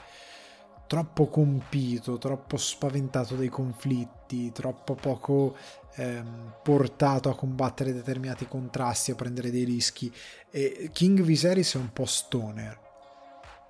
troppo 0.91 1.27
compito, 1.27 2.17
troppo 2.17 2.57
spaventato 2.57 3.35
dai 3.35 3.47
conflitti, 3.47 4.51
troppo 4.51 4.95
poco 4.95 5.55
ehm, 5.95 6.55
portato 6.61 7.29
a 7.29 7.35
combattere 7.35 7.93
determinati 7.93 8.45
contrasti, 8.45 9.11
a 9.11 9.15
prendere 9.15 9.51
dei 9.51 9.63
rischi. 9.63 10.13
E 10.49 10.89
King 10.91 11.21
Viserys 11.21 11.75
è 11.75 11.77
un 11.77 11.93
po' 11.93 12.05
stoner. 12.05 12.77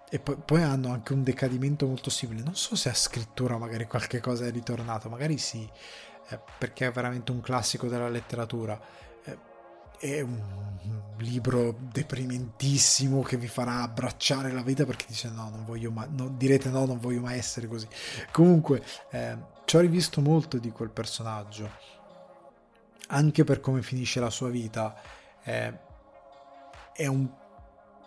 E 0.09 0.17
poi, 0.17 0.35
poi, 0.43 0.63
hanno 0.63 0.91
anche 0.91 1.13
un 1.13 1.23
decadimento 1.23 1.85
molto 1.85 2.09
simile. 2.09 2.41
Non 2.41 2.55
so 2.55 2.75
se 2.75 2.89
a 2.89 2.93
scrittura 2.95 3.57
magari 3.59 3.85
qualche 3.85 4.19
cosa 4.19 4.45
è 4.47 4.51
ritornato, 4.51 5.07
magari 5.07 5.37
sì, 5.37 5.69
eh, 6.29 6.39
perché 6.57 6.87
è 6.87 6.91
veramente 6.91 7.31
un 7.31 7.41
classico 7.41 7.87
della 7.87 8.09
letteratura. 8.09 8.79
È 10.01 10.19
un 10.19 10.59
libro 11.19 11.77
deprimentissimo 11.79 13.21
che 13.21 13.37
vi 13.37 13.47
farà 13.47 13.83
abbracciare 13.83 14.51
la 14.51 14.63
vita 14.63 14.85
perché 14.85 15.05
dice 15.07 15.29
no, 15.29 15.49
non 15.49 15.63
voglio 15.63 15.91
mai, 15.91 16.07
no, 16.09 16.29
direte 16.29 16.69
no, 16.69 16.85
non 16.85 16.99
voglio 16.99 17.21
mai 17.21 17.37
essere 17.37 17.67
così. 17.67 17.87
Comunque, 18.31 18.83
eh, 19.11 19.37
ci 19.65 19.75
ho 19.77 19.79
rivisto 19.79 20.21
molto 20.21 20.57
di 20.57 20.71
quel 20.71 20.89
personaggio, 20.89 21.69
anche 23.07 23.43
per 23.43 23.59
come 23.59 23.81
finisce 23.83 24.19
la 24.19 24.31
sua 24.31 24.49
vita. 24.49 24.99
Eh, 25.43 25.89
è 26.93 27.05
un 27.05 27.29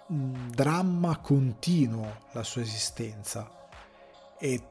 un 0.06 0.50
dramma 0.50 1.16
continuo 1.18 2.26
la 2.32 2.42
sua 2.42 2.60
esistenza 2.60 3.68
e 4.38 4.62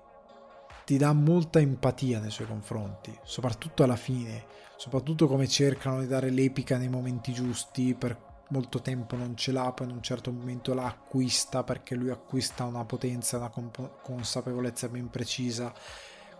ti 0.86 0.98
dà 0.98 1.14
molta 1.14 1.60
empatia 1.60 2.20
nei 2.20 2.30
suoi 2.30 2.48
confronti, 2.48 3.18
soprattutto 3.24 3.84
alla 3.84 3.96
fine, 3.96 4.46
soprattutto 4.84 5.28
come 5.28 5.48
cercano 5.48 6.02
di 6.02 6.08
dare 6.08 6.30
l'epica 6.30 6.78
nei 6.78 6.90
momenti 6.90 7.32
giusti, 7.32 7.94
per 7.94 8.32
molto 8.50 8.82
tempo 8.82 9.16
non 9.16 9.38
ce 9.38 9.54
l'ha, 9.54 9.72
poi 9.72 9.88
in 9.88 9.94
un 9.96 10.04
certo 10.04 10.30
momento 10.30 10.74
la 10.74 10.88
acquista 10.88 11.64
perché 11.64 11.96
lui 11.96 12.10
acquista 12.10 12.66
una 12.66 12.84
potenza, 12.84 13.38
una 13.38 13.50
comp- 13.50 14.02
consapevolezza 14.02 14.90
ben 14.90 15.10
precisa. 15.10 15.74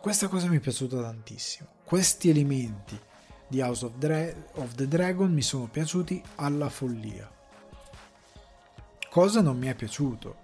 Questa 0.02 0.28
cosa 0.28 0.48
mi 0.48 0.58
è 0.58 0.60
piaciuta 0.60 1.02
tantissimo. 1.02 1.70
Questi 1.86 2.30
elementi 2.30 3.00
di 3.48 3.62
House 3.62 3.86
of, 3.86 3.94
Dra- 3.96 4.34
of 4.56 4.76
the 4.76 4.90
Dragon 4.90 5.32
mi 5.32 5.42
sono 5.42 5.68
piaciuti 5.68 6.22
alla 6.36 6.68
follia 6.68 7.32
cosa 9.14 9.42
non 9.42 9.60
mi 9.60 9.68
è 9.68 9.76
piaciuto. 9.76 10.38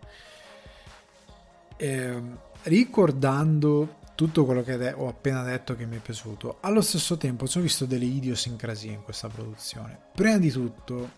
Eh, 1.76 2.22
ricordando 2.64 3.96
tutto 4.20 4.44
quello 4.44 4.64
che 4.64 4.92
ho 4.92 5.08
appena 5.08 5.44
detto 5.44 5.78
che 5.78 5.86
mi 5.86 5.96
è 5.96 6.00
piaciuto, 6.00 6.58
allo 6.60 6.82
stesso 6.82 7.16
tempo 7.16 7.48
ci 7.48 7.58
ho 7.58 7.62
visto 7.62 7.86
delle 7.86 8.04
idiosincrasie 8.04 8.92
in 8.92 9.02
questa 9.02 9.30
produzione. 9.30 9.98
Prima 10.14 10.38
di 10.38 10.52
tutto, 10.52 11.12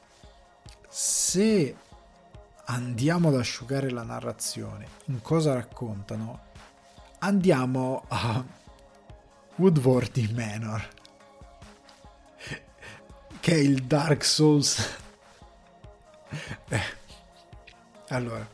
se 0.87 1.75
andiamo 2.65 3.29
ad 3.29 3.37
asciugare 3.37 3.89
la 3.89 4.03
narrazione, 4.03 4.85
in 5.05 5.19
cosa 5.19 5.55
raccontano, 5.55 6.41
andiamo 7.17 8.03
a 8.07 8.45
Woodworthy 9.55 10.31
Manor, 10.31 10.87
che 13.39 13.51
è 13.51 13.57
il 13.57 13.81
Dark 13.85 14.23
Souls. 14.23 14.77
eh, 16.69 16.81
allora, 18.09 18.47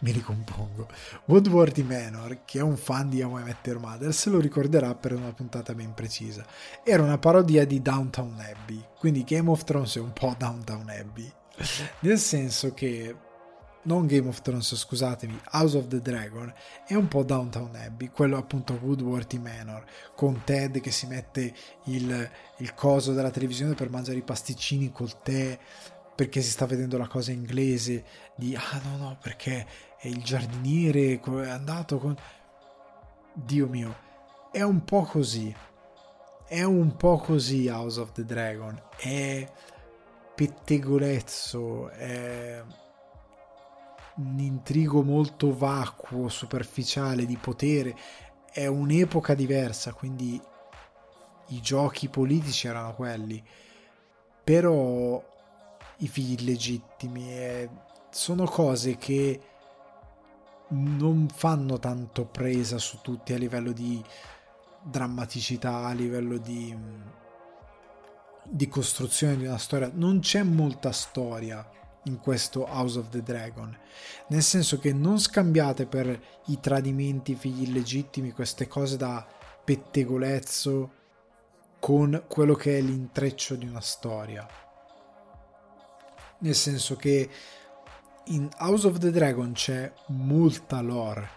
mi 0.00 0.12
ricompongo. 0.12 0.88
Woodworthy 1.26 1.82
Manor, 1.82 2.44
che 2.44 2.58
è 2.58 2.62
un 2.62 2.76
fan 2.76 3.08
di 3.08 3.22
How 3.22 3.38
I 3.38 3.42
Met 3.44 3.66
Your 3.66 3.80
Mother, 3.80 4.12
se 4.12 4.30
lo 4.30 4.38
ricorderà 4.38 4.94
per 4.94 5.12
una 5.12 5.32
puntata 5.32 5.74
ben 5.74 5.94
precisa. 5.94 6.44
Era 6.84 7.02
una 7.02 7.18
parodia 7.18 7.64
di 7.64 7.82
Downtown 7.82 8.38
Abbey, 8.38 8.82
quindi 8.98 9.24
Game 9.24 9.50
of 9.50 9.64
Thrones 9.64 9.96
è 9.96 10.00
un 10.00 10.12
po' 10.12 10.34
Downtown 10.36 10.88
Abbey. 10.88 11.30
Nel 12.00 12.18
senso 12.18 12.72
che 12.72 13.16
non 13.82 14.06
Game 14.06 14.28
of 14.28 14.42
Thrones, 14.42 14.76
scusatemi, 14.76 15.40
House 15.52 15.76
of 15.76 15.88
the 15.88 16.00
Dragon 16.00 16.52
è 16.86 16.94
un 16.94 17.08
po' 17.08 17.22
Downtown 17.22 17.74
Abbey, 17.74 18.10
quello 18.10 18.36
appunto 18.36 18.78
Woodworthy 18.80 19.38
Manor, 19.38 19.84
con 20.14 20.42
Ted 20.44 20.80
che 20.80 20.90
si 20.90 21.06
mette 21.06 21.54
il, 21.84 22.30
il 22.58 22.74
coso 22.74 23.12
della 23.12 23.30
televisione 23.30 23.74
per 23.74 23.90
mangiare 23.90 24.18
i 24.18 24.22
pasticcini 24.22 24.92
col 24.92 25.22
tè, 25.22 25.58
perché 26.18 26.42
si 26.42 26.50
sta 26.50 26.66
vedendo 26.66 26.98
la 26.98 27.06
cosa 27.06 27.30
inglese 27.30 28.04
di 28.34 28.56
ah 28.56 28.80
no 28.82 28.96
no 28.96 29.18
perché 29.22 29.64
è 29.98 30.06
il 30.06 30.22
giardiniere 30.22 31.20
è 31.20 31.48
andato 31.48 31.98
con 31.98 32.16
Dio 33.32 33.66
mio 33.66 33.96
è 34.52 34.62
un 34.62 34.84
po' 34.84 35.02
così 35.02 35.54
è 36.46 36.62
un 36.62 36.96
po' 36.96 37.18
così 37.18 37.68
House 37.68 38.00
of 38.00 38.12
the 38.12 38.24
Dragon 38.24 38.80
è 38.96 39.46
pettegolezzo 40.34 41.88
è 41.90 42.62
un 44.16 44.38
intrigo 44.38 45.02
molto 45.02 45.56
vacuo 45.56 46.28
superficiale 46.28 47.26
di 47.26 47.36
potere 47.36 47.96
è 48.52 48.66
un'epoca 48.66 49.34
diversa 49.34 49.92
quindi 49.92 50.40
i 51.48 51.60
giochi 51.60 52.08
politici 52.08 52.68
erano 52.68 52.94
quelli 52.94 53.44
però 54.44 55.22
i 55.98 56.08
figli 56.08 56.40
illegittimi 56.40 57.32
e 57.32 57.68
sono 58.10 58.44
cose 58.44 58.96
che 58.96 59.40
non 60.68 61.28
fanno 61.32 61.78
tanto 61.78 62.26
presa 62.26 62.78
su 62.78 62.98
tutti 63.02 63.32
a 63.32 63.38
livello 63.38 63.72
di 63.72 64.02
drammaticità, 64.82 65.86
a 65.86 65.92
livello 65.92 66.38
di, 66.38 66.76
di 68.44 68.68
costruzione 68.68 69.36
di 69.36 69.46
una 69.46 69.58
storia. 69.58 69.90
Non 69.92 70.20
c'è 70.20 70.42
molta 70.42 70.92
storia 70.92 71.68
in 72.04 72.18
questo 72.18 72.66
House 72.66 72.98
of 72.98 73.08
the 73.10 73.22
Dragon, 73.22 73.76
nel 74.28 74.42
senso 74.42 74.78
che 74.78 74.92
non 74.92 75.18
scambiate 75.18 75.86
per 75.86 76.20
i 76.46 76.60
tradimenti, 76.60 77.34
figli 77.34 77.68
illegittimi, 77.68 78.32
queste 78.32 78.66
cose 78.66 78.96
da 78.96 79.26
pettegolezzo 79.64 80.92
con 81.78 82.24
quello 82.26 82.54
che 82.54 82.78
è 82.78 82.80
l'intreccio 82.80 83.54
di 83.54 83.66
una 83.66 83.80
storia 83.80 84.46
nel 86.38 86.54
senso 86.54 86.96
che 86.96 87.28
in 88.28 88.48
House 88.58 88.86
of 88.86 88.98
the 88.98 89.10
Dragon 89.10 89.52
c'è 89.52 89.92
molta 90.08 90.80
lore. 90.80 91.36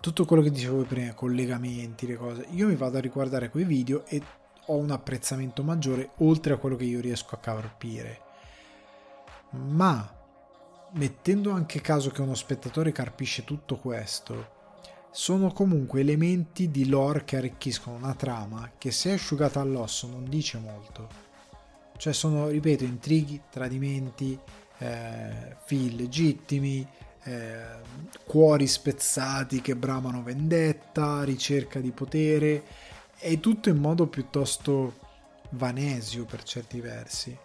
Tutto 0.00 0.24
quello 0.24 0.42
che 0.42 0.50
dicevo 0.50 0.82
prima 0.84 1.12
collegamenti 1.14 2.06
le 2.06 2.16
cose. 2.16 2.46
Io 2.50 2.66
mi 2.66 2.76
vado 2.76 2.96
a 2.96 3.00
riguardare 3.00 3.50
quei 3.50 3.64
video 3.64 4.04
e 4.06 4.22
ho 4.66 4.76
un 4.76 4.90
apprezzamento 4.90 5.62
maggiore 5.62 6.10
oltre 6.18 6.54
a 6.54 6.56
quello 6.56 6.76
che 6.76 6.84
io 6.84 7.00
riesco 7.00 7.34
a 7.34 7.38
carpire 7.38 8.28
ma 9.50 10.18
mettendo 10.92 11.50
anche 11.50 11.80
caso 11.80 12.10
che 12.10 12.20
uno 12.20 12.34
spettatore 12.34 12.92
carpisce 12.92 13.44
tutto 13.44 13.76
questo 13.76 14.58
sono 15.10 15.52
comunque 15.52 16.00
elementi 16.00 16.70
di 16.70 16.88
lore 16.88 17.24
che 17.24 17.36
arricchiscono 17.36 17.96
una 17.96 18.14
trama 18.14 18.72
che 18.78 18.92
se 18.92 19.12
asciugata 19.12 19.60
all'osso 19.60 20.06
non 20.06 20.28
dice 20.28 20.58
molto. 20.58 21.08
Cioè 21.96 22.12
sono, 22.12 22.46
ripeto, 22.46 22.84
intrighi, 22.84 23.42
tradimenti, 23.50 24.38
eh, 24.80 25.56
figli 25.64 25.92
illegittimi, 25.92 26.86
eh, 27.24 27.60
cuori 28.24 28.66
spezzati 28.66 29.60
che 29.60 29.76
bramano 29.76 30.22
vendetta, 30.22 31.22
ricerca 31.22 31.78
di 31.80 31.90
potere, 31.90 32.64
è 33.18 33.38
tutto 33.38 33.68
in 33.68 33.76
modo 33.76 34.06
piuttosto 34.06 34.98
vanesio 35.50 36.24
per 36.24 36.42
certi 36.42 36.80
versi, 36.80 37.36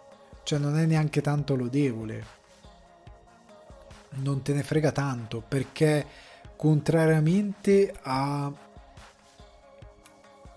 cioè 0.42 0.58
non 0.58 0.78
è 0.78 0.86
neanche 0.86 1.20
tanto 1.20 1.54
lodevole, 1.54 2.34
non 4.16 4.40
te 4.42 4.54
ne 4.54 4.62
frega 4.62 4.92
tanto 4.92 5.42
perché 5.46 6.06
contrariamente 6.56 7.94
a 8.02 8.50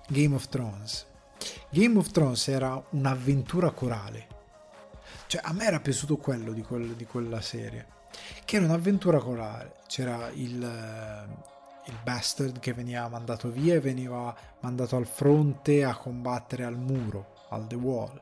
Game 0.07 0.34
of 0.35 0.47
Thrones, 0.47 1.06
Game 1.69 1.97
of 1.97 2.10
Thrones 2.11 2.47
era 2.47 2.81
un'avventura 2.91 3.72
corale, 3.72 4.28
cioè 5.30 5.41
a 5.43 5.53
me 5.53 5.65
era 5.65 5.80
piaciuto 5.80 6.18
quello 6.18 6.53
di, 6.53 6.64
quel, 6.64 6.95
di 6.95 7.06
quella 7.06 7.39
serie 7.39 7.85
che 8.43 8.56
era 8.56 8.65
un'avventura 8.65 9.19
corale. 9.19 9.73
C'era 9.85 10.27
il, 10.34 11.27
il 11.85 11.97
Bastard 12.01 12.57
che 12.57 12.73
veniva 12.73 13.07
mandato 13.10 13.51
via 13.51 13.76
e 13.76 13.80
veniva 13.80 14.35
mandato 14.61 14.95
al 14.95 15.06
fronte 15.06 15.84
a 15.84 15.95
combattere 15.95 16.64
al 16.64 16.80
muro, 16.80 17.45
al 17.49 17.68
The 17.68 17.76
Wall. 17.76 18.19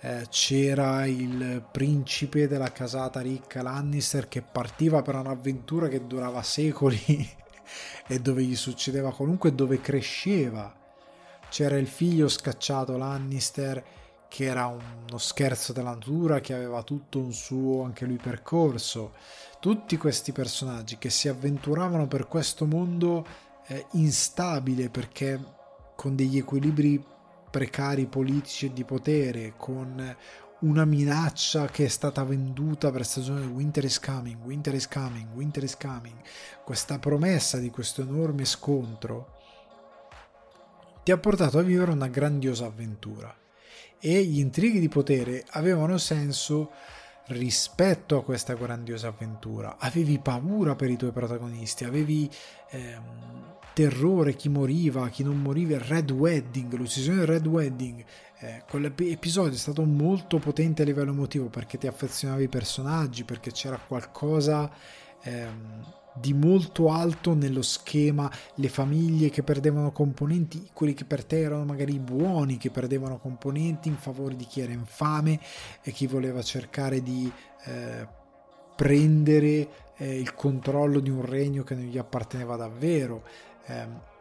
Eh, 0.00 0.26
c'era 0.28 1.06
il 1.06 1.66
principe 1.72 2.46
della 2.46 2.72
casata 2.72 3.22
ricca 3.22 3.62
Lannister 3.62 4.28
che 4.28 4.42
partiva 4.42 5.00
per 5.00 5.14
un'avventura 5.14 5.88
che 5.88 6.06
durava 6.06 6.42
secoli 6.42 7.00
e 8.06 8.20
dove 8.20 8.42
gli 8.42 8.54
succedeva 8.54 9.14
qualunque, 9.14 9.54
dove 9.54 9.80
cresceva. 9.80 10.76
C'era 11.48 11.78
il 11.78 11.86
figlio 11.86 12.28
scacciato 12.28 12.98
Lannister 12.98 13.82
che 14.28 14.44
era 14.44 14.66
uno 14.66 15.18
scherzo 15.18 15.72
della 15.72 15.90
natura, 15.90 16.40
che 16.40 16.54
aveva 16.54 16.82
tutto 16.82 17.18
un 17.18 17.32
suo 17.32 17.82
anche 17.82 18.04
lui 18.04 18.18
percorso. 18.18 19.14
Tutti 19.58 19.96
questi 19.96 20.32
personaggi 20.32 20.98
che 20.98 21.10
si 21.10 21.28
avventuravano 21.28 22.06
per 22.06 22.28
questo 22.28 22.66
mondo 22.66 23.26
eh, 23.66 23.86
instabile 23.92 24.90
perché 24.90 25.40
con 25.96 26.14
degli 26.14 26.38
equilibri 26.38 27.02
precari 27.50 28.06
politici 28.06 28.66
e 28.66 28.72
di 28.72 28.84
potere, 28.84 29.54
con 29.56 30.16
una 30.60 30.84
minaccia 30.84 31.66
che 31.66 31.84
è 31.84 31.88
stata 31.88 32.22
venduta 32.24 32.90
per 32.90 33.04
stagione 33.04 33.46
Winter 33.46 33.84
is 33.84 33.98
coming, 33.98 34.44
Winter 34.44 34.74
is 34.74 34.88
coming, 34.88 35.28
Winter 35.34 35.62
is 35.62 35.76
coming, 35.76 36.16
questa 36.64 36.98
promessa 36.98 37.58
di 37.58 37.70
questo 37.70 38.02
enorme 38.02 38.44
scontro 38.44 39.36
ti 41.02 41.12
ha 41.12 41.18
portato 41.18 41.58
a 41.58 41.62
vivere 41.62 41.90
una 41.90 42.08
grandiosa 42.08 42.66
avventura 42.66 43.34
e 44.00 44.22
gli 44.22 44.38
intrighi 44.38 44.80
di 44.80 44.88
potere 44.88 45.44
avevano 45.50 45.98
senso 45.98 46.70
rispetto 47.28 48.16
a 48.16 48.24
questa 48.24 48.54
grandiosa 48.54 49.08
avventura. 49.08 49.76
Avevi 49.78 50.18
paura 50.18 50.74
per 50.74 50.90
i 50.90 50.96
tuoi 50.96 51.12
protagonisti, 51.12 51.84
avevi 51.84 52.30
ehm, 52.70 53.56
terrore, 53.74 54.34
chi 54.34 54.48
moriva, 54.48 55.08
chi 55.08 55.22
non 55.22 55.40
moriva, 55.40 55.74
il 55.74 55.80
Red 55.80 56.10
Wedding, 56.10 56.72
l'uccisione 56.74 57.18
del 57.18 57.26
Red 57.26 57.46
Wedding. 57.46 58.04
Eh, 58.40 58.62
quell'episodio 58.68 59.52
è 59.52 59.58
stato 59.58 59.84
molto 59.84 60.38
potente 60.38 60.82
a 60.82 60.84
livello 60.84 61.10
emotivo 61.10 61.46
perché 61.46 61.76
ti 61.76 61.86
affezionavi 61.86 62.42
ai 62.42 62.48
personaggi, 62.48 63.24
perché 63.24 63.50
c'era 63.50 63.78
qualcosa 63.78 64.70
ehm, 65.22 65.84
di 66.20 66.32
molto 66.34 66.90
alto 66.90 67.34
nello 67.34 67.62
schema 67.62 68.30
le 68.54 68.68
famiglie 68.68 69.30
che 69.30 69.42
perdevano 69.42 69.92
componenti, 69.92 70.68
quelli 70.72 70.94
che 70.94 71.04
per 71.04 71.24
te 71.24 71.40
erano 71.40 71.64
magari 71.64 71.98
buoni 71.98 72.56
che 72.56 72.70
perdevano 72.70 73.18
componenti 73.18 73.88
in 73.88 73.96
favore 73.96 74.36
di 74.36 74.44
chi 74.44 74.60
era 74.60 74.72
infame 74.72 75.40
e 75.82 75.90
chi 75.92 76.06
voleva 76.06 76.42
cercare 76.42 77.02
di 77.02 77.30
eh, 77.64 78.06
prendere 78.74 79.68
eh, 79.96 80.18
il 80.18 80.34
controllo 80.34 81.00
di 81.00 81.10
un 81.10 81.24
regno 81.24 81.64
che 81.64 81.74
non 81.74 81.84
gli 81.84 81.98
apparteneva 81.98 82.56
davvero. 82.56 83.24
Eh, 83.66 84.16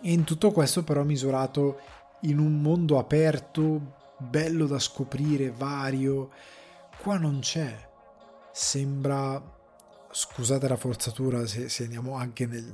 e 0.00 0.12
in 0.12 0.24
tutto 0.24 0.52
questo 0.52 0.84
però 0.84 1.02
misurato 1.02 1.80
in 2.22 2.38
un 2.38 2.60
mondo 2.60 2.98
aperto, 2.98 3.94
bello 4.16 4.66
da 4.66 4.78
scoprire, 4.78 5.50
vario. 5.50 6.30
Qua 7.00 7.18
non 7.18 7.40
c'è. 7.40 7.86
Sembra 8.52 9.56
scusate 10.20 10.66
la 10.66 10.76
forzatura 10.76 11.46
se, 11.46 11.68
se 11.68 11.84
andiamo 11.84 12.14
anche 12.16 12.44
nel 12.44 12.72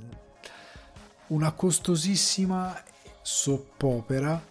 una 1.27 1.53
costosissima 1.53 2.83
soppopera 3.21 4.43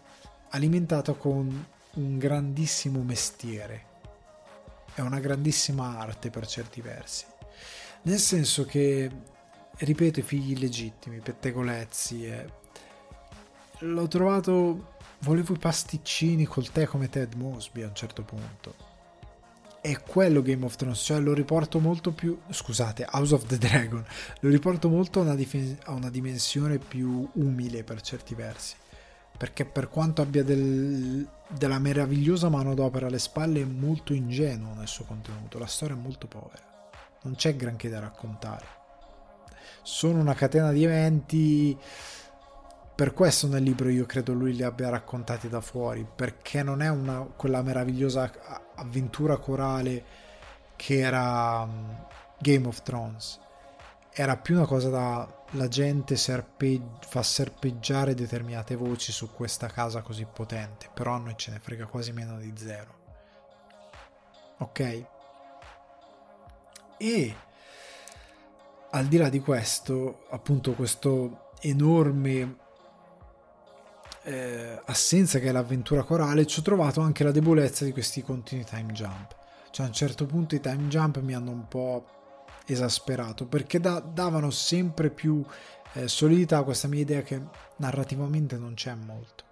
alimentata 0.50 1.14
con 1.14 1.66
un 1.94 2.18
grandissimo 2.20 3.02
mestiere. 3.02 3.86
È 4.94 5.02
una 5.02 5.20
grandissima 5.20 5.98
arte 5.98 6.30
per 6.30 6.46
certi 6.46 6.82
versi. 6.82 7.26
Nel 8.04 8.20
senso 8.20 8.64
che 8.66 9.10
ripeto 9.76 10.20
i 10.20 10.24
figli 10.24 10.52
illegittimi 10.52 11.20
pettegolezzi 11.20 12.28
eh, 12.28 12.46
l'ho 13.80 14.08
trovato 14.08 14.94
volevo 15.20 15.54
i 15.54 15.58
pasticcini 15.58 16.46
col 16.46 16.70
tè 16.70 16.86
come 16.86 17.10
Ted 17.10 17.34
Mosby 17.34 17.82
a 17.82 17.88
un 17.88 17.96
certo 17.96 18.22
punto 18.22 18.93
è 19.84 20.00
quello 20.00 20.42
Game 20.42 20.64
of 20.64 20.78
Thrones, 20.78 21.00
cioè 21.00 21.20
lo 21.20 21.34
riporto 21.34 21.78
molto 21.78 22.14
più, 22.14 22.40
scusate, 22.50 23.06
House 23.12 23.34
of 23.34 23.46
the 23.48 23.58
Dragon, 23.58 24.02
lo 24.40 24.50
riporto 24.50 24.88
molto 24.88 25.20
a 25.20 25.24
una, 25.24 25.36
dif- 25.36 25.78
a 25.84 25.92
una 25.92 26.10
dimensione 26.10 26.78
più 26.78 27.30
umile 27.34 27.84
per 27.84 28.00
certi 28.00 28.34
versi, 28.34 28.76
perché 29.38 29.66
per 29.66 29.90
quanto 29.90 30.22
abbia 30.22 30.42
del, 30.42 31.28
della 31.50 31.80
meravigliosa 31.80 32.48
manodopera 32.48 33.08
alle 33.08 33.20
spalle 33.20 33.60
è 33.60 33.66
molto 33.66 34.14
ingenuo 34.14 34.74
nel 34.74 34.88
suo 34.88 35.04
contenuto, 35.04 35.60
la 35.60 35.68
storia 35.68 35.98
è 35.98 36.00
molto 36.00 36.28
povera, 36.28 36.64
non 37.24 37.36
c'è 37.36 37.54
granché 37.58 37.90
da 37.90 38.00
raccontare. 38.00 38.66
Sono 39.82 40.20
una 40.20 40.34
catena 40.34 40.72
di 40.72 40.86
eventi 40.86 41.78
per 42.96 43.14
questo 43.14 43.48
nel 43.48 43.64
libro 43.64 43.90
io 43.90 44.06
credo 44.06 44.34
lui 44.34 44.54
li 44.54 44.64
abbia 44.64 44.90
raccontati 44.90 45.50
da 45.50 45.62
fuori, 45.62 46.06
perché 46.06 46.62
non 46.62 46.82
è 46.82 46.90
una, 46.90 47.22
quella 47.22 47.62
meravigliosa 47.62 48.32
avventura 48.76 49.38
corale 49.38 50.04
che 50.76 51.00
era 51.00 51.66
mm, 51.66 51.90
Game 52.40 52.68
of 52.68 52.84
Thrones. 52.84 53.40
Era 54.12 54.38
più 54.38 54.56
una 54.56 54.68
cosa 54.68 54.90
da 54.90 55.42
la 55.52 55.68
gente 55.68 56.16
serpe, 56.16 56.82
fa 57.00 57.24
serpeggiare 57.24 58.14
determinate 58.14 58.76
voci 58.76 59.12
su 59.12 59.32
questa 59.32 59.68
casa 59.68 60.02
così 60.02 60.26
potente, 60.32 60.90
però 60.94 61.14
a 61.14 61.18
noi 61.18 61.34
ce 61.36 61.52
ne 61.52 61.60
frega 61.60 61.86
quasi 61.86 62.12
meno 62.12 62.38
di 62.38 62.54
zero. 62.56 63.02
Ok? 64.60 65.06
E 66.98 67.36
al 68.92 69.06
di 69.08 69.18
là 69.18 69.30
di 69.30 69.40
questo, 69.40 70.26
appunto, 70.30 70.74
questo 70.74 71.52
enorme 71.62 72.62
eh, 74.24 74.82
assenza 74.86 75.40
che 75.40 75.50
è 75.50 75.52
l'avventura 75.52 76.04
corale, 76.04 76.46
ci 76.46 76.60
ho 76.60 76.64
trovato 76.64 77.02
anche 77.02 77.24
la 77.24 77.32
debolezza 77.32 77.86
di 77.86 77.92
questi 77.92 78.22
continui 78.22 78.64
time 78.64 78.92
jump. 78.94 79.36
Cioè 79.72 79.86
a 79.86 79.90
un 79.90 79.96
certo 79.96 80.26
punto 80.26 80.56
i 80.56 80.60
time 80.60 80.88
jump 80.88 81.20
mi 81.20 81.34
hanno 81.34 81.52
un 81.52 81.68
po' 81.68 82.06
esasperato 82.66 83.46
perché 83.46 83.80
da- 83.80 84.00
davano 84.00 84.50
sempre 84.50 85.10
più 85.10 85.44
eh, 85.94 86.08
solidità 86.08 86.60
a 86.60 86.64
questa 86.64 86.88
mia 86.88 87.02
idea 87.02 87.22
che 87.22 87.42
narrativamente 87.78 88.58
non 88.58 88.74
c'è 88.74 88.96
molto. 88.96 89.44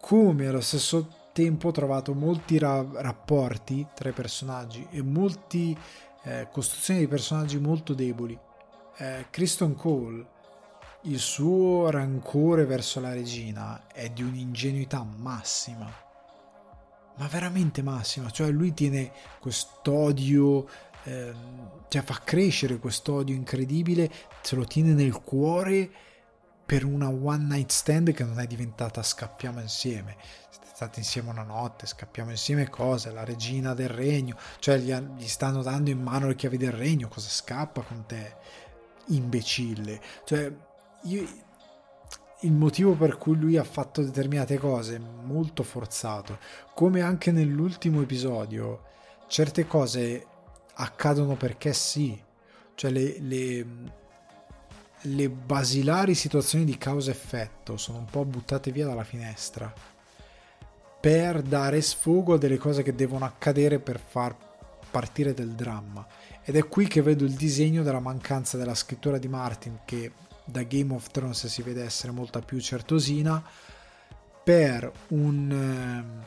Come 0.00 0.46
allo 0.46 0.60
stesso 0.60 1.28
tempo 1.32 1.68
ho 1.68 1.72
trovato 1.72 2.14
molti 2.14 2.58
ra- 2.58 2.86
rapporti 2.94 3.86
tra 3.94 4.08
i 4.08 4.12
personaggi 4.12 4.86
e 4.90 5.02
molte 5.02 5.76
eh, 6.22 6.48
costruzioni 6.50 7.00
di 7.00 7.08
personaggi 7.08 7.58
molto 7.58 7.94
deboli. 7.94 8.38
Eh, 8.96 9.26
Kristen 9.30 9.74
Cole 9.74 10.38
il 11.02 11.18
suo 11.18 11.88
rancore 11.90 12.66
verso 12.66 13.00
la 13.00 13.12
regina 13.12 13.86
è 13.86 14.10
di 14.10 14.22
un'ingenuità 14.22 15.02
massima, 15.02 15.90
ma 17.16 17.26
veramente 17.26 17.82
massima, 17.82 18.30
cioè 18.30 18.50
lui 18.50 18.74
tiene 18.74 19.10
quest'odio, 19.40 20.68
eh, 21.04 21.32
cioè 21.88 22.02
fa 22.02 22.20
crescere 22.22 22.78
quest'odio 22.78 23.34
incredibile, 23.34 24.10
se 24.42 24.56
lo 24.56 24.64
tiene 24.64 24.92
nel 24.92 25.20
cuore 25.20 25.90
per 26.66 26.84
una 26.84 27.08
one 27.08 27.44
night 27.44 27.70
stand 27.70 28.12
che 28.12 28.24
non 28.24 28.38
è 28.38 28.46
diventata 28.46 29.02
scappiamo 29.02 29.60
insieme. 29.60 30.16
Siete 30.50 30.68
stati 30.72 30.98
insieme 31.00 31.30
una 31.30 31.42
notte, 31.42 31.86
scappiamo 31.86 32.30
insieme 32.30 32.68
cosa? 32.68 33.10
La 33.10 33.24
regina 33.24 33.74
del 33.74 33.88
regno, 33.88 34.36
cioè 34.60 34.76
gli, 34.78 34.92
gli 34.92 35.26
stanno 35.26 35.62
dando 35.62 35.90
in 35.90 36.00
mano 36.00 36.28
le 36.28 36.36
chiavi 36.36 36.58
del 36.58 36.72
regno, 36.72 37.08
cosa 37.08 37.28
scappa 37.28 37.80
con 37.80 38.04
te? 38.06 38.36
Imbecille. 39.06 40.00
Cioè, 40.24 40.52
io, 41.02 41.26
il 42.40 42.52
motivo 42.52 42.94
per 42.94 43.18
cui 43.18 43.36
lui 43.36 43.56
ha 43.56 43.64
fatto 43.64 44.02
determinate 44.02 44.58
cose 44.58 44.96
è 44.96 44.98
molto 44.98 45.62
forzato, 45.62 46.38
come 46.74 47.00
anche 47.00 47.30
nell'ultimo 47.32 48.00
episodio, 48.00 48.84
certe 49.26 49.66
cose 49.66 50.26
accadono 50.74 51.34
perché 51.34 51.72
sì, 51.72 52.18
cioè 52.74 52.90
le, 52.90 53.18
le, 53.20 53.66
le 55.02 55.28
basilari 55.28 56.14
situazioni 56.14 56.64
di 56.64 56.78
causa-effetto 56.78 57.76
sono 57.76 57.98
un 57.98 58.06
po' 58.06 58.24
buttate 58.24 58.72
via 58.72 58.86
dalla 58.86 59.04
finestra 59.04 59.72
per 61.00 61.40
dare 61.42 61.80
sfogo 61.80 62.34
a 62.34 62.38
delle 62.38 62.58
cose 62.58 62.82
che 62.82 62.94
devono 62.94 63.24
accadere 63.24 63.78
per 63.78 63.98
far 63.98 64.36
partire 64.90 65.32
del 65.32 65.52
dramma. 65.52 66.06
Ed 66.42 66.56
è 66.56 66.68
qui 66.68 66.86
che 66.86 67.00
vedo 67.00 67.24
il 67.24 67.34
disegno 67.34 67.82
della 67.82 68.00
mancanza 68.00 68.58
della 68.58 68.74
scrittura 68.74 69.16
di 69.16 69.28
Martin 69.28 69.80
che 69.84 70.12
da 70.50 70.62
Game 70.62 70.94
of 70.94 71.10
Thrones 71.10 71.46
si 71.46 71.62
vede 71.62 71.84
essere 71.84 72.12
molto 72.12 72.40
più 72.40 72.60
certosina 72.60 73.42
per 74.42 74.90
un, 75.08 75.50
ehm, 75.50 76.24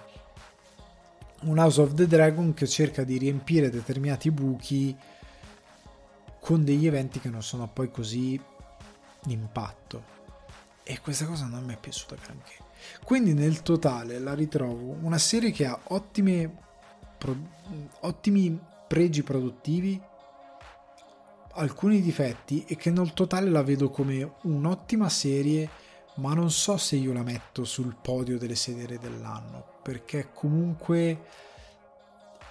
un 1.50 1.58
House 1.58 1.82
of 1.82 1.94
the 1.94 2.08
Dragon 2.08 2.54
che 2.54 2.68
cerca 2.68 3.04
di 3.04 3.18
riempire 3.18 3.70
determinati 3.70 4.32
buchi 4.32 4.96
con 6.40 6.64
degli 6.64 6.88
eventi 6.88 7.20
che 7.20 7.30
non 7.30 7.44
sono 7.44 7.68
poi 7.68 7.90
così 7.92 8.40
d'impatto. 9.24 10.12
E 10.84 11.00
questa 11.00 11.26
cosa 11.26 11.46
non 11.46 11.64
mi 11.64 11.74
è 11.74 11.78
piaciuta 11.78 12.16
granché. 12.22 12.58
Quindi 13.04 13.34
nel 13.34 13.62
totale 13.62 14.20
la 14.20 14.34
ritrovo 14.34 14.98
una 15.02 15.18
serie 15.18 15.52
che 15.52 15.66
ha 15.66 15.80
ottime 15.86 16.54
pro, 17.18 17.36
ottimi 18.02 18.60
pregi 18.88 19.24
produttivi 19.24 20.02
alcuni 21.56 22.02
difetti 22.02 22.66
e 22.68 22.76
che 22.76 22.90
nel 22.92 23.14
totale 23.14 23.50
la 23.50 23.64
vedo 23.64 23.90
come 23.90 24.36
un'ottima 24.44 25.10
serie 25.10 25.70
ma 26.16 26.34
non 26.34 26.52
so 26.52 26.78
se 26.78 26.96
io 26.96 27.12
la 27.12 27.24
metto 27.24 27.64
sul 27.64 27.96
podio 28.00 28.38
delle 28.38 28.56
serie 28.56 29.00
dell'anno 29.00 29.80
perché 29.82 30.30
comunque 30.34 31.20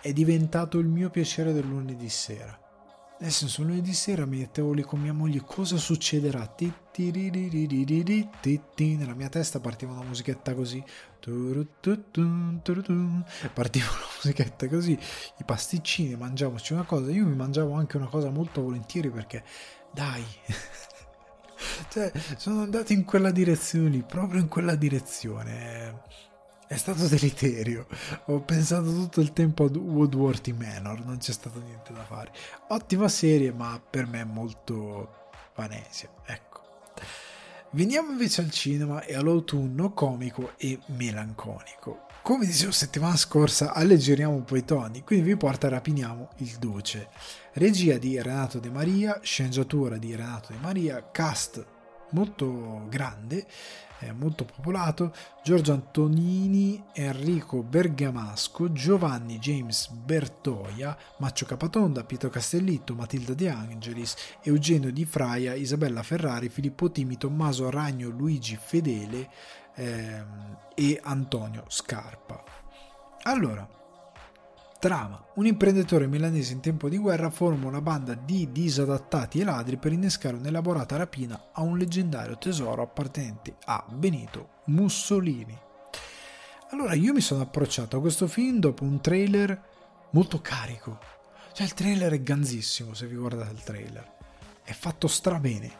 è 0.00 0.12
diventato 0.12 0.78
il 0.78 0.86
mio 0.86 1.10
piacere 1.10 1.52
del 1.52 1.64
lunedì 1.64 2.08
sera. 2.08 2.58
Nel 3.20 3.30
senso 3.30 3.62
lunedì 3.62 3.92
sera 3.92 4.26
mi 4.26 4.38
mettevo 4.38 4.72
lì 4.72 4.82
con 4.82 5.00
mia 5.00 5.12
moglie 5.12 5.42
cosa 5.46 5.76
succederà? 5.76 6.52
Nella 8.76 9.14
mia 9.14 9.28
testa 9.28 9.60
partiva 9.60 9.92
una 9.92 10.02
musichetta 10.02 10.54
così 10.54 10.82
partiva 13.52 13.86
una 13.86 14.06
musichetta 14.14 14.68
così 14.68 14.92
i 14.92 15.44
pasticcini 15.44 16.16
mangiamoci 16.16 16.72
una 16.72 16.84
cosa 16.84 17.10
io 17.10 17.24
mi 17.24 17.34
mangiavo 17.34 17.72
anche 17.74 17.96
una 17.96 18.08
cosa 18.08 18.30
molto 18.30 18.62
volentieri 18.62 19.10
perché 19.10 19.44
dai 19.92 20.24
cioè 21.90 22.10
sono 22.36 22.62
andato 22.62 22.92
in 22.92 23.04
quella 23.04 23.30
direzione 23.30 23.88
lì 23.88 24.02
proprio 24.02 24.40
in 24.40 24.48
quella 24.48 24.74
direzione 24.74 26.00
è 26.72 26.78
stato 26.78 27.06
deleterio. 27.06 27.86
Ho 28.26 28.40
pensato 28.40 28.84
tutto 28.84 29.20
il 29.20 29.34
tempo 29.34 29.64
a 29.64 29.70
Woodworthy 29.70 30.52
Manor, 30.52 31.04
non 31.04 31.18
c'è 31.18 31.32
stato 31.32 31.60
niente 31.60 31.92
da 31.92 32.02
fare. 32.02 32.32
Ottima 32.68 33.08
serie, 33.08 33.52
ma 33.52 33.78
per 33.78 34.06
me 34.06 34.24
molto 34.24 35.30
vanesia. 35.54 36.08
Ecco. 36.24 36.51
Veniamo 37.74 38.10
invece 38.10 38.42
al 38.42 38.50
cinema 38.50 39.02
e 39.02 39.14
all'autunno 39.14 39.94
comico 39.94 40.52
e 40.58 40.78
melanconico. 40.88 42.04
Come 42.22 42.44
dicevo 42.44 42.70
settimana 42.70 43.16
scorsa, 43.16 43.72
alleggeriamo 43.72 44.34
un 44.34 44.44
po' 44.44 44.56
i 44.56 44.64
toni, 44.64 45.02
quindi 45.02 45.30
vi 45.30 45.36
porta 45.38 45.70
Rapiniamo 45.70 46.28
il 46.36 46.56
Duce. 46.58 47.08
Regia 47.54 47.96
di 47.96 48.20
Renato 48.20 48.58
De 48.58 48.68
Maria, 48.68 49.20
sceneggiatura 49.22 49.96
di 49.96 50.14
Renato 50.14 50.52
De 50.52 50.58
Maria, 50.60 51.08
cast 51.10 51.71
molto 52.12 52.86
grande, 52.88 53.46
eh, 54.00 54.12
molto 54.12 54.44
popolato, 54.44 55.12
Giorgio 55.42 55.72
Antonini, 55.72 56.82
Enrico 56.92 57.62
Bergamasco, 57.62 58.72
Giovanni 58.72 59.38
James 59.38 59.88
Bertoia, 59.88 60.96
Maccio 61.18 61.46
Capatonda, 61.46 62.04
Pietro 62.04 62.30
Castellitto, 62.30 62.94
Matilda 62.94 63.34
De 63.34 63.48
Angelis, 63.48 64.16
Eugenio 64.42 64.90
Di 64.90 65.04
Fraia, 65.04 65.54
Isabella 65.54 66.02
Ferrari, 66.02 66.48
Filippo 66.48 66.90
Timi, 66.90 67.16
Tommaso 67.16 67.70
Ragno, 67.70 68.08
Luigi 68.08 68.58
Fedele 68.60 69.28
ehm, 69.74 70.56
e 70.74 70.98
Antonio 71.02 71.64
Scarpa. 71.68 72.42
Allora, 73.22 73.68
Trama. 74.82 75.24
Un 75.34 75.46
imprenditore 75.46 76.08
milanese 76.08 76.54
in 76.54 76.58
tempo 76.58 76.88
di 76.88 76.98
guerra 76.98 77.30
forma 77.30 77.68
una 77.68 77.80
banda 77.80 78.14
di 78.14 78.50
disadattati 78.50 79.38
e 79.38 79.44
ladri 79.44 79.76
per 79.76 79.92
innescare 79.92 80.34
un'elaborata 80.34 80.96
rapina 80.96 81.50
a 81.52 81.62
un 81.62 81.78
leggendario 81.78 82.36
tesoro 82.36 82.82
appartenente 82.82 83.54
a 83.66 83.86
Benito 83.88 84.62
Mussolini. 84.64 85.56
Allora 86.70 86.94
io 86.94 87.12
mi 87.12 87.20
sono 87.20 87.42
approcciato 87.42 87.96
a 87.96 88.00
questo 88.00 88.26
film 88.26 88.58
dopo 88.58 88.82
un 88.82 89.00
trailer 89.00 89.62
molto 90.10 90.40
carico. 90.40 90.98
Cioè 91.52 91.64
il 91.64 91.74
trailer 91.74 92.14
è 92.14 92.20
ganzissimo 92.20 92.92
se 92.92 93.06
vi 93.06 93.14
guardate 93.14 93.52
il 93.52 93.62
trailer. 93.62 94.12
È 94.64 94.72
fatto 94.72 95.06
strabene. 95.06 95.70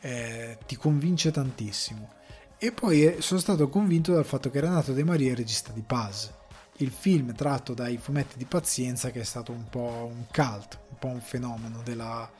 Eh, 0.00 0.56
ti 0.64 0.76
convince 0.76 1.30
tantissimo. 1.30 2.14
E 2.56 2.72
poi 2.72 3.04
eh, 3.04 3.20
sono 3.20 3.40
stato 3.40 3.68
convinto 3.68 4.14
dal 4.14 4.24
fatto 4.24 4.48
che 4.48 4.60
Renato 4.60 4.94
De 4.94 5.04
Maria 5.04 5.32
è 5.32 5.36
regista 5.36 5.70
di 5.70 5.82
Paz 5.82 6.36
il 6.78 6.90
film 6.90 7.34
tratto 7.34 7.74
dai 7.74 7.98
fumetti 7.98 8.36
di 8.36 8.44
Pazienza 8.44 9.10
che 9.10 9.20
è 9.20 9.24
stato 9.24 9.52
un 9.52 9.68
po' 9.68 10.10
un 10.12 10.24
cult, 10.32 10.78
un 10.90 10.98
po' 10.98 11.08
un 11.08 11.20
fenomeno 11.20 11.80
della 11.82 12.30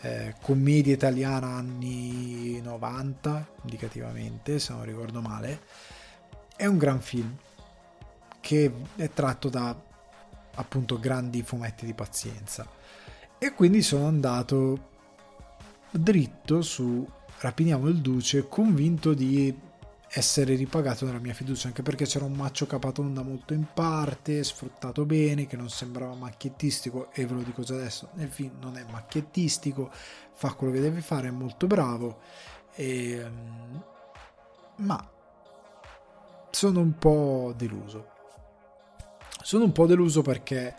eh, 0.00 0.34
commedia 0.40 0.92
italiana 0.92 1.46
anni 1.48 2.60
90, 2.60 3.48
indicativamente, 3.62 4.58
se 4.58 4.72
non 4.72 4.84
ricordo 4.84 5.20
male. 5.20 5.60
È 6.56 6.66
un 6.66 6.76
gran 6.76 7.00
film 7.00 7.36
che 8.40 8.72
è 8.96 9.10
tratto 9.10 9.48
da 9.48 9.74
appunto 10.56 10.98
grandi 10.98 11.42
fumetti 11.42 11.86
di 11.86 11.94
Pazienza. 11.94 12.68
E 13.38 13.52
quindi 13.54 13.82
sono 13.82 14.06
andato 14.06 14.90
dritto 15.90 16.62
su 16.62 17.06
Rapiniamo 17.38 17.88
il 17.88 18.00
Duce, 18.00 18.48
convinto 18.48 19.12
di 19.12 19.54
essere 20.16 20.54
ripagato 20.54 21.04
della 21.04 21.18
mia 21.18 21.34
fiducia, 21.34 21.66
anche 21.66 21.82
perché 21.82 22.04
c'era 22.04 22.24
un 22.24 22.34
maccio 22.34 22.66
capatonda 22.66 23.22
molto 23.22 23.52
in 23.52 23.66
parte, 23.74 24.44
sfruttato 24.44 25.04
bene, 25.04 25.46
che 25.46 25.56
non 25.56 25.68
sembrava 25.68 26.14
macchiettistico, 26.14 27.10
e 27.12 27.26
ve 27.26 27.34
lo 27.34 27.42
dico 27.42 27.62
già 27.62 27.74
adesso, 27.74 28.10
nel 28.14 28.28
film 28.28 28.52
non 28.60 28.76
è 28.76 28.84
macchiettistico, 28.88 29.90
fa 30.32 30.52
quello 30.52 30.72
che 30.72 30.80
deve 30.80 31.00
fare, 31.00 31.28
è 31.28 31.32
molto 31.32 31.66
bravo, 31.66 32.20
e, 32.76 33.10
ehm, 33.10 33.84
ma 34.76 35.10
sono 36.50 36.80
un 36.80 36.96
po' 36.96 37.52
deluso. 37.56 38.12
Sono 39.42 39.64
un 39.64 39.72
po' 39.72 39.86
deluso 39.86 40.22
perché 40.22 40.76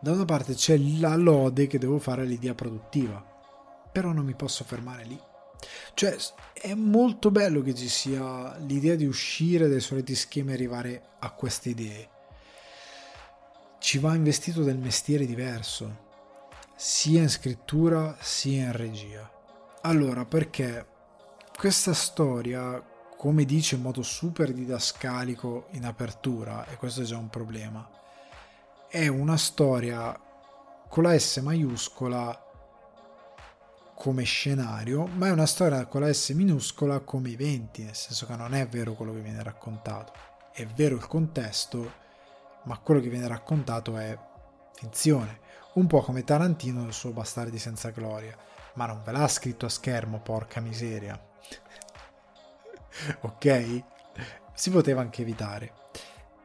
da 0.00 0.12
una 0.12 0.24
parte 0.24 0.54
c'è 0.54 0.78
la 0.78 1.14
lode 1.14 1.66
che 1.66 1.78
devo 1.78 1.98
fare 1.98 2.22
all'idea 2.22 2.54
produttiva, 2.54 3.22
però 3.92 4.12
non 4.12 4.24
mi 4.24 4.34
posso 4.34 4.64
fermare 4.64 5.04
lì 5.04 5.27
cioè, 5.94 6.16
è 6.52 6.74
molto 6.74 7.30
bello 7.30 7.62
che 7.62 7.74
ci 7.74 7.88
sia 7.88 8.56
l'idea 8.58 8.94
di 8.94 9.06
uscire 9.06 9.68
dai 9.68 9.80
soliti 9.80 10.14
schemi 10.14 10.50
e 10.50 10.54
arrivare 10.54 11.02
a 11.18 11.30
queste 11.32 11.70
idee. 11.70 12.08
Ci 13.78 13.98
va 13.98 14.14
investito 14.14 14.62
del 14.62 14.78
mestiere 14.78 15.26
diverso, 15.26 16.06
sia 16.76 17.22
in 17.22 17.28
scrittura 17.28 18.16
sia 18.20 18.64
in 18.64 18.72
regia. 18.72 19.30
Allora, 19.82 20.24
perché 20.24 20.86
questa 21.56 21.94
storia, 21.94 22.80
come 23.16 23.44
dice 23.44 23.76
in 23.76 23.82
modo 23.82 24.02
super 24.02 24.52
didascalico 24.52 25.66
in 25.72 25.84
apertura, 25.84 26.66
e 26.66 26.76
questo 26.76 27.02
è 27.02 27.04
già 27.04 27.16
un 27.16 27.30
problema, 27.30 27.88
è 28.88 29.06
una 29.08 29.36
storia 29.36 30.18
con 30.88 31.02
la 31.02 31.18
S 31.18 31.36
maiuscola 31.38 32.47
come 33.98 34.22
scenario, 34.22 35.06
ma 35.06 35.26
è 35.26 35.30
una 35.32 35.44
storia 35.44 35.84
con 35.86 36.02
la 36.02 36.12
S 36.12 36.28
minuscola 36.30 37.00
come 37.00 37.30
eventi, 37.30 37.82
nel 37.82 37.96
senso 37.96 38.26
che 38.26 38.36
non 38.36 38.54
è 38.54 38.64
vero 38.68 38.94
quello 38.94 39.12
che 39.12 39.20
viene 39.20 39.42
raccontato, 39.42 40.12
è 40.52 40.64
vero 40.66 40.94
il 40.94 41.04
contesto, 41.08 41.92
ma 42.62 42.78
quello 42.78 43.00
che 43.00 43.08
viene 43.08 43.26
raccontato 43.26 43.96
è 43.96 44.16
finzione, 44.72 45.40
un 45.74 45.88
po' 45.88 46.00
come 46.00 46.22
Tarantino 46.22 46.82
nel 46.82 46.92
suo 46.92 47.10
Bastardi 47.10 47.58
senza 47.58 47.90
gloria, 47.90 48.36
ma 48.74 48.86
non 48.86 49.02
ve 49.04 49.10
l'ha 49.10 49.26
scritto 49.26 49.66
a 49.66 49.68
schermo, 49.68 50.20
porca 50.20 50.60
miseria. 50.60 51.20
ok? 53.22 53.82
Si 54.54 54.70
poteva 54.70 55.00
anche 55.00 55.22
evitare. 55.22 55.77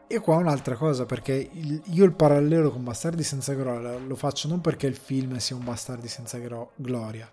E 0.08 0.20
qua 0.20 0.36
un'altra 0.36 0.76
cosa, 0.76 1.06
perché 1.06 1.50
io 1.84 2.06
il 2.06 2.14
parallelo 2.14 2.72
con 2.72 2.84
Bastardi 2.84 3.24
senza 3.24 3.54
gloria 3.54 3.98
lo 3.98 4.16
faccio 4.16 4.48
non 4.48 4.62
perché 4.62 4.86
il 4.86 4.96
film 4.96 5.38
sia 5.38 5.56
un 5.56 5.64
Bastardi 5.64 6.08
senza 6.08 6.38
gloria, 6.76 7.30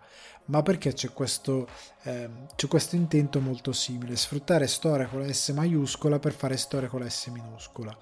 ma 0.47 0.63
perché 0.63 0.93
c'è 0.93 1.13
questo, 1.13 1.69
eh, 2.05 2.29
c'è 2.55 2.69
questo 2.69 2.97
intento 2.97 3.41
molto 3.41 3.73
simile, 3.73 4.17
sfruttare 4.17 4.67
storia 4.67 5.09
con 5.09 5.21
la 5.21 5.33
S 5.33 5.51
maiuscola 5.51 6.19
per 6.19 6.33
fare 6.33 6.57
storia 6.57 6.89
con 6.89 7.01
la 7.01 7.11
S 7.11 7.27
minuscola. 7.27 7.95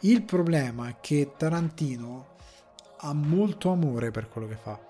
Il 0.00 0.22
problema 0.22 0.88
è 0.88 0.96
che 1.00 1.32
Tarantino 1.36 2.36
ha 2.98 3.12
molto 3.12 3.70
amore 3.70 4.10
per 4.10 4.28
quello 4.28 4.46
che 4.46 4.56
fa 4.56 4.83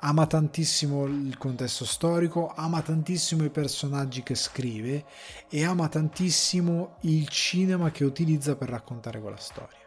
ama 0.00 0.26
tantissimo 0.26 1.04
il 1.06 1.36
contesto 1.36 1.84
storico, 1.84 2.52
ama 2.54 2.80
tantissimo 2.80 3.44
i 3.44 3.50
personaggi 3.50 4.22
che 4.22 4.34
scrive 4.34 5.04
e 5.48 5.64
ama 5.64 5.88
tantissimo 5.88 6.96
il 7.00 7.28
cinema 7.28 7.90
che 7.90 8.04
utilizza 8.04 8.56
per 8.56 8.70
raccontare 8.70 9.20
quella 9.20 9.36
storia. 9.36 9.78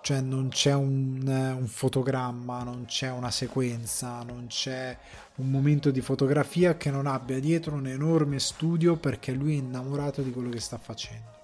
Cioè 0.00 0.20
non 0.20 0.50
c'è 0.50 0.72
un, 0.72 1.26
un 1.26 1.66
fotogramma, 1.66 2.62
non 2.62 2.84
c'è 2.84 3.10
una 3.10 3.32
sequenza, 3.32 4.22
non 4.22 4.46
c'è 4.46 4.96
un 5.36 5.50
momento 5.50 5.90
di 5.90 6.00
fotografia 6.00 6.76
che 6.76 6.92
non 6.92 7.08
abbia 7.08 7.40
dietro 7.40 7.74
un 7.74 7.88
enorme 7.88 8.38
studio 8.38 8.94
perché 8.94 9.32
lui 9.32 9.54
è 9.54 9.58
innamorato 9.58 10.22
di 10.22 10.30
quello 10.30 10.50
che 10.50 10.60
sta 10.60 10.78
facendo. 10.78 11.34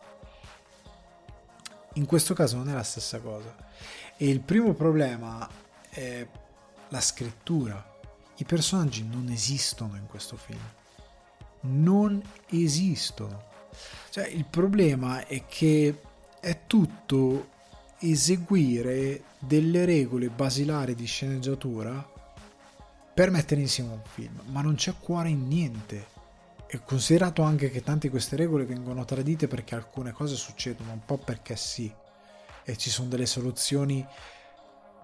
In 1.94 2.06
questo 2.06 2.34
caso 2.34 2.56
non 2.56 2.68
è 2.68 2.72
la 2.72 2.84
stessa 2.84 3.18
cosa. 3.18 3.52
E 4.16 4.28
il 4.28 4.40
primo 4.40 4.74
problema 4.74 5.48
è 5.90 6.24
la 6.92 7.00
scrittura. 7.00 7.90
I 8.36 8.44
personaggi 8.44 9.04
non 9.04 9.28
esistono 9.30 9.96
in 9.96 10.06
questo 10.06 10.36
film. 10.36 10.60
Non 11.62 12.22
esistono. 12.50 13.50
Cioè, 14.10 14.26
il 14.26 14.44
problema 14.44 15.26
è 15.26 15.46
che 15.46 16.00
è 16.38 16.60
tutto 16.66 17.48
eseguire 17.98 19.24
delle 19.38 19.84
regole 19.84 20.28
basilari 20.28 20.94
di 20.94 21.06
sceneggiatura 21.06 22.10
per 23.14 23.30
mettere 23.30 23.60
insieme 23.60 23.92
un 23.92 24.02
film, 24.04 24.42
ma 24.46 24.60
non 24.60 24.74
c'è 24.74 24.94
cuore 24.98 25.30
in 25.30 25.46
niente. 25.48 26.10
E 26.66 26.82
considerato 26.84 27.42
anche 27.42 27.70
che 27.70 27.82
tante 27.82 28.06
di 28.06 28.10
queste 28.10 28.36
regole 28.36 28.64
vengono 28.64 29.04
tradite 29.04 29.46
perché 29.46 29.74
alcune 29.74 30.12
cose 30.12 30.36
succedono 30.36 30.92
un 30.92 31.04
po' 31.04 31.18
perché 31.18 31.54
sì, 31.56 31.92
e 32.64 32.76
ci 32.76 32.90
sono 32.90 33.08
delle 33.08 33.26
soluzioni 33.26 34.06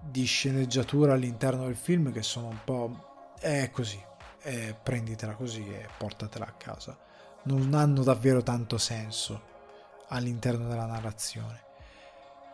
di 0.01 0.23
sceneggiatura 0.25 1.13
all'interno 1.13 1.65
del 1.65 1.75
film 1.75 2.11
che 2.11 2.23
sono 2.23 2.47
un 2.47 2.59
po' 2.63 3.33
è 3.39 3.69
così, 3.71 4.01
eh, 4.41 4.75
prenditela 4.81 5.33
così 5.33 5.67
e 5.67 5.87
portatela 5.97 6.45
a 6.45 6.53
casa. 6.53 6.97
Non 7.43 7.73
hanno 7.73 8.03
davvero 8.03 8.43
tanto 8.43 8.77
senso 8.77 9.41
all'interno 10.09 10.67
della 10.67 10.85
narrazione. 10.85 11.63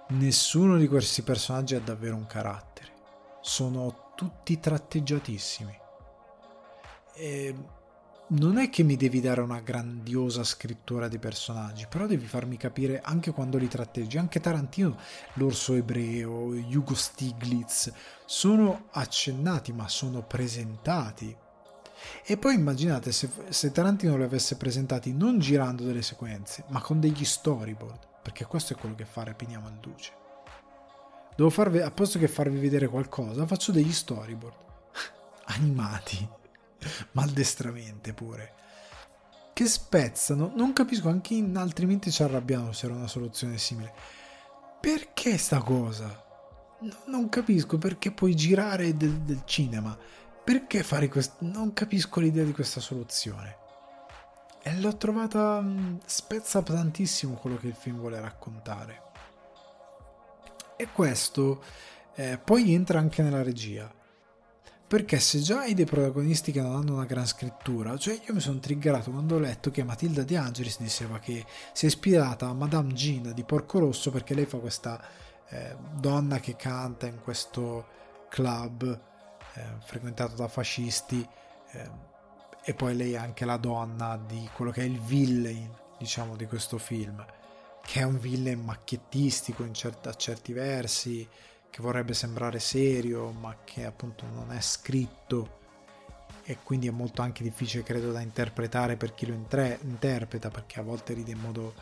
Nessuno 0.10 0.78
di 0.78 0.88
questi 0.88 1.24
personaggi 1.24 1.76
ha 1.76 1.80
davvero 1.80 2.16
un 2.16 2.28
carattere. 2.28 2.94
Sono 3.42 4.12
tutti 4.16 4.60
tratteggiatissimi. 4.60 5.80
E 7.16 7.56
non 8.28 8.58
è 8.58 8.70
che 8.70 8.82
mi 8.82 8.96
devi 8.96 9.22
dare 9.22 9.42
una 9.42 9.60
grandiosa 9.60 10.44
scrittura 10.44 11.08
di 11.08 11.20
personaggi, 11.20 11.86
però 11.88 12.08
devi 12.08 12.26
farmi 12.26 12.58
capire 12.58 13.02
anche 13.02 13.32
quando 13.32 13.58
li 13.58 13.68
tratteggi. 13.68 14.18
Anche 14.18 14.40
Tarantino, 14.40 14.98
l'orso 15.34 15.74
ebreo, 15.74 16.48
Hugo 16.48 16.96
Stiglitz, 16.96 17.92
sono 18.26 18.88
accennati 18.92 19.74
ma 19.74 19.88
sono 19.88 20.24
presentati. 20.24 21.36
E 22.26 22.38
poi 22.38 22.56
immaginate 22.56 23.12
se, 23.12 23.30
se 23.50 23.72
Tarantino 23.72 24.18
li 24.18 24.24
avesse 24.24 24.58
presentati 24.58 25.14
non 25.14 25.38
girando 25.38 25.84
delle 25.84 26.02
sequenze, 26.02 26.64
ma 26.70 26.82
con 26.82 27.00
degli 27.00 27.24
storyboard, 27.24 28.00
perché 28.24 28.46
questo 28.46 28.74
è 28.74 28.76
quello 28.76 28.96
che 28.96 29.06
fa 29.06 29.24
Rapiniamo 29.24 29.68
al 29.68 29.78
Duce. 29.80 30.12
Devo 31.36 31.50
farvi, 31.50 31.80
a 31.80 31.92
posto 31.92 32.18
che 32.18 32.28
farvi 32.28 32.60
vedere 32.60 32.88
qualcosa, 32.88 33.46
faccio 33.46 33.72
degli 33.72 33.92
storyboard 33.92 34.56
animati 35.46 36.44
maldestramente 37.14 38.14
pure, 38.14 38.54
che 39.54 39.66
spezzano. 39.66 40.52
Non 40.56 40.74
capisco, 40.74 41.10
anche 41.10 41.34
in 41.34 41.56
altrimenti 41.58 42.12
ci 42.12 42.24
arrabbiamo 42.24 42.72
se 42.72 42.86
era 42.86 42.96
una 42.96 43.08
soluzione 43.08 43.58
simile. 43.58 43.94
Perché 44.80 45.38
sta 45.38 45.60
cosa? 45.60 46.24
No, 46.80 46.96
non 47.06 47.30
capisco 47.30 47.78
perché 47.78 48.12
puoi 48.12 48.36
girare 48.36 48.96
del, 48.96 49.22
del 49.22 49.42
cinema. 49.46 49.98
Perché 50.44 50.84
fare 50.84 51.08
questo? 51.08 51.38
Non 51.40 51.74
capisco 51.74 52.20
l'idea 52.20 52.44
di 52.44 52.52
questa 52.52 52.80
soluzione. 52.80 53.58
E 54.62 54.80
l'ho 54.80 54.96
trovata 54.98 55.62
mm, 55.62 55.98
spezza 56.06 56.62
tantissimo 56.62 57.36
quello 57.36 57.58
che 57.58 57.68
il 57.68 57.76
film 57.76 57.98
vuole 57.98 58.20
raccontare. 58.20 59.02
E 60.78 60.88
questo 60.92 61.64
eh, 62.16 62.38
poi 62.38 62.74
entra 62.74 63.00
anche 63.00 63.22
nella 63.22 63.42
regia 63.44 63.92
perché 64.88 65.20
se 65.20 65.40
già 65.40 65.62
hai 65.62 65.74
dei 65.74 65.86
protagonisti 65.86 66.52
che 66.52 66.62
non 66.62 66.76
hanno 66.76 66.94
una 66.94 67.06
gran 67.06 67.26
scrittura, 67.26 67.98
cioè 67.98 68.20
io 68.26 68.34
mi 68.34 68.40
sono 68.40 68.60
triggerato 68.60 69.12
quando 69.12 69.36
ho 69.36 69.40
letto 69.40 69.72
che 69.72 69.84
Matilda 69.84 70.24
De 70.24 70.38
Angelis 70.38 70.80
diceva 70.80 71.18
che 71.20 71.44
si 71.74 71.86
è 71.86 71.88
ispirata 71.88 72.48
a 72.48 72.54
Madame 72.54 72.94
Gina 72.94 73.32
di 73.32 73.44
Porco 73.44 73.80
Rosso 73.80 74.12
perché 74.12 74.36
lei 74.36 74.46
fa 74.46 74.58
questa 74.58 75.02
eh, 75.50 75.76
donna 75.98 76.40
che 76.40 76.56
canta 76.56 77.08
in 77.08 77.20
questo 77.20 77.88
club 78.30 79.00
eh, 79.56 79.62
frequentato 79.84 80.36
da 80.36 80.48
fascisti 80.48 81.28
eh, 81.72 81.90
e 82.64 82.74
poi 82.74 82.96
lei 82.96 83.14
è 83.14 83.18
anche 83.18 83.46
la 83.46 83.58
donna 83.58 84.18
di 84.18 84.50
quello 84.54 84.72
che 84.72 84.82
è 84.82 84.86
il 84.86 85.00
villain, 85.00 85.72
diciamo, 86.00 86.36
di 86.36 86.48
questo 86.48 86.80
film, 86.80 87.24
che 87.84 88.00
è 88.00 88.04
un 88.04 88.18
villain 88.18 88.60
macchiettistico 88.60 89.64
a 89.64 90.14
certi 90.16 90.52
versi, 90.52 91.28
che 91.76 91.82
vorrebbe 91.82 92.14
sembrare 92.14 92.60
serio 92.60 93.32
ma 93.32 93.54
che 93.66 93.84
appunto 93.84 94.24
non 94.34 94.54
è 94.54 94.62
scritto 94.62 95.60
e 96.46 96.60
quindi 96.64 96.88
è 96.88 96.92
molto 96.92 97.22
anche 97.22 97.44
difficile 97.44 97.84
credo 97.84 98.14
da 98.14 98.22
interpretare 98.22 98.96
per 98.96 99.14
chi 99.14 99.26
lo 99.26 99.34
intre- 99.34 99.80
interpreta 99.82 100.50
perché 100.50 100.80
a 100.80 100.84
volte 100.84 101.12
ride 101.12 101.32
in 101.32 101.40
modo 101.40 101.74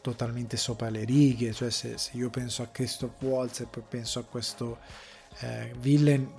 totalmente 0.00 0.56
sopra 0.56 0.88
le 0.88 1.02
righe. 1.02 1.52
Cioè 1.52 1.68
se, 1.68 1.98
se 1.98 2.10
io 2.12 2.30
penso 2.30 2.62
a 2.62 2.68
Christoph 2.68 3.20
Waltz 3.22 3.58
e 3.58 3.66
poi 3.66 3.82
penso 3.88 4.20
a 4.20 4.22
questo 4.24 4.78
eh, 5.40 5.74
villain 5.78 6.30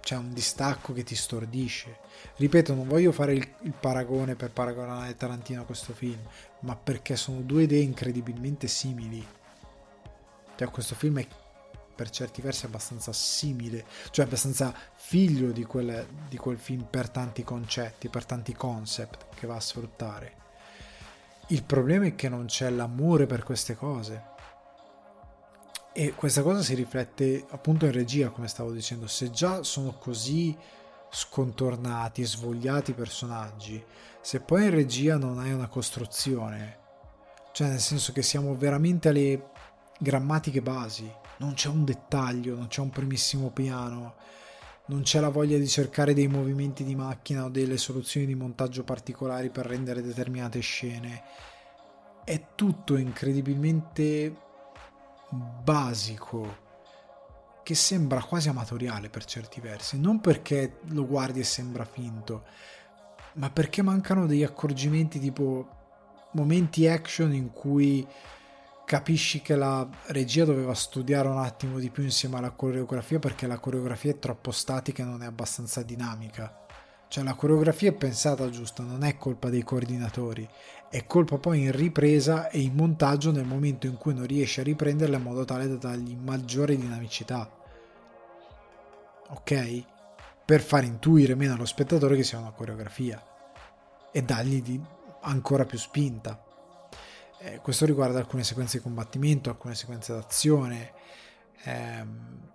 c'è 0.00 0.16
un 0.16 0.32
distacco 0.32 0.94
che 0.94 1.02
ti 1.02 1.14
stordisce. 1.14 1.98
Ripeto 2.36 2.72
non 2.72 2.88
voglio 2.88 3.12
fare 3.12 3.34
il, 3.34 3.46
il 3.64 3.74
paragone 3.78 4.36
per 4.36 4.52
paragonare 4.52 5.14
Tarantino 5.18 5.60
a 5.60 5.66
questo 5.66 5.92
film 5.92 6.20
ma 6.60 6.74
perché 6.74 7.14
sono 7.14 7.40
due 7.40 7.64
idee 7.64 7.82
incredibilmente 7.82 8.68
simili 8.68 9.42
cioè, 10.56 10.70
questo 10.70 10.94
film 10.94 11.20
è 11.20 11.26
per 11.94 12.10
certi 12.10 12.42
versi 12.42 12.66
abbastanza 12.66 13.12
simile, 13.12 13.84
cioè 14.10 14.24
abbastanza 14.24 14.74
figlio 14.94 15.52
di 15.52 15.64
quel, 15.64 16.06
di 16.28 16.36
quel 16.36 16.58
film 16.58 16.86
per 16.88 17.08
tanti 17.08 17.44
concetti, 17.44 18.08
per 18.08 18.24
tanti 18.24 18.52
concept 18.52 19.26
che 19.34 19.46
va 19.46 19.56
a 19.56 19.60
sfruttare. 19.60 20.42
Il 21.48 21.62
problema 21.62 22.06
è 22.06 22.14
che 22.14 22.28
non 22.28 22.46
c'è 22.46 22.70
l'amore 22.70 23.26
per 23.26 23.42
queste 23.44 23.76
cose. 23.76 24.32
E 25.92 26.12
questa 26.14 26.42
cosa 26.42 26.62
si 26.62 26.74
riflette 26.74 27.44
appunto 27.50 27.84
in 27.86 27.92
regia, 27.92 28.30
come 28.30 28.48
stavo 28.48 28.72
dicendo. 28.72 29.06
Se 29.06 29.30
già 29.30 29.62
sono 29.62 29.92
così 29.92 30.56
scontornati 31.10 32.22
e 32.22 32.26
svogliati 32.26 32.90
i 32.90 32.94
personaggi, 32.94 33.82
se 34.20 34.40
poi 34.40 34.64
in 34.64 34.70
regia 34.70 35.16
non 35.16 35.38
hai 35.38 35.52
una 35.52 35.68
costruzione, 35.68 36.78
cioè 37.52 37.68
nel 37.68 37.80
senso 37.80 38.12
che 38.12 38.22
siamo 38.22 38.56
veramente 38.56 39.10
alle 39.10 39.52
grammatiche 39.98 40.62
basi, 40.62 41.10
non 41.38 41.54
c'è 41.54 41.68
un 41.68 41.84
dettaglio, 41.84 42.54
non 42.56 42.68
c'è 42.68 42.80
un 42.80 42.90
primissimo 42.90 43.50
piano, 43.50 44.14
non 44.86 45.02
c'è 45.02 45.20
la 45.20 45.30
voglia 45.30 45.56
di 45.56 45.68
cercare 45.68 46.14
dei 46.14 46.28
movimenti 46.28 46.84
di 46.84 46.94
macchina 46.94 47.44
o 47.44 47.48
delle 47.48 47.78
soluzioni 47.78 48.26
di 48.26 48.34
montaggio 48.34 48.84
particolari 48.84 49.50
per 49.50 49.66
rendere 49.66 50.02
determinate 50.02 50.60
scene. 50.60 51.22
È 52.24 52.48
tutto 52.54 52.96
incredibilmente 52.96 54.34
basico 55.62 56.62
che 57.62 57.74
sembra 57.74 58.22
quasi 58.22 58.50
amatoriale 58.50 59.08
per 59.08 59.24
certi 59.24 59.60
versi, 59.60 59.98
non 59.98 60.20
perché 60.20 60.80
lo 60.88 61.06
guardi 61.06 61.40
e 61.40 61.44
sembra 61.44 61.84
finto, 61.84 62.44
ma 63.34 63.50
perché 63.50 63.82
mancano 63.82 64.26
degli 64.26 64.42
accorgimenti 64.42 65.18
tipo 65.18 65.82
momenti 66.32 66.86
action 66.86 67.32
in 67.32 67.52
cui 67.52 68.06
capisci 68.84 69.40
che 69.40 69.56
la 69.56 69.88
regia 70.08 70.44
doveva 70.44 70.74
studiare 70.74 71.28
un 71.28 71.38
attimo 71.38 71.78
di 71.78 71.90
più 71.90 72.02
insieme 72.02 72.36
alla 72.36 72.50
coreografia 72.50 73.18
perché 73.18 73.46
la 73.46 73.58
coreografia 73.58 74.12
è 74.12 74.18
troppo 74.18 74.50
statica 74.50 75.02
e 75.02 75.06
non 75.06 75.22
è 75.22 75.26
abbastanza 75.26 75.82
dinamica. 75.82 76.60
Cioè 77.08 77.24
la 77.24 77.34
coreografia 77.34 77.90
è 77.90 77.94
pensata 77.94 78.50
giusta, 78.50 78.82
non 78.82 79.04
è 79.04 79.16
colpa 79.16 79.48
dei 79.48 79.62
coordinatori, 79.62 80.48
è 80.90 81.06
colpa 81.06 81.38
poi 81.38 81.62
in 81.62 81.72
ripresa 81.72 82.48
e 82.48 82.60
in 82.60 82.74
montaggio 82.74 83.30
nel 83.30 83.44
momento 83.44 83.86
in 83.86 83.96
cui 83.96 84.14
non 84.14 84.26
riesci 84.26 84.60
a 84.60 84.64
riprenderla 84.64 85.16
in 85.16 85.22
modo 85.22 85.44
tale 85.44 85.68
da 85.68 85.76
dargli 85.76 86.16
maggiore 86.16 86.76
dinamicità. 86.76 87.48
Ok? 89.28 89.84
Per 90.44 90.60
far 90.60 90.84
intuire 90.84 91.34
meno 91.34 91.54
allo 91.54 91.64
spettatore 91.64 92.16
che 92.16 92.22
sia 92.22 92.38
una 92.38 92.50
coreografia 92.50 93.22
e 94.10 94.22
dargli 94.22 94.80
ancora 95.22 95.64
più 95.64 95.78
spinta. 95.78 96.43
Eh, 97.46 97.58
questo 97.60 97.84
riguarda 97.84 98.18
alcune 98.18 98.42
sequenze 98.42 98.78
di 98.78 98.82
combattimento, 98.82 99.50
alcune 99.50 99.74
sequenze 99.74 100.14
d'azione. 100.14 100.92
Ehm, 101.64 102.52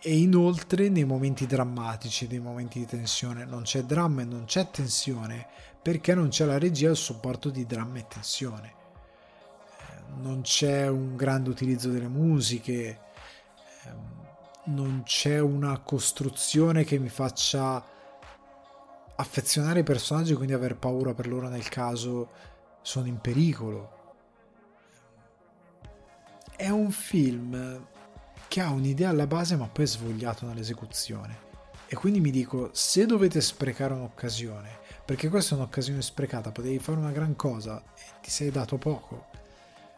e 0.00 0.16
inoltre 0.16 0.88
nei 0.88 1.04
momenti 1.04 1.46
drammatici, 1.46 2.28
nei 2.28 2.38
momenti 2.38 2.78
di 2.78 2.86
tensione, 2.86 3.44
non 3.44 3.62
c'è 3.62 3.82
dramma 3.82 4.22
e 4.22 4.26
non 4.26 4.44
c'è 4.44 4.70
tensione 4.70 5.48
perché 5.82 6.14
non 6.14 6.28
c'è 6.28 6.44
la 6.44 6.56
regia 6.56 6.90
al 6.90 6.96
supporto 6.96 7.50
di 7.50 7.66
dramma 7.66 7.98
e 7.98 8.06
tensione. 8.06 8.74
Eh, 9.80 10.20
non 10.20 10.42
c'è 10.42 10.86
un 10.86 11.16
grande 11.16 11.50
utilizzo 11.50 11.88
delle 11.88 12.06
musiche, 12.06 13.00
ehm, 13.86 14.26
non 14.66 15.02
c'è 15.04 15.40
una 15.40 15.80
costruzione 15.80 16.84
che 16.84 16.96
mi 16.98 17.08
faccia 17.08 17.84
affezionare 19.16 19.80
i 19.80 19.84
personaggi 19.84 20.32
e 20.32 20.36
quindi 20.36 20.52
aver 20.54 20.76
paura 20.76 21.12
per 21.12 21.26
loro 21.26 21.48
nel 21.48 21.68
caso 21.68 22.50
sono 22.82 23.06
in 23.06 23.20
pericolo. 23.20 24.00
È 26.54 26.68
un 26.68 26.90
film 26.90 27.86
che 28.48 28.60
ha 28.60 28.70
un'idea 28.70 29.08
alla 29.08 29.26
base 29.26 29.56
ma 29.56 29.66
poi 29.66 29.84
è 29.84 29.88
svogliato 29.88 30.46
nell'esecuzione. 30.46 31.50
E 31.86 31.94
quindi 31.94 32.20
mi 32.20 32.30
dico, 32.30 32.70
se 32.72 33.04
dovete 33.06 33.40
sprecare 33.40 33.92
un'occasione, 33.92 34.78
perché 35.04 35.28
questa 35.28 35.54
è 35.54 35.58
un'occasione 35.58 36.00
sprecata, 36.00 36.50
potevi 36.50 36.78
fare 36.78 36.98
una 36.98 37.10
gran 37.10 37.36
cosa 37.36 37.82
e 37.94 38.02
ti 38.22 38.30
sei 38.30 38.50
dato 38.50 38.78
poco. 38.78 39.26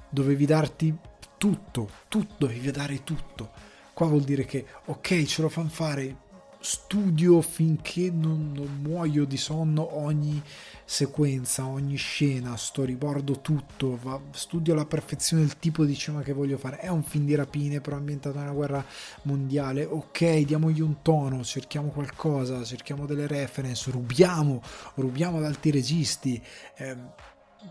Dovevi 0.08 0.44
darti 0.44 0.96
tutto, 1.38 1.88
tutto, 2.08 2.34
dovevi 2.38 2.70
dare 2.70 3.04
tutto. 3.04 3.50
Qua 3.92 4.06
vuol 4.06 4.22
dire 4.22 4.44
che, 4.44 4.66
ok, 4.86 5.24
ce 5.24 5.42
lo 5.42 5.48
fanno 5.48 5.68
fare, 5.68 6.16
studio 6.64 7.42
finché 7.42 8.10
non, 8.10 8.52
non 8.54 8.78
muoio 8.80 9.26
di 9.26 9.36
sonno 9.36 9.98
ogni 9.98 10.42
sequenza, 10.86 11.66
ogni 11.66 11.96
scena, 11.96 12.56
storyboardo 12.56 13.42
tutto, 13.42 13.98
va, 14.02 14.18
studio 14.30 14.72
alla 14.72 14.86
perfezione 14.86 15.42
il 15.42 15.58
tipo 15.58 15.84
di 15.84 15.94
cinema 15.94 16.22
che 16.22 16.32
voglio 16.32 16.56
fare. 16.56 16.78
È 16.78 16.88
un 16.88 17.02
film 17.02 17.26
di 17.26 17.34
rapine 17.34 17.82
però 17.82 17.96
ambientato 17.96 18.38
nella 18.38 18.52
guerra 18.52 18.82
mondiale. 19.22 19.84
Ok, 19.84 20.38
diamogli 20.38 20.80
un 20.80 21.02
tono, 21.02 21.44
cerchiamo 21.44 21.88
qualcosa, 21.90 22.64
cerchiamo 22.64 23.04
delle 23.04 23.26
reference, 23.26 23.90
rubiamo, 23.90 24.62
rubiamo 24.94 25.36
ad 25.36 25.44
altri 25.44 25.70
registi. 25.70 26.42
Eh, 26.76 26.96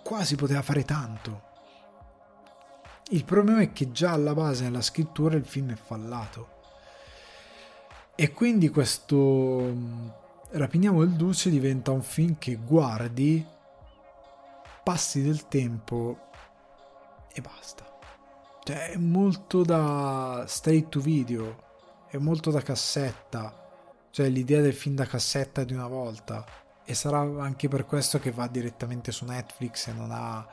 qua 0.04 0.24
poteva 0.38 0.62
fare 0.62 0.86
tanto. 0.86 1.42
Il 3.10 3.26
problema 3.26 3.62
è 3.62 3.74
che 3.74 3.92
già 3.92 4.12
alla 4.12 4.36
base 4.36 4.64
nella 4.64 4.82
scrittura 4.82 5.36
il 5.36 5.46
film 5.46 5.72
è 5.72 5.76
fallato 5.76 6.53
e 8.16 8.32
quindi 8.32 8.70
questo 8.70 9.16
mm, 9.16 10.10
Rapiniamo 10.56 11.02
il 11.02 11.14
Duce 11.14 11.50
diventa 11.50 11.90
un 11.90 12.04
film 12.04 12.36
che 12.38 12.60
guardi, 12.64 13.44
passi 14.84 15.24
del 15.24 15.48
tempo 15.48 16.28
e 17.34 17.42
basta. 17.42 17.84
Cioè 18.64 18.92
è 18.92 18.98
molto 18.98 19.64
da 19.64 20.46
straight 20.48 20.90
to 20.90 21.00
video, 21.00 21.64
è 22.08 22.18
molto 22.18 22.52
da 22.52 22.62
cassetta, 22.62 24.08
cioè 24.12 24.30
l'idea 24.30 24.62
del 24.62 24.76
film 24.76 24.94
da 24.94 25.08
cassetta 25.08 25.64
di 25.64 25.74
una 25.74 25.88
volta. 25.88 26.46
E 26.86 26.94
sarà 26.94 27.22
anche 27.22 27.68
per 27.68 27.88
questo 27.88 28.20
che 28.20 28.30
va 28.30 28.46
direttamente 28.46 29.12
su 29.12 29.26
Netflix 29.26 29.88
e 29.88 29.94
non 29.94 30.12
ha 30.12 30.48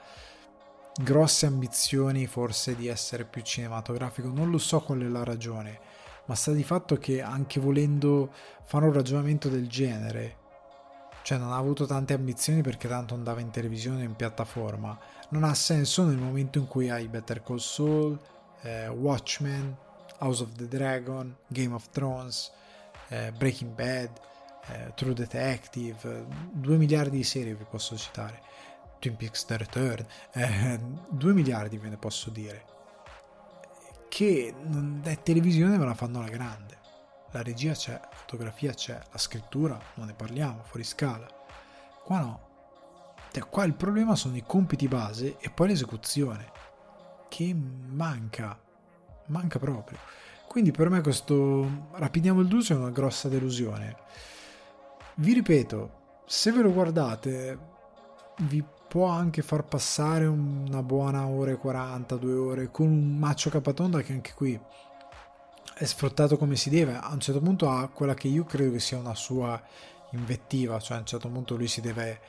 grosse 1.03 1.45
ambizioni 1.45 2.27
forse 2.27 2.74
di 2.74 2.87
essere 2.87 3.27
più 3.27 3.43
cinematografico. 3.43 4.28
Non 4.28 4.51
lo 4.51 4.57
so 4.57 4.81
qual 4.81 5.01
è 5.01 5.09
la 5.09 5.24
ragione 5.24 5.90
ma 6.31 6.36
sta 6.36 6.52
di 6.52 6.62
fatto 6.62 6.97
che 6.97 7.20
anche 7.20 7.59
volendo 7.59 8.31
fare 8.62 8.85
un 8.85 8.93
ragionamento 8.93 9.48
del 9.48 9.66
genere, 9.66 10.36
cioè 11.23 11.39
non 11.39 11.51
ha 11.51 11.57
avuto 11.57 11.86
tante 11.86 12.15
ambizioni 12.15 12.62
perché 12.62 12.86
tanto 12.86 13.15
andava 13.15 13.40
in 13.40 13.51
televisione 13.51 14.02
o 14.02 14.05
in 14.05 14.15
piattaforma, 14.15 14.97
non 15.31 15.43
ha 15.43 15.52
senso 15.55 16.05
nel 16.05 16.19
momento 16.19 16.59
in 16.59 16.69
cui 16.69 16.89
hai 16.89 17.09
Better 17.09 17.43
Call 17.43 17.57
Saul, 17.57 18.16
eh, 18.61 18.86
Watchmen, 18.86 19.77
House 20.19 20.44
of 20.44 20.52
the 20.52 20.69
Dragon, 20.69 21.36
Game 21.48 21.74
of 21.74 21.90
Thrones, 21.90 22.52
eh, 23.09 23.32
Breaking 23.36 23.74
Bad, 23.74 24.11
eh, 24.69 24.93
True 24.94 25.15
Detective, 25.15 26.27
2 26.52 26.77
miliardi 26.77 27.16
di 27.16 27.24
serie 27.24 27.57
vi 27.57 27.66
posso 27.69 27.97
citare, 27.97 28.40
Twin 29.01 29.16
Peaks 29.16 29.47
The 29.47 29.57
Return, 29.57 30.07
2 31.11 31.31
eh, 31.31 31.35
miliardi 31.35 31.77
ve 31.77 31.89
ne 31.89 31.97
posso 31.97 32.31
dire 32.31 32.69
che 34.11 34.53
è 35.03 35.23
televisione 35.23 35.78
me 35.78 35.85
la 35.85 35.95
fanno 35.95 36.19
alla 36.19 36.28
grande. 36.28 36.78
La 37.31 37.43
regia 37.43 37.73
c'è, 37.73 37.93
la 37.93 38.09
fotografia 38.11 38.74
c'è, 38.74 39.01
la 39.11 39.19
scrittura 39.19 39.81
non 39.95 40.09
ne 40.09 40.15
parliamo, 40.15 40.65
fuori 40.65 40.82
scala. 40.82 41.28
Qua 42.05 42.19
no. 42.19 42.49
Cioè, 43.31 43.45
qua 43.49 43.62
il 43.62 43.74
problema 43.74 44.16
sono 44.16 44.37
i 44.37 44.43
compiti 44.45 44.89
base 44.89 45.37
e 45.39 45.49
poi 45.51 45.69
l'esecuzione, 45.69 46.51
che 47.28 47.55
manca, 47.55 48.59
manca 49.27 49.61
proprio. 49.61 49.99
Quindi 50.49 50.73
per 50.73 50.91
me 50.91 51.01
questo 51.03 51.89
Rapidiamo 51.93 52.41
il 52.41 52.49
Duce 52.49 52.74
è 52.74 52.77
una 52.77 52.91
grossa 52.91 53.28
delusione. 53.28 53.97
Vi 55.15 55.32
ripeto, 55.32 56.23
se 56.27 56.51
ve 56.51 56.62
lo 56.62 56.73
guardate, 56.73 57.59
vi 58.39 58.65
può 58.91 59.07
anche 59.07 59.43
far 59.43 59.62
passare 59.62 60.27
una 60.27 60.83
buona 60.83 61.25
ora 61.29 61.53
e 61.53 61.57
40, 61.57 62.17
due 62.17 62.33
ore 62.33 62.71
con 62.73 62.89
un 62.89 63.19
maccio 63.19 63.49
capatonda 63.49 64.03
che 64.03 64.12
anche 64.12 64.33
qui 64.35 64.61
è 65.75 65.85
sfruttato 65.85 66.37
come 66.37 66.57
si 66.57 66.71
deve. 66.71 66.97
A 66.97 67.12
un 67.12 67.21
certo 67.21 67.41
punto 67.41 67.71
ha 67.71 67.89
quella 67.89 68.15
che 68.15 68.27
io 68.27 68.43
credo 68.43 68.73
che 68.73 68.81
sia 68.81 68.99
una 68.99 69.15
sua 69.15 69.62
invettiva, 70.11 70.81
cioè 70.81 70.97
a 70.97 71.01
un 71.01 71.07
certo 71.07 71.29
punto 71.29 71.55
lui 71.55 71.69
si 71.69 71.81
deve 71.81 72.21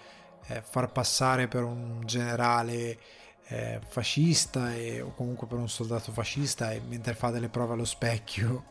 eh, 0.49 0.61
far 0.61 0.91
passare 0.91 1.47
per 1.47 1.63
un 1.63 2.03
generale 2.05 2.99
eh, 3.47 3.81
fascista 3.83 4.71
e, 4.75 5.01
o 5.01 5.15
comunque 5.15 5.47
per 5.47 5.57
un 5.57 5.67
soldato 5.67 6.11
fascista 6.11 6.71
e 6.73 6.79
mentre 6.87 7.15
fa 7.15 7.31
delle 7.31 7.49
prove 7.49 7.73
allo 7.73 7.85
specchio 7.85 8.65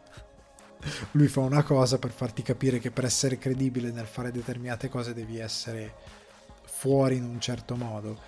lui 1.12 1.26
fa 1.26 1.40
una 1.40 1.64
cosa 1.64 1.98
per 1.98 2.12
farti 2.12 2.42
capire 2.42 2.78
che 2.78 2.92
per 2.92 3.04
essere 3.04 3.36
credibile 3.36 3.90
nel 3.90 4.06
fare 4.06 4.30
determinate 4.30 4.88
cose 4.88 5.12
devi 5.12 5.38
essere 5.38 6.19
fuori 6.80 7.16
in 7.16 7.24
un 7.24 7.38
certo 7.42 7.76
modo. 7.76 8.18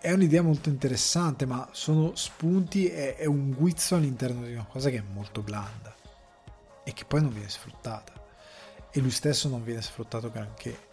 È 0.00 0.10
un'idea 0.10 0.40
molto 0.40 0.70
interessante, 0.70 1.44
ma 1.44 1.68
sono 1.72 2.14
spunti 2.14 2.88
e 2.88 3.16
è 3.16 3.26
un 3.26 3.50
guizzo 3.52 3.96
all'interno 3.96 4.46
di 4.46 4.54
una 4.54 4.64
cosa 4.64 4.88
che 4.88 4.96
è 4.96 5.04
molto 5.12 5.42
blanda 5.42 5.94
e 6.84 6.94
che 6.94 7.04
poi 7.04 7.20
non 7.20 7.34
viene 7.34 7.50
sfruttata. 7.50 8.14
E 8.90 9.00
lui 9.00 9.10
stesso 9.10 9.50
non 9.50 9.62
viene 9.62 9.82
sfruttato 9.82 10.30
granché. 10.30 10.88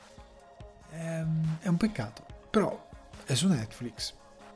È, 0.89 1.23
è 1.61 1.67
un 1.69 1.77
peccato, 1.77 2.25
però 2.49 2.89
è 3.23 3.33
su 3.33 3.47
Netflix. 3.47 4.13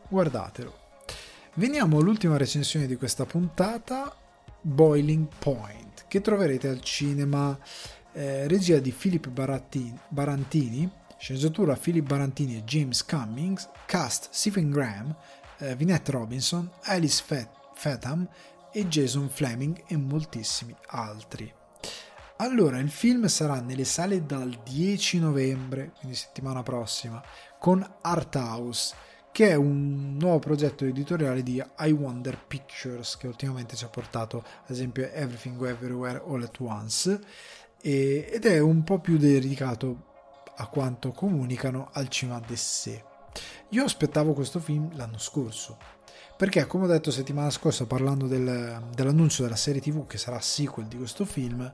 Guardatelo. 0.09 0.81
Veniamo 1.53 1.99
all'ultima 1.99 2.35
recensione 2.35 2.87
di 2.87 2.97
questa 2.97 3.25
puntata, 3.25 4.13
Boiling 4.59 5.27
Point, 5.39 6.05
che 6.09 6.19
troverete 6.19 6.67
al 6.67 6.81
cinema, 6.81 7.57
eh, 8.11 8.49
regia 8.49 8.79
di 8.79 8.91
Philip 8.91 9.29
Barantini, 10.09 10.91
sceneggiatura 11.23 11.77
Philip 11.77 12.05
Barantini 12.05 12.57
e 12.57 12.63
James 12.65 13.05
Cummings, 13.05 13.69
cast 13.85 14.27
Stephen 14.31 14.69
Graham, 14.69 15.15
eh, 15.59 15.73
Vinette 15.73 16.11
Robinson, 16.11 16.69
Alice 16.81 17.23
Fatham 17.75 18.27
e 18.73 18.87
Jason 18.87 19.29
Fleming 19.29 19.83
e 19.87 19.95
moltissimi 19.95 20.75
altri. 20.87 21.49
Allora, 22.37 22.79
il 22.79 22.89
film 22.89 23.27
sarà 23.27 23.61
nelle 23.61 23.85
sale 23.85 24.25
dal 24.25 24.53
10 24.65 25.19
novembre, 25.19 25.93
quindi 25.97 26.17
settimana 26.17 26.61
prossima, 26.61 27.23
con 27.57 27.89
Art 28.01 28.35
House, 28.35 28.93
che 29.31 29.51
è 29.51 29.55
un 29.55 30.17
nuovo 30.17 30.39
progetto 30.39 30.83
editoriale 30.83 31.41
di 31.41 31.63
I 31.79 31.91
Wonder 31.91 32.37
Pictures, 32.37 33.15
che 33.15 33.27
ultimamente 33.27 33.77
ci 33.77 33.85
ha 33.85 33.89
portato, 33.89 34.39
ad 34.39 34.71
esempio, 34.71 35.09
Everything 35.09 35.55
Everywhere 35.65 36.21
All 36.27 36.43
at 36.43 36.59
Once, 36.59 37.17
e, 37.79 38.29
ed 38.29 38.45
è 38.45 38.59
un 38.59 38.83
po' 38.83 38.99
più 38.99 39.15
dedicato 39.17 40.11
a 40.57 40.67
quanto 40.67 41.11
comunicano 41.11 41.89
al 41.93 42.09
cinema 42.09 42.39
d'essè. 42.39 43.03
Io 43.69 43.83
aspettavo 43.83 44.33
questo 44.33 44.59
film 44.59 44.95
l'anno 44.95 45.17
scorso, 45.17 45.77
perché 46.37 46.65
come 46.67 46.85
ho 46.85 46.87
detto 46.87 47.11
settimana 47.11 47.49
scorsa 47.49 47.85
parlando 47.85 48.27
del, 48.27 48.89
dell'annuncio 48.93 49.43
della 49.43 49.55
serie 49.55 49.81
tv 49.81 50.05
che 50.05 50.17
sarà 50.17 50.39
sequel 50.39 50.87
di 50.87 50.97
questo 50.97 51.25
film, 51.25 51.73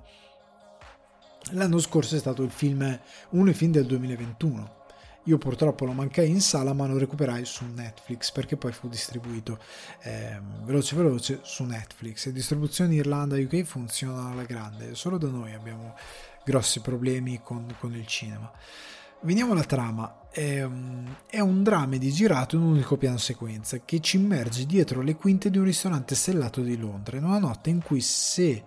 l'anno 1.51 1.79
scorso 1.79 2.15
è 2.15 2.19
stato 2.19 2.43
il 2.43 2.51
film, 2.51 2.99
uno 3.31 3.43
dei 3.43 3.53
film 3.53 3.71
del 3.71 3.85
2021. 3.85 4.77
Io 5.23 5.37
purtroppo 5.37 5.85
lo 5.85 5.91
mancai 5.91 6.29
in 6.29 6.41
sala 6.41 6.73
ma 6.73 6.87
lo 6.87 6.97
recuperai 6.97 7.43
su 7.45 7.65
Netflix 7.65 8.31
perché 8.31 8.55
poi 8.55 8.71
fu 8.71 8.87
distribuito 8.87 9.59
eh, 10.01 10.39
veloce 10.63 10.95
veloce 10.95 11.39
su 11.43 11.65
Netflix. 11.65 12.25
Le 12.27 12.31
distribuzioni 12.31 12.95
Irlanda 12.95 13.35
UK 13.35 13.63
funzionano 13.63 14.31
alla 14.31 14.43
grande, 14.43 14.95
solo 14.95 15.17
da 15.17 15.27
noi 15.27 15.53
abbiamo 15.53 15.93
grossi 16.49 16.79
problemi 16.79 17.41
con, 17.43 17.75
con 17.79 17.93
il 17.93 18.07
cinema. 18.07 18.51
Veniamo 19.21 19.51
alla 19.51 19.63
trama. 19.63 20.27
È, 20.31 20.67
è, 21.27 21.39
un 21.39 21.63
dramedy 21.63 22.09
girato 22.09 22.55
in 22.55 22.63
un 22.63 22.71
unico 22.71 22.97
piano 22.97 23.17
sequenza 23.17 23.79
che 23.83 23.99
ci 23.99 24.17
immerge 24.17 24.65
dietro 24.65 25.01
le 25.01 25.15
quinte 25.15 25.49
di 25.49 25.57
un 25.57 25.65
ristorante 25.65 26.15
stellato 26.15 26.61
di 26.61 26.77
Londra 26.77 27.17
in 27.17 27.23
una 27.23 27.39
notte 27.39 27.69
in 27.69 27.81
cui 27.81 28.01
se 28.01 28.63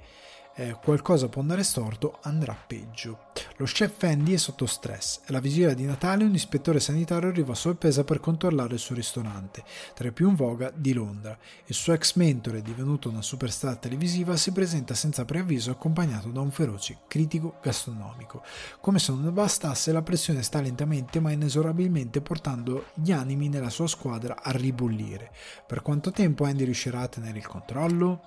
eh, 0.55 0.77
qualcosa 0.83 1.29
può 1.29 1.41
andare 1.41 1.62
storto, 1.62 2.19
andrà 2.23 2.55
peggio. 2.55 3.31
Lo 3.57 3.65
chef 3.65 4.03
Andy 4.03 4.35
è 4.35 4.37
sotto 4.37 4.66
stress. 4.66 5.20
Alla 5.27 5.41
vigilia 5.41 5.74
di 5.74 5.85
Natale 5.85 6.24
un 6.24 6.35
ispettore 6.35 6.81
sanitario 6.81 7.29
arriva 7.29 7.53
a 7.53 7.57
sorpresa 7.57 8.05
per 8.05 8.20
controllare 8.20 8.74
il 8.74 8.79
suo 8.79 8.95
ristorante, 8.95 9.65
tra 9.95 10.09
i 10.09 10.12
più 10.12 10.29
in 10.29 10.35
voga 10.35 10.70
di 10.74 10.93
Londra. 10.93 11.37
Il 11.66 11.74
suo 11.74 11.93
ex 11.93 12.15
mentore, 12.16 12.62
divenuto 12.62 13.09
una 13.09 13.23
superstar 13.23 13.77
televisiva, 13.77 14.37
si 14.37 14.53
presenta 14.53 14.95
senza 14.95 15.24
preavviso 15.24 15.70
accompagnato 15.70 16.29
da 16.29 16.41
un 16.41 16.51
feroce 16.51 16.99
critico 17.09 17.57
gastronomico. 17.62 18.43
Come 18.81 18.99
se 18.99 19.12
non 19.12 19.33
bastasse, 19.33 19.93
la 19.93 20.03
pressione 20.03 20.43
sta 20.43 20.61
lentamente 20.61 21.20
ma 21.20 21.31
inesorabilmente 21.31 22.20
portando 22.20 22.87
gli 22.95 23.12
animi 23.12 23.49
nella 23.49 23.70
sua 23.70 23.87
squadra 23.87 24.43
a 24.43 24.51
ribollire. 24.51 25.33
Per 25.66 25.83
quanto 25.83 26.11
tempo 26.11 26.45
Andy 26.45 26.65
riuscirà 26.65 27.01
a 27.01 27.09
tenere 27.09 27.39
il 27.39 27.47
controllo? 27.47 28.20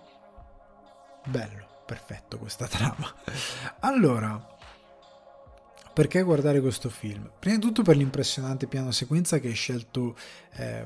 Bello 1.28 1.65
perfetto 1.86 2.38
questa 2.38 2.68
trama. 2.68 3.14
Allora, 3.80 4.54
perché 5.94 6.24
guardare 6.24 6.60
questo 6.60 6.90
film? 6.90 7.32
Prima 7.40 7.56
di 7.56 7.62
tutto 7.62 7.82
per 7.82 7.96
l'impressionante 7.96 8.68
piano 8.68 8.92
sequenza 8.92 9.40
che 9.40 9.48
hai 9.48 9.54
scelto, 9.54 10.18
eh, 10.56 10.86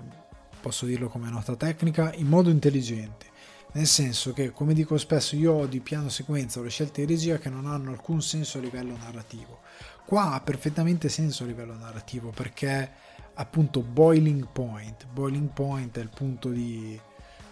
posso 0.62 0.86
dirlo 0.86 1.10
come 1.10 1.30
nota 1.30 1.56
tecnica, 1.56 2.14
in 2.14 2.28
modo 2.28 2.50
intelligente. 2.50 3.28
Nel 3.72 3.88
senso 3.88 4.34
che, 4.34 4.52
come 4.52 4.74
dico 4.74 4.98
spesso, 4.98 5.36
io 5.36 5.54
ho 5.54 5.66
di 5.68 5.80
piano 5.80 6.10
sequenza 6.10 6.60
o 6.60 6.64
le 6.64 6.70
scelte 6.70 7.06
di 7.06 7.14
regia 7.14 7.38
che 7.38 7.50
non 7.50 7.68
hanno 7.68 7.92
alcun 7.92 8.22
senso 8.22 8.58
a 8.58 8.62
livello 8.62 8.98
narrativo. 8.98 9.62
Qua 10.06 10.34
ha 10.34 10.42
perfettamente 10.42 11.08
senso 11.08 11.44
a 11.44 11.48
livello 11.48 11.76
narrativo 11.76 12.32
perché 12.32 12.92
appunto 13.36 13.82
boiling 13.82 14.48
point, 14.52 15.08
boiling 15.08 15.50
point 15.50 15.98
è 15.98 16.02
il 16.02 16.10
punto 16.10 16.50
di, 16.50 17.00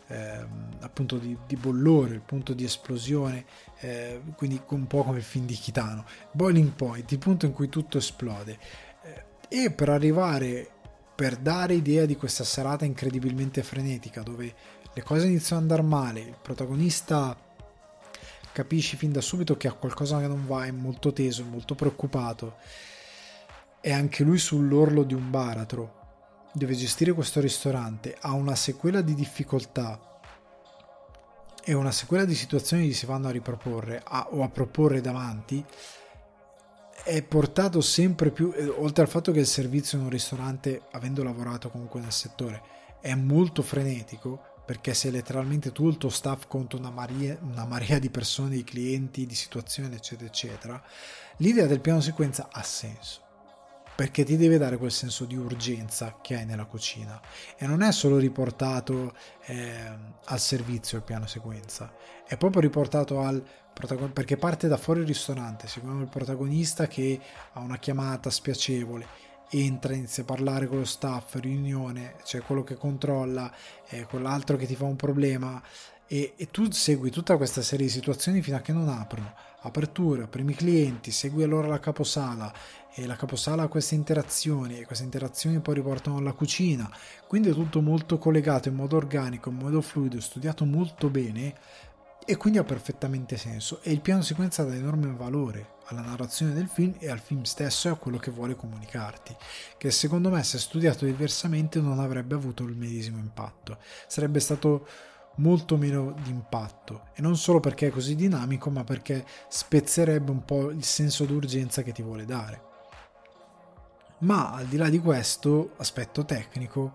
eh, 0.07 0.45
appunto 0.79 1.17
di, 1.17 1.37
di, 1.45 1.55
bollore, 1.55 2.13
il 2.15 2.21
punto 2.21 2.53
di 2.53 2.63
esplosione, 2.63 3.45
eh, 3.79 4.21
quindi 4.35 4.61
un 4.69 4.87
po' 4.87 5.03
come 5.03 5.17
il 5.17 5.23
film 5.23 5.45
di 5.45 5.55
Kitano. 5.55 6.05
Boiling 6.31 6.71
point, 6.71 7.11
il 7.11 7.19
punto 7.19 7.45
in 7.45 7.53
cui 7.53 7.69
tutto 7.69 7.97
esplode. 7.97 8.57
Eh, 9.49 9.65
e 9.65 9.71
per 9.71 9.89
arrivare, 9.89 10.69
per 11.15 11.35
dare 11.37 11.73
idea 11.73 12.05
di 12.05 12.15
questa 12.15 12.43
serata 12.43 12.85
incredibilmente 12.85 13.63
frenetica, 13.63 14.21
dove 14.21 14.53
le 14.93 15.03
cose 15.03 15.27
iniziano 15.27 15.63
ad 15.63 15.69
andare 15.69 15.87
male, 15.87 16.19
il 16.21 16.37
protagonista 16.41 17.37
capisci 18.57 18.95
fin 18.95 19.11
da 19.11 19.21
subito 19.21 19.55
che 19.55 19.67
ha 19.67 19.73
qualcosa 19.73 20.19
che 20.19 20.25
non 20.27 20.47
va, 20.47 20.65
è 20.65 20.71
molto 20.71 21.13
teso, 21.13 21.43
è 21.43 21.45
molto 21.45 21.75
preoccupato. 21.75 22.55
È 23.79 23.91
anche 23.91 24.23
lui 24.23 24.39
sull'orlo 24.39 25.03
di 25.03 25.13
un 25.13 25.29
baratro. 25.29 25.96
Deve 26.57 26.73
gestire 26.73 27.13
questo 27.13 27.39
ristorante, 27.39 28.17
ha 28.19 28.31
una 28.31 28.55
sequela 28.55 29.01
di 29.01 29.13
difficoltà 29.13 30.19
e 31.63 31.73
una 31.75 31.91
sequela 31.91 32.25
di 32.25 32.33
situazioni 32.33 32.87
che 32.87 32.95
si 32.95 33.05
vanno 33.05 33.27
a 33.27 33.31
riproporre 33.31 34.01
a, 34.03 34.29
o 34.31 34.41
a 34.41 34.49
proporre 34.49 34.99
davanti 34.99 35.63
è 37.03 37.21
portato 37.21 37.79
sempre 37.81 38.31
più, 38.31 38.51
eh, 38.55 38.65
oltre 38.65 39.03
al 39.03 39.09
fatto 39.09 39.31
che 39.31 39.41
il 39.41 39.45
servizio 39.45 39.99
in 39.99 40.05
un 40.05 40.09
ristorante, 40.09 40.81
avendo 40.93 41.21
lavorato 41.21 41.69
comunque 41.69 41.99
nel 41.99 42.11
settore, 42.11 42.59
è 43.01 43.13
molto 43.13 43.61
frenetico, 43.61 44.41
perché 44.65 44.95
sei 44.95 45.11
letteralmente 45.11 45.71
tu 45.71 45.87
il 45.87 45.97
tuo 45.97 46.09
staff 46.09 46.47
contro 46.47 46.79
una 46.79 46.89
una 46.89 47.65
marea 47.65 47.99
di 47.99 48.09
persone, 48.09 48.49
di 48.49 48.63
clienti, 48.63 49.27
di 49.27 49.35
situazioni, 49.35 49.93
eccetera, 49.93 50.27
eccetera, 50.27 50.83
l'idea 51.37 51.67
del 51.67 51.81
piano 51.81 52.01
sequenza 52.01 52.47
ha 52.51 52.63
senso 52.63 53.26
perché 53.97 54.23
ti 54.23 54.37
deve 54.37 54.59
dare 54.59 54.77
quel 54.77 54.91
senso 54.91 55.25
di 55.25 55.35
urgenza 55.35 56.19
che 56.21 56.35
hai 56.35 56.45
nella 56.45 56.65
cucina 56.65 57.19
e 57.57 57.65
non 57.65 57.81
è 57.81 57.91
solo 57.91 58.17
riportato 58.17 59.15
eh, 59.45 59.91
al 60.25 60.39
servizio 60.39 60.99
il 60.99 61.03
piano 61.03 61.25
sequenza 61.25 61.91
è 62.27 62.37
proprio 62.37 62.61
riportato 62.61 63.21
al 63.21 63.43
protagonista 63.73 64.13
perché 64.13 64.37
parte 64.37 64.67
da 64.67 64.77
fuori 64.77 64.99
il 64.99 65.07
ristorante 65.07 65.67
seguiamo 65.67 66.01
il 66.01 66.09
protagonista 66.09 66.85
che 66.85 67.19
ha 67.53 67.59
una 67.59 67.79
chiamata 67.79 68.29
spiacevole 68.29 69.25
entra, 69.49 69.95
inizia 69.95 70.21
a 70.23 70.25
parlare 70.25 70.67
con 70.67 70.79
lo 70.79 70.85
staff, 70.85 71.35
riunione, 71.35 72.15
c'è 72.23 72.41
quello 72.41 72.63
che 72.63 72.75
controlla, 72.75 73.51
eh, 73.87 74.05
quell'altro 74.05 74.57
che 74.57 74.65
ti 74.65 74.75
fa 74.75 74.83
un 74.83 74.97
problema 74.97 75.61
e, 76.05 76.33
e, 76.35 76.51
tu 76.51 76.69
segui 76.69 77.11
tutta 77.11 77.37
questa 77.37 77.61
serie 77.61 77.85
di 77.85 77.91
situazioni 77.91 78.41
fino 78.41 78.57
a 78.57 78.61
che 78.61 78.73
non 78.73 78.89
aprono. 78.89 79.33
Apertura, 79.61 80.27
primi 80.27 80.53
clienti, 80.53 81.11
segui 81.11 81.43
allora 81.43 81.67
la 81.67 81.79
caposala. 81.79 82.53
E 82.93 83.05
la 83.05 83.15
caposala 83.15 83.63
ha 83.63 83.67
queste 83.67 83.95
interazioni 83.95 84.79
e 84.79 84.85
queste 84.85 85.03
interazioni 85.03 85.59
poi 85.59 85.75
riportano 85.75 86.17
alla 86.17 86.33
cucina. 86.33 86.89
Quindi 87.27 87.49
è 87.49 87.53
tutto 87.53 87.81
molto 87.81 88.17
collegato 88.17 88.69
in 88.69 88.75
modo 88.75 88.95
organico, 88.97 89.49
in 89.49 89.57
modo 89.57 89.81
fluido, 89.81 90.19
studiato 90.19 90.65
molto 90.65 91.09
bene 91.09 91.55
e 92.29 92.35
quindi 92.35 92.59
ha 92.59 92.63
perfettamente 92.63 93.37
senso. 93.37 93.79
E 93.83 93.91
il 93.91 94.01
piano 94.01 94.21
sequenza 94.21 94.63
dà 94.63 94.75
enorme 94.75 95.13
valore 95.13 95.75
alla 95.85 96.01
narrazione 96.01 96.53
del 96.53 96.67
film 96.67 96.95
e 96.99 97.09
al 97.09 97.19
film 97.19 97.43
stesso 97.43 97.87
e 97.87 97.91
a 97.91 97.95
quello 97.95 98.17
che 98.17 98.31
vuole 98.31 98.55
comunicarti, 98.55 99.33
che 99.77 99.91
secondo 99.91 100.29
me 100.29 100.43
se 100.43 100.57
studiato 100.57 101.05
diversamente 101.05 101.79
non 101.79 101.99
avrebbe 101.99 102.35
avuto 102.35 102.63
il 102.63 102.75
medesimo 102.75 103.17
impatto, 103.19 103.77
sarebbe 104.07 104.41
stato 104.41 104.87
molto 105.37 105.77
meno 105.77 106.13
di 106.23 106.29
impatto 106.29 107.07
e 107.13 107.21
non 107.21 107.37
solo 107.37 107.59
perché 107.59 107.87
è 107.87 107.91
così 107.91 108.15
dinamico 108.15 108.69
ma 108.69 108.83
perché 108.83 109.25
spezzerebbe 109.47 110.31
un 110.31 110.45
po' 110.45 110.69
il 110.69 110.83
senso 110.83 111.25
d'urgenza 111.25 111.81
che 111.81 111.91
ti 111.91 112.01
vuole 112.01 112.25
dare. 112.25 112.65
Ma 114.19 114.53
al 114.53 114.65
di 114.65 114.77
là 114.77 114.89
di 114.89 114.99
questo 114.99 115.73
aspetto 115.77 116.25
tecnico, 116.25 116.93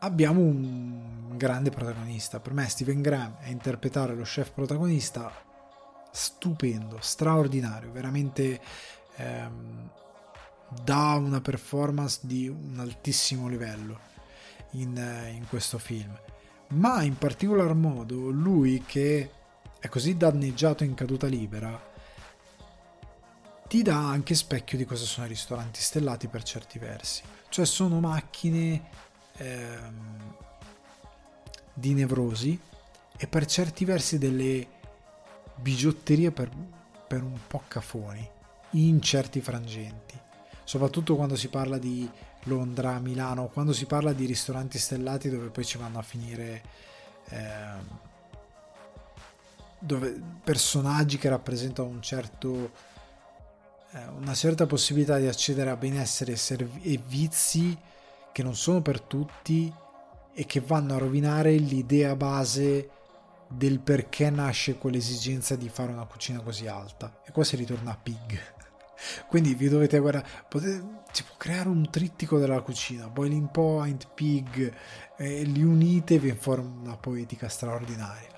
abbiamo 0.00 0.40
un 0.40 1.36
grande 1.36 1.70
protagonista. 1.70 2.40
Per 2.40 2.52
me 2.52 2.68
Steven 2.68 3.00
Graham 3.00 3.36
a 3.42 3.48
interpretare 3.48 4.14
lo 4.14 4.24
chef 4.24 4.50
protagonista 4.50 5.30
stupendo, 6.10 6.98
straordinario, 7.00 7.92
veramente 7.92 8.60
ehm, 9.16 9.90
dà 10.82 11.14
una 11.14 11.40
performance 11.40 12.20
di 12.22 12.48
un 12.48 12.78
altissimo 12.78 13.46
livello 13.46 13.98
in, 14.72 14.96
in 15.32 15.46
questo 15.48 15.78
film. 15.78 16.12
Ma 16.72 17.02
in 17.02 17.16
particolar 17.16 17.74
modo 17.74 18.30
lui 18.30 18.82
che 18.86 19.30
è 19.78 19.88
così 19.88 20.16
danneggiato 20.16 20.84
in 20.84 20.94
caduta 20.94 21.26
libera 21.26 21.90
ti 23.68 23.82
dà 23.82 24.08
anche 24.08 24.34
specchio 24.34 24.76
di 24.78 24.84
cosa 24.84 25.04
sono 25.04 25.26
i 25.26 25.30
ristoranti 25.30 25.80
stellati 25.80 26.28
per 26.28 26.42
certi 26.42 26.78
versi. 26.78 27.22
Cioè 27.48 27.64
sono 27.64 28.00
macchine 28.00 28.88
ehm, 29.36 30.36
di 31.72 31.94
nevrosi 31.94 32.58
e 33.16 33.26
per 33.26 33.46
certi 33.46 33.84
versi 33.84 34.18
delle 34.18 34.66
bigiotterie 35.56 36.30
per, 36.30 36.50
per 37.06 37.22
un 37.22 37.38
po' 37.46 37.62
cafoni 37.68 38.28
in 38.70 39.00
certi 39.02 39.40
frangenti 39.40 40.18
soprattutto 40.64 41.16
quando 41.16 41.36
si 41.36 41.48
parla 41.48 41.76
di 41.76 42.08
Londra, 42.44 42.98
Milano, 42.98 43.48
quando 43.48 43.72
si 43.72 43.86
parla 43.86 44.12
di 44.12 44.26
ristoranti 44.26 44.78
stellati 44.78 45.28
dove 45.30 45.48
poi 45.48 45.64
ci 45.64 45.78
vanno 45.78 45.98
a 45.98 46.02
finire 46.02 46.62
eh, 47.28 48.10
dove 49.78 50.20
personaggi 50.42 51.18
che 51.18 51.28
rappresentano 51.28 51.88
un 51.88 52.00
certo, 52.00 52.70
eh, 53.92 54.06
una 54.16 54.34
certa 54.34 54.66
possibilità 54.66 55.18
di 55.18 55.26
accedere 55.26 55.70
a 55.70 55.76
benessere 55.76 56.32
e 56.32 56.36
servizi 56.36 57.76
che 58.32 58.42
non 58.42 58.54
sono 58.54 58.80
per 58.80 59.00
tutti 59.00 59.72
e 60.34 60.46
che 60.46 60.60
vanno 60.60 60.94
a 60.94 60.98
rovinare 60.98 61.54
l'idea 61.56 62.16
base 62.16 62.88
del 63.48 63.80
perché 63.80 64.30
nasce 64.30 64.78
quell'esigenza 64.78 65.56
di 65.56 65.68
fare 65.68 65.92
una 65.92 66.06
cucina 66.06 66.40
così 66.40 66.66
alta. 66.66 67.20
E 67.24 67.32
qua 67.32 67.44
si 67.44 67.56
ritorna 67.56 67.90
a 67.90 67.98
Pig. 68.00 68.40
Quindi 69.26 69.54
vi 69.54 69.68
dovete 69.68 69.98
guardare, 69.98 70.26
potete, 70.48 71.01
può 71.24 71.34
creare 71.36 71.68
un 71.68 71.90
trittico 71.90 72.38
della 72.38 72.62
cucina, 72.62 73.08
Boiling 73.08 73.50
Point, 73.50 74.08
Pig, 74.14 74.72
eh, 75.18 75.42
li 75.42 75.62
unite 75.62 76.14
e 76.14 76.18
vi 76.18 76.32
forma 76.32 76.80
una 76.80 76.96
poetica 76.96 77.48
straordinaria. 77.48 78.30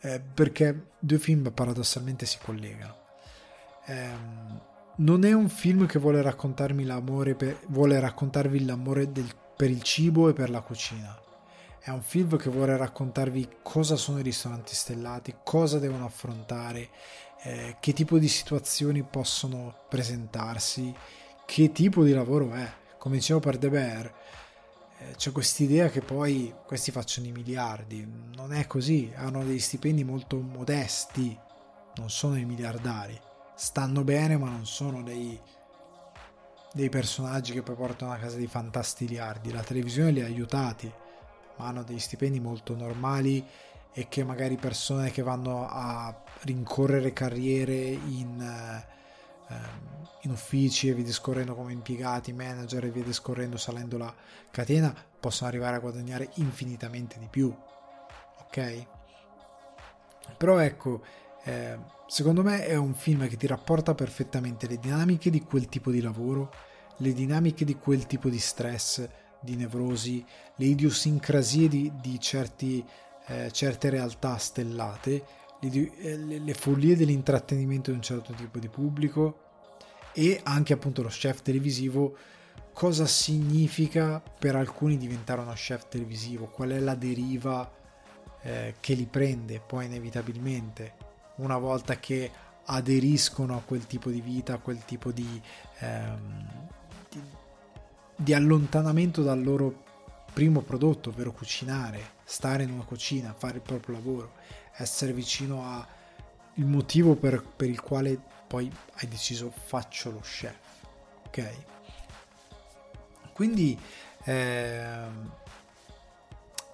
Eh, 0.00 0.20
perché 0.20 0.90
due 0.98 1.18
film 1.18 1.50
paradossalmente 1.52 2.26
si 2.26 2.38
collegano. 2.40 2.96
Eh, 3.86 4.58
non 4.96 5.24
è 5.24 5.32
un 5.32 5.48
film 5.48 5.86
che 5.86 5.98
vuole 5.98 6.22
raccontarmi 6.22 6.84
l'amore 6.84 7.34
per, 7.34 7.58
vuole 7.68 7.98
raccontarvi 7.98 8.64
l'amore 8.64 9.10
del, 9.10 9.28
per 9.56 9.70
il 9.70 9.82
cibo 9.82 10.28
e 10.28 10.32
per 10.32 10.50
la 10.50 10.60
cucina. 10.60 11.18
È 11.82 11.90
un 11.90 12.02
film 12.02 12.36
che 12.36 12.50
vuole 12.50 12.76
raccontarvi 12.76 13.48
cosa 13.62 13.96
sono 13.96 14.18
i 14.18 14.22
ristoranti 14.22 14.74
stellati, 14.74 15.36
cosa 15.42 15.78
devono 15.78 16.04
affrontare, 16.04 16.90
eh, 17.42 17.76
che 17.80 17.92
tipo 17.94 18.18
di 18.18 18.28
situazioni 18.28 19.02
possono 19.02 19.74
presentarsi, 19.88 20.94
che 21.50 21.72
tipo 21.72 22.04
di 22.04 22.12
lavoro 22.12 22.52
è. 22.52 22.72
Come 22.98 23.16
dicevo 23.16 23.40
per 23.40 23.58
The 23.58 23.68
Bear, 23.70 24.14
eh, 24.98 25.14
c'è 25.16 25.32
quest'idea 25.32 25.88
che 25.88 26.00
poi 26.00 26.54
questi 26.64 26.90
facciano 26.90 27.26
i 27.26 27.32
miliardi. 27.32 28.06
Non 28.34 28.52
è 28.52 28.66
così, 28.66 29.10
hanno 29.16 29.42
degli 29.42 29.58
stipendi 29.58 30.04
molto 30.04 30.38
modesti, 30.38 31.36
non 31.96 32.10
sono 32.10 32.38
i 32.38 32.44
miliardari 32.44 33.20
stanno 33.60 34.04
bene 34.04 34.38
ma 34.38 34.48
non 34.48 34.64
sono 34.64 35.02
dei, 35.02 35.38
dei 36.72 36.88
personaggi 36.88 37.52
che 37.52 37.62
poi 37.62 37.74
portano 37.74 38.10
a 38.10 38.16
casa 38.16 38.38
di 38.38 38.46
fantastiliardi. 38.46 39.52
La 39.52 39.62
televisione 39.62 40.12
li 40.12 40.22
ha 40.22 40.24
aiutati, 40.24 40.90
ma 41.56 41.66
hanno 41.66 41.82
degli 41.82 41.98
stipendi 41.98 42.40
molto 42.40 42.74
normali 42.74 43.44
e 43.92 44.08
che 44.08 44.24
magari 44.24 44.56
persone 44.56 45.10
che 45.10 45.20
vanno 45.20 45.68
a 45.68 46.22
rincorrere 46.44 47.12
carriere 47.12 47.74
in, 47.74 48.40
eh, 48.40 48.99
in 50.22 50.30
uffici 50.30 50.88
e 50.88 50.94
via 50.94 51.04
discorrendo 51.04 51.54
come 51.54 51.72
impiegati, 51.72 52.32
manager 52.32 52.84
e 52.84 52.90
via 52.90 53.02
discorrendo 53.02 53.56
salendo 53.56 53.96
la 53.96 54.14
catena 54.50 54.94
possono 55.18 55.48
arrivare 55.48 55.76
a 55.76 55.80
guadagnare 55.80 56.30
infinitamente 56.34 57.18
di 57.18 57.28
più. 57.30 57.54
Ok? 58.40 58.86
Però 60.36 60.58
ecco, 60.58 61.02
eh, 61.44 61.78
secondo 62.06 62.42
me 62.42 62.66
è 62.66 62.76
un 62.76 62.94
film 62.94 63.26
che 63.28 63.36
ti 63.36 63.46
rapporta 63.46 63.94
perfettamente 63.94 64.66
le 64.66 64.78
dinamiche 64.78 65.30
di 65.30 65.42
quel 65.42 65.68
tipo 65.68 65.90
di 65.90 66.00
lavoro, 66.00 66.52
le 66.98 67.12
dinamiche 67.12 67.64
di 67.64 67.76
quel 67.76 68.06
tipo 68.06 68.28
di 68.28 68.38
stress, 68.38 69.08
di 69.40 69.56
nevrosi, 69.56 70.24
le 70.56 70.64
idiosincrasie 70.66 71.68
di, 71.68 71.92
di 72.00 72.20
certi, 72.20 72.84
eh, 73.26 73.50
certe 73.50 73.88
realtà 73.88 74.36
stellate, 74.36 75.24
le, 75.60 75.92
eh, 75.98 76.16
le, 76.16 76.38
le 76.38 76.54
follie 76.54 76.96
dell'intrattenimento 76.96 77.90
di 77.90 77.96
un 77.96 78.02
certo 78.02 78.32
tipo 78.32 78.58
di 78.58 78.68
pubblico 78.68 79.48
e 80.12 80.40
anche 80.42 80.72
appunto 80.72 81.02
lo 81.02 81.08
chef 81.08 81.42
televisivo. 81.42 82.16
Cosa 82.72 83.06
significa 83.06 84.20
per 84.20 84.56
alcuni 84.56 84.96
diventare 84.96 85.40
uno 85.40 85.52
chef 85.52 85.88
televisivo, 85.88 86.46
qual 86.46 86.70
è 86.70 86.78
la 86.78 86.94
deriva 86.94 87.70
eh, 88.42 88.76
che 88.80 88.94
li 88.94 89.06
prende? 89.06 89.60
Poi 89.60 89.86
inevitabilmente 89.86 90.94
una 91.36 91.58
volta 91.58 91.98
che 91.98 92.30
aderiscono 92.64 93.56
a 93.56 93.62
quel 93.64 93.86
tipo 93.86 94.10
di 94.10 94.20
vita, 94.20 94.54
a 94.54 94.58
quel 94.58 94.84
tipo 94.84 95.10
di, 95.10 95.40
ehm, 95.78 96.46
di, 97.10 97.20
di 98.14 98.34
allontanamento 98.34 99.22
dal 99.22 99.42
loro 99.42 99.88
primo 100.32 100.60
prodotto, 100.60 101.10
ovvero 101.10 101.32
cucinare, 101.32 102.00
stare 102.24 102.62
in 102.62 102.70
una 102.70 102.84
cucina, 102.84 103.34
fare 103.36 103.56
il 103.56 103.62
proprio 103.62 103.96
lavoro, 103.96 104.32
essere 104.76 105.12
vicino 105.12 105.64
al 105.64 105.86
motivo 106.64 107.14
per, 107.14 107.42
per 107.42 107.68
il 107.68 107.80
quale 107.80 108.18
poi 108.46 108.70
hai 108.94 109.08
deciso 109.08 109.50
faccio 109.50 110.10
lo 110.10 110.20
chef, 110.20 110.56
ok? 111.26 111.52
Quindi 113.32 113.78
eh, 114.24 115.08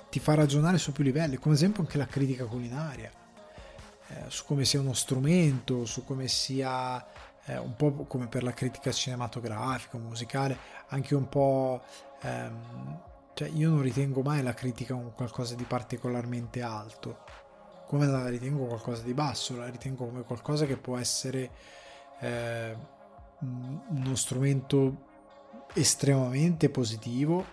ti 0.09 0.19
fa 0.19 0.35
ragionare 0.35 0.79
su 0.79 0.93
più 0.93 1.05
livelli, 1.05 1.37
come 1.37 1.55
esempio 1.55 1.83
anche 1.83 1.99
la 1.99 2.07
critica 2.07 2.45
culinaria, 2.47 3.11
eh, 4.09 4.25
su 4.29 4.45
come 4.45 4.65
sia 4.65 4.81
uno 4.81 4.95
strumento, 4.95 5.85
su 5.85 6.05
come 6.05 6.29
sia 6.29 7.05
eh, 7.45 7.59
un 7.59 7.77
po' 7.77 7.93
come 8.07 8.27
per 8.27 8.43
la 8.43 8.53
critica 8.53 8.91
cinematografica, 8.93 9.99
musicale, 9.99 10.59
anche 10.89 11.15
un 11.15 11.29
po'... 11.29 11.83
Ehm, 12.23 13.01
cioè 13.35 13.49
io 13.49 13.69
non 13.69 13.83
ritengo 13.83 14.23
mai 14.23 14.43
la 14.43 14.55
critica 14.55 14.95
un 14.95 15.13
qualcosa 15.13 15.55
di 15.55 15.65
particolarmente 15.65 16.63
alto, 16.63 17.19
come 17.87 18.07
la 18.07 18.29
ritengo 18.29 18.67
qualcosa 18.67 19.03
di 19.03 19.15
basso, 19.15 19.57
la 19.57 19.69
ritengo 19.69 20.07
come 20.07 20.23
qualcosa 20.23 20.67
che 20.67 20.77
può 20.77 20.97
essere 20.97 21.51
eh, 22.21 22.77
uno 23.41 24.15
strumento 24.15 25.05
estremamente 25.75 26.71
positivo 26.71 27.45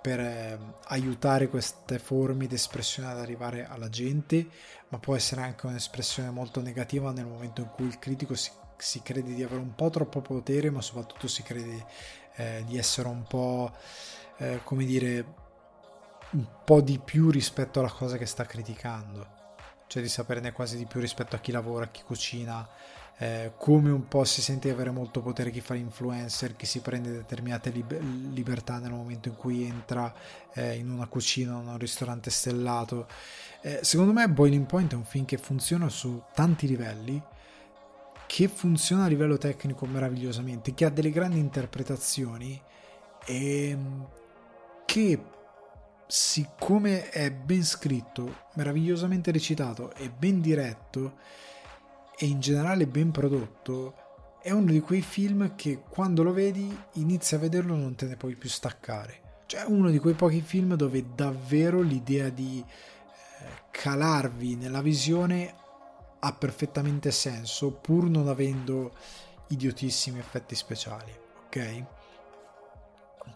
per 0.00 0.20
eh, 0.20 0.58
aiutare 0.88 1.48
queste 1.48 1.98
forme 1.98 2.46
di 2.46 2.54
espressione 2.54 3.10
ad 3.10 3.18
arrivare 3.18 3.66
alla 3.66 3.88
gente, 3.88 4.46
ma 4.88 4.98
può 4.98 5.14
essere 5.14 5.42
anche 5.42 5.66
un'espressione 5.66 6.30
molto 6.30 6.60
negativa 6.60 7.12
nel 7.12 7.26
momento 7.26 7.60
in 7.60 7.70
cui 7.70 7.86
il 7.86 7.98
critico 7.98 8.34
si 8.34 8.50
si 8.80 9.02
crede 9.02 9.34
di 9.34 9.42
avere 9.42 9.60
un 9.60 9.74
po' 9.74 9.90
troppo 9.90 10.20
potere, 10.20 10.70
ma 10.70 10.80
soprattutto 10.80 11.28
si 11.28 11.42
crede 11.42 11.86
eh, 12.36 12.64
di 12.66 12.78
essere 12.78 13.08
un 13.08 13.22
po', 13.24 13.72
eh, 14.38 14.60
come 14.64 14.84
dire, 14.84 15.34
un 16.30 16.46
po' 16.64 16.80
di 16.80 16.98
più 16.98 17.30
rispetto 17.30 17.80
alla 17.80 17.90
cosa 17.90 18.16
che 18.16 18.26
sta 18.26 18.44
criticando, 18.44 19.38
cioè 19.90 20.02
di 20.02 20.08
saperne 20.08 20.52
quasi 20.52 20.76
di 20.76 20.86
più 20.86 21.00
rispetto 21.00 21.34
a 21.34 21.40
chi 21.40 21.50
lavora, 21.50 21.88
chi 21.88 22.02
cucina, 22.04 22.64
eh, 23.18 23.54
come 23.56 23.90
un 23.90 24.06
po' 24.06 24.22
si 24.22 24.40
sente 24.40 24.68
di 24.68 24.74
avere 24.74 24.92
molto 24.92 25.20
potere 25.20 25.50
chi 25.50 25.60
fa 25.60 25.74
l'influencer, 25.74 26.54
chi 26.54 26.64
si 26.64 26.78
prende 26.78 27.10
determinate 27.10 27.70
lib- 27.70 28.00
libertà 28.32 28.78
nel 28.78 28.92
momento 28.92 29.26
in 29.26 29.34
cui 29.34 29.64
entra 29.64 30.14
eh, 30.54 30.76
in 30.76 30.88
una 30.88 31.08
cucina, 31.08 31.58
in 31.58 31.66
un 31.66 31.76
ristorante 31.76 32.30
stellato. 32.30 33.08
Eh, 33.62 33.80
secondo 33.82 34.12
me 34.12 34.28
Boiling 34.28 34.64
Point 34.64 34.92
è 34.92 34.94
un 34.94 35.04
film 35.04 35.24
che 35.24 35.38
funziona 35.38 35.88
su 35.88 36.22
tanti 36.34 36.68
livelli 36.68 37.20
che 38.28 38.46
funziona 38.46 39.06
a 39.06 39.08
livello 39.08 39.38
tecnico 39.38 39.86
meravigliosamente, 39.86 40.72
che 40.72 40.84
ha 40.84 40.90
delle 40.90 41.10
grandi 41.10 41.40
interpretazioni 41.40 42.62
e 43.26 43.76
che 44.84 45.20
siccome 46.10 47.08
è 47.08 47.30
ben 47.30 47.64
scritto, 47.64 48.46
meravigliosamente 48.54 49.30
recitato 49.30 49.94
e 49.94 50.10
ben 50.10 50.40
diretto 50.40 51.18
e 52.18 52.26
in 52.26 52.40
generale 52.40 52.88
ben 52.88 53.12
prodotto, 53.12 53.94
è 54.42 54.50
uno 54.50 54.72
di 54.72 54.80
quei 54.80 55.02
film 55.02 55.54
che 55.54 55.82
quando 55.88 56.24
lo 56.24 56.32
vedi 56.32 56.76
inizi 56.94 57.36
a 57.36 57.38
vederlo 57.38 57.76
non 57.76 57.94
te 57.94 58.06
ne 58.06 58.16
puoi 58.16 58.34
più 58.34 58.48
staccare. 58.48 59.38
Cioè 59.46 59.62
uno 59.66 59.88
di 59.88 60.00
quei 60.00 60.14
pochi 60.14 60.40
film 60.40 60.74
dove 60.74 61.14
davvero 61.14 61.80
l'idea 61.80 62.28
di 62.28 62.62
eh, 62.64 63.44
calarvi 63.70 64.56
nella 64.56 64.82
visione 64.82 65.54
ha 66.18 66.32
perfettamente 66.32 67.12
senso 67.12 67.70
pur 67.70 68.08
non 68.10 68.26
avendo 68.26 68.92
idiotissimi 69.48 70.18
effetti 70.18 70.56
speciali, 70.56 71.12
ok? 71.46 71.84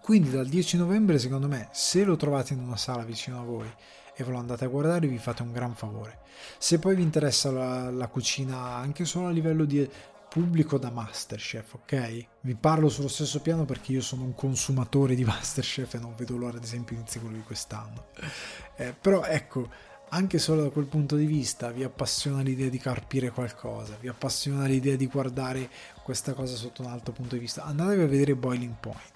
Quindi 0.01 0.31
dal 0.31 0.47
10 0.47 0.77
novembre, 0.77 1.19
secondo 1.19 1.49
me, 1.49 1.69
se 1.73 2.05
lo 2.05 2.17
trovate 2.17 2.53
in 2.55 2.61
una 2.61 2.77
sala 2.77 3.05
vicino 3.05 3.41
a 3.41 3.45
voi 3.45 3.71
e 4.17 4.23
ve 4.23 4.31
lo 4.31 4.39
andate 4.39 4.65
a 4.65 4.69
guardare, 4.69 5.07
vi 5.07 5.19
fate 5.19 5.43
un 5.43 5.53
gran 5.53 5.75
favore. 5.75 6.21
Se 6.59 6.79
poi 6.79 6.95
vi 6.95 7.03
interessa 7.03 7.51
la, 7.51 7.91
la 7.91 8.09
cucina 8.09 8.75
anche 8.77 9.05
solo 9.05 9.27
a 9.27 9.31
livello 9.31 9.65
di 9.65 9.89
pubblico 10.35 10.79
da 10.79 10.91
Masterchef, 10.91 11.75
ok? 11.75 12.27
Vi 12.41 12.55
parlo 12.57 12.89
sullo 12.89 13.07
stesso 13.07 13.41
piano 13.41 13.65
perché 13.65 13.93
io 13.93 14.01
sono 14.01 14.25
un 14.25 14.35
consumatore 14.35 15.15
di 15.15 15.25
Masterchef 15.25 15.95
e 15.95 15.99
non 15.99 16.15
vedo 16.17 16.37
l'ora, 16.37 16.57
ad 16.57 16.65
esempio, 16.65 16.97
inizi 16.97 17.21
quello 17.21 17.37
di 17.37 17.43
quest'anno. 17.43 18.07
Eh, 18.77 18.93
però 19.01 19.23
ecco, 19.23 19.69
anche 20.09 20.39
solo 20.39 20.63
da 20.63 20.71
quel 20.71 20.87
punto 20.87 21.15
di 21.15 21.27
vista 21.27 21.71
vi 21.71 21.85
appassiona 21.85 22.43
l'idea 22.43 22.69
di 22.69 22.79
carpire 22.79 23.31
qualcosa, 23.31 23.97
vi 24.01 24.09
appassiona 24.09 24.67
l'idea 24.67 24.97
di 24.97 25.07
guardare 25.07 25.71
questa 26.03 26.33
cosa 26.35 26.57
sotto 26.57 26.83
un 26.83 26.91
altro 26.91 27.13
punto 27.13 27.35
di 27.37 27.41
vista, 27.41 27.65
andatevi 27.65 28.03
a 28.03 28.07
vedere 28.07 28.35
Boiling 28.35 28.75
Point. 28.81 29.14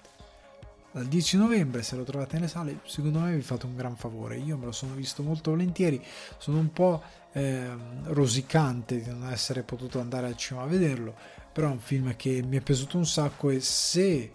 Dal 0.91 1.05
10 1.05 1.37
novembre, 1.37 1.83
se 1.83 1.95
lo 1.95 2.03
trovate 2.03 2.35
nelle 2.35 2.47
sale, 2.47 2.79
secondo 2.85 3.19
me 3.19 3.35
vi 3.35 3.41
fate 3.41 3.67
un 3.67 3.75
gran 3.75 3.95
favore. 3.95 4.37
Io 4.37 4.57
me 4.57 4.65
lo 4.65 4.71
sono 4.71 4.95
visto 4.95 5.21
molto 5.21 5.51
volentieri, 5.51 6.03
sono 6.37 6.57
un 6.57 6.71
po' 6.71 7.01
eh, 7.33 7.69
rosicante 8.05 8.99
di 8.99 9.09
non 9.09 9.29
essere 9.31 9.61
potuto 9.61 9.99
andare 9.99 10.25
al 10.25 10.35
cinema 10.35 10.65
a 10.65 10.69
vederlo, 10.69 11.15
però 11.53 11.67
è 11.67 11.71
un 11.71 11.79
film 11.79 12.15
che 12.15 12.41
mi 12.41 12.57
è 12.57 12.61
piaciuto 12.61 12.97
un 12.97 13.05
sacco 13.05 13.51
e 13.51 13.59
se 13.59 14.31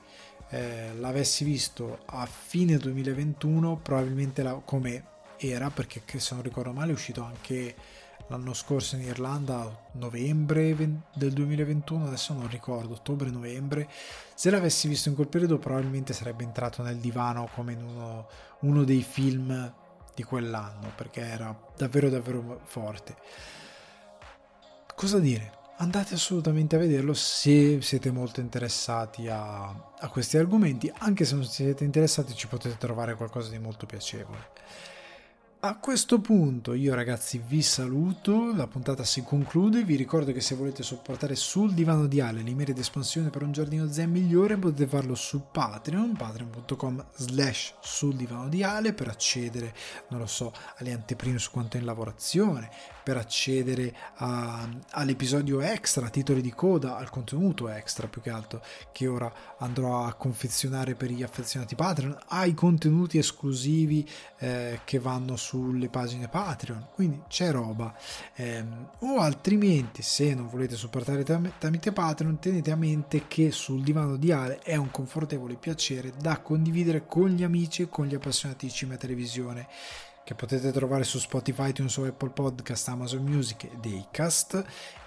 eh, 0.49 0.95
l'avessi 0.97 1.43
visto 1.43 2.03
a 2.07 2.25
fine 2.27 2.77
2021, 2.77 3.81
probabilmente 3.83 4.43
la, 4.45 4.53
come 4.65 5.13
era 5.37 5.71
perché 5.71 6.03
se 6.21 6.35
non 6.35 6.43
ricordo 6.45 6.73
male 6.73 6.91
è 6.91 6.95
uscito 6.95 7.23
anche 7.23 7.75
l'anno 8.29 8.55
scorso 8.55 8.97
in 8.97 9.03
Irlanda 9.03 9.89
novembre 9.93 10.75
del 11.15 11.33
2021 11.33 12.07
adesso 12.07 12.33
non 12.33 12.49
ricordo 12.49 12.95
ottobre-novembre 12.95 13.89
se 14.35 14.51
l'avessi 14.51 14.89
visto 14.89 15.09
in 15.09 15.15
quel 15.15 15.29
periodo 15.29 15.59
probabilmente 15.59 16.13
sarebbe 16.13 16.43
entrato 16.43 16.83
nel 16.83 16.97
divano 16.97 17.49
come 17.55 17.73
in 17.73 17.83
uno, 17.83 18.27
uno 18.61 18.85
dei 18.85 19.03
film 19.03 19.73
di 20.15 20.23
quell'anno 20.23 20.93
perché 20.95 21.21
era 21.21 21.57
davvero 21.77 22.09
davvero 22.09 22.61
forte. 22.65 23.17
Cosa 24.95 25.19
dire? 25.19 25.63
Andate 25.79 26.15
assolutamente 26.15 26.77
a 26.77 26.79
vederlo 26.79 27.15
se 27.15 27.83
siete 27.83 28.13
molto 28.13 28.41
interessati 28.41 29.29
a, 29.29 29.65
a 29.65 30.09
questi 30.09 30.37
argomenti. 30.37 30.91
Anche 30.99 31.25
se 31.25 31.35
non 31.35 31.45
siete 31.45 31.83
interessati 31.83 32.33
ci 32.35 32.47
potete 32.47 32.77
trovare 32.79 33.17
qualcosa 33.17 33.51
di 33.51 33.59
molto 33.59 33.85
piacevole 33.85 34.53
a 35.67 35.79
questo 35.79 36.21
punto 36.21 36.75
io 36.75 36.95
ragazzi 36.95 37.43
vi 37.43 37.63
saluto, 37.63 38.55
la 38.55 38.67
puntata 38.67 39.03
si 39.03 39.23
conclude, 39.23 39.83
vi 39.83 39.97
ricordo 39.97 40.31
che 40.31 40.43
se 40.43 40.55
volete 40.57 40.83
supportare 40.83 41.35
sul 41.37 41.73
divano 41.73 42.05
di 42.05 42.21
Ale 42.21 42.43
l'email 42.43 42.75
di 42.75 42.81
espansione 42.81 43.31
per 43.31 43.45
un 43.45 43.53
giardino 43.53 43.91
zen 43.91 44.11
migliore 44.11 44.59
potete 44.59 44.87
farlo 44.87 45.15
su 45.15 45.47
Patreon, 45.51 46.17
patreon.com 46.17 47.07
slash 47.15 47.77
sul 47.81 48.15
divano 48.15 48.51
di 48.51 48.63
Ale 48.63 48.93
per 48.93 49.09
accedere, 49.09 49.75
non 50.09 50.21
lo 50.21 50.27
so, 50.27 50.53
alle 50.77 50.93
anteprime 50.93 51.39
su 51.39 51.51
quanto 51.51 51.79
è 51.79 51.81
in 51.81 51.87
lavorazione, 51.87 52.69
per 53.03 53.17
accedere 53.17 53.95
a, 54.17 54.69
all'episodio 54.91 55.61
extra, 55.61 56.11
titoli 56.11 56.43
di 56.43 56.53
coda, 56.53 56.99
al 56.99 57.09
contenuto 57.09 57.71
extra 57.71 58.07
più 58.07 58.21
che 58.21 58.31
altro 58.31 58.63
che 58.93 59.07
ora 59.07 59.33
andrò 59.59 60.05
a 60.05 60.13
confezionare 60.13 60.95
per 60.95 61.11
gli 61.11 61.23
affezionati 61.23 61.75
Patreon, 61.75 62.19
ai 62.29 62.53
contenuti 62.53 63.17
esclusivi 63.17 64.07
eh, 64.39 64.81
che 64.85 64.99
vanno 64.99 65.37
su 65.37 65.53
sulle 65.55 65.89
pagine 65.89 66.27
Patreon, 66.27 66.89
quindi 66.93 67.23
c'è 67.29 67.53
roba. 67.53 67.95
Eh, 68.35 68.65
o 69.01 69.19
altrimenti, 69.19 70.03
se 70.03 70.35
non 70.35 70.49
volete 70.49 70.75
supportare 70.75 71.23
tramite 71.23 71.93
Patreon, 71.93 72.41
tenete 72.41 72.73
a 72.73 72.77
mente 72.77 73.29
che 73.29 73.53
sul 73.53 73.85
divano 73.85 74.17
di 74.17 74.33
Ale 74.33 74.59
è 74.59 74.75
un 74.75 74.91
confortevole 74.91 75.55
piacere 75.55 76.13
da 76.21 76.41
condividere 76.41 77.07
con 77.07 77.29
gli 77.29 77.45
amici 77.45 77.83
e 77.83 77.89
con 77.89 78.07
gli 78.07 78.17
appassionati 78.17 78.67
di 78.67 78.73
cinema 78.73 78.97
e 78.97 78.99
televisione 78.99 79.69
che 80.25 80.35
potete 80.35 80.73
trovare 80.73 81.05
su 81.05 81.19
Spotify, 81.19 81.69
iTunes 81.69 81.99
Apple 81.99 82.31
Podcast, 82.31 82.89
Amazon 82.89 83.23
Music 83.23 83.65
e 83.65 83.71
Daycast 83.81 84.65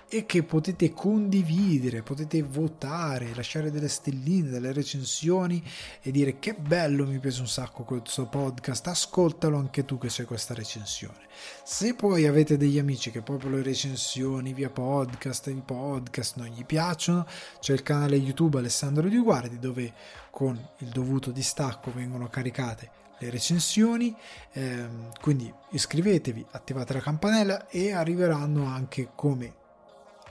e 0.09 0.25
che 0.25 0.43
potete 0.43 0.93
condividere, 0.93 2.01
potete 2.01 2.41
votare, 2.41 3.33
lasciare 3.35 3.71
delle 3.71 3.89
stelline, 3.89 4.49
delle 4.49 4.71
recensioni 4.71 5.61
e 6.01 6.11
dire 6.11 6.39
che 6.39 6.53
bello, 6.53 7.05
mi 7.05 7.19
piace 7.19 7.41
un 7.41 7.47
sacco 7.47 7.83
questo 7.83 8.27
podcast, 8.27 8.87
ascoltalo 8.87 9.57
anche 9.57 9.83
tu 9.83 9.97
che 9.97 10.09
sei 10.09 10.25
questa 10.25 10.53
recensione. 10.53 11.27
Se 11.63 11.93
poi 11.93 12.25
avete 12.25 12.55
degli 12.55 12.79
amici 12.79 13.11
che 13.11 13.21
proprio 13.21 13.49
le 13.51 13.63
recensioni 13.63 14.53
via 14.53 14.69
podcast, 14.69 15.47
i 15.47 15.61
podcast 15.65 16.37
non 16.37 16.47
gli 16.47 16.65
piacciono, 16.65 17.27
c'è 17.59 17.73
il 17.73 17.83
canale 17.83 18.15
YouTube 18.15 18.59
Alessandro 18.59 19.09
Di 19.09 19.17
Guardi 19.17 19.59
dove 19.59 19.93
con 20.31 20.57
il 20.79 20.87
dovuto 20.87 21.31
distacco 21.31 21.91
vengono 21.91 22.27
caricate 22.27 22.91
le 23.19 23.29
recensioni, 23.29 24.15
ehm, 24.53 25.11
quindi 25.19 25.51
iscrivetevi, 25.71 26.45
attivate 26.51 26.93
la 26.93 26.99
campanella 26.99 27.67
e 27.67 27.91
arriveranno 27.91 28.65
anche 28.65 29.09
come 29.15 29.65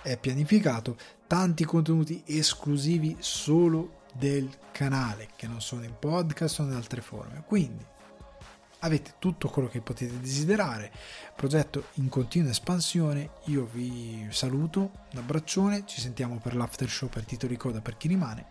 è 0.06 0.16
pianificato 0.16 0.96
tanti 1.26 1.64
contenuti 1.64 2.22
esclusivi 2.26 3.16
solo 3.18 4.02
del 4.12 4.48
canale 4.70 5.30
che 5.34 5.48
non 5.48 5.60
sono 5.60 5.82
in 5.82 5.94
podcast 5.98 6.60
o 6.60 6.62
in 6.62 6.74
altre 6.74 7.00
forme. 7.00 7.42
Quindi 7.44 7.84
avete 8.80 9.14
tutto 9.18 9.48
quello 9.48 9.66
che 9.66 9.80
potete 9.80 10.20
desiderare. 10.20 10.92
Progetto 11.34 11.86
in 11.94 12.08
continua 12.08 12.50
espansione 12.50 13.30
io 13.46 13.68
vi 13.72 14.28
saluto 14.30 14.90
un 15.12 15.18
abbraccione 15.18 15.82
ci 15.86 16.00
sentiamo 16.00 16.38
per 16.38 16.54
l'after 16.54 16.88
show 16.88 17.08
per 17.08 17.24
titoli 17.24 17.56
coda 17.56 17.80
per 17.80 17.96
chi 17.96 18.06
rimane 18.06 18.46